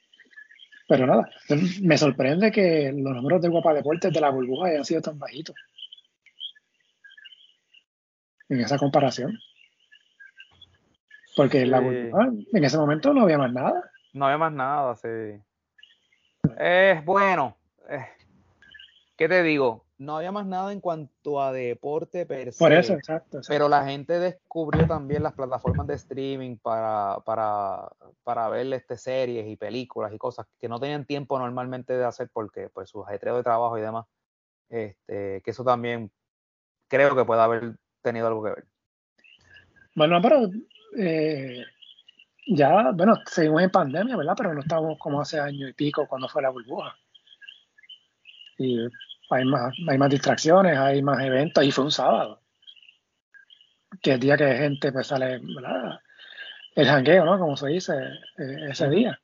Pero 0.88 1.08
nada, 1.08 1.30
me 1.82 1.98
sorprende 1.98 2.52
que 2.52 2.92
los 2.92 3.16
números 3.16 3.42
de 3.42 3.50
Guapa 3.50 3.74
Deportes 3.74 4.12
de 4.14 4.22
la 4.22 4.30
burbuja 4.30 4.70
hayan 4.70 4.86
sido 4.86 5.02
tan 5.02 5.18
bajitos. 5.18 5.56
En 8.48 8.60
esa 8.60 8.78
comparación. 8.78 9.40
Porque 11.36 11.62
en 11.62 11.72
la 11.72 11.80
burbuja, 11.80 12.30
en 12.54 12.64
ese 12.64 12.78
momento 12.78 13.14
no 13.14 13.22
había 13.22 13.38
más 13.38 13.54
nada. 13.54 13.92
No 14.14 14.26
había 14.26 14.38
más 14.38 14.52
nada, 14.52 14.96
sí. 14.96 15.42
Es 16.58 17.04
bueno. 17.06 17.58
Eh, 17.90 18.06
¿Qué 19.16 19.28
te 19.28 19.44
digo? 19.44 19.86
no 20.00 20.16
había 20.16 20.32
más 20.32 20.46
nada 20.46 20.72
en 20.72 20.80
cuanto 20.80 21.42
a 21.42 21.52
deporte 21.52 22.26
per 22.26 22.54
se. 22.54 22.60
Por 22.60 22.72
eso, 22.72 22.94
exacto, 22.94 23.42
Pero 23.48 23.68
la 23.68 23.86
gente 23.86 24.18
descubrió 24.18 24.88
también 24.88 25.22
las 25.22 25.34
plataformas 25.34 25.86
de 25.88 25.96
streaming 25.96 26.56
para, 26.56 27.20
para, 27.26 27.90
para 28.24 28.48
ver 28.48 28.74
este, 28.74 28.96
series 28.96 29.46
y 29.48 29.58
películas 29.58 30.14
y 30.14 30.18
cosas 30.18 30.48
que 30.58 30.70
no 30.70 30.80
tenían 30.80 31.06
tiempo 31.06 31.38
normalmente 31.38 31.98
de 31.98 32.06
hacer 32.06 32.30
porque 32.32 32.70
pues 32.70 32.90
su 32.90 33.04
ajetreo 33.04 33.36
de 33.36 33.44
trabajo 33.44 33.78
y 33.78 33.82
demás. 33.82 34.06
Este, 34.70 35.42
que 35.42 35.52
eso 35.52 35.66
también 35.66 36.12
creo 36.88 37.14
que 37.14 37.26
puede 37.26 37.42
haber 37.42 37.76
tenido 38.02 38.28
algo 38.28 38.44
que 38.44 38.52
ver. 38.52 38.66
Bueno, 39.96 40.22
pero 40.22 40.50
eh, 40.98 41.66
ya, 42.50 42.92
bueno, 42.92 43.16
seguimos 43.28 43.62
en 43.62 43.70
pandemia, 43.70 44.18
¿verdad? 44.18 44.34
Pero 44.36 44.54
no 44.54 44.62
estamos 44.62 44.98
como 44.98 45.22
hace 45.22 45.40
año 45.40 45.68
y 45.68 45.74
pico 45.74 46.08
cuando 46.08 46.28
fue 46.28 46.42
la 46.42 46.50
burbuja. 46.50 46.98
Y 48.58 48.88
hay 49.30 49.46
más, 49.46 49.74
hay 49.88 49.98
más 49.98 50.10
distracciones, 50.10 50.78
hay 50.78 51.02
más 51.04 51.24
eventos, 51.24 51.64
y 51.64 51.72
fue 51.72 51.86
un 51.86 51.92
sábado. 51.92 52.42
Que 54.02 54.14
el 54.14 54.20
día 54.20 54.36
que 54.36 54.56
gente 54.56 54.92
pues 54.92 55.08
sale, 55.08 55.40
¿verdad? 55.40 56.00
El 56.76 56.88
jangueo, 56.88 57.24
¿no? 57.26 57.38
Como 57.38 57.56
se 57.56 57.68
dice, 57.68 57.94
eh, 58.38 58.70
ese 58.70 58.90
día. 58.90 59.20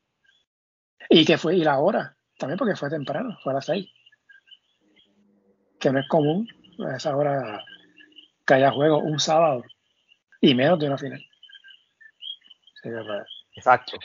Y 1.09 1.25
que 1.25 1.37
fue, 1.37 1.55
y 1.55 1.63
la 1.63 1.79
hora, 1.79 2.15
también 2.37 2.57
porque 2.57 2.75
fue 2.75 2.89
temprano, 2.89 3.37
fue 3.43 3.53
a 3.53 3.55
las 3.55 3.65
seis. 3.65 3.87
Que 5.79 5.91
no 5.91 5.99
es 5.99 6.07
común 6.07 6.47
a 6.87 6.95
esa 6.95 7.15
hora 7.15 7.63
que 8.45 8.53
haya 8.53 8.71
juego 8.71 8.99
un 8.99 9.19
sábado 9.19 9.63
y 10.41 10.53
menos 10.53 10.77
de 10.77 10.87
una 10.87 10.97
final. 10.97 11.21
Exacto. 13.55 13.97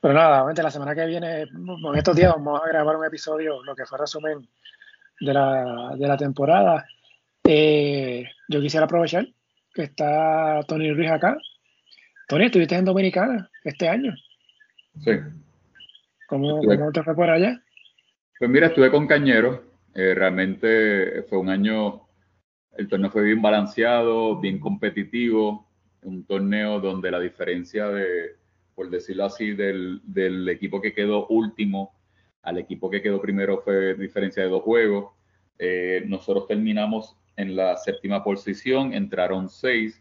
Pero 0.00 0.14
nada, 0.14 0.38
obviamente 0.38 0.62
la 0.62 0.70
semana 0.70 0.94
que 0.94 1.06
viene, 1.06 1.42
en 1.42 1.96
estos 1.96 2.14
días 2.14 2.32
vamos 2.32 2.60
a 2.62 2.68
grabar 2.68 2.96
un 2.96 3.04
episodio, 3.04 3.62
lo 3.62 3.74
que 3.74 3.86
fue 3.86 3.98
resumen 3.98 4.48
de 5.20 5.34
la, 5.34 5.94
de 5.96 6.06
la 6.06 6.16
temporada. 6.16 6.86
Eh, 7.42 8.24
yo 8.48 8.60
quisiera 8.60 8.86
aprovechar 8.86 9.26
que 9.72 9.82
está 9.82 10.60
Tony 10.66 10.92
Ruiz 10.92 11.10
acá. 11.10 11.36
Tony, 12.28 12.46
estuviste 12.46 12.74
en 12.74 12.84
Dominicana 12.84 13.50
este 13.62 13.88
año. 13.88 14.14
Sí. 15.00 15.12
¿Cómo, 16.28 16.60
te 16.92 17.02
fue 17.02 17.14
por 17.14 17.30
allá? 17.30 17.60
Pues 18.38 18.50
mira, 18.50 18.66
estuve 18.68 18.90
con 18.90 19.06
Cañero. 19.06 19.64
Eh, 19.94 20.14
realmente 20.14 21.22
fue 21.28 21.38
un 21.38 21.48
año, 21.48 22.02
el 22.76 22.88
torneo 22.88 23.10
fue 23.10 23.22
bien 23.22 23.40
balanceado, 23.40 24.40
bien 24.40 24.58
competitivo. 24.58 25.65
Un 26.06 26.24
torneo 26.24 26.78
donde 26.78 27.10
la 27.10 27.18
diferencia 27.18 27.88
de, 27.88 28.36
por 28.76 28.90
decirlo 28.90 29.24
así, 29.24 29.54
del, 29.54 30.00
del 30.04 30.48
equipo 30.48 30.80
que 30.80 30.92
quedó 30.92 31.26
último 31.26 31.96
al 32.46 32.58
equipo 32.58 32.88
que 32.88 33.02
quedó 33.02 33.20
primero 33.20 33.60
fue 33.60 33.94
diferencia 33.96 34.44
de 34.44 34.48
dos 34.48 34.62
juegos. 34.62 35.12
Eh, 35.58 36.04
nosotros 36.06 36.46
terminamos 36.46 37.16
en 37.36 37.56
la 37.56 37.76
séptima 37.76 38.22
posición, 38.22 38.94
entraron 38.94 39.48
seis. 39.48 40.00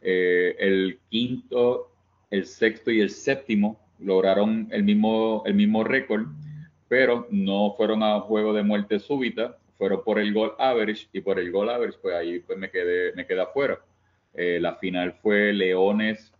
Eh, 0.00 0.56
el 0.58 1.00
quinto, 1.10 1.92
el 2.30 2.46
sexto 2.46 2.90
y 2.90 3.00
el 3.00 3.10
séptimo 3.10 3.78
lograron 3.98 4.68
el 4.72 4.84
mismo, 4.84 5.42
el 5.44 5.52
mismo 5.52 5.84
récord, 5.84 6.28
pero 6.88 7.26
no 7.30 7.74
fueron 7.76 8.02
a 8.02 8.20
juego 8.20 8.54
de 8.54 8.62
muerte 8.62 8.98
súbita, 8.98 9.58
fueron 9.76 10.02
por 10.02 10.18
el 10.18 10.32
gol 10.32 10.54
average 10.58 11.08
y 11.12 11.20
por 11.20 11.38
el 11.38 11.52
gol 11.52 11.68
average, 11.68 11.98
pues 12.00 12.14
ahí 12.14 12.40
pues 12.40 12.58
me 12.58 12.70
quedé, 12.70 13.12
me 13.14 13.26
quedé 13.26 13.42
afuera. 13.42 13.78
Eh, 14.34 14.58
la 14.60 14.76
final 14.76 15.14
fue 15.22 15.52
Leones 15.52 16.32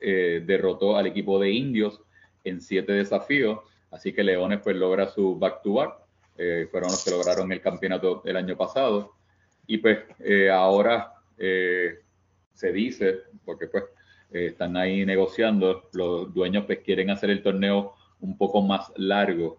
derrotó 0.00 0.96
al 0.96 1.08
equipo 1.08 1.40
de 1.40 1.50
Indios 1.50 2.00
en 2.44 2.60
siete 2.60 2.92
desafíos 2.92 3.58
Así 3.90 4.12
que 4.12 4.22
Leones 4.22 4.60
pues 4.62 4.76
logra 4.76 5.08
su 5.08 5.38
back-to-back. 5.38 5.94
Eh, 6.36 6.68
fueron 6.70 6.90
los 6.90 7.04
que 7.04 7.10
lograron 7.10 7.50
el 7.52 7.60
campeonato 7.60 8.22
el 8.24 8.36
año 8.36 8.56
pasado. 8.56 9.14
Y 9.66 9.78
pues 9.78 9.98
eh, 10.20 10.50
ahora 10.50 11.14
eh, 11.36 12.00
se 12.52 12.72
dice, 12.72 13.22
porque 13.44 13.66
pues 13.66 13.84
están 14.30 14.76
ahí 14.76 15.06
negociando, 15.06 15.88
los 15.92 16.32
dueños 16.34 16.64
pues 16.66 16.80
quieren 16.80 17.10
hacer 17.10 17.30
el 17.30 17.42
torneo 17.42 17.94
un 18.20 18.36
poco 18.36 18.60
más 18.60 18.92
largo, 18.96 19.58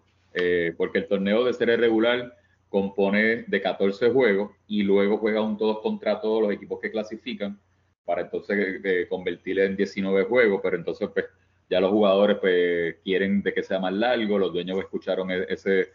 porque 0.76 0.98
el 0.98 1.08
torneo 1.08 1.44
de 1.44 1.52
serie 1.52 1.76
regular 1.76 2.36
compone 2.70 3.44
de 3.46 3.60
14 3.60 4.10
juegos 4.10 4.52
y 4.66 4.82
luego 4.84 5.18
juega 5.18 5.42
un 5.42 5.58
todos 5.58 5.80
contra 5.80 6.20
todos 6.20 6.42
los 6.42 6.52
equipos 6.52 6.80
que 6.80 6.90
clasifican 6.90 7.60
para 8.06 8.22
entonces 8.22 8.80
convertirle 9.08 9.66
en 9.66 9.76
19 9.76 10.24
juegos, 10.24 10.60
pero 10.62 10.76
entonces 10.76 11.10
pues 11.12 11.26
ya 11.68 11.80
los 11.80 11.90
jugadores 11.90 12.38
pues 12.40 12.96
quieren 13.04 13.42
de 13.42 13.52
que 13.52 13.62
sea 13.62 13.78
más 13.78 13.92
largo, 13.92 14.38
los 14.38 14.52
dueños 14.52 14.78
escucharon 14.78 15.30
e-, 15.30 15.46
ese, 15.48 15.90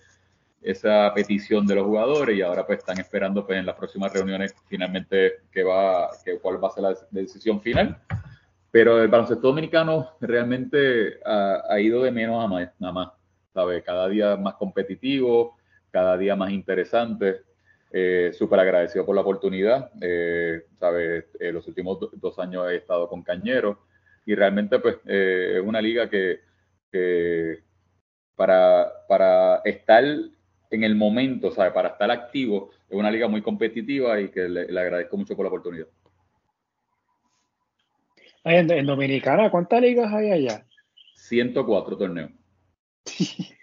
esa 0.61 1.13
petición 1.13 1.67
de 1.67 1.75
los 1.75 1.85
jugadores 1.85 2.37
y 2.37 2.41
ahora 2.41 2.65
pues 2.65 2.79
están 2.79 2.99
esperando 2.99 3.45
pues 3.45 3.59
en 3.59 3.65
las 3.65 3.75
próximas 3.75 4.11
reuniones 4.13 4.55
finalmente 4.67 5.43
que 5.51 5.63
va, 5.63 6.09
que, 6.23 6.39
cuál 6.39 6.63
va 6.63 6.69
a 6.69 6.71
ser 6.71 6.83
la 6.83 6.95
decisión 7.11 7.61
final. 7.61 7.97
Pero 8.71 9.01
el 9.01 9.07
baloncesto 9.07 9.47
dominicano 9.47 10.11
realmente 10.19 11.19
ha, 11.23 11.79
ido 11.79 12.03
de 12.03 12.11
menos 12.11 12.43
a 12.43 12.47
más, 12.47 12.69
nada 12.77 12.93
más, 12.93 13.09
¿sabe? 13.53 13.81
Cada 13.81 14.09
día 14.09 14.35
más 14.35 14.55
competitivo, 14.55 15.55
cada 15.95 16.17
día 16.17 16.35
más 16.35 16.51
interesante. 16.51 17.37
Eh, 17.89 18.31
Súper 18.33 18.59
agradecido 18.59 19.05
por 19.05 19.15
la 19.15 19.21
oportunidad. 19.21 19.91
Eh, 20.01 20.65
¿sabe? 20.77 21.27
Eh, 21.39 21.53
los 21.53 21.65
últimos 21.69 21.97
dos 22.11 22.37
años 22.37 22.69
he 22.69 22.75
estado 22.75 23.07
con 23.07 23.23
Cañero 23.23 23.79
y 24.25 24.35
realmente 24.35 24.77
pues 24.79 24.97
eh, 25.05 25.53
es 25.55 25.65
una 25.65 25.81
liga 25.81 26.09
que, 26.09 26.41
para, 28.35 28.91
para 29.07 29.61
estar 29.63 30.03
en 30.03 30.83
el 30.83 30.95
momento, 30.95 31.49
¿sabe? 31.51 31.71
para 31.71 31.89
estar 31.89 32.11
activo, 32.11 32.71
es 32.89 32.97
una 32.97 33.09
liga 33.09 33.29
muy 33.29 33.41
competitiva 33.41 34.19
y 34.19 34.27
que 34.31 34.49
le, 34.49 34.77
agradezco 34.77 35.15
mucho 35.15 35.33
por 35.33 35.45
la 35.45 35.49
oportunidad. 35.49 35.87
En, 38.43 38.69
en, 38.69 38.85
Dominicana, 38.85 39.49
¿cuántas 39.49 39.79
ligas 39.79 40.11
hay 40.11 40.31
allá? 40.31 40.65
104 41.15 41.97
torneos. 41.97 42.31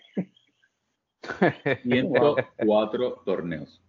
104 1.83 3.23
torneos. 3.25 3.83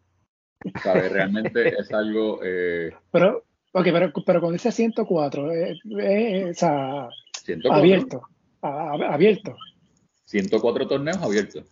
¿Sabe? 0.81 1.09
Realmente 1.09 1.69
es 1.79 1.91
algo... 1.91 2.39
Eh, 2.43 2.91
Pero 3.11 3.43
Ok, 3.75 3.85
pero, 3.85 4.13
pero 4.23 4.39
con 4.39 4.53
ese 4.53 4.71
104, 4.71 5.51
eh, 5.51 5.79
eh, 5.99 6.49
o 6.51 6.53
sea, 6.53 7.09
abierto, 7.71 8.21
abierto. 8.61 9.55
104 10.25 10.87
torneos 10.87 11.17
abiertos. 11.17 11.65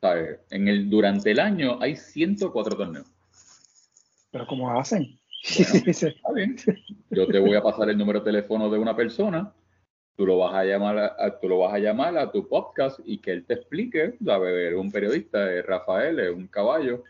¿sabes? 0.00 0.40
En 0.50 0.66
el, 0.66 0.90
durante 0.90 1.30
el 1.30 1.38
año 1.38 1.78
hay 1.80 1.94
104 1.94 2.76
torneos. 2.76 3.06
Pero 4.32 4.48
¿cómo 4.48 4.76
hacen? 4.76 5.16
está 5.44 6.32
bien. 6.32 6.56
Yo 7.10 7.28
te 7.28 7.38
voy 7.38 7.54
a 7.54 7.62
pasar 7.62 7.88
el 7.88 7.98
número 7.98 8.18
de 8.18 8.24
teléfono 8.24 8.68
de 8.68 8.78
una 8.80 8.96
persona, 8.96 9.54
tú 10.16 10.26
lo 10.26 10.38
vas 10.38 10.54
a 10.54 10.64
llamar 10.64 10.98
a, 10.98 11.40
tú 11.40 11.48
lo 11.48 11.58
vas 11.58 11.74
a 11.74 11.78
llamar 11.78 12.16
a 12.18 12.30
tu 12.30 12.48
podcast 12.48 13.00
y 13.04 13.18
que 13.18 13.32
él 13.32 13.44
te 13.44 13.54
explique, 13.54 14.14
¿sabes? 14.24 14.72
Es 14.72 14.74
un 14.74 14.90
periodista, 14.90 15.52
es 15.52 15.64
Rafael, 15.66 16.18
es 16.20 16.30
un 16.34 16.46
caballo, 16.46 17.02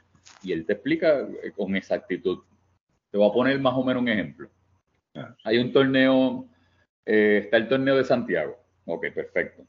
y 0.43 0.52
él 0.52 0.64
te 0.64 0.74
explica 0.74 1.26
con 1.56 1.76
exactitud 1.76 2.40
te 3.14 3.18
voy 3.18 3.31
a 3.31 3.32
poner 3.32 3.60
más 3.60 3.74
o 3.74 3.85
menos 3.85 4.02
un 4.02 4.09
ejemplo. 4.09 4.48
Ah. 5.14 5.36
Hay 5.44 5.59
un 5.59 5.72
torneo, 5.72 6.48
eh, 7.06 7.43
está 7.44 7.59
el 7.59 7.68
torneo 7.68 7.97
de 7.97 8.02
Santiago. 8.02 8.56
Ok, 8.86 9.06
perfecto. 9.14 9.62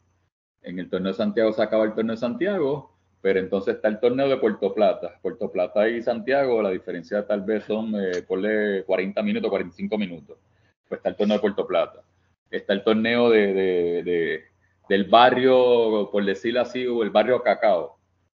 En 0.64 0.80
el 0.80 0.90
torneo 0.90 1.12
de 1.12 1.18
Santiago 1.18 1.53
se 1.53 1.62
acaba 1.62 1.84
el 1.84 1.94
torneo 1.94 2.16
de 2.16 2.22
Santiago, 2.22 2.98
pero 3.22 3.40
entonces 3.40 3.76
está 3.76 3.88
el 3.88 3.99
torneo 3.99 4.28
de 4.28 4.38
Puerto 4.38 4.74
Plata. 4.74 5.20
Puerto 5.22 5.52
Plata 5.52 5.88
y 5.88 6.02
Santiago, 6.02 6.60
la 6.64 6.72
diferencia 6.72 7.28
tal 7.28 7.41
vez 7.41 7.66
son, 7.66 7.94
eh, 7.94 8.24
ponle 8.28 8.84
40 8.84 9.22
minutos, 9.22 9.48
45 9.52 9.95
minutos. 9.95 10.40
Pues 10.90 10.98
está 10.98 11.10
el 11.10 11.16
torneo 11.16 11.38
de 11.38 11.41
Puerto 11.41 11.68
Plata. 11.68 12.02
Está 12.56 12.73
el 12.73 12.84
torneo 12.84 13.30
de, 13.30 14.44
del 14.88 15.03
barrio, 15.06 16.10
por 16.11 16.23
decirlo 16.23 16.61
así, 16.61 16.86
o 16.88 17.03
el 17.03 17.10
barrio 17.10 17.41
Cacao 17.41 17.95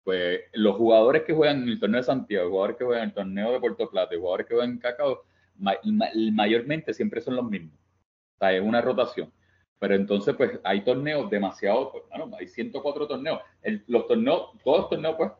pues 0.09 0.41
los 0.53 0.75
jugadores 0.75 1.21
que 1.21 1.33
juegan 1.33 1.61
en 1.61 1.69
el 1.69 1.79
torneo 1.79 1.99
de 1.99 2.05
Santiago, 2.05 2.49
jugadores 2.49 2.77
que 2.77 2.83
juegan 2.83 3.03
en 3.03 3.09
el 3.09 3.15
torneo 3.15 3.51
de 3.51 3.59
Puerto 3.59 3.89
Plata, 3.91 4.15
jugadores 4.17 4.47
que 4.47 4.55
juegan 4.55 4.71
en 4.71 4.79
Cacao, 4.79 5.23
mayormente 6.31 6.95
siempre 6.95 7.21
son 7.21 7.35
los 7.35 7.45
mismos. 7.45 7.75
O 7.75 8.39
sea, 8.39 8.53
es 8.53 8.61
una 8.61 8.81
rotación. 8.81 9.31
Pero 9.77 9.93
entonces, 9.93 10.35
pues 10.35 10.59
hay 10.63 10.81
torneos 10.81 11.29
demasiado, 11.29 11.91
pues, 11.91 12.03
hay 12.39 12.47
104 12.47 13.07
torneos. 13.07 13.39
los 13.85 14.07
torneos, 14.07 14.49
todos 14.63 14.79
los 14.79 14.89
torneos, 14.89 15.15
pues, 15.15 15.31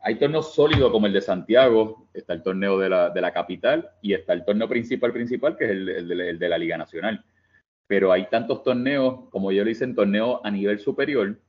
hay 0.00 0.16
torneos 0.16 0.52
sólidos 0.52 0.90
como 0.90 1.06
el 1.06 1.12
de 1.12 1.20
Santiago, 1.20 2.08
está 2.12 2.32
el 2.32 2.42
torneo 2.42 2.80
de 2.80 2.88
la, 2.88 3.10
de 3.10 3.20
la 3.20 3.32
capital 3.32 3.88
y 4.02 4.14
está 4.14 4.32
el 4.32 4.44
torneo 4.44 4.68
principal, 4.68 5.12
principal, 5.12 5.56
que 5.56 5.64
es 5.66 5.70
el, 5.70 5.88
el, 5.88 6.08
de, 6.08 6.30
el 6.30 6.38
de 6.40 6.48
la 6.48 6.58
Liga 6.58 6.76
Nacional. 6.76 7.24
Pero 7.86 8.12
hay 8.12 8.28
tantos 8.28 8.62
torneos, 8.62 9.28
como 9.30 9.52
yo 9.52 9.64
le 9.64 9.72
hice, 9.72 9.84
en 9.84 9.94
torneos 9.94 10.40
a 10.44 10.50
nivel 10.50 10.78
superior, 10.78 11.40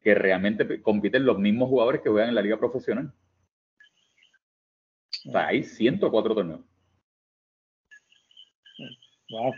que 0.00 0.14
realmente 0.14 0.82
compiten 0.82 1.24
los 1.24 1.38
mismos 1.38 1.68
jugadores 1.68 2.00
que 2.00 2.08
juegan 2.08 2.30
en 2.30 2.34
la 2.34 2.42
liga 2.42 2.58
profesional. 2.58 3.12
O 5.26 5.32
sea, 5.32 5.48
hay 5.48 5.62
104 5.62 6.34
torneos. 6.34 6.60
Wow. 9.30 9.52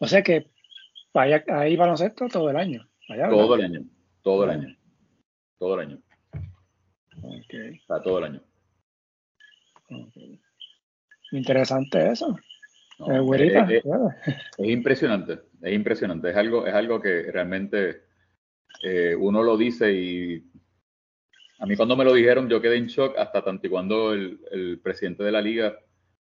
O 0.00 0.06
sea 0.06 0.22
que 0.22 0.50
hay 1.14 1.76
baloncesto 1.76 2.28
todo 2.28 2.50
el 2.50 2.56
año. 2.56 2.88
todo 3.06 3.54
el 3.54 3.62
año. 3.62 3.84
Todo 4.22 4.44
el 4.44 4.50
año. 4.50 4.76
Todo 5.58 5.74
el 5.74 5.80
año. 5.80 6.02
Para 7.86 8.02
todo 8.02 8.18
el 8.18 8.24
año. 8.24 8.42
Interesante 11.32 12.10
eso. 12.10 12.36
Es, 13.06 14.68
impresionante, 14.68 15.40
es 15.62 15.72
impresionante. 15.72 16.30
Es 16.30 16.36
algo, 16.36 16.66
es 16.66 16.74
algo 16.74 17.00
que 17.00 17.30
realmente 17.30 18.02
eh, 18.82 19.14
uno 19.18 19.42
lo 19.42 19.56
dice 19.56 19.92
y 19.92 20.44
a 21.58 21.66
mí 21.66 21.76
cuando 21.76 21.96
me 21.96 22.04
lo 22.04 22.14
dijeron 22.14 22.48
yo 22.48 22.60
quedé 22.60 22.76
en 22.76 22.86
shock 22.86 23.16
hasta 23.16 23.44
tanto 23.44 23.66
y 23.66 23.70
cuando 23.70 24.12
el, 24.12 24.40
el 24.50 24.80
presidente 24.80 25.22
de 25.22 25.32
la 25.32 25.40
liga 25.40 25.78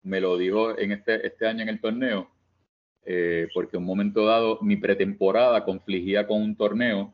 me 0.04 0.20
lo 0.20 0.38
dijo 0.38 0.78
en 0.78 0.92
este, 0.92 1.26
este 1.26 1.48
año 1.48 1.62
en 1.62 1.70
el 1.70 1.80
torneo, 1.80 2.30
eh, 3.06 3.48
porque 3.54 3.78
en 3.78 3.84
un 3.84 3.88
momento 3.88 4.26
dado 4.26 4.60
mi 4.62 4.78
pretemporada 4.78 5.64
confligía 5.64 6.28
con 6.28 6.42
un 6.42 6.56
torneo 6.56 7.14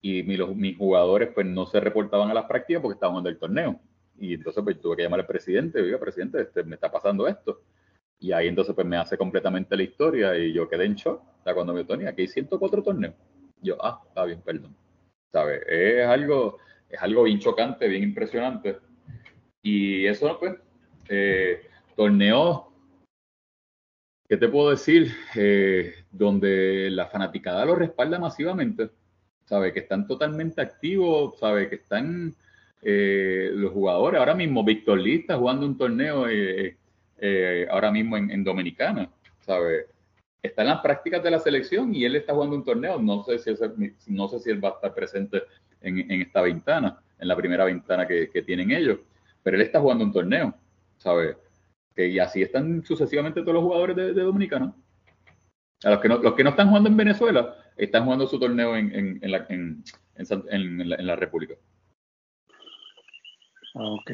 y 0.00 0.22
mi, 0.22 0.36
los, 0.36 0.54
mis 0.54 0.76
jugadores 0.76 1.30
pues 1.34 1.46
no 1.46 1.66
se 1.66 1.80
reportaban 1.80 2.30
a 2.30 2.34
las 2.34 2.44
prácticas 2.44 2.82
porque 2.82 2.94
estaban 2.94 3.18
en 3.18 3.26
el 3.26 3.38
torneo. 3.38 3.80
Y 4.18 4.34
entonces 4.34 4.62
pues 4.62 4.80
tuve 4.80 4.96
que 4.96 5.02
llamar 5.02 5.20
al 5.20 5.26
presidente, 5.26 5.80
oiga, 5.80 5.98
presidente, 5.98 6.40
este, 6.40 6.62
me 6.64 6.76
está 6.76 6.90
pasando 6.90 7.26
esto. 7.26 7.62
Y 8.18 8.32
ahí 8.32 8.48
entonces 8.48 8.74
pues 8.74 8.86
me 8.86 8.96
hace 8.96 9.18
completamente 9.18 9.76
la 9.76 9.82
historia 9.82 10.36
y 10.36 10.52
yo 10.52 10.68
quedé 10.68 10.86
en 10.86 10.94
shock. 10.94 11.22
O 11.22 11.42
sea, 11.44 11.54
cuando 11.54 11.74
me 11.74 11.84
Tony, 11.84 12.06
aquí 12.06 12.22
hay 12.22 12.28
104 12.28 12.82
torneos. 12.82 13.14
Yo, 13.60 13.76
ah, 13.80 14.02
está 14.06 14.24
bien, 14.24 14.40
perdón. 14.42 14.74
¿Sabes? 15.32 15.62
Es 15.68 16.06
algo, 16.06 16.58
es 16.88 17.00
algo 17.00 17.24
bien 17.24 17.38
chocante, 17.38 17.88
bien 17.88 18.02
impresionante. 18.02 18.78
Y 19.62 20.06
eso, 20.06 20.38
pues, 20.38 20.54
eh, 21.08 21.62
torneos, 21.94 22.62
¿qué 24.28 24.36
te 24.36 24.48
puedo 24.48 24.70
decir? 24.70 25.12
Eh, 25.34 25.94
donde 26.10 26.88
la 26.90 27.06
fanaticada 27.06 27.64
lo 27.64 27.74
respalda 27.74 28.18
masivamente, 28.18 28.90
¿sabe? 29.44 29.72
Que 29.72 29.80
están 29.80 30.06
totalmente 30.06 30.60
activos, 30.60 31.38
¿sabe? 31.38 31.68
Que 31.68 31.76
están 31.76 32.34
eh, 32.82 33.50
los 33.52 33.72
jugadores. 33.72 34.20
Ahora 34.20 34.34
mismo 34.34 34.64
Víctor 34.64 35.00
Lee 35.00 35.26
jugando 35.28 35.66
un 35.66 35.76
torneo 35.76 36.26
eh, 37.18 37.66
ahora 37.70 37.90
mismo 37.90 38.16
en, 38.16 38.44
Dominicana, 38.44 39.10
¿sabe? 39.40 39.86
Está 40.42 40.62
en 40.62 40.68
las 40.68 40.80
prácticas 40.80 41.22
de 41.22 41.30
la 41.30 41.38
selección 41.38 41.94
y 41.94 42.04
él 42.04 42.16
está 42.16 42.34
jugando 42.34 42.56
un 42.56 42.64
torneo. 42.64 43.00
No 43.00 43.24
sé 43.24 43.38
si, 43.38 43.52
no 44.08 44.28
sé 44.28 44.38
si 44.40 44.50
él 44.50 44.64
va 44.64 44.70
a 44.70 44.72
estar 44.72 44.94
presente 44.94 45.42
en, 45.80 46.22
esta 46.22 46.42
ventana, 46.42 47.00
en 47.18 47.28
la 47.28 47.36
primera 47.36 47.64
ventana 47.64 48.06
que, 48.06 48.30
que 48.30 48.42
tienen 48.42 48.70
ellos, 48.70 48.98
pero 49.42 49.56
él 49.56 49.62
está 49.62 49.80
jugando 49.80 50.04
un 50.04 50.12
torneo, 50.12 50.54
¿sabe? 50.98 51.36
y 51.96 52.18
así 52.18 52.42
están 52.42 52.84
sucesivamente 52.84 53.40
todos 53.40 53.54
los 53.54 53.64
jugadores 53.64 53.96
de, 53.96 54.12
Dominicana. 54.12 54.74
A 55.84 55.90
los 55.90 56.00
que, 56.00 56.08
no, 56.08 56.18
los 56.18 56.34
que 56.34 56.44
no 56.44 56.50
están 56.50 56.68
jugando 56.68 56.88
en 56.88 56.96
Venezuela, 56.96 57.54
están 57.76 58.04
jugando 58.04 58.26
su 58.26 58.38
torneo 58.38 58.76
en, 58.76 59.18
en, 59.22 59.30
la, 59.30 59.46
en, 59.48 61.06
la, 61.06 61.16
República. 61.16 61.54
Ok. 63.74 64.10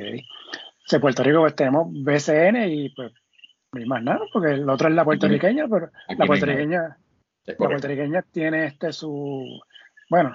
En 0.91 1.01
Puerto 1.01 1.23
Rico 1.23 1.41
pues 1.41 1.55
tenemos 1.55 1.89
BCN 1.91 2.69
y 2.69 2.89
pues 2.91 3.13
ni 3.73 3.87
más 3.87 4.03
nada, 4.03 4.21
porque 4.33 4.53
el 4.53 4.69
otro 4.69 4.89
es 4.89 4.95
la 4.95 5.05
puertorriqueña, 5.05 5.67
pero 5.69 5.91
la 6.19 6.27
puertorriqueña, 6.27 6.99
la 7.45 7.57
puertorriqueña 7.57 8.23
tiene 8.31 8.67
este 8.67 8.93
su, 8.93 9.61
bueno, 10.11 10.35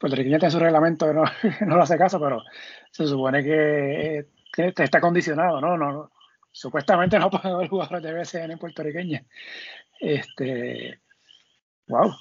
puertorriqueña 0.00 0.38
tiene 0.38 0.52
su 0.52 0.58
reglamento, 0.58 1.12
no, 1.12 1.24
no 1.66 1.76
lo 1.76 1.82
hace 1.82 1.98
caso, 1.98 2.18
pero 2.18 2.42
se 2.90 3.06
supone 3.06 3.42
que, 3.42 4.18
eh, 4.18 4.72
está 4.78 5.00
condicionado, 5.00 5.60
¿no? 5.60 5.76
no 5.76 6.10
supuestamente 6.50 7.18
no 7.18 7.30
puede 7.30 7.48
haber 7.54 7.68
jugadores 7.68 8.02
de 8.02 8.14
BCN 8.14 8.58
puertorriqueña. 8.58 9.22
Este, 10.00 11.00
wow. 11.88 12.14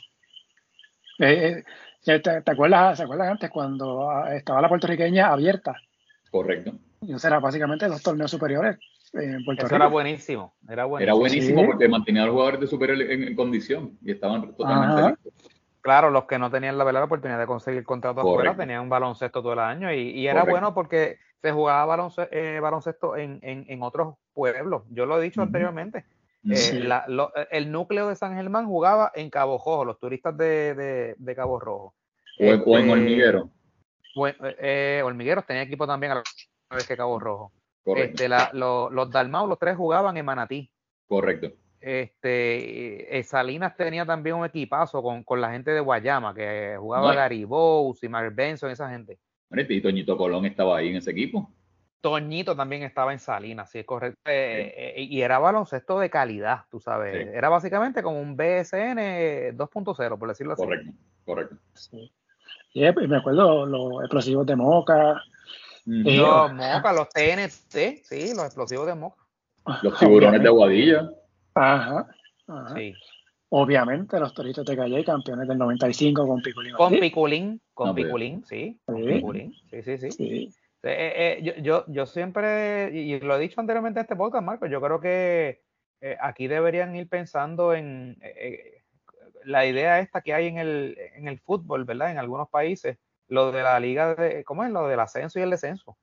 Eh, 1.20 1.64
eh, 2.06 2.20
¿te, 2.20 2.52
acuerdas, 2.52 3.00
acuerdas 3.00 3.30
antes 3.30 3.50
cuando 3.50 4.26
estaba 4.28 4.62
la 4.62 4.70
puertorriqueña 4.70 5.28
abierta? 5.28 5.76
Correcto. 6.30 6.74
Y 7.08 7.14
eso 7.14 7.28
era 7.28 7.40
básicamente 7.40 7.88
los 7.88 8.02
torneos 8.02 8.32
superiores 8.32 8.78
en 9.14 9.44
Puerto 9.46 9.66
Eso 9.66 9.76
era 9.76 9.88
buenísimo. 9.88 10.54
Era 10.68 10.86
buenísimo, 10.86 11.00
era 11.00 11.14
buenísimo 11.14 11.66
porque 11.66 11.88
mantenía 11.88 12.24
a 12.24 12.26
los 12.26 12.34
jugadores 12.34 12.60
de 12.62 12.68
superior 12.68 13.02
en, 13.02 13.36
condición 13.36 13.98
y 14.02 14.12
estaban 14.12 14.56
totalmente 14.56 15.10
listos. 15.10 15.52
Claro, 15.82 16.10
los 16.10 16.26
que 16.26 16.40
no 16.40 16.50
tenían 16.50 16.80
la, 16.80 16.92
la 16.92 17.04
oportunidad 17.04 17.38
de 17.38 17.46
conseguir 17.46 17.84
contrato 17.84 18.22
afuera 18.22 18.56
tenían 18.56 18.82
un 18.82 18.90
baloncesto 18.90 19.44
todo 19.44 19.54
el 19.54 19.60
año 19.60 19.94
y, 19.94 20.28
era 20.28 20.44
bueno 20.44 20.74
porque 20.74 21.20
se 21.44 21.52
jugaba 21.52 21.86
baloncesto, 21.86 22.36
eh, 22.36 22.60
baloncesto 22.60 23.16
en, 23.16 23.40
en, 23.44 23.84
otros 23.84 24.16
pueblos. 24.34 24.82
Yo 24.90 25.06
lo 25.06 25.20
he 25.20 25.24
dicho 25.24 25.44
anteriormente. 25.44 26.06
Eh, 26.50 26.88
el 27.52 27.72
núcleo 27.72 28.08
de 28.10 28.16
San 28.16 28.36
Germán 28.36 28.66
jugaba 28.66 29.12
en 29.14 29.30
Cabo 29.30 29.58
Rojo, 29.58 29.86
los 29.86 30.00
turistas 30.00 30.36
de, 30.38 31.16
de, 31.18 31.36
Cabo 31.36 31.60
Rojo. 31.60 31.94
O, 32.40 32.44
en 32.44 32.60
este, 32.60 32.92
Hormiguero. 32.92 33.50
Eh, 34.60 35.02
Hormigueros 35.04 35.46
tenía 35.46 35.64
equipo 35.64 35.86
también 35.86 36.14
a 36.14 36.24
vez 36.76 36.88
que 36.88 36.98
Cabo 36.98 37.20
Rojo. 37.20 37.52
Este, 37.86 38.28
los 38.30 39.12
Dalmau, 39.12 39.48
los 39.48 39.60
tres 39.60 39.78
jugaban 39.78 40.18
en 40.18 40.26
Manatí. 40.26 40.72
Correcto. 41.08 41.52
Este, 41.80 43.20
eh, 43.20 43.24
Salinas 43.24 43.76
tenía 43.76 44.06
también 44.06 44.38
un 44.38 44.46
equipazo 44.46 45.04
con, 45.04 45.24
con 45.24 45.40
la 45.40 45.52
gente 45.52 45.70
de 45.70 45.82
Guayama, 45.82 46.34
que 46.34 46.76
jugaba 46.80 47.14
Gary 47.14 47.44
Bowes 47.44 48.02
y 48.04 48.10
Mark 48.10 48.34
Benson, 48.34 48.72
esa 48.72 48.90
gente. 48.90 49.20
Y 49.52 49.82
Toñito 49.82 50.18
Colón 50.18 50.46
estaba 50.46 50.78
ahí 50.78 50.90
en 50.90 50.96
ese 50.96 51.12
equipo. 51.12 51.48
Toñito 52.02 52.56
también 52.56 52.84
estaba 52.84 53.14
en 53.14 53.20
Salinas, 53.20 53.70
sí, 53.70 53.80
es 53.80 53.86
correcto. 53.86 54.20
Eh, 54.26 54.94
eh, 54.96 55.02
y 55.04 55.22
era 55.22 55.40
baloncesto 55.40 56.00
de 56.00 56.10
calidad, 56.10 56.62
tú 56.70 56.80
sabes. 56.80 57.28
Era 57.34 57.50
básicamente 57.50 58.04
como 58.04 58.20
un 58.20 58.36
BSN 58.36 59.56
2.0, 59.56 60.18
por 60.18 60.30
decirlo 60.30 60.54
así. 60.54 60.64
Correcto, 60.64 60.92
correcto. 61.24 61.56
Sí. 61.74 62.12
Y 62.74 62.82
me 62.82 63.18
acuerdo 63.18 63.66
los 63.66 64.02
explosivos 64.02 64.46
de 64.46 64.56
Moca. 64.56 65.22
Los 65.86 66.54
Moca, 66.54 66.94
los 66.94 67.10
TNT, 67.10 68.04
sí, 68.04 68.34
los 68.36 68.46
explosivos 68.46 68.88
de 68.88 68.96
Moca. 68.96 69.24
Los 69.82 69.98
tiburones 70.00 70.42
de 70.42 70.48
Aguadilla. 70.48 71.10
Ajá. 71.54 72.08
Sí. 72.76 72.94
Obviamente, 73.50 74.20
los 74.20 74.34
Toritos 74.34 74.66
de 74.66 74.76
Calle, 74.76 75.04
campeones 75.06 75.48
del 75.48 75.58
95 75.58 76.28
con 76.28 76.42
Piculín. 76.42 76.74
Con 76.76 77.00
Piculín, 77.00 77.62
con 77.74 77.96
Piculín, 77.96 78.44
sí. 78.46 78.80
Con 78.86 79.06
Piculín, 79.06 79.54
sí, 79.70 79.98
sí, 79.98 80.12
sí. 80.12 80.50
Eh, 80.84 81.40
eh, 81.42 81.62
yo, 81.64 81.84
yo, 81.88 82.06
siempre, 82.06 82.92
y 82.94 83.20
lo 83.20 83.36
he 83.36 83.40
dicho 83.40 83.60
anteriormente 83.60 84.00
en 84.00 84.04
este 84.04 84.16
podcast, 84.16 84.46
Marco, 84.46 84.68
yo 84.68 84.80
creo 84.82 85.00
que 85.00 85.62
eh, 86.02 86.18
aquí 86.20 86.48
deberían 86.48 86.96
ir 86.96 87.08
pensando 87.08 87.74
en 87.74 88.20
la 89.46 89.66
idea 89.66 90.00
esta 90.00 90.22
que 90.22 90.34
hay 90.34 90.48
en 90.48 90.58
el, 90.58 90.98
en 91.16 91.28
el 91.28 91.40
fútbol, 91.40 91.86
¿verdad? 91.86 92.12
En 92.12 92.20
algunos 92.20 92.50
países, 92.50 92.98
lo 93.28 93.52
de 93.52 93.64
la 93.64 93.80
liga, 93.80 94.16
de, 94.16 94.44
¿cómo 94.44 94.64
es? 94.64 94.72
Lo 94.72 94.88
del 94.88 95.00
ascenso 95.00 95.40
y 95.40 95.42
el 95.42 95.50
descenso 95.50 95.98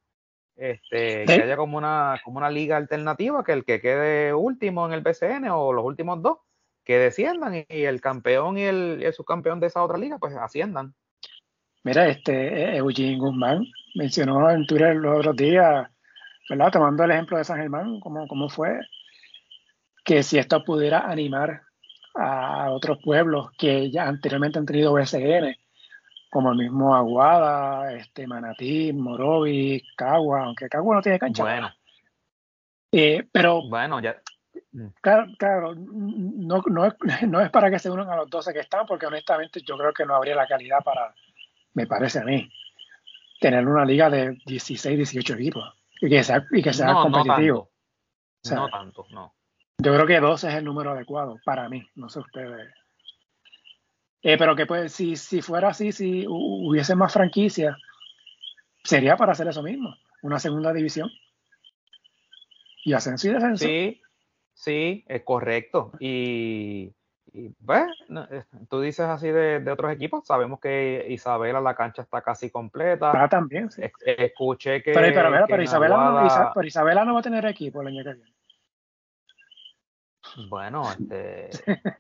este, 0.56 1.24
que 1.24 1.32
haya 1.42 1.56
como 1.56 1.78
una, 1.78 2.20
como 2.24 2.38
una 2.38 2.50
liga 2.50 2.76
alternativa, 2.76 3.44
que 3.44 3.52
el 3.52 3.64
que 3.64 3.80
quede 3.80 4.34
último 4.34 4.86
en 4.86 4.92
el 4.92 5.00
BCN 5.00 5.48
o 5.50 5.72
los 5.72 5.84
últimos 5.84 6.22
dos, 6.22 6.38
que 6.84 6.98
desciendan 6.98 7.54
y, 7.54 7.64
el 7.68 8.00
campeón 8.00 8.58
y 8.58 8.62
el, 8.62 9.12
subcampeón 9.12 9.60
de 9.60 9.68
esa 9.68 9.82
otra 9.82 9.98
liga, 9.98 10.18
pues 10.18 10.34
asciendan. 10.36 10.94
Mira, 11.84 12.08
este 12.08 12.76
Eugene 12.76 13.18
Guzmán 13.18 13.64
mencionó 13.94 14.50
en 14.50 14.66
Twitter 14.66 14.94
los 14.96 15.18
otros 15.18 15.36
días, 15.36 15.88
¿verdad? 16.48 16.70
Tomando 16.70 17.04
el 17.04 17.10
ejemplo 17.10 17.38
de 17.38 17.44
San 17.44 17.58
Germán, 17.58 18.00
cómo, 18.00 18.26
cómo 18.28 18.48
fue, 18.48 18.78
que 20.04 20.22
si 20.22 20.38
esto 20.38 20.64
pudiera 20.64 21.10
animar 21.10 21.62
a 22.14 22.70
otros 22.70 22.98
pueblos 23.02 23.50
que 23.58 23.90
ya 23.90 24.06
anteriormente 24.06 24.58
han 24.58 24.66
tenido 24.66 24.92
BCN, 24.92 25.56
como 26.32 26.50
el 26.50 26.56
mismo 26.56 26.96
Aguada, 26.96 27.92
este, 27.92 28.26
Manatí, 28.26 28.90
Morovi, 28.94 29.82
Cagua, 29.94 30.44
aunque 30.44 30.66
Cagua 30.66 30.96
no 30.96 31.02
tiene 31.02 31.18
cancha. 31.18 31.42
Bueno. 31.42 31.70
Eh, 32.90 33.28
pero. 33.30 33.68
Bueno, 33.68 34.00
ya. 34.00 34.16
Mm. 34.72 34.86
Claro, 35.02 35.26
claro 35.38 35.74
no, 35.74 36.62
no, 36.64 36.86
es, 36.86 36.94
no, 37.28 37.38
es, 37.38 37.50
para 37.50 37.70
que 37.70 37.78
se 37.78 37.90
unan 37.90 38.08
a 38.08 38.16
los 38.16 38.30
12 38.30 38.54
que 38.54 38.60
están, 38.60 38.86
porque 38.86 39.04
honestamente 39.04 39.60
yo 39.60 39.76
creo 39.76 39.92
que 39.92 40.06
no 40.06 40.14
habría 40.14 40.34
la 40.34 40.46
calidad 40.46 40.78
para, 40.82 41.14
me 41.74 41.86
parece 41.86 42.20
a 42.20 42.24
mí, 42.24 42.50
tener 43.38 43.68
una 43.68 43.84
liga 43.84 44.08
de 44.08 44.38
16, 44.46 44.96
18 44.96 45.34
equipos 45.34 45.74
y 46.00 46.08
que 46.08 46.24
sea, 46.24 46.46
y 46.50 46.62
que 46.62 46.72
sea 46.72 46.94
competitivo. 46.94 47.68
No 48.50 48.70
tanto. 48.70 49.04
no 49.10 49.34
Yo 49.76 49.92
creo 49.92 50.06
que 50.06 50.18
12 50.18 50.48
es 50.48 50.54
el 50.54 50.64
número 50.64 50.92
adecuado 50.92 51.38
para 51.44 51.68
mí, 51.68 51.86
no 51.94 52.08
sé 52.08 52.20
ustedes. 52.20 52.72
Eh, 54.22 54.38
pero 54.38 54.54
que 54.54 54.66
pues, 54.66 54.92
si, 54.92 55.16
si 55.16 55.42
fuera 55.42 55.68
así, 55.68 55.90
si 55.90 56.24
hubiese 56.28 56.94
más 56.94 57.12
franquicias, 57.12 57.76
sería 58.84 59.16
para 59.16 59.32
hacer 59.32 59.48
eso 59.48 59.62
mismo, 59.62 59.94
una 60.22 60.38
segunda 60.38 60.72
división. 60.72 61.10
Y 62.84 62.92
ascenso 62.92 63.28
y 63.28 63.32
descenso. 63.32 63.64
Sí, 63.64 64.00
sí, 64.54 65.04
es 65.08 65.22
correcto. 65.22 65.92
Y, 65.98 66.92
pues, 67.64 67.84
tú 68.68 68.80
dices 68.80 69.06
así 69.06 69.28
de, 69.28 69.68
otros 69.70 69.92
equipos, 69.92 70.26
sabemos 70.26 70.60
que 70.60 71.06
Isabela 71.08 71.60
la 71.60 71.74
cancha 71.74 72.02
está 72.02 72.22
casi 72.22 72.50
completa. 72.50 73.12
Ah, 73.14 73.28
también, 73.28 73.70
sí. 73.70 73.82
escuché 74.04 74.82
que. 74.82 74.92
Pero, 74.92 75.14
pero, 75.14 75.46
pero, 75.48 75.62
Isabela 75.62 75.96
no, 75.96 76.52
pero 76.54 76.66
Isabela 76.66 77.04
no 77.04 77.14
va 77.14 77.20
a 77.20 77.24
tener 77.24 77.44
equipo 77.46 77.80
el 77.80 77.88
año 77.88 78.04
que 78.04 78.14
viene. 78.14 78.31
Bueno, 80.48 80.82
este, 81.10 81.50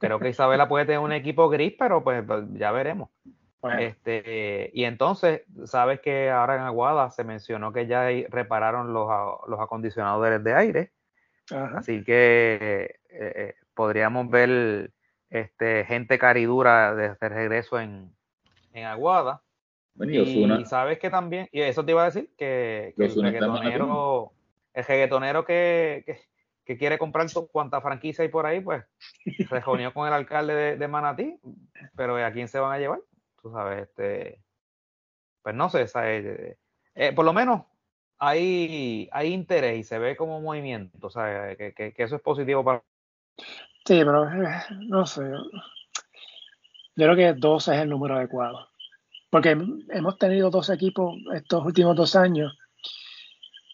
creo 0.00 0.18
que 0.18 0.30
Isabela 0.30 0.68
puede 0.68 0.86
tener 0.86 1.00
un 1.00 1.12
equipo 1.12 1.48
gris, 1.48 1.74
pero 1.78 2.02
pues, 2.02 2.24
pues 2.26 2.44
ya 2.54 2.72
veremos. 2.72 3.10
Este, 3.78 4.70
y 4.74 4.84
entonces, 4.84 5.42
sabes 5.66 6.00
que 6.00 6.30
ahora 6.30 6.56
en 6.56 6.62
Aguada 6.62 7.10
se 7.10 7.22
mencionó 7.22 7.72
que 7.72 7.86
ya 7.86 8.08
repararon 8.28 8.92
los, 8.92 9.08
los 9.46 9.60
acondicionadores 9.60 10.42
de 10.42 10.54
aire. 10.54 10.92
Así 11.76 12.02
que 12.02 12.98
eh, 13.10 13.32
eh, 13.36 13.54
podríamos 13.74 14.28
ver 14.30 14.90
este, 15.30 15.84
gente 15.84 16.18
caridura 16.18 16.94
de, 16.94 17.14
regreso 17.28 17.78
en, 17.78 18.12
en 18.72 18.84
Aguada. 18.86 19.42
y, 20.00 20.64
sabes 20.64 20.98
que 20.98 21.10
también, 21.10 21.48
y 21.52 21.60
eso 21.60 21.84
te 21.84 21.92
iba 21.92 22.02
a 22.02 22.06
decir, 22.06 22.30
que, 22.36 22.94
el 22.96 23.22
reggaetonero, 23.22 24.32
el 24.74 24.84
reggaetonero 24.84 25.44
que, 25.44 26.02
que, 26.06 26.18
quiere 26.78 26.98
comprar 26.98 27.26
cuanta 27.50 27.80
franquicia 27.80 28.22
hay 28.22 28.28
por 28.28 28.46
ahí, 28.46 28.60
pues 28.60 28.84
se 29.48 29.60
reunió 29.60 29.92
con 29.92 30.06
el 30.06 30.14
alcalde 30.14 30.76
de, 30.76 30.88
Manatí, 30.88 31.38
pero 31.96 32.16
¿a 32.16 32.32
quién 32.32 32.48
se 32.48 32.58
van 32.58 32.72
a 32.72 32.78
llevar? 32.78 33.00
Tú 33.40 33.50
sabes, 33.50 33.88
este, 33.88 34.42
pues 35.42 35.54
no 35.54 35.68
sé, 35.68 35.86
eh, 35.94 36.56
eh, 36.94 37.12
por 37.12 37.24
lo 37.24 37.32
menos 37.32 37.62
hay, 38.18 39.08
hay 39.12 39.32
interés 39.32 39.78
y 39.78 39.84
se 39.84 39.98
ve 39.98 40.16
como 40.16 40.40
movimiento, 40.40 41.06
o 41.06 41.10
sea, 41.10 41.56
que, 41.56 41.72
que, 41.74 41.94
eso 41.96 42.16
es 42.16 42.22
positivo 42.22 42.64
para... 42.64 42.82
Sí, 43.84 44.00
pero 44.04 44.28
eh, 44.28 44.62
no 44.86 45.06
sé. 45.06 45.22
Yo 46.94 47.06
creo 47.06 47.16
que 47.16 47.32
12 47.32 47.74
es 47.74 47.80
el 47.80 47.88
número 47.88 48.16
adecuado. 48.16 48.68
Porque 49.30 49.56
hemos 49.88 50.18
tenido 50.18 50.50
dos 50.50 50.68
equipos 50.68 51.16
estos 51.34 51.64
últimos 51.64 51.96
dos 51.96 52.14
años. 52.14 52.56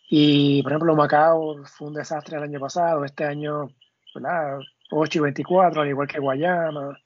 Y, 0.08 0.62
por 0.62 0.72
ejemplo, 0.72 0.96
Macao 0.96 1.64
fue 1.64 1.88
un 1.88 1.94
desastre 1.94 2.38
el 2.38 2.44
año 2.44 2.60
pasado. 2.60 3.04
Este 3.04 3.24
año, 3.24 3.68
¿verdad? 4.14 4.58
8 4.90 5.18
y 5.18 5.22
24, 5.22 5.82
al 5.82 5.88
igual 5.88 6.08
que 6.08 6.18
Guayama. 6.18 6.98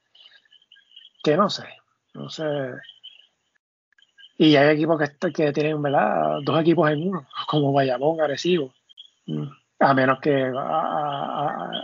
Que 1.23 1.37
no 1.37 1.51
sé. 1.51 1.65
No 2.15 2.29
sé. 2.29 2.45
Y 4.39 4.57
hay 4.57 4.75
equipos 4.75 5.01
que, 5.01 5.33
que 5.33 5.53
tienen, 5.53 5.81
¿verdad? 5.83 6.39
Dos 6.43 6.61
equipos 6.61 6.91
en 6.91 7.09
uno, 7.09 7.27
como 7.49 7.71
Guayamón, 7.71 8.21
Arecibo. 8.21 8.73
Mm. 9.27 9.49
A 9.81 9.95
menos 9.95 10.21
que 10.21 10.53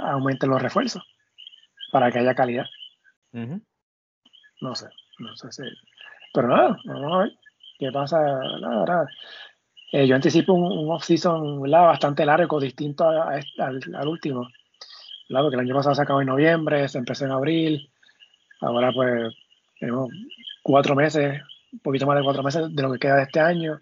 aumenten 0.00 0.50
los 0.50 0.62
refuerzos 0.62 1.02
para 1.90 2.12
que 2.12 2.20
haya 2.20 2.34
calidad. 2.34 2.66
No 3.32 4.74
sé, 4.74 4.88
no 5.18 5.34
sé 5.36 5.50
si. 5.50 5.62
Pero 6.32 6.48
nada, 6.48 6.76
vamos 6.84 7.12
a 7.12 7.18
ver 7.24 7.32
qué 7.78 7.90
pasa. 7.90 8.20
Nada, 8.60 9.08
eh, 9.92 10.06
yo 10.06 10.14
anticipo 10.14 10.52
un, 10.52 10.90
off-season 10.90 11.62
bastante 11.70 12.26
largo, 12.26 12.60
distinto 12.60 13.08
al, 13.08 14.08
último. 14.08 14.48
Porque 15.28 15.56
el 15.56 15.60
año 15.60 15.74
pasado 15.74 15.94
se 15.94 16.02
acabó 16.02 16.20
en 16.20 16.28
noviembre, 16.28 16.88
se 16.88 16.98
empezó 16.98 17.24
en 17.24 17.32
abril. 17.32 17.90
Ahora, 18.60 18.92
pues, 18.92 19.34
tenemos 19.78 20.10
cuatro 20.62 20.94
meses, 20.94 21.40
un 21.72 21.78
poquito 21.80 22.06
más 22.06 22.16
de 22.16 22.24
cuatro 22.24 22.42
meses 22.42 22.74
de 22.74 22.82
lo 22.82 22.92
que 22.92 22.98
queda 22.98 23.16
de 23.16 23.22
este 23.22 23.40
año. 23.40 23.78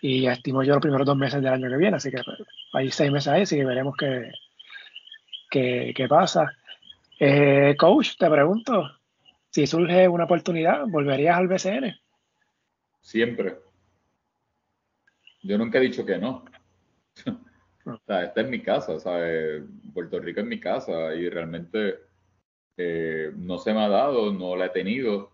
Y 0.00 0.26
estimo 0.26 0.62
yo 0.62 0.74
los 0.74 0.82
primeros 0.82 1.06
dos 1.06 1.16
meses 1.16 1.42
del 1.42 1.52
año 1.52 1.68
que 1.68 1.76
viene, 1.76 1.96
así 1.96 2.10
que 2.10 2.22
pues, 2.22 2.38
hay 2.74 2.90
seis 2.90 3.10
meses 3.10 3.28
ahí, 3.28 3.42
así 3.42 3.56
que 3.56 3.64
veremos 3.64 3.94
qué, 3.96 4.30
qué, 5.50 6.06
pasa. 6.08 6.52
Eh, 7.18 7.74
coach, 7.78 8.16
te 8.18 8.30
pregunto, 8.30 8.90
si 9.50 9.66
surge 9.66 10.06
una 10.06 10.24
oportunidad, 10.24 10.86
¿volverías 10.86 11.36
al 11.36 11.48
BCN? 11.48 11.98
Siempre. 13.00 13.65
Yo 15.46 15.56
nunca 15.58 15.78
he 15.78 15.82
dicho 15.82 16.04
que 16.04 16.18
no. 16.18 16.44
o 17.86 18.00
sea, 18.06 18.24
esta 18.24 18.40
es 18.40 18.48
mi 18.48 18.60
casa, 18.62 18.98
¿sabes? 18.98 19.62
Puerto 19.94 20.18
Rico 20.18 20.40
es 20.40 20.46
mi 20.46 20.58
casa 20.58 21.14
y 21.14 21.28
realmente 21.28 22.00
eh, 22.76 23.32
no 23.36 23.58
se 23.58 23.72
me 23.72 23.84
ha 23.84 23.88
dado, 23.88 24.32
no 24.32 24.56
la 24.56 24.66
he 24.66 24.70
tenido, 24.70 25.30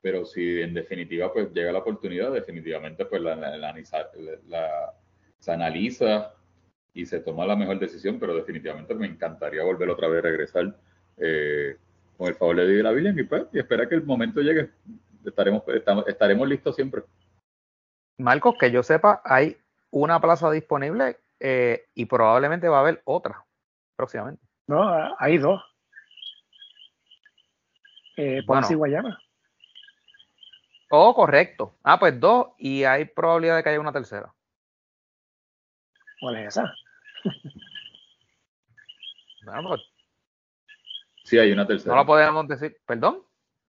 pero 0.00 0.24
si 0.24 0.60
en 0.60 0.74
definitiva 0.74 1.32
pues 1.32 1.52
llega 1.52 1.72
la 1.72 1.78
oportunidad, 1.78 2.32
definitivamente 2.32 3.04
pues 3.04 3.22
la, 3.22 3.36
la, 3.36 4.94
se 5.38 5.52
analiza 5.52 6.34
y 6.92 7.06
se 7.06 7.20
toma 7.20 7.46
la 7.46 7.56
mejor 7.56 7.78
decisión, 7.78 8.18
pero 8.18 8.34
definitivamente 8.34 8.94
me 8.94 9.06
encantaría 9.06 9.62
volver 9.62 9.90
otra 9.90 10.08
vez 10.08 10.18
a 10.20 10.28
regresar 10.28 10.76
eh, 11.18 11.76
con 12.16 12.28
el 12.28 12.34
favor 12.34 12.56
de 12.56 12.82
la 12.82 12.92
Biblia 12.92 13.14
y, 13.16 13.22
pues, 13.24 13.44
y 13.52 13.58
espera 13.58 13.88
que 13.88 13.96
el 13.96 14.04
momento 14.04 14.40
llegue. 14.40 14.70
Estaremos, 15.24 15.62
estaremos 16.06 16.48
listos 16.48 16.74
siempre. 16.76 17.02
Marcos, 18.18 18.54
que 18.58 18.70
yo 18.70 18.82
sepa, 18.82 19.20
hay 19.24 19.56
una 19.90 20.20
plaza 20.20 20.50
disponible 20.50 21.18
eh, 21.40 21.86
y 21.94 22.06
probablemente 22.06 22.68
va 22.68 22.78
a 22.78 22.80
haber 22.80 23.02
otra 23.04 23.44
próximamente. 23.96 24.42
No, 24.66 25.14
hay 25.18 25.38
dos. 25.38 25.62
Eh, 28.16 28.42
bueno. 28.46 28.66
y 28.70 28.74
Guayama. 28.74 29.20
Oh, 30.90 31.14
correcto. 31.14 31.76
Ah, 31.82 31.98
pues 31.98 32.18
dos 32.20 32.48
y 32.58 32.84
hay 32.84 33.06
probabilidad 33.06 33.56
de 33.56 33.62
que 33.62 33.70
haya 33.70 33.80
una 33.80 33.92
tercera. 33.92 34.32
¿Cuál 36.20 36.36
es 36.36 36.48
esa? 36.48 36.72
bueno, 39.44 39.70
pues, 39.70 39.80
sí, 41.24 41.38
hay 41.38 41.52
una 41.52 41.66
tercera. 41.66 41.94
No 41.94 42.00
lo 42.00 42.06
podemos 42.06 42.46
decir. 42.46 42.76
¿Perdón? 42.86 43.22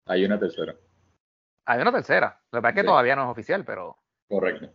Hay 0.06 0.26
una 0.26 0.38
tercera. 0.38 0.76
Hay 1.66 1.82
una 1.82 1.94
tercera. 1.94 2.42
Lo 2.52 2.60
que 2.60 2.62
pasa 2.62 2.70
es 2.70 2.76
que 2.76 2.88
todavía 2.88 3.16
no 3.16 3.24
es 3.24 3.30
oficial, 3.30 3.64
pero. 3.64 3.98
Correcto. 4.34 4.74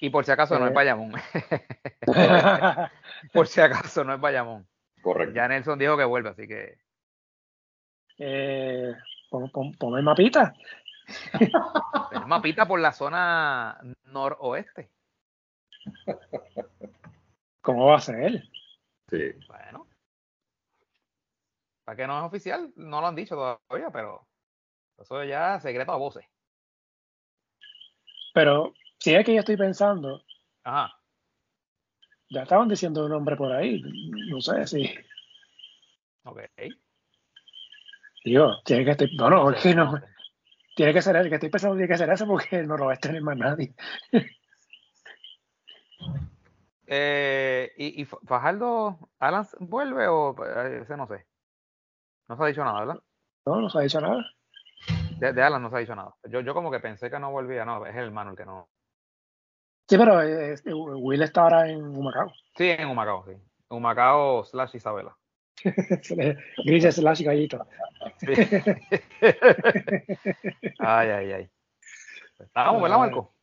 Y 0.00 0.10
por 0.10 0.24
si 0.24 0.30
acaso 0.30 0.60
no 0.60 0.68
es 0.68 0.72
Bayamón. 0.72 1.12
por 3.32 3.48
si 3.48 3.60
acaso 3.60 4.04
no 4.04 4.14
es 4.14 4.20
Bayamón. 4.20 4.68
Correcto. 5.02 5.34
Ya 5.34 5.48
Nelson 5.48 5.76
dijo 5.76 5.96
que 5.96 6.04
vuelve, 6.04 6.28
así 6.28 6.46
que. 6.46 6.78
Eh, 8.18 8.94
pon, 9.28 9.50
el 9.96 10.04
mapita. 10.04 10.54
el 12.12 12.26
mapita 12.26 12.68
por 12.68 12.78
la 12.78 12.92
zona 12.92 13.76
noroeste. 14.04 14.92
¿Cómo 17.60 17.86
va 17.86 17.96
a 17.96 18.00
ser? 18.00 18.44
Sí. 19.10 19.32
Bueno. 19.48 19.88
¿Para 21.84 21.96
qué 21.96 22.06
no 22.06 22.18
es 22.18 22.24
oficial? 22.24 22.72
No 22.76 23.00
lo 23.00 23.08
han 23.08 23.16
dicho 23.16 23.34
todavía, 23.34 23.90
pero 23.90 24.28
eso 24.96 25.24
ya 25.24 25.58
secreto 25.58 25.90
a 25.90 25.96
voces. 25.96 26.24
Pero 28.36 28.74
si 28.98 29.14
es 29.14 29.24
que 29.24 29.32
yo 29.32 29.40
estoy 29.40 29.56
pensando. 29.56 30.22
Ajá. 30.62 30.92
Ya 32.28 32.42
estaban 32.42 32.68
diciendo 32.68 33.06
un 33.06 33.10
nombre 33.12 33.34
por 33.34 33.50
ahí. 33.50 33.82
No 34.28 34.42
sé 34.42 34.66
si. 34.66 34.94
Ok. 36.22 36.42
Digo, 38.26 38.60
tiene 38.62 38.84
que 38.84 38.90
estar. 38.90 39.08
No, 39.16 39.30
no, 39.30 39.50
es 39.50 39.62
que 39.62 39.74
no. 39.74 39.98
Tiene 40.74 40.92
que 40.92 41.00
ser 41.00 41.16
el 41.16 41.30
que 41.30 41.36
estoy 41.36 41.48
pensando, 41.48 41.76
tiene 41.76 41.88
que 41.88 41.96
ser 41.96 42.10
ese 42.10 42.26
porque 42.26 42.62
no 42.62 42.76
lo 42.76 42.84
va 42.84 42.92
a 42.92 42.98
tener 42.98 43.22
más 43.22 43.38
nadie. 43.38 43.74
Eh, 46.88 47.72
¿y, 47.76 48.02
¿Y 48.02 48.04
Fajardo, 48.04 49.10
Alan 49.18 49.44
vuelve 49.58 50.06
o 50.06 50.36
eh, 50.46 50.82
ese 50.82 50.96
no 50.96 51.08
sé? 51.08 51.26
No 52.28 52.36
se 52.36 52.44
ha 52.44 52.46
dicho 52.46 52.62
nada, 52.62 52.78
¿verdad? 52.78 53.02
No, 53.44 53.60
no 53.60 53.68
se 53.68 53.78
ha 53.78 53.80
dicho 53.80 54.00
nada. 54.00 54.24
De, 55.18 55.42
Alan 55.42 55.62
no 55.62 55.70
se 55.70 55.76
ha 55.76 55.80
dicho 55.80 55.94
nada. 55.94 56.14
Yo, 56.28 56.40
yo 56.40 56.52
como 56.54 56.70
que 56.70 56.80
pensé 56.80 57.10
que 57.10 57.18
no 57.18 57.30
volvía, 57.30 57.64
no, 57.64 57.86
es 57.86 57.96
el 57.96 58.10
Manuel 58.10 58.36
que 58.36 58.44
no. 58.44 58.68
Sí, 59.88 59.96
pero 59.96 60.20
eh, 60.20 60.52
este, 60.52 60.74
Will 60.74 61.22
está 61.22 61.42
ahora 61.42 61.68
en 61.70 61.80
Humacao. 61.80 62.32
Sí, 62.56 62.68
en 62.70 62.88
Humacao, 62.88 63.24
sí. 63.26 63.32
Humacao 63.68 64.44
slash 64.44 64.76
Isabela. 64.76 65.16
Gris 66.64 66.94
slash 66.94 67.22
gallito. 67.22 67.66
ay, 70.78 71.08
ay, 71.08 71.32
ay. 71.32 71.48
Estamos, 72.38 72.82
¿verdad, 72.82 72.98
Marco? 72.98 73.34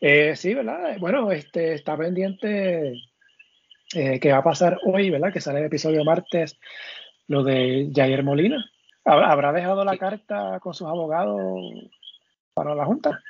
Eh, 0.00 0.36
sí, 0.36 0.54
¿verdad? 0.54 0.96
Bueno, 0.98 1.32
este 1.32 1.74
está 1.74 1.96
pendiente 1.96 2.94
eh, 3.94 4.20
que 4.20 4.32
va 4.32 4.38
a 4.38 4.44
pasar 4.44 4.78
hoy, 4.84 5.10
¿verdad? 5.10 5.32
Que 5.32 5.40
sale 5.40 5.58
el 5.58 5.66
episodio 5.66 6.04
martes, 6.04 6.58
lo 7.26 7.42
de 7.42 7.90
Jair 7.94 8.22
Molina. 8.22 8.64
¿Habrá 9.04 9.52
dejado 9.52 9.84
la 9.84 9.96
carta 9.96 10.60
con 10.60 10.74
sus 10.74 10.86
abogados 10.86 11.40
para 12.54 12.74
la 12.74 12.84
Junta? 12.84 13.22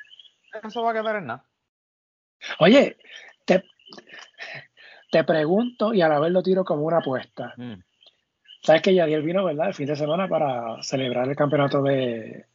Eso 0.62 0.82
va 0.82 0.90
a 0.90 0.94
quedar 0.94 1.16
en 1.16 1.26
nada. 1.26 1.44
Oye, 2.58 2.96
te, 3.44 3.64
te 5.10 5.24
pregunto 5.24 5.94
y 5.94 6.02
a 6.02 6.08
la 6.08 6.18
vez 6.18 6.32
lo 6.32 6.42
tiro 6.42 6.64
como 6.64 6.82
una 6.82 6.98
apuesta. 6.98 7.54
Mm. 7.56 7.74
¿Sabes 8.62 8.82
que 8.82 8.94
Yadier 8.94 9.22
vino, 9.22 9.44
verdad, 9.44 9.68
el 9.68 9.74
fin 9.74 9.86
de 9.86 9.96
semana 9.96 10.28
para 10.28 10.82
celebrar 10.82 11.28
el 11.28 11.36
campeonato 11.36 11.82
de, 11.82 12.46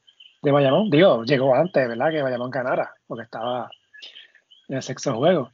de 0.42 0.52
Bayamón? 0.52 0.90
Digo, 0.90 1.24
llegó 1.24 1.56
antes, 1.56 1.88
¿verdad? 1.88 2.12
Que 2.12 2.22
Bayamón 2.22 2.52
ganara, 2.52 2.94
porque 3.08 3.24
estaba 3.24 3.70
en 4.68 4.76
el 4.76 4.84
sexto 4.84 5.16
juego. 5.16 5.52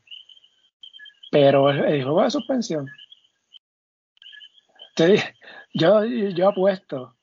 Pero 1.31 1.69
el, 1.69 2.03
juego 2.03 2.23
de 2.23 2.31
suspensión. 2.31 2.89
Te, 4.95 5.23
yo, 5.73 6.03
yo 6.03 6.49
apuesto. 6.49 7.15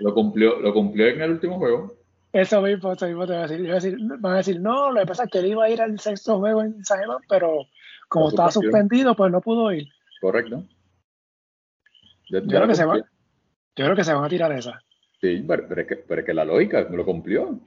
Lo 0.00 0.14
cumplió, 0.14 0.58
lo 0.60 0.72
cumplió 0.72 1.08
en 1.08 1.20
el 1.20 1.30
último 1.32 1.58
juego. 1.58 1.94
Eso 2.32 2.62
mismo, 2.62 2.92
eso 2.92 3.06
mismo 3.06 3.26
te 3.26 3.32
voy 3.32 3.42
a 3.42 3.46
decir. 3.46 3.70
a 3.70 3.74
decir, 3.74 3.98
van 4.18 4.34
a 4.34 4.36
decir, 4.36 4.60
no, 4.60 4.92
lo 4.92 5.00
que 5.00 5.06
pasa 5.06 5.24
es 5.24 5.30
que 5.30 5.38
él 5.38 5.46
iba 5.46 5.64
a 5.64 5.70
ir 5.70 5.80
al 5.80 5.98
sexto 5.98 6.38
juego 6.38 6.62
en 6.62 6.84
San 6.84 6.98
Germán, 7.00 7.18
pero 7.28 7.66
como 8.08 8.28
estaba 8.28 8.50
suspendido, 8.50 9.14
pues 9.14 9.32
no 9.32 9.40
pudo 9.40 9.72
ir. 9.72 9.88
Correcto. 10.20 10.64
Yo, 12.28 12.42
creo 12.42 12.68
que 12.68 12.74
se 12.74 12.84
van, 12.84 13.02
yo 13.76 13.84
creo 13.84 13.96
que 13.96 14.04
se 14.04 14.14
van 14.14 14.24
a 14.24 14.28
tirar 14.28 14.52
esa. 14.52 14.80
Sí, 15.20 15.44
pero, 15.46 15.80
es 15.80 15.86
que, 15.86 15.96
pero 15.96 16.20
es 16.20 16.26
que 16.26 16.34
la 16.34 16.44
lógica 16.44 16.82
lo 16.82 17.04
cumplió. 17.04 17.58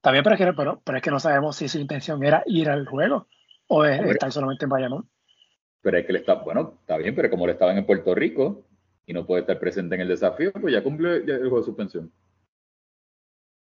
También, 0.00 0.24
pero 0.24 0.34
es, 0.34 0.40
que, 0.40 0.52
pero, 0.52 0.82
es 0.84 1.02
que 1.02 1.10
no 1.10 1.20
sabemos 1.20 1.56
si 1.56 1.68
su 1.68 1.78
intención 1.78 2.22
era 2.24 2.42
ir 2.46 2.68
al 2.68 2.86
juego 2.86 3.28
o 3.68 3.84
estar 3.84 4.30
solamente 4.32 4.64
en 4.64 4.70
Bayamón. 4.70 5.08
Pero 5.80 5.98
es 5.98 6.06
que 6.06 6.12
le 6.12 6.18
está, 6.18 6.34
bueno, 6.34 6.78
está 6.80 6.98
bien, 6.98 7.14
pero 7.14 7.30
como 7.30 7.46
le 7.46 7.52
estaban 7.52 7.78
en 7.78 7.86
Puerto 7.86 8.14
Rico 8.14 8.66
y 9.06 9.12
no 9.12 9.26
puede 9.26 9.42
estar 9.42 9.58
presente 9.58 9.94
en 9.94 10.02
el 10.02 10.08
desafío, 10.08 10.52
pues 10.52 10.72
ya 10.72 10.82
cumple 10.82 11.16
el 11.16 11.40
juego 11.40 11.58
de 11.58 11.64
suspensión. 11.64 12.12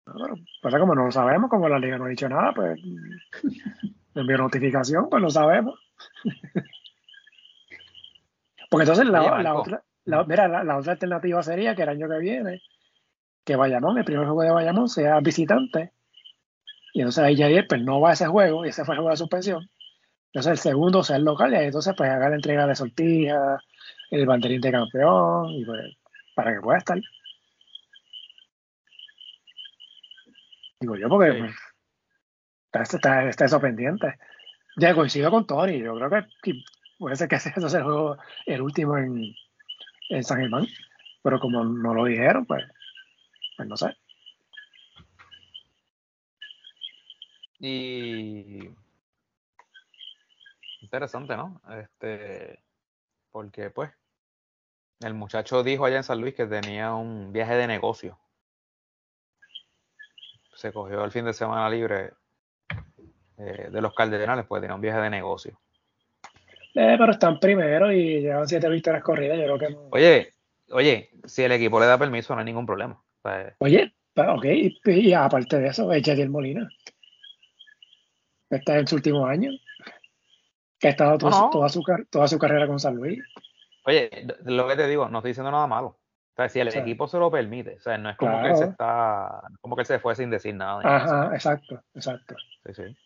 Bueno, 0.06 0.36
pues 0.62 0.76
como 0.76 0.95
no 0.95 1.06
lo 1.06 1.12
sabemos, 1.12 1.49
como 1.49 1.70
la 1.70 1.80
liga 1.80 1.98
no 1.98 2.06
ha 2.06 2.10
dicho 2.10 2.28
nada, 2.28 2.53
pues 2.53 2.80
envió 4.16 4.38
notificación, 4.38 5.10
pues 5.10 5.22
lo 5.22 5.30
sabemos. 5.30 5.80
Porque 8.70 8.84
entonces 8.84 9.06
la, 9.08 9.53
otra, 9.53 9.84
la, 10.06 10.24
mira, 10.24 10.48
la, 10.64 10.78
otra 10.78 10.94
alternativa 10.94 11.44
sería 11.44 11.76
que 11.76 11.84
el 11.84 11.90
año 11.90 12.08
que 12.08 12.20
viene, 12.20 12.62
que 13.44 13.58
Bayamón, 13.58 13.98
el 13.98 14.06
primer 14.06 14.26
juego 14.26 14.44
de 14.44 14.52
Bayamón, 14.52 14.88
sea 14.88 15.20
visitante. 15.20 15.91
Y 16.94 17.02
entonces 17.02 17.24
ahí 17.24 17.36
Jair 17.36 17.68
pues 17.68 17.82
no 17.82 17.99
va 17.99 18.12
a 18.12 18.14
ese 18.14 18.28
juego, 18.28 18.66
y 18.66 18.70
ese 18.70 18.86
fue 18.86 18.95
el 18.95 18.99
juego 18.99 19.12
de 19.12 19.18
suspensión. 19.18 19.70
Entonces 20.28 20.52
el 20.53 20.58
segundo 20.58 21.03
sea 21.03 21.18
el 21.18 21.26
local, 21.26 21.52
y 21.52 21.58
ahí 21.58 21.66
entonces 21.66 21.94
pues 21.98 22.10
haga 22.10 22.30
la 22.30 22.36
entrega 22.36 22.66
de 22.66 22.76
sortija, 22.76 23.60
el 24.12 24.26
banderín 24.26 24.62
de 24.62 24.72
campeón, 24.72 25.50
y 25.52 25.66
pues, 25.66 25.98
para 26.36 26.54
que 26.54 26.62
pueda 26.62 26.78
estar. 26.78 27.00
Digo 30.80 30.96
yo, 30.96 31.10
porque 31.10 31.34
pues, 32.72 32.94
está, 32.94 33.28
está, 33.30 33.46
eso 33.46 33.60
pendiente. 33.60 34.18
Ya 34.78 34.96
coincido 34.96 35.30
con 35.30 35.46
Tony, 35.46 35.80
yo 35.80 35.96
creo 35.96 36.10
que 36.42 36.54
puede 36.98 37.16
ser 37.16 37.28
que 37.28 37.40
sea 37.40 37.54
el 37.56 37.84
juego 37.84 38.18
el 38.46 38.62
último 38.62 38.98
en, 38.98 39.34
en 40.10 40.24
San 40.24 40.40
Germán, 40.40 40.68
pero 41.24 41.40
como 41.40 41.64
no 41.64 41.94
lo 41.94 42.06
dijeron, 42.06 42.46
pues, 42.46 42.64
pues 43.58 43.68
no 43.68 43.78
sé. 43.78 43.96
Y 47.60 48.70
interesante, 50.82 51.38
¿no? 51.38 51.62
Este, 51.80 52.60
porque 53.32 53.70
pues 53.70 53.91
el 55.02 55.14
muchacho 55.14 55.64
dijo 55.64 55.86
allá 55.86 55.98
en 55.98 56.03
San 56.03 56.22
Luis 56.22 56.36
que 56.36 56.45
tenía 56.45 56.94
un 56.94 57.32
viaje 57.34 57.56
de 57.56 57.68
negocio 57.68 58.20
se 60.62 60.72
cogió 60.72 61.03
el 61.03 61.12
fin 61.12 61.26
de 61.26 61.34
semana 61.34 61.68
libre 61.70 62.12
eh, 63.40 63.70
de 63.72 63.82
los 63.82 63.95
Cardenales, 63.95 64.45
pues 64.48 64.62
tenía 64.62 64.76
un 64.76 64.82
viaje 64.82 64.99
de 64.99 65.10
negocio. 65.10 65.60
Eh, 66.76 66.95
pero 66.98 67.12
están 67.12 67.40
primero 67.40 67.91
y 67.91 68.22
llevan 68.22 68.48
siete 68.48 68.70
victorias 68.70 69.03
corridas, 69.03 69.38
yo 69.40 69.44
creo 69.44 69.60
que 69.60 69.78
Oye, 69.90 70.34
oye, 70.70 71.10
si 71.26 71.41
el 71.41 71.52
equipo 71.53 71.80
le 71.80 71.88
da 71.88 71.98
permiso, 71.98 72.34
no 72.34 72.40
hay 72.40 72.45
ningún 72.45 72.68
problema. 72.68 73.02
Pues, 73.24 73.53
oye, 73.58 73.91
ok, 74.16 74.45
y, 74.86 75.14
aparte 75.14 75.60
de 75.60 75.68
eso, 75.70 75.91
es 75.91 76.06
Jadiel 76.06 76.30
Molina. 76.30 76.70
Está 78.52 78.78
en 78.78 78.88
su 78.88 78.95
último 78.95 79.26
año. 79.26 79.52
Que 80.82 80.88
ha 80.88 80.91
estado 80.91 81.18
toda, 81.20 81.70
su, 81.70 81.84
toda 82.10 82.28
su 82.28 82.40
carrera 82.40 82.68
con 82.68 82.80
San 82.80 82.95
Luis. 82.95 83.24
Oye, 83.86 84.10
lo 84.45 84.68
que 84.68 84.76
te 84.76 84.88
digo, 84.88 85.08
no 85.10 85.20
estoy 85.20 85.30
diciendo 85.30 85.52
nada 85.52 85.68
malo. 85.68 85.88
O 85.88 86.36
sea, 86.36 86.49
si 86.49 86.60
el 86.60 86.70
equipo 86.70 87.08
se 87.08 87.20
lo 87.20 87.30
permite, 87.30 87.76
o 87.76 87.82
sea, 87.82 87.98
no 87.98 88.10
es 88.10 88.18
como 88.18 88.41
que 88.41 88.49
él 88.49 88.58
se 88.58 88.66
está, 88.66 89.41
como 89.60 89.76
que 89.76 89.82
él 89.82 89.86
se 89.86 89.99
fue 89.99 90.16
sin 90.16 90.30
decir 90.30 90.56
nada. 90.56 90.82
Ajá, 90.84 91.30
exacto, 91.34 91.84
exacto. 91.94 92.36
Sí, 92.66 92.74
sí. 92.74 92.98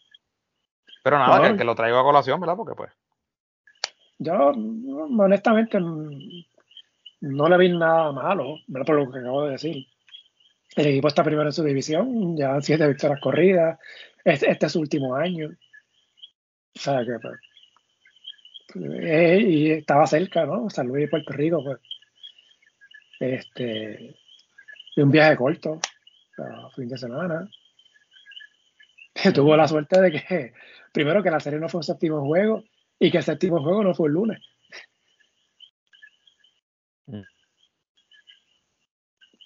Pero 1.03 1.17
nada, 1.17 1.57
que, 1.57 1.63
lo 1.63 1.75
traigo 1.75 1.97
a 1.97 2.03
colación, 2.03 2.39
¿verdad? 2.39 2.55
Porque 2.55 2.75
pues. 2.75 2.91
Yo, 4.19 4.51
honestamente, 4.51 5.79
no 5.79 7.49
le 7.49 7.57
vi 7.57 7.77
nada 7.77 8.11
malo, 8.11 8.57
¿verdad? 8.67 8.85
Por 8.85 8.95
lo 8.95 9.11
que 9.11 9.19
acabo 9.19 9.45
de 9.45 9.51
decir. 9.51 9.87
El 10.75 10.87
equipo 10.87 11.07
está 11.07 11.23
primero 11.23 11.47
en 11.47 11.53
su 11.53 11.63
división, 11.63 12.35
ya 12.35 12.59
siete 12.61 12.87
victorias 12.87 13.21
corridas, 13.21 13.79
este, 14.23 14.51
este, 14.51 14.65
es 14.65 14.71
su 14.71 14.81
último 14.81 15.15
año. 15.15 15.49
O 15.49 16.79
sea 16.79 17.05
que, 17.05 17.17
pues, 17.21 17.39
eh, 18.75 19.39
y 19.41 19.71
estaba 19.71 20.05
cerca, 20.07 20.45
¿no? 20.45 20.69
San 20.69 20.87
Luis 20.87 21.05
y 21.05 21.07
Puerto 21.07 21.33
Rico, 21.33 21.63
pues 21.63 21.79
este, 23.19 24.15
de 24.95 25.03
un 25.03 25.11
viaje 25.11 25.35
corto, 25.35 25.79
fin 26.75 26.87
de 26.87 26.97
semana. 26.97 27.49
Tuvo 29.33 29.55
la 29.55 29.67
suerte 29.67 30.01
de 30.01 30.11
que, 30.11 30.53
primero, 30.91 31.23
que 31.23 31.31
la 31.31 31.39
serie 31.39 31.59
no 31.59 31.69
fue 31.69 31.79
un 31.79 31.83
séptimo 31.83 32.21
juego 32.25 32.63
y 32.99 33.11
que 33.11 33.17
el 33.17 33.23
séptimo 33.23 33.61
juego 33.61 33.83
no 33.83 33.93
fue 33.93 34.07
el 34.07 34.13
lunes. 34.13 34.41
Mm. 37.07 37.21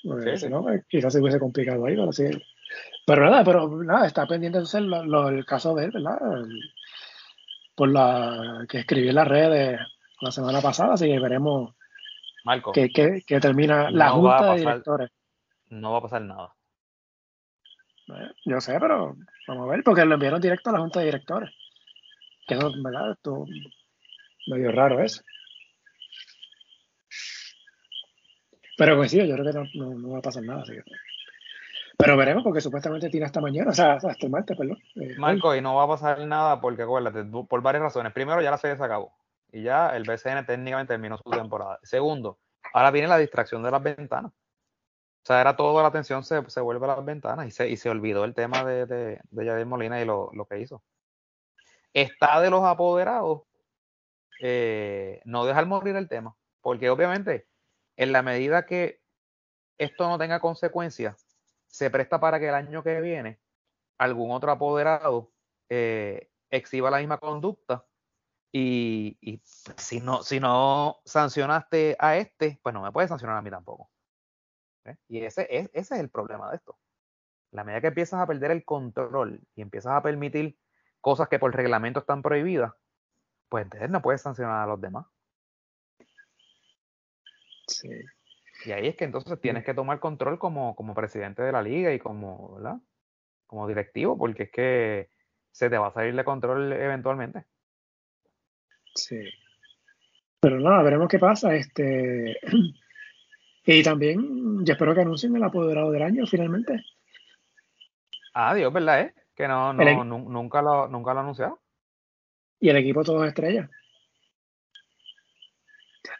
Pues, 0.03 0.49
¿no? 0.49 0.63
Pues, 0.63 0.85
quizás 0.87 1.13
se 1.13 1.19
hubiese 1.19 1.39
complicado 1.39 1.85
ahí, 1.85 1.95
pero 1.95 2.11
sí. 2.11 2.25
Pero 3.05 3.25
nada, 3.25 3.43
pero 3.43 3.83
nada, 3.83 4.07
está 4.07 4.25
pendiente 4.27 4.59
lo, 4.81 5.29
el 5.29 5.45
caso 5.45 5.75
de 5.75 5.85
él, 5.85 5.91
¿verdad? 5.91 6.19
Por 7.79 7.89
la 7.89 8.65
que 8.67 8.79
escribí 8.79 9.07
en 9.07 9.15
las 9.15 9.25
redes 9.25 9.79
la 10.19 10.31
semana 10.31 10.59
pasada, 10.59 10.95
así 10.95 11.07
que 11.07 11.17
veremos 11.17 11.73
Marco. 12.43 12.73
Que, 12.73 12.89
que, 12.89 13.39
termina 13.39 13.89
la 13.89 14.09
junta 14.09 14.51
de 14.51 14.59
directores. 14.59 15.11
No 15.69 15.93
va 15.93 15.99
a 15.99 16.01
pasar 16.01 16.21
nada. 16.23 16.53
yo 18.43 18.59
sé, 18.59 18.77
pero 18.81 19.15
vamos 19.47 19.65
a 19.65 19.71
ver, 19.71 19.83
porque 19.85 20.03
lo 20.03 20.15
enviaron 20.15 20.41
directo 20.41 20.69
a 20.69 20.73
la 20.73 20.79
junta 20.79 20.99
de 20.99 21.05
directores. 21.05 21.51
Que 22.47 22.55
eso, 22.55 22.69
¿verdad? 22.83 23.11
Esto 23.13 23.45
medio 24.47 24.73
raro 24.73 25.01
eso. 25.01 25.21
Pero 28.77 28.97
pues 28.97 29.11
sí, 29.11 29.25
yo 29.25 29.35
creo 29.37 29.45
que 29.45 29.79
no, 29.79 30.09
va 30.09 30.19
a 30.19 30.21
pasar 30.21 30.43
nada. 30.43 30.65
Pero 32.01 32.15
veremos, 32.15 32.43
porque 32.43 32.61
supuestamente 32.61 33.09
tiene 33.09 33.25
hasta 33.25 33.41
mañana, 33.41 33.71
o 33.71 33.73
sea, 33.73 33.95
hasta 33.95 34.25
el 34.25 34.29
martes, 34.29 34.57
perdón. 34.57 34.77
Eh, 34.95 35.15
Marco, 35.17 35.53
y 35.53 35.59
no 35.59 35.75
va 35.75 35.83
a 35.83 35.87
pasar 35.87 36.25
nada 36.25 36.61
porque 36.61 36.83
acuérdate, 36.83 37.25
por 37.25 37.61
varias 37.61 37.83
razones. 37.83 38.13
Primero, 38.13 38.41
ya 38.41 38.51
la 38.51 38.57
serie 38.57 38.77
se 38.77 38.83
acabó 38.83 39.13
y 39.51 39.63
ya 39.63 39.89
el 39.89 40.03
BCN 40.03 40.45
técnicamente 40.45 40.93
terminó 40.93 41.17
su 41.17 41.29
temporada. 41.29 41.77
Segundo, 41.83 42.39
ahora 42.73 42.91
viene 42.91 43.09
la 43.09 43.17
distracción 43.17 43.63
de 43.63 43.71
las 43.71 43.83
ventanas. 43.83 44.31
O 44.31 45.25
sea, 45.25 45.41
era 45.41 45.57
toda 45.57 45.81
la 45.81 45.89
atención 45.89 46.23
se, 46.23 46.49
se 46.49 46.61
vuelve 46.61 46.85
a 46.85 46.95
las 46.95 47.05
ventanas 47.05 47.47
y 47.47 47.51
se, 47.51 47.69
y 47.69 47.75
se 47.75 47.89
olvidó 47.89 48.23
el 48.23 48.33
tema 48.33 48.63
de, 48.63 48.85
de, 48.85 49.21
de 49.29 49.65
Molina 49.65 50.01
y 50.01 50.05
lo, 50.05 50.29
lo, 50.33 50.45
que 50.45 50.61
hizo. 50.61 50.81
Está 51.93 52.39
de 52.39 52.49
los 52.49 52.63
apoderados 52.63 53.41
eh, 54.41 55.21
no 55.25 55.43
dejar 55.43 55.65
morir 55.65 55.97
el 55.97 56.07
tema, 56.07 56.33
porque 56.61 56.89
obviamente 56.89 57.45
en 57.97 58.13
la 58.13 58.21
medida 58.21 58.65
que 58.65 59.01
esto 59.77 60.07
no 60.07 60.17
tenga 60.17 60.39
consecuencias, 60.39 61.28
se 61.69 61.89
presta 61.89 62.19
para 62.19 62.39
que 62.39 62.49
el 62.49 62.55
año 62.55 62.83
que 62.83 62.99
viene 62.99 63.39
algún 63.97 64.31
otro 64.31 64.51
apoderado 64.51 65.31
eh, 65.69 66.29
exhiba 66.49 66.89
la 66.89 66.97
misma 66.97 67.19
conducta 67.19 67.85
y, 68.51 69.41
si, 69.77 70.01
no, 70.01 70.23
si 70.23 70.39
no 70.39 71.01
sancionaste 71.05 71.95
a 71.99 72.17
este, 72.17 72.59
pues 72.63 72.73
no 72.73 72.81
me 72.81 72.91
puedes 72.91 73.09
sancionar 73.09 73.37
a 73.37 73.41
mí 73.41 73.51
tampoco. 73.51 73.91
¿eh? 74.85 74.97
Y 75.07 75.23
ese 75.23 75.47
es, 75.49 75.69
ese 75.73 75.95
es 75.95 75.99
el 75.99 76.09
problema 76.09 76.49
de 76.49 76.57
esto. 76.57 76.79
La 77.51 77.63
medida 77.63 77.81
que 77.81 77.87
empiezas 77.87 78.19
a 78.19 78.27
perder 78.27 78.51
el 78.51 78.65
control 78.65 79.41
y 79.53 79.61
empiezas 79.61 79.93
a 79.93 80.01
permitir 80.01 80.57
cosas 81.01 81.29
que 81.29 81.37
por 81.37 81.55
reglamento 81.55 81.99
están 81.99 82.23
prohibidas, 82.23 82.73
pues 83.47 83.65
entonces 83.65 83.89
no 83.89 84.01
puedes 84.01 84.21
sancionar 84.21 84.63
a 84.63 84.67
los 84.67 84.81
demás. 84.81 85.05
Sí. 87.67 87.89
Y 88.65 88.71
ahí 88.71 88.87
es 88.87 88.95
que 88.95 89.05
entonces 89.05 89.39
tienes 89.39 89.63
que 89.63 89.73
tomar 89.73 89.99
control 89.99 90.37
como, 90.37 90.75
como 90.75 90.93
presidente 90.93 91.41
de 91.41 91.51
la 91.51 91.61
liga 91.61 91.93
y 91.93 91.99
como, 91.99 92.55
¿verdad? 92.55 92.79
como 93.49 93.67
directivo, 93.67 94.15
porque 94.15 94.43
es 94.43 94.51
que 94.51 95.09
se 95.51 95.71
te 95.71 95.77
va 95.77 95.87
a 95.87 95.91
salir 95.91 96.15
de 96.15 96.23
control 96.23 96.71
eventualmente. 96.71 97.45
Sí. 98.93 99.19
Pero 100.39 100.59
nada, 100.59 100.83
veremos 100.83 101.07
qué 101.09 101.17
pasa. 101.17 101.55
Este 101.55 102.37
y 103.65 103.83
también 103.83 104.63
yo 104.63 104.73
espero 104.73 104.93
que 104.93 105.01
anuncien 105.01 105.35
el 105.35 105.43
apoderado 105.43 105.91
del 105.91 106.03
año 106.03 106.27
finalmente. 106.27 106.79
Ah, 108.35 108.53
Dios, 108.53 108.71
¿verdad? 108.71 109.01
Eh? 109.01 109.13
Que 109.35 109.47
no, 109.47 109.73
no, 109.73 110.03
nunca 110.03 110.61
lo, 110.61 110.87
nunca 110.87 111.15
lo 111.15 111.21
anunciado. 111.21 111.59
Y 112.59 112.69
el 112.69 112.77
equipo 112.77 113.03
todos 113.03 113.27
estrellas. 113.27 113.67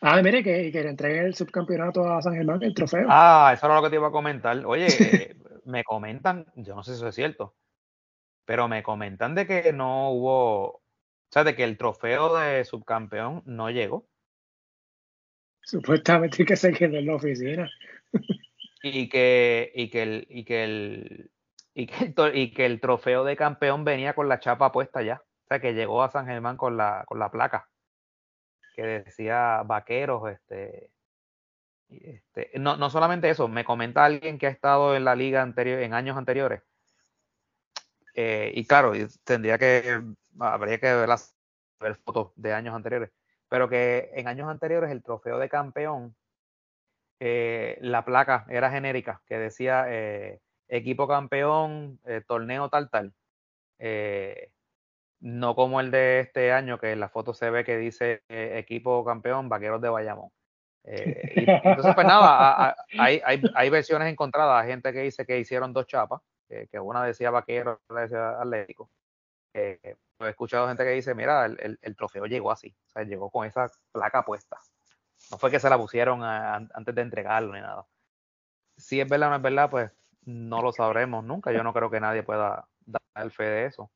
Ah, 0.02 0.22
mire, 0.22 0.44
que, 0.44 0.72
que 0.72 0.84
le 0.84 0.90
entreguen 0.90 1.26
el 1.26 1.36
subcampeonato 1.36 2.06
a 2.06 2.22
San 2.22 2.36
Germán, 2.36 2.62
el 2.64 2.74
trofeo. 2.74 3.08
Ah, 3.10 3.52
eso 3.54 3.66
era 3.66 3.76
lo 3.76 3.84
que 3.84 3.90
te 3.90 3.96
iba 3.96 4.08
a 4.08 4.12
comentar. 4.12 4.66
Oye, 4.66 4.88
me 5.66 5.84
comentan, 5.84 6.46
yo 6.56 6.76
no 6.76 6.84
sé 6.84 6.92
si 6.92 6.98
eso 6.98 7.08
es 7.08 7.16
cierto, 7.16 7.56
pero 8.46 8.68
me 8.68 8.84
comentan 8.84 9.36
de 9.36 9.48
que 9.48 9.72
no 9.74 10.12
hubo 10.12 10.82
o 11.30 11.32
sea, 11.32 11.44
de 11.44 11.56
que 11.56 11.64
el 11.64 11.78
trofeo 11.78 12.36
de 12.36 12.66
subcampeón 12.66 13.44
no 13.46 13.70
llegó. 13.70 14.10
Supuestamente 15.62 16.44
que 16.44 16.56
se 16.56 16.72
quedó 16.74 16.98
en 16.98 17.06
la 17.06 17.16
oficina. 17.16 17.70
y 18.82 19.08
que, 19.10 19.72
y 19.76 19.92
que 19.92 20.02
el, 20.02 20.28
y 20.28 20.44
que 20.44 20.64
el, 20.64 21.32
y 21.76 21.86
que 21.86 22.06
el, 22.06 22.36
y 22.36 22.52
que 22.52 22.66
el 22.66 22.82
trofeo 22.82 23.24
de 23.24 23.36
campeón 23.36 23.86
venía 23.86 24.16
con 24.16 24.28
la 24.28 24.40
chapa 24.40 24.72
puesta 24.72 25.04
ya. 25.04 25.22
O 25.22 25.48
sea, 25.48 25.60
que 25.60 25.76
llegó 25.76 26.02
a 26.02 26.10
San 26.10 26.26
Germán 26.26 26.58
con 26.58 26.78
la, 26.78 27.04
con 27.06 27.20
la 27.20 27.30
placa. 27.30 27.69
Que 28.80 29.04
decía 29.04 29.62
vaqueros, 29.66 30.32
este, 30.32 30.90
Este, 31.90 32.52
no, 32.58 32.78
no 32.78 32.90
solamente 32.90 33.30
eso, 33.30 33.50
me 33.50 33.66
comenta 33.66 34.06
alguien 34.06 34.38
que 34.38 34.48
ha 34.48 34.52
estado 34.52 34.96
en 34.96 35.04
la 35.04 35.16
liga 35.16 35.42
anterior, 35.42 35.82
en 35.82 35.94
años 35.94 36.16
anteriores. 36.16 36.62
Eh, 38.14 38.54
y 38.56 38.66
claro, 38.66 38.94
tendría 39.26 39.58
que, 39.58 40.02
habría 40.40 40.80
que 40.80 40.94
ver, 40.94 41.10
las, 41.10 41.36
fotos 42.06 42.32
de 42.38 42.54
años 42.54 42.74
anteriores, 42.74 43.12
pero 43.50 43.68
que 43.68 44.12
en 44.14 44.30
años 44.30 44.48
anteriores 44.48 44.92
el 44.92 45.04
trofeo 45.04 45.40
de 45.40 45.50
campeón, 45.50 46.16
eh, 47.20 47.78
la 47.82 48.06
placa 48.06 48.46
era 48.48 48.72
genérica, 48.72 49.22
que 49.26 49.38
decía 49.38 49.88
eh, 49.90 50.40
equipo 50.70 51.06
campeón, 51.06 52.00
torneo 52.28 52.70
tal, 52.70 52.90
tal. 52.90 53.14
No 55.20 55.56
como 55.56 55.80
el 55.80 55.92
de 55.92 56.22
este 56.22 56.52
año, 56.52 56.80
que 56.80 56.92
en 56.92 57.00
la 57.00 57.10
foto 57.10 57.34
se 57.34 57.50
ve 57.50 57.64
que 57.64 57.78
dice 57.78 58.24
equipo 58.30 59.04
campeón, 59.04 59.50
vaqueros 59.50 59.82
de 59.82 59.90
Bayamón. 59.90 60.32
Eh, 60.84 61.34
entonces, 61.36 61.94
pues 61.94 62.08
nada, 62.08 62.76
hay, 62.98 63.22
hay, 63.24 63.42
hay, 63.54 63.70
versiones 63.70 64.12
encontradas, 64.12 64.64
hay 64.64 64.70
gente 64.72 64.94
que 64.94 65.02
dice 65.02 65.26
que 65.26 65.40
hicieron 65.40 65.74
dos 65.74 65.88
chapas, 65.88 66.22
que 66.48 66.80
una 66.80 67.04
decía 67.04 67.32
vaquero, 67.32 67.80
otra 67.88 68.02
decía 68.02 68.42
atlético. 68.42 68.90
Eh, 69.54 69.96
he 70.20 70.30
escuchado 70.30 70.68
gente 70.68 70.84
que 70.84 70.92
dice, 70.92 71.14
mira, 71.16 71.46
el, 71.46 71.80
el, 71.82 71.96
trofeo 71.96 72.26
llegó 72.26 72.52
así, 72.52 72.76
o 72.88 72.90
sea, 72.90 73.04
llegó 73.04 73.30
con 73.30 73.46
esa 73.46 73.70
placa 73.92 74.24
puesta. 74.24 74.58
No 75.32 75.38
fue 75.38 75.52
que 75.52 75.60
se 75.60 75.70
la 75.70 75.78
pusieron 75.78 76.24
antes 76.24 76.96
de 76.96 77.02
entregarlo 77.02 77.54
ni 77.54 77.62
nada. 77.62 77.86
Si 78.78 79.00
es 79.00 79.08
verdad 79.08 79.28
o 79.28 79.32
no 79.32 79.36
es 79.38 79.42
verdad, 79.42 79.70
pues 79.70 79.92
no 80.24 80.62
lo 80.62 80.72
sabremos 80.72 81.24
nunca. 81.24 81.52
Yo 81.52 81.64
no 81.64 81.74
creo 81.74 81.90
que 81.90 82.00
nadie 82.00 82.24
pueda 82.24 82.68
dar 82.86 83.30
fe 83.32 83.44
de 83.44 83.66
eso. 83.66 83.92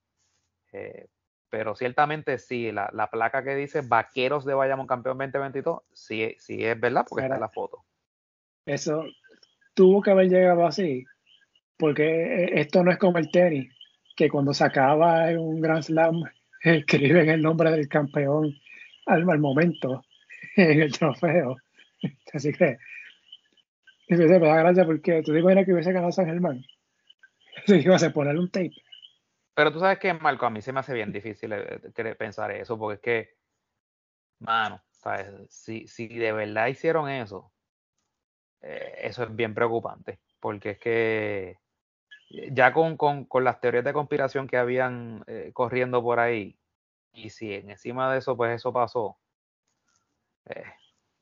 Eh, 0.74 1.08
pero 1.50 1.76
ciertamente 1.76 2.38
sí, 2.40 2.72
la, 2.72 2.90
la, 2.94 3.10
placa 3.10 3.44
que 3.44 3.56
dice 3.56 3.82
Vaqueros 3.82 4.44
de 4.44 4.56
Bayamón 4.56 4.88
Campeón 4.88 5.18
2022, 5.20 5.82
sí, 5.94 6.36
sí 6.40 6.66
es 6.66 6.80
verdad, 6.80 7.06
porque 7.08 7.26
está 7.26 7.36
en 7.36 7.41
la 7.41 7.50
foto. 7.50 7.86
Eso 8.66 9.06
tuvo 9.76 10.02
que 10.02 10.12
haber 10.12 10.30
llegado 10.30 10.66
así, 10.66 11.06
porque 11.78 12.45
eh, 12.45 12.52
esto 12.56 12.84
no 12.84 12.91
es 12.91 12.98
como 12.98 13.20
el 13.20 13.30
tenis, 13.30 13.72
que 14.16 14.30
cuando 14.30 14.54
se 14.54 14.64
acaba 14.64 15.28
un 15.40 15.62
Grand 15.62 15.84
Slam 15.84 16.24
escriben 16.62 17.30
el 17.30 17.41
nombre 17.41 17.72
del 17.72 17.88
campeón 17.88 18.54
al, 19.06 19.30
al 19.30 19.40
momento 19.40 20.04
en 20.56 20.82
el 20.82 20.91
trofeo. 20.91 21.58
Así 22.34 22.52
que 22.52 22.78
me 24.10 24.28
da 24.28 24.58
gracia 24.58 24.86
porque 24.86 25.24
tú 25.24 25.34
digo 25.34 25.50
era 25.50 25.66
que 25.66 25.74
hubiese 25.74 25.91
ganado 25.91 26.12
San 26.12 26.26
Germán. 26.26 26.64
Que 27.66 27.88
vas 27.88 28.04
a 28.04 28.12
ponerle 28.12 28.41
un 28.41 28.50
tape. 28.50 28.74
Pero 29.53 29.71
tú 29.71 29.80
sabes 29.80 29.99
que, 29.99 30.13
Marco, 30.13 30.45
a 30.45 30.49
mí 30.49 30.61
se 30.61 30.73
me 30.73 30.80
hace 30.80 30.93
bien 30.93 31.11
difícil 31.11 31.53
eh, 31.53 32.15
pensar 32.17 32.51
eso, 32.51 32.77
porque 32.77 32.95
es 32.95 33.01
que, 33.01 33.35
mano, 34.39 34.81
¿sabes? 34.91 35.27
Si, 35.49 35.88
si 35.88 36.07
de 36.07 36.31
verdad 36.31 36.67
hicieron 36.67 37.09
eso, 37.09 37.51
eh, 38.61 38.95
eso 39.03 39.23
es 39.23 39.35
bien 39.35 39.53
preocupante, 39.53 40.19
porque 40.39 40.71
es 40.71 40.80
que 40.80 41.59
ya 42.51 42.73
con, 42.73 42.97
con, 42.97 43.25
con 43.25 43.43
las 43.43 43.59
teorías 43.59 43.84
de 43.84 43.93
conspiración 43.93 44.47
que 44.47 44.57
habían 44.57 45.23
eh, 45.27 45.51
corriendo 45.53 46.01
por 46.01 46.19
ahí, 46.19 46.57
y 47.13 47.30
si 47.30 47.53
encima 47.53 48.11
de 48.11 48.19
eso, 48.19 48.35
pues 48.35 48.55
eso 48.55 48.73
pasó, 48.73 49.17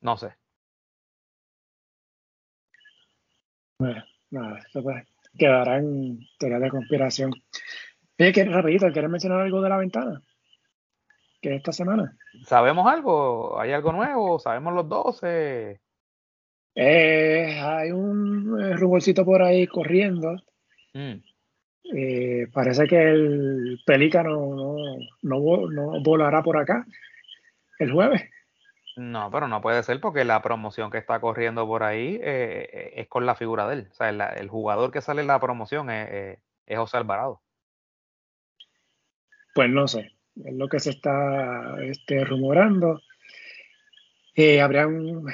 no 0.00 0.16
sé. 0.16 0.34
Bueno, 3.78 4.04
nada, 4.30 4.58
esto 4.58 4.82
pues 4.82 5.06
quedará 5.38 5.78
en 5.78 6.20
teoría 6.38 6.58
de 6.58 6.70
conspiración. 6.70 7.32
Oye, 8.22 8.32
que 8.32 8.44
rapidito, 8.44 8.86
¿quieres 8.92 9.10
mencionar 9.10 9.40
algo 9.40 9.60
de 9.60 9.68
la 9.68 9.78
ventana? 9.78 10.22
Que 11.40 11.56
esta 11.56 11.72
semana. 11.72 12.16
¿Sabemos 12.44 12.86
algo? 12.86 13.60
¿Hay 13.60 13.72
algo 13.72 13.90
nuevo? 13.90 14.38
¿Sabemos 14.38 14.72
los 14.74 14.88
12? 14.88 15.80
Eh, 16.76 17.60
hay 17.60 17.90
un 17.90 18.60
eh, 18.62 18.76
rumorcito 18.76 19.24
por 19.24 19.42
ahí 19.42 19.66
corriendo. 19.66 20.36
Mm. 20.94 21.14
Eh, 21.96 22.46
parece 22.52 22.86
que 22.86 23.10
el 23.10 23.80
pelícano 23.84 24.76
no, 25.20 25.66
no, 25.66 26.00
volará 26.04 26.44
por 26.44 26.58
acá 26.58 26.86
el 27.80 27.90
jueves. 27.90 28.22
No, 28.94 29.32
pero 29.32 29.48
no 29.48 29.60
puede 29.60 29.82
ser 29.82 30.00
porque 30.00 30.24
la 30.24 30.40
promoción 30.42 30.92
que 30.92 30.98
está 30.98 31.20
corriendo 31.20 31.66
por 31.66 31.82
ahí 31.82 32.20
es 32.22 33.08
con 33.08 33.26
la 33.26 33.34
figura 33.34 33.66
de 33.66 33.74
él. 33.74 33.88
O 33.90 33.94
sea, 33.94 34.10
el, 34.10 34.48
jugador 34.48 34.92
que 34.92 35.00
sale 35.00 35.22
en 35.22 35.26
la 35.26 35.40
promoción 35.40 35.90
es 35.90 36.38
José 36.68 36.98
Alvarado. 36.98 37.41
Pues 39.54 39.70
no 39.70 39.86
sé, 39.86 40.12
es 40.44 40.54
lo 40.54 40.68
que 40.68 40.80
se 40.80 40.90
está 40.90 41.76
este, 41.82 42.24
rumorando. 42.24 43.00
Eh, 44.34 44.60
habrían 44.62 45.24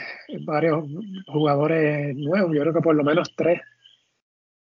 varios 0.40 0.84
jugadores 1.26 2.16
nuevos, 2.16 2.52
yo 2.54 2.62
creo 2.62 2.74
que 2.74 2.80
por 2.80 2.96
lo 2.96 3.04
menos 3.04 3.34
tres 3.36 3.60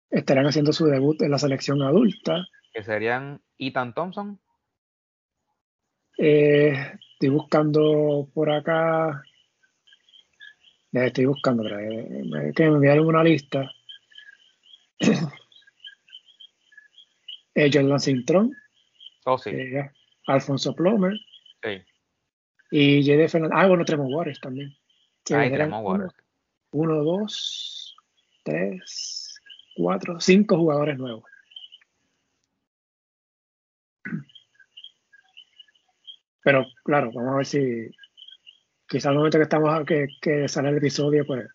estarán 0.09 0.45
haciendo 0.45 0.73
su 0.73 0.85
debut 0.85 1.21
en 1.21 1.31
la 1.31 1.37
selección 1.37 1.81
adulta. 1.81 2.45
¿Que 2.73 2.83
serían 2.83 3.41
Ethan 3.57 3.93
Thompson? 3.93 4.39
Eh, 6.17 6.73
estoy 7.13 7.29
buscando 7.29 8.29
por 8.33 8.51
acá. 8.51 9.23
Estoy 10.91 11.25
buscando, 11.25 11.67
eh, 11.67 12.51
que 12.55 12.69
me 12.69 12.75
enviaron 12.75 13.07
una 13.07 13.23
lista. 13.23 13.71
eh, 17.55 17.69
Jordan 17.73 17.99
Oh, 19.25 19.37
sí. 19.37 19.49
Eh, 19.51 19.91
Alfonso 20.27 20.73
Plomer. 20.75 21.13
Sí. 21.61 21.81
Y 22.71 23.05
J.D. 23.05 23.29
Fernández. 23.29 23.57
Ah, 23.57 23.67
bueno, 23.67 23.85
Tremont 23.85 24.11
Waters 24.11 24.39
también. 24.39 24.75
Ah, 25.31 25.45
Tremont 25.49 25.85
Waters. 25.85 26.13
Uno, 26.71 27.03
dos, 27.03 27.95
tres, 28.43 29.39
cuatro, 29.75 30.19
cinco 30.19 30.57
jugadores 30.57 30.97
nuevos. 30.97 31.23
Pero 36.43 36.65
claro, 36.83 37.11
vamos 37.13 37.33
a 37.33 37.37
ver 37.37 37.45
si 37.45 37.91
quizá 38.87 39.09
al 39.09 39.15
momento 39.15 39.37
que 39.37 39.43
estamos 39.43 39.85
que, 39.85 40.07
que 40.21 40.47
sale 40.47 40.69
el 40.69 40.77
episodio, 40.77 41.25
pues 41.25 41.47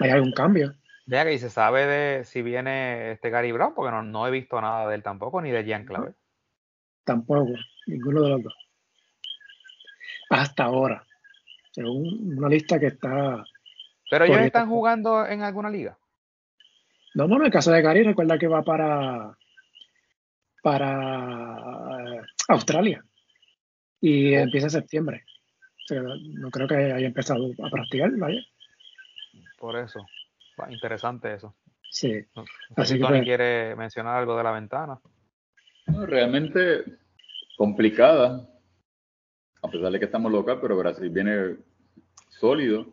hay 0.00 0.10
algún 0.10 0.32
cambio. 0.32 0.74
Ya 1.06 1.24
que 1.24 1.38
se 1.38 1.50
sabe 1.50 1.86
de 1.86 2.24
si 2.24 2.42
viene 2.42 3.12
este 3.12 3.30
Gary 3.30 3.52
Brown, 3.52 3.74
porque 3.74 3.92
no, 3.92 4.02
no 4.02 4.26
he 4.26 4.30
visto 4.30 4.60
nada 4.60 4.88
de 4.88 4.96
él 4.96 5.02
tampoco, 5.02 5.40
ni 5.40 5.50
de 5.50 5.64
Jean 5.64 5.84
Clave. 5.84 6.14
Tampoco, 7.04 7.52
ninguno 7.86 8.22
de 8.22 8.28
los 8.30 8.42
dos. 8.42 8.54
Hasta 10.30 10.64
ahora. 10.64 11.06
Según 11.70 12.38
una 12.38 12.48
lista 12.48 12.80
que 12.80 12.86
está. 12.86 13.44
¿Pero 14.10 14.24
ellos 14.24 14.40
están 14.40 14.68
jugando 14.68 15.26
en 15.26 15.42
alguna 15.42 15.70
liga? 15.70 15.98
No, 17.14 17.28
bueno, 17.28 17.44
en 17.44 17.46
el 17.46 17.52
caso 17.52 17.70
de 17.70 17.82
Gary, 17.82 18.02
recuerda 18.02 18.38
que 18.38 18.48
va 18.48 18.62
para. 18.62 19.36
para 20.62 22.24
Australia. 22.48 23.04
Y 24.00 24.34
oh. 24.34 24.40
empieza 24.40 24.66
en 24.66 24.70
septiembre. 24.70 25.24
no 25.90 26.50
creo 26.50 26.66
que 26.66 26.74
haya 26.74 27.06
empezado 27.06 27.50
a 27.62 27.70
practicar, 27.70 28.10
vaya. 28.16 28.40
Por 29.58 29.76
eso. 29.76 30.04
Interesante 30.68 31.34
eso. 31.34 31.54
Sí. 31.90 32.24
Así 32.76 32.94
que, 32.94 33.04
pues 33.04 33.22
quiere 33.22 33.76
mencionar 33.76 34.16
algo 34.16 34.36
de 34.36 34.44
la 34.44 34.52
ventana 34.52 35.00
realmente 36.06 36.84
complicada, 37.56 38.48
a 39.62 39.70
pesar 39.70 39.92
de 39.92 39.98
que 39.98 40.04
estamos 40.04 40.30
local, 40.30 40.58
pero 40.60 40.76
Brasil 40.76 41.08
viene 41.10 41.56
sólido 42.28 42.86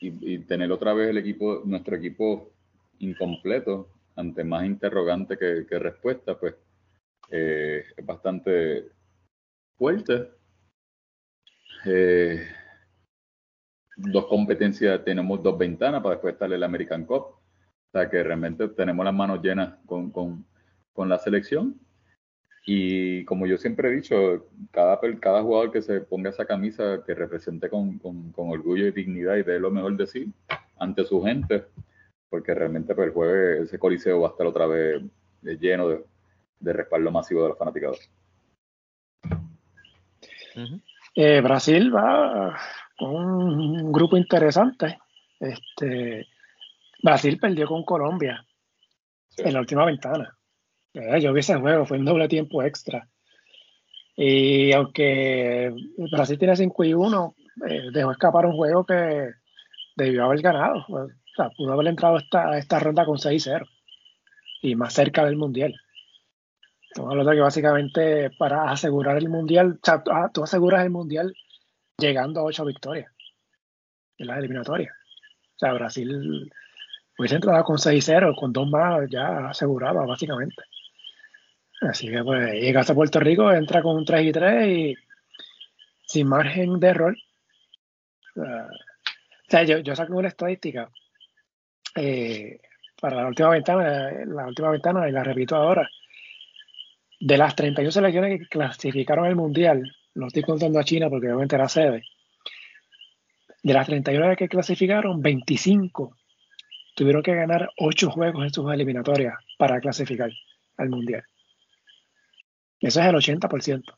y, 0.00 0.38
tener 0.40 0.72
otra 0.72 0.94
vez 0.94 1.10
el 1.10 1.18
equipo, 1.18 1.62
nuestro 1.64 1.96
equipo 1.96 2.52
incompleto 2.98 3.88
ante 4.16 4.44
más 4.44 4.64
interrogante 4.64 5.38
que, 5.38 5.78
respuesta, 5.78 6.38
pues 6.38 6.54
eh, 7.30 7.84
es 7.96 8.06
bastante 8.06 8.88
fuerte. 9.76 10.30
Eh, 11.86 12.46
dos 13.96 14.26
competencias, 14.26 15.04
tenemos 15.04 15.42
dos 15.42 15.56
ventanas 15.56 16.02
para 16.02 16.16
después 16.16 16.34
estar 16.34 16.52
el 16.52 16.62
American 16.62 17.04
Cup. 17.04 17.22
O 17.22 17.92
sea 17.92 18.08
que 18.08 18.22
realmente 18.22 18.68
tenemos 18.68 19.04
las 19.04 19.14
manos 19.14 19.42
llenas 19.42 19.78
con, 19.86 20.10
con 20.10 21.08
la 21.08 21.18
selección. 21.18 21.78
Y 22.66 23.24
como 23.24 23.46
yo 23.46 23.56
siempre 23.56 23.88
he 23.88 23.96
dicho, 23.96 24.46
cada, 24.70 25.00
cada 25.18 25.42
jugador 25.42 25.72
que 25.72 25.82
se 25.82 26.00
ponga 26.00 26.30
esa 26.30 26.44
camisa 26.44 27.02
que 27.06 27.14
represente 27.14 27.68
con, 27.68 27.98
con, 27.98 28.32
orgullo 28.36 28.86
y 28.86 28.92
dignidad 28.92 29.36
y 29.36 29.42
dé 29.42 29.58
lo 29.58 29.70
mejor 29.70 29.96
de 29.96 30.06
sí 30.06 30.32
ante 30.78 31.04
su 31.04 31.22
gente, 31.22 31.64
porque 32.28 32.54
realmente 32.54 32.94
pues, 32.94 33.08
el 33.08 33.14
jueves 33.14 33.62
ese 33.62 33.78
coliseo 33.78 34.20
va 34.20 34.28
a 34.28 34.30
estar 34.32 34.46
otra 34.46 34.66
vez 34.66 35.02
lleno 35.42 35.88
de, 35.88 36.04
de 36.60 36.72
respaldo 36.72 37.10
masivo 37.10 37.42
de 37.42 37.48
los 37.48 37.58
fanaticados. 37.58 38.10
Eh, 41.14 41.40
Brasil 41.40 41.94
va 41.94 42.56
con 42.96 43.14
un 43.14 43.92
grupo 43.92 44.16
interesante. 44.16 44.98
Este, 45.38 46.26
Brasil 47.02 47.38
perdió 47.38 47.66
con 47.66 47.84
Colombia 47.84 48.44
en 49.38 49.52
la 49.52 49.60
última 49.60 49.86
ventana. 49.86 50.36
Yo 50.92 51.32
vi 51.32 51.40
ese 51.40 51.56
juego, 51.56 51.86
fue 51.86 51.98
un 51.98 52.04
doble 52.04 52.28
tiempo 52.28 52.62
extra. 52.62 53.08
Y 54.16 54.72
aunque 54.72 55.72
Brasil 56.10 56.38
tiene 56.38 56.56
5 56.56 56.84
y 56.84 56.94
1, 56.94 57.34
eh, 57.68 57.82
dejó 57.92 58.10
escapar 58.12 58.46
un 58.46 58.56
juego 58.56 58.84
que 58.84 59.30
debió 59.96 60.24
haber 60.24 60.42
ganado. 60.42 60.84
O 60.88 61.08
sea, 61.36 61.50
pudo 61.56 61.72
haber 61.72 61.86
entrado 61.88 62.18
esta, 62.18 62.58
esta 62.58 62.80
ronda 62.80 63.04
con 63.04 63.18
6-0 63.18 63.66
y 64.62 64.74
más 64.74 64.92
cerca 64.92 65.24
del 65.24 65.36
Mundial. 65.36 65.74
Estamos 66.90 67.14
que 67.24 67.40
básicamente 67.40 68.30
para 68.36 68.70
asegurar 68.70 69.16
el 69.16 69.28
Mundial, 69.28 69.78
o 69.80 69.84
sea, 69.84 70.02
ah, 70.10 70.28
tú 70.34 70.42
aseguras 70.42 70.82
el 70.84 70.90
Mundial 70.90 71.32
llegando 71.98 72.40
a 72.40 72.44
8 72.44 72.64
victorias 72.64 73.12
en 74.18 74.26
las 74.26 74.38
eliminatorias. 74.38 74.92
O 75.54 75.58
sea, 75.58 75.72
Brasil 75.74 76.50
hubiese 77.16 77.36
entrado 77.36 77.62
con 77.62 77.76
6-0, 77.76 78.34
con 78.34 78.52
dos 78.52 78.68
más 78.68 79.08
ya 79.08 79.50
aseguraba 79.50 80.04
básicamente. 80.04 80.62
Así 81.80 82.08
que 82.08 82.22
pues 82.22 82.52
llega 82.54 82.82
a 82.82 82.94
Puerto 82.94 83.20
Rico, 83.20 83.50
entra 83.52 83.82
con 83.82 83.96
un 83.96 84.04
3 84.04 84.26
y 84.26 84.32
3 84.32 84.68
y 84.68 84.94
sin 86.02 86.28
margen 86.28 86.78
de 86.78 86.88
error. 86.88 87.16
o 88.36 88.42
sea, 89.48 89.62
yo, 89.64 89.78
yo 89.78 89.96
saco 89.96 90.16
una 90.16 90.28
estadística 90.28 90.90
eh, 91.96 92.60
para 93.00 93.16
la 93.16 93.28
última 93.28 93.50
ventana, 93.50 94.10
la 94.26 94.46
última 94.46 94.70
ventana, 94.70 95.08
y 95.08 95.12
la 95.12 95.24
repito 95.24 95.56
ahora. 95.56 95.88
De 97.18 97.36
las 97.36 97.54
31 97.54 97.90
selecciones 97.90 98.38
que 98.38 98.46
clasificaron 98.46 99.26
el 99.26 99.36
Mundial, 99.36 99.82
no 100.14 100.26
estoy 100.26 100.42
contando 100.42 100.78
a 100.78 100.84
China 100.84 101.08
porque 101.08 101.28
obviamente 101.28 101.56
era 101.56 101.68
sede, 101.68 102.02
de 103.62 103.74
las 103.74 103.86
31 103.86 104.36
que 104.36 104.48
clasificaron, 104.48 105.20
25 105.20 106.16
tuvieron 106.94 107.22
que 107.22 107.34
ganar 107.34 107.70
8 107.78 108.10
juegos 108.10 108.44
en 108.44 108.52
sus 108.52 108.72
eliminatorias 108.72 109.34
para 109.58 109.80
clasificar 109.80 110.30
al 110.76 110.88
Mundial. 110.88 111.22
Eso 112.80 113.00
es 113.00 113.06
el 113.06 113.14
80%. 113.14 113.94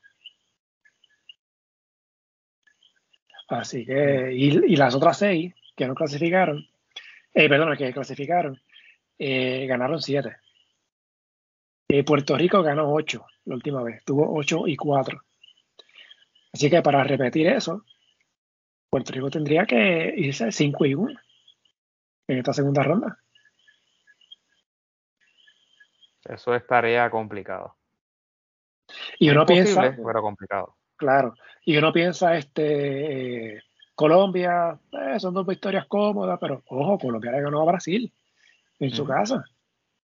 Así 3.48 3.84
que, 3.84 4.32
y, 4.32 4.76
las 4.76 4.94
otras 4.94 5.18
6 5.18 5.54
que 5.76 5.86
no 5.86 5.94
clasificaron, 5.94 6.66
eh, 7.34 7.48
perdón, 7.48 7.76
que 7.76 7.92
clasificaron, 7.92 8.60
eh, 9.18 9.66
ganaron 9.66 10.00
7. 10.00 10.36
Eh, 11.88 12.04
Puerto 12.04 12.36
Rico 12.36 12.62
ganó 12.62 12.92
8 12.92 13.26
la 13.44 13.54
última 13.54 13.82
vez, 13.82 14.02
tuvo 14.04 14.34
8 14.34 14.66
y 14.66 14.76
4. 14.76 15.20
Así 16.52 16.70
que 16.70 16.82
para 16.82 17.04
repetir 17.04 17.46
eso, 17.46 17.84
Puerto 18.88 19.12
Rico 19.12 19.30
tendría 19.30 19.66
que 19.66 20.14
irse 20.16 20.50
5 20.50 20.86
y 20.86 20.94
1 20.94 21.20
en 22.28 22.38
esta 22.38 22.52
segunda 22.52 22.82
ronda. 22.82 23.18
Eso 26.24 26.54
es 26.54 26.66
tarea 26.66 27.10
complicada. 27.10 27.74
Y 29.18 29.30
uno 29.30 29.46
piensa. 29.46 29.94
Pero 29.96 30.22
complicado. 30.22 30.76
Claro. 30.96 31.34
Y 31.64 31.76
uno 31.76 31.92
piensa, 31.92 32.36
este. 32.36 33.56
Eh, 33.56 33.62
Colombia, 33.94 34.78
eh, 34.90 35.20
son 35.20 35.34
dos 35.34 35.46
victorias 35.46 35.86
cómodas, 35.86 36.38
pero 36.40 36.62
ojo, 36.66 36.98
Colombia 36.98 37.32
le 37.32 37.42
ganó 37.42 37.60
a 37.60 37.72
Brasil 37.72 38.12
en 38.78 38.90
su 38.90 39.04
casa. 39.04 39.44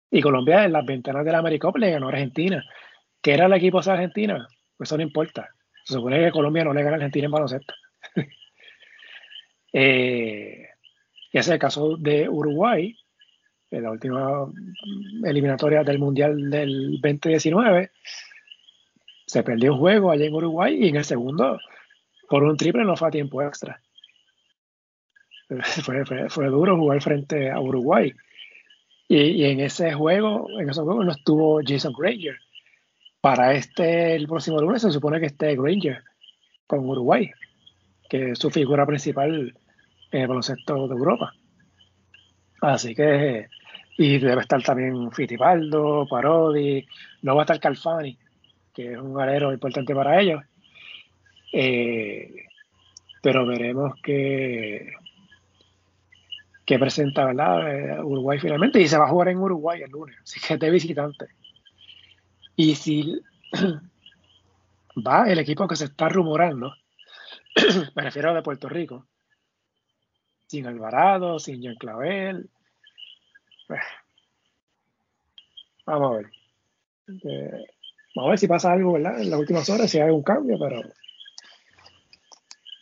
Y 0.10 0.22
Colombia 0.22 0.66
en 0.66 0.74
las 0.74 0.86
ventanas 0.86 1.24
de 1.24 1.32
la 1.32 1.40
AmeriCup 1.40 1.78
le 1.78 1.92
ganó 1.92 2.08
a 2.08 2.12
Argentina. 2.12 2.64
¿Qué 3.22 3.34
era 3.34 3.46
el 3.46 3.54
equipo 3.54 3.82
de 3.82 3.92
Argentina? 3.92 4.48
Pues 4.76 4.90
eso 4.90 4.98
no 4.98 5.04
importa. 5.04 5.50
Se 5.84 5.94
supone 5.94 6.20
que 6.20 6.32
Colombia 6.32 6.64
no 6.64 6.74
le 6.74 6.84
gana 6.84 6.96
a 6.96 6.98
Argentina 6.98 7.26
en 7.26 7.32
baloncesto. 7.32 7.74
eh, 9.74 10.68
y 11.32 11.38
ese 11.38 11.50
es 11.50 11.54
el 11.54 11.60
caso 11.60 11.98
de 11.98 12.28
Uruguay, 12.28 12.96
en 13.70 13.84
la 13.84 13.92
última 13.92 14.52
eliminatoria 15.24 15.84
del 15.84 16.00
Mundial 16.00 16.50
del 16.50 17.00
2019. 17.02 17.92
Se 19.28 19.44
perdió 19.44 19.74
un 19.74 19.80
juego 19.80 20.10
allá 20.10 20.26
en 20.26 20.34
Uruguay 20.34 20.78
y 20.80 20.88
en 20.88 20.96
el 20.96 21.06
segundo, 21.06 21.60
por 22.30 22.44
un 22.44 22.56
triple, 22.56 22.86
no 22.86 22.96
fue 22.96 23.10
a 23.10 23.12
tiempo 23.12 23.42
extra. 23.44 23.82
Fue, 26.30 26.48
duro 26.48 26.76
jugar 26.76 27.02
frente 27.02 27.50
a 27.50 27.60
Uruguay. 27.60 28.14
Y, 29.08 29.46
en 29.46 29.62
ese 29.62 29.94
juego, 29.94 30.48
en 30.60 30.70
ese 30.70 30.82
juego 30.82 31.04
no 31.04 31.12
estuvo 31.12 31.62
Jason 31.66 31.94
Granger. 31.98 32.38
Para 33.22 33.54
este, 33.54 34.16
el 34.16 34.28
próximo 34.28 34.60
lunes, 34.60 34.82
se 34.82 34.92
supone 34.92 35.20
que 35.20 35.28
esté 35.28 35.56
Granger 35.56 36.04
con 36.66 36.88
Uruguay, 36.88 37.32
que 38.10 38.32
es 38.32 38.40
su 38.40 38.50
figura 38.50 38.86
principal 38.86 39.58
en 40.12 40.22
el 40.22 40.28
baloncesto 40.28 40.88
de 40.88 40.96
Europa. 40.96 41.34
Así 42.62 42.94
que, 42.94 43.48
y 43.98 44.20
debe 44.20 44.42
estar 44.42 44.62
también 44.64 45.12
Fittipaldo, 45.12 46.06
Parodi, 46.10 46.86
no 47.22 47.36
va 47.36 47.44
a 47.44 47.46
estar 47.46 47.60
Calfani, 47.60 48.18
que 48.78 48.94
es 48.94 49.00
un 49.00 49.20
alero 49.20 49.52
importante 49.52 49.96
para 49.96 50.22
ellos. 50.22 50.44
Eh, 51.52 52.46
pero 53.24 53.48
veremos 53.48 54.00
que, 54.04 54.94
que 56.64 56.78
presenta 56.78 57.26
¿verdad? 57.26 57.72
Eh, 57.74 58.04
Uruguay 58.04 58.38
finalmente 58.38 58.80
y 58.80 58.88
se 58.88 59.00
va 59.00 59.06
a 59.06 59.10
jugar 59.10 59.30
en 59.30 59.40
Uruguay 59.40 59.82
el 59.82 59.90
lunes, 59.90 60.16
así 60.22 60.40
que 60.40 60.54
es 60.54 60.60
de 60.60 60.70
visitante. 60.70 61.26
Y 62.56 62.76
si 62.76 63.20
va 65.08 65.28
el 65.28 65.40
equipo 65.40 65.68
que 65.68 65.76
se 65.76 65.86
está 65.86 66.08
rumorando, 66.08 66.76
me 67.96 68.04
refiero 68.04 68.30
a 68.30 68.36
de 68.36 68.44
Puerto 68.44 68.70
Rico, 68.70 69.08
sin 70.46 70.68
Alvarado, 70.68 71.40
sin 71.40 71.64
Jean 71.64 71.76
Clavel. 71.78 72.48
Pues, 73.68 73.82
vamos 75.84 76.12
a 76.12 76.18
ver. 76.18 76.32
Eh, 77.24 77.66
vamos 78.18 78.30
a 78.30 78.32
ver 78.32 78.40
si 78.40 78.48
pasa 78.48 78.74
algo, 78.74 78.94
¿verdad? 78.94 79.22
En 79.22 79.30
las 79.30 79.40
últimas 79.40 79.70
horas, 79.70 79.92
si 79.92 80.00
hay 80.00 80.10
un 80.10 80.24
cambio, 80.24 80.58
pero. 80.60 80.82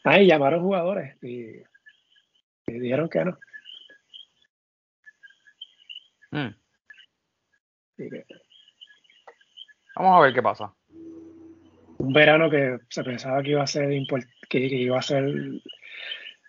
Ahí 0.05 0.27
llamaron 0.27 0.61
jugadores 0.61 1.21
y, 1.21 1.61
dijeron 2.67 3.09
que 3.09 3.25
no. 3.25 3.37
Hmm. 6.31 6.55
Vamos 9.97 10.17
a 10.17 10.21
ver 10.21 10.33
qué 10.33 10.41
pasa. 10.41 10.73
Un 11.97 12.13
verano 12.13 12.49
que 12.49 12.77
se 12.89 13.03
pensaba 13.03 13.41
que 13.43 13.51
iba 13.51 13.63
a 13.63 13.67
ser 13.67 13.89
que 14.49 14.59
iba 14.59 14.99
a 14.99 15.01
ser 15.01 15.25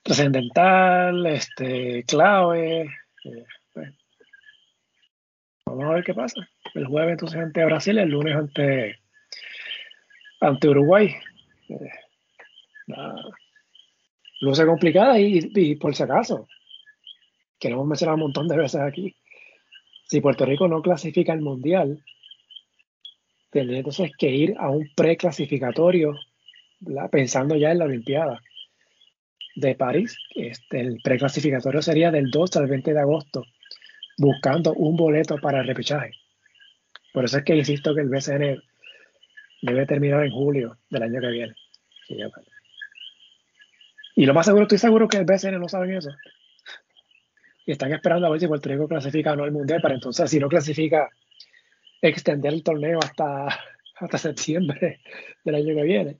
trascendental, 0.03 1.27
este, 1.27 2.05
clave. 2.05 2.83
Eh, 3.25 3.47
pues, 3.73 3.95
vamos 5.77 5.93
a 5.93 5.95
ver 5.97 6.05
qué 6.05 6.15
pasa. 6.15 6.49
El 6.75 6.87
jueves 6.87 7.13
entonces 7.13 7.39
ante 7.41 7.65
Brasil, 7.65 7.99
el 7.99 8.09
lunes 8.09 8.35
ante, 8.35 8.99
ante 10.41 10.69
Uruguay. 10.69 11.15
Eh, 11.69 11.91
luce 14.41 14.67
complicada 14.67 15.19
y, 15.19 15.77
por 15.77 15.95
si 15.95 16.03
acaso, 16.03 16.49
que 17.59 17.69
lo 17.69 17.77
hemos 17.77 17.89
mencionado 17.89 18.17
un 18.17 18.23
montón 18.23 18.49
de 18.49 18.57
veces 18.57 18.81
aquí, 18.81 19.15
si 20.07 20.21
Puerto 20.21 20.45
Rico 20.45 20.69
no 20.69 20.83
clasifica 20.83 21.33
al 21.33 21.41
Mundial, 21.41 22.05
tendría 23.51 23.79
entonces 23.79 24.13
que 24.17 24.31
ir 24.31 24.55
a 24.59 24.71
un 24.71 24.89
preclasificatorio 24.95 26.15
pensando 27.11 27.57
ya 27.57 27.73
en 27.73 27.79
la 27.79 27.87
Olimpiada 27.87 28.41
de 29.57 29.75
París. 29.75 30.17
Este, 30.35 30.81
el 30.81 31.01
preclasificatorio 31.03 31.83
sería 31.83 32.11
del 32.11 32.31
2 32.31 32.57
al 32.57 32.67
20 32.67 32.93
de 32.93 33.01
agosto, 33.01 33.45
buscando 34.17 34.73
un 34.75 34.97
boleto 34.97 35.37
para 35.39 35.61
el 35.61 35.67
repechaje. 35.67 36.13
Por 37.13 37.25
eso 37.25 37.39
es 37.39 37.45
que 37.45 37.57
insisto 37.57 37.95
que 37.95 38.03
el 38.03 38.09
BCN 38.09 38.63
debe 39.63 39.87
terminar 39.87 40.25
en 40.25 40.33
julio 40.33 40.79
del 40.91 41.03
año 41.03 41.21
que 41.21 41.29
viene. 41.29 41.55
y 44.15 44.27
lo 44.27 44.35
más 44.35 44.47
seguro, 44.47 44.65
estoy 44.65 44.79
seguro 44.79 45.09
que 45.09 45.19
el 45.19 45.25
BCN 45.25 45.59
no 45.59 45.69
saben 45.69 45.95
eso. 45.95 46.11
Y 47.65 47.73
están 47.73 47.93
esperando 47.93 48.27
a 48.27 48.31
ver 48.31 48.41
si 48.41 48.47
Puerto 48.47 48.69
Rico 48.69 48.87
clasifica 48.87 49.33
o 49.33 49.37
no 49.37 49.45
al 49.45 49.51
Mundial, 49.51 49.81
para 49.81 49.95
entonces, 49.95 50.31
si 50.31 50.39
no 50.39 50.49
clasifica, 50.49 51.09
extender 52.01 52.53
el 52.53 52.63
torneo 52.63 52.99
hasta, 53.03 53.47
hasta 53.97 54.19
septiembre 54.19 55.01
del 55.45 55.55
año 55.55 55.75
que 55.75 55.83
viene. 55.83 56.19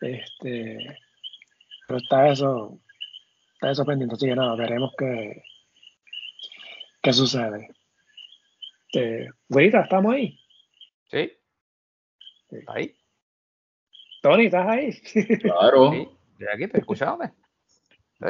Este, 0.00 0.96
pero 1.86 1.98
está 1.98 2.28
eso, 2.28 2.78
está 3.54 3.72
eso 3.72 3.84
pendiente, 3.84 4.14
así 4.14 4.26
que 4.26 4.36
nada, 4.36 4.54
veremos 4.54 4.92
qué, 4.96 5.42
qué 7.08 7.12
sucede. 7.14 7.70
Eh, 8.92 9.28
¿estamos 9.48 10.12
ahí? 10.12 10.38
Sí. 11.10 11.32
Ahí. 12.66 12.94
Tony, 14.20 14.46
¿estás 14.46 14.68
ahí? 14.68 14.92
Claro. 15.40 15.90
Sí, 15.92 16.08
de 16.38 16.52
aquí 16.52 16.68
te 16.68 16.80
escuchaba. 16.80 17.32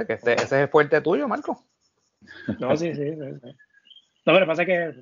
Que 0.06 0.12
este, 0.12 0.34
ese 0.34 0.44
es 0.44 0.52
el 0.52 0.68
fuerte 0.68 1.00
tuyo, 1.00 1.26
Marco. 1.26 1.64
No, 2.60 2.76
sí, 2.76 2.94
sí, 2.94 3.02
sí, 3.02 3.16
No, 3.16 4.32
pero 4.34 4.46
pasa 4.46 4.64
que. 4.64 4.94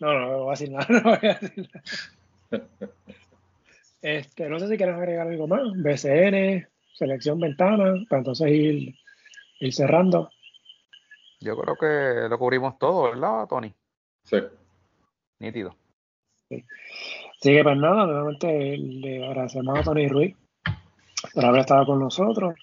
No, 0.00 0.12
no, 0.12 0.30
no 0.30 0.38
voy 0.44 0.48
a 0.48 0.50
decir 0.50 0.70
nada. 0.70 0.86
No 0.90 1.02
voy 1.02 1.28
a 1.30 1.34
decir 1.34 1.68
nada. 2.50 2.92
Este, 4.02 4.48
no 4.50 4.58
sé 4.58 4.68
si 4.68 4.76
quieres 4.76 4.96
agregar 4.96 5.26
algo 5.26 5.46
más. 5.46 5.62
BCN, 5.76 6.68
selección 6.92 7.40
ventana, 7.40 7.94
para 8.10 8.20
entonces 8.20 8.48
ir, 8.50 8.94
ir 9.60 9.72
cerrando. 9.72 10.28
Yo 11.42 11.56
creo 11.56 11.76
que 11.76 12.28
lo 12.28 12.38
cubrimos 12.38 12.78
todo, 12.78 13.04
¿verdad, 13.04 13.46
Tony? 13.48 13.74
Sí. 14.24 14.38
Nítido. 15.38 15.74
Sí. 16.48 16.64
Así 17.40 17.52
que 17.52 17.62
pues 17.62 17.76
nada, 17.76 18.06
nuevamente 18.06 18.76
le 18.76 19.26
agradecemos 19.26 19.78
a 19.78 19.82
Tony 19.82 20.08
Ruiz 20.08 20.36
por 21.34 21.44
haber 21.44 21.60
estado 21.60 21.86
con 21.86 21.98
nosotros, 21.98 22.54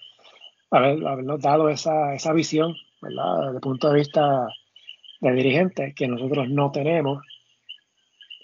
haber, 0.70 1.06
habernos 1.06 1.40
dado 1.40 1.68
esa, 1.68 2.14
esa 2.14 2.32
visión 2.32 2.74
¿verdad? 3.00 3.38
Desde 3.40 3.54
el 3.54 3.60
punto 3.60 3.88
de 3.88 3.98
vista 3.98 4.48
de 5.20 5.32
dirigentes 5.32 5.94
que 5.94 6.08
nosotros 6.08 6.48
no 6.48 6.70
tenemos 6.70 7.24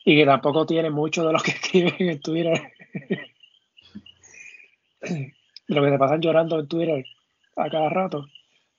y 0.05 0.17
que 0.17 0.27
tampoco 0.27 0.67
tiene 0.67 0.91
mucho 0.91 1.27
de 1.27 1.33
lo 1.33 1.39
que 1.39 1.51
escriben 1.53 1.95
en 1.99 2.21
Twitter. 2.21 2.73
lo 5.69 5.83
que 5.83 5.91
te 5.91 5.99
pasan 5.99 6.21
llorando 6.21 6.61
en 6.61 6.69
Twitter 6.69 7.05
a 7.57 7.71
cada 7.71 7.89
rato. 7.89 8.27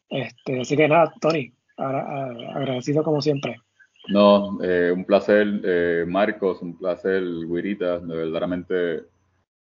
Este, 0.09 0.61
así 0.61 0.75
que 0.77 0.87
nada, 0.87 1.13
Tony, 1.19 1.51
agradecido 1.77 3.03
como 3.03 3.21
siempre. 3.21 3.57
No, 4.07 4.57
eh, 4.63 4.91
un 4.95 5.05
placer, 5.05 5.61
eh, 5.63 6.05
Marcos, 6.07 6.61
un 6.61 6.77
placer, 6.77 7.23
Guirita, 7.23 7.99
de 7.99 8.15
verdaderamente 8.15 9.03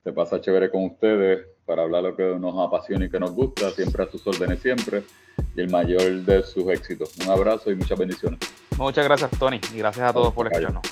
se 0.04 0.14
pasa 0.14 0.40
chévere 0.40 0.70
con 0.70 0.86
ustedes 0.86 1.48
para 1.66 1.82
hablar 1.82 2.04
lo 2.04 2.16
que 2.16 2.24
nos 2.40 2.56
apasiona 2.60 3.06
y 3.06 3.10
que 3.10 3.20
nos 3.20 3.32
gusta, 3.32 3.72
siempre 3.72 4.04
a 4.04 4.12
sus 4.12 4.26
órdenes, 4.28 4.60
siempre, 4.60 5.02
y 5.56 5.62
el 5.62 5.70
mayor 5.72 6.22
de 6.22 6.44
sus 6.44 6.68
éxitos. 6.68 7.18
Un 7.26 7.32
abrazo 7.32 7.72
y 7.72 7.76
muchas 7.76 7.98
bendiciones. 7.98 8.40
Muchas 8.78 9.04
gracias, 9.04 9.32
Tony, 9.40 9.60
y 9.74 9.80
gracias 9.80 10.10
a 10.10 10.14
todos 10.14 10.32
por 10.32 10.46
escucharnos. 10.46 10.84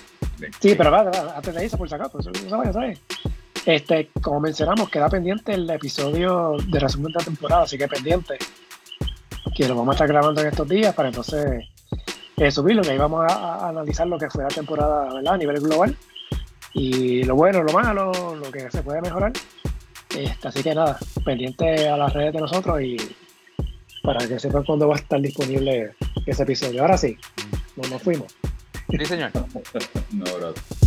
Sí, 0.60 0.74
pero 0.76 0.90
va, 0.90 1.12
antes 1.36 1.54
de 1.54 1.66
eso, 1.66 1.78
por 1.78 1.88
si 1.88 1.94
acaso, 1.94 2.18
no 2.18 2.74
¿sabes? 2.74 3.00
Este, 3.66 4.10
como 4.22 4.40
mencionamos, 4.40 4.90
queda 4.90 5.10
pendiente 5.10 5.54
el 5.54 5.70
episodio 5.70 6.58
de 6.68 6.80
resumen 6.80 7.14
de 7.14 7.20
la 7.20 7.26
temporada, 7.26 7.64
así 7.64 7.78
que 7.78 7.88
pendiente. 7.88 8.38
Que 9.56 9.68
lo 9.68 9.76
vamos 9.76 9.94
a 9.94 9.95
estar 9.95 10.07
grabando 10.07 10.41
en 10.41 10.48
estos 10.48 10.68
días 10.68 10.94
para 10.95 11.10
entonces 11.10 11.65
eh, 12.38 12.52
subirlo, 12.52 12.82
que 12.82 12.91
ahí 12.91 12.98
vamos 12.98 13.26
a, 13.32 13.68
analizar 13.70 14.07
lo 14.07 14.18
que 14.18 14.30
fue 14.30 14.44
la 14.44 14.49
temporada 14.49 15.14
¿verdad? 15.14 15.34
a 15.34 15.38
nivel 15.38 15.60
global. 15.60 15.95
Y 16.74 17.24
lo 17.24 17.36
bueno, 17.36 17.61
lo 17.61 17.72
malo, 17.72 18.11
lo 18.36 18.52
que 18.52 18.72
se 18.72 18.82
puede 18.82 19.02
mejorar. 19.02 19.32
Este, 20.15 20.48
así 20.48 20.64
que 20.64 20.74
nada, 20.74 20.98
pendiente 21.24 21.88
a 21.88 21.98
las 21.98 22.14
redes 22.14 22.34
de 22.34 22.41
nosotros 22.41 22.82
y 22.82 22.98
para 24.03 24.28
que 24.28 24.40
sepan 24.40 24.64
cuándo 24.64 24.88
va 24.88 24.95
a 24.95 24.99
estar 24.99 25.22
disponible 25.22 25.94
ese 26.26 26.44
episodio. 26.44 26.82
Ahora 26.82 26.98
sí, 26.98 27.18
nos, 27.76 27.90
nos 27.90 28.02
fuimos. 28.02 28.36
Sí, 28.90 29.06
señor. 29.06 29.32
Un 30.14 30.28
abrazo. 30.28 30.83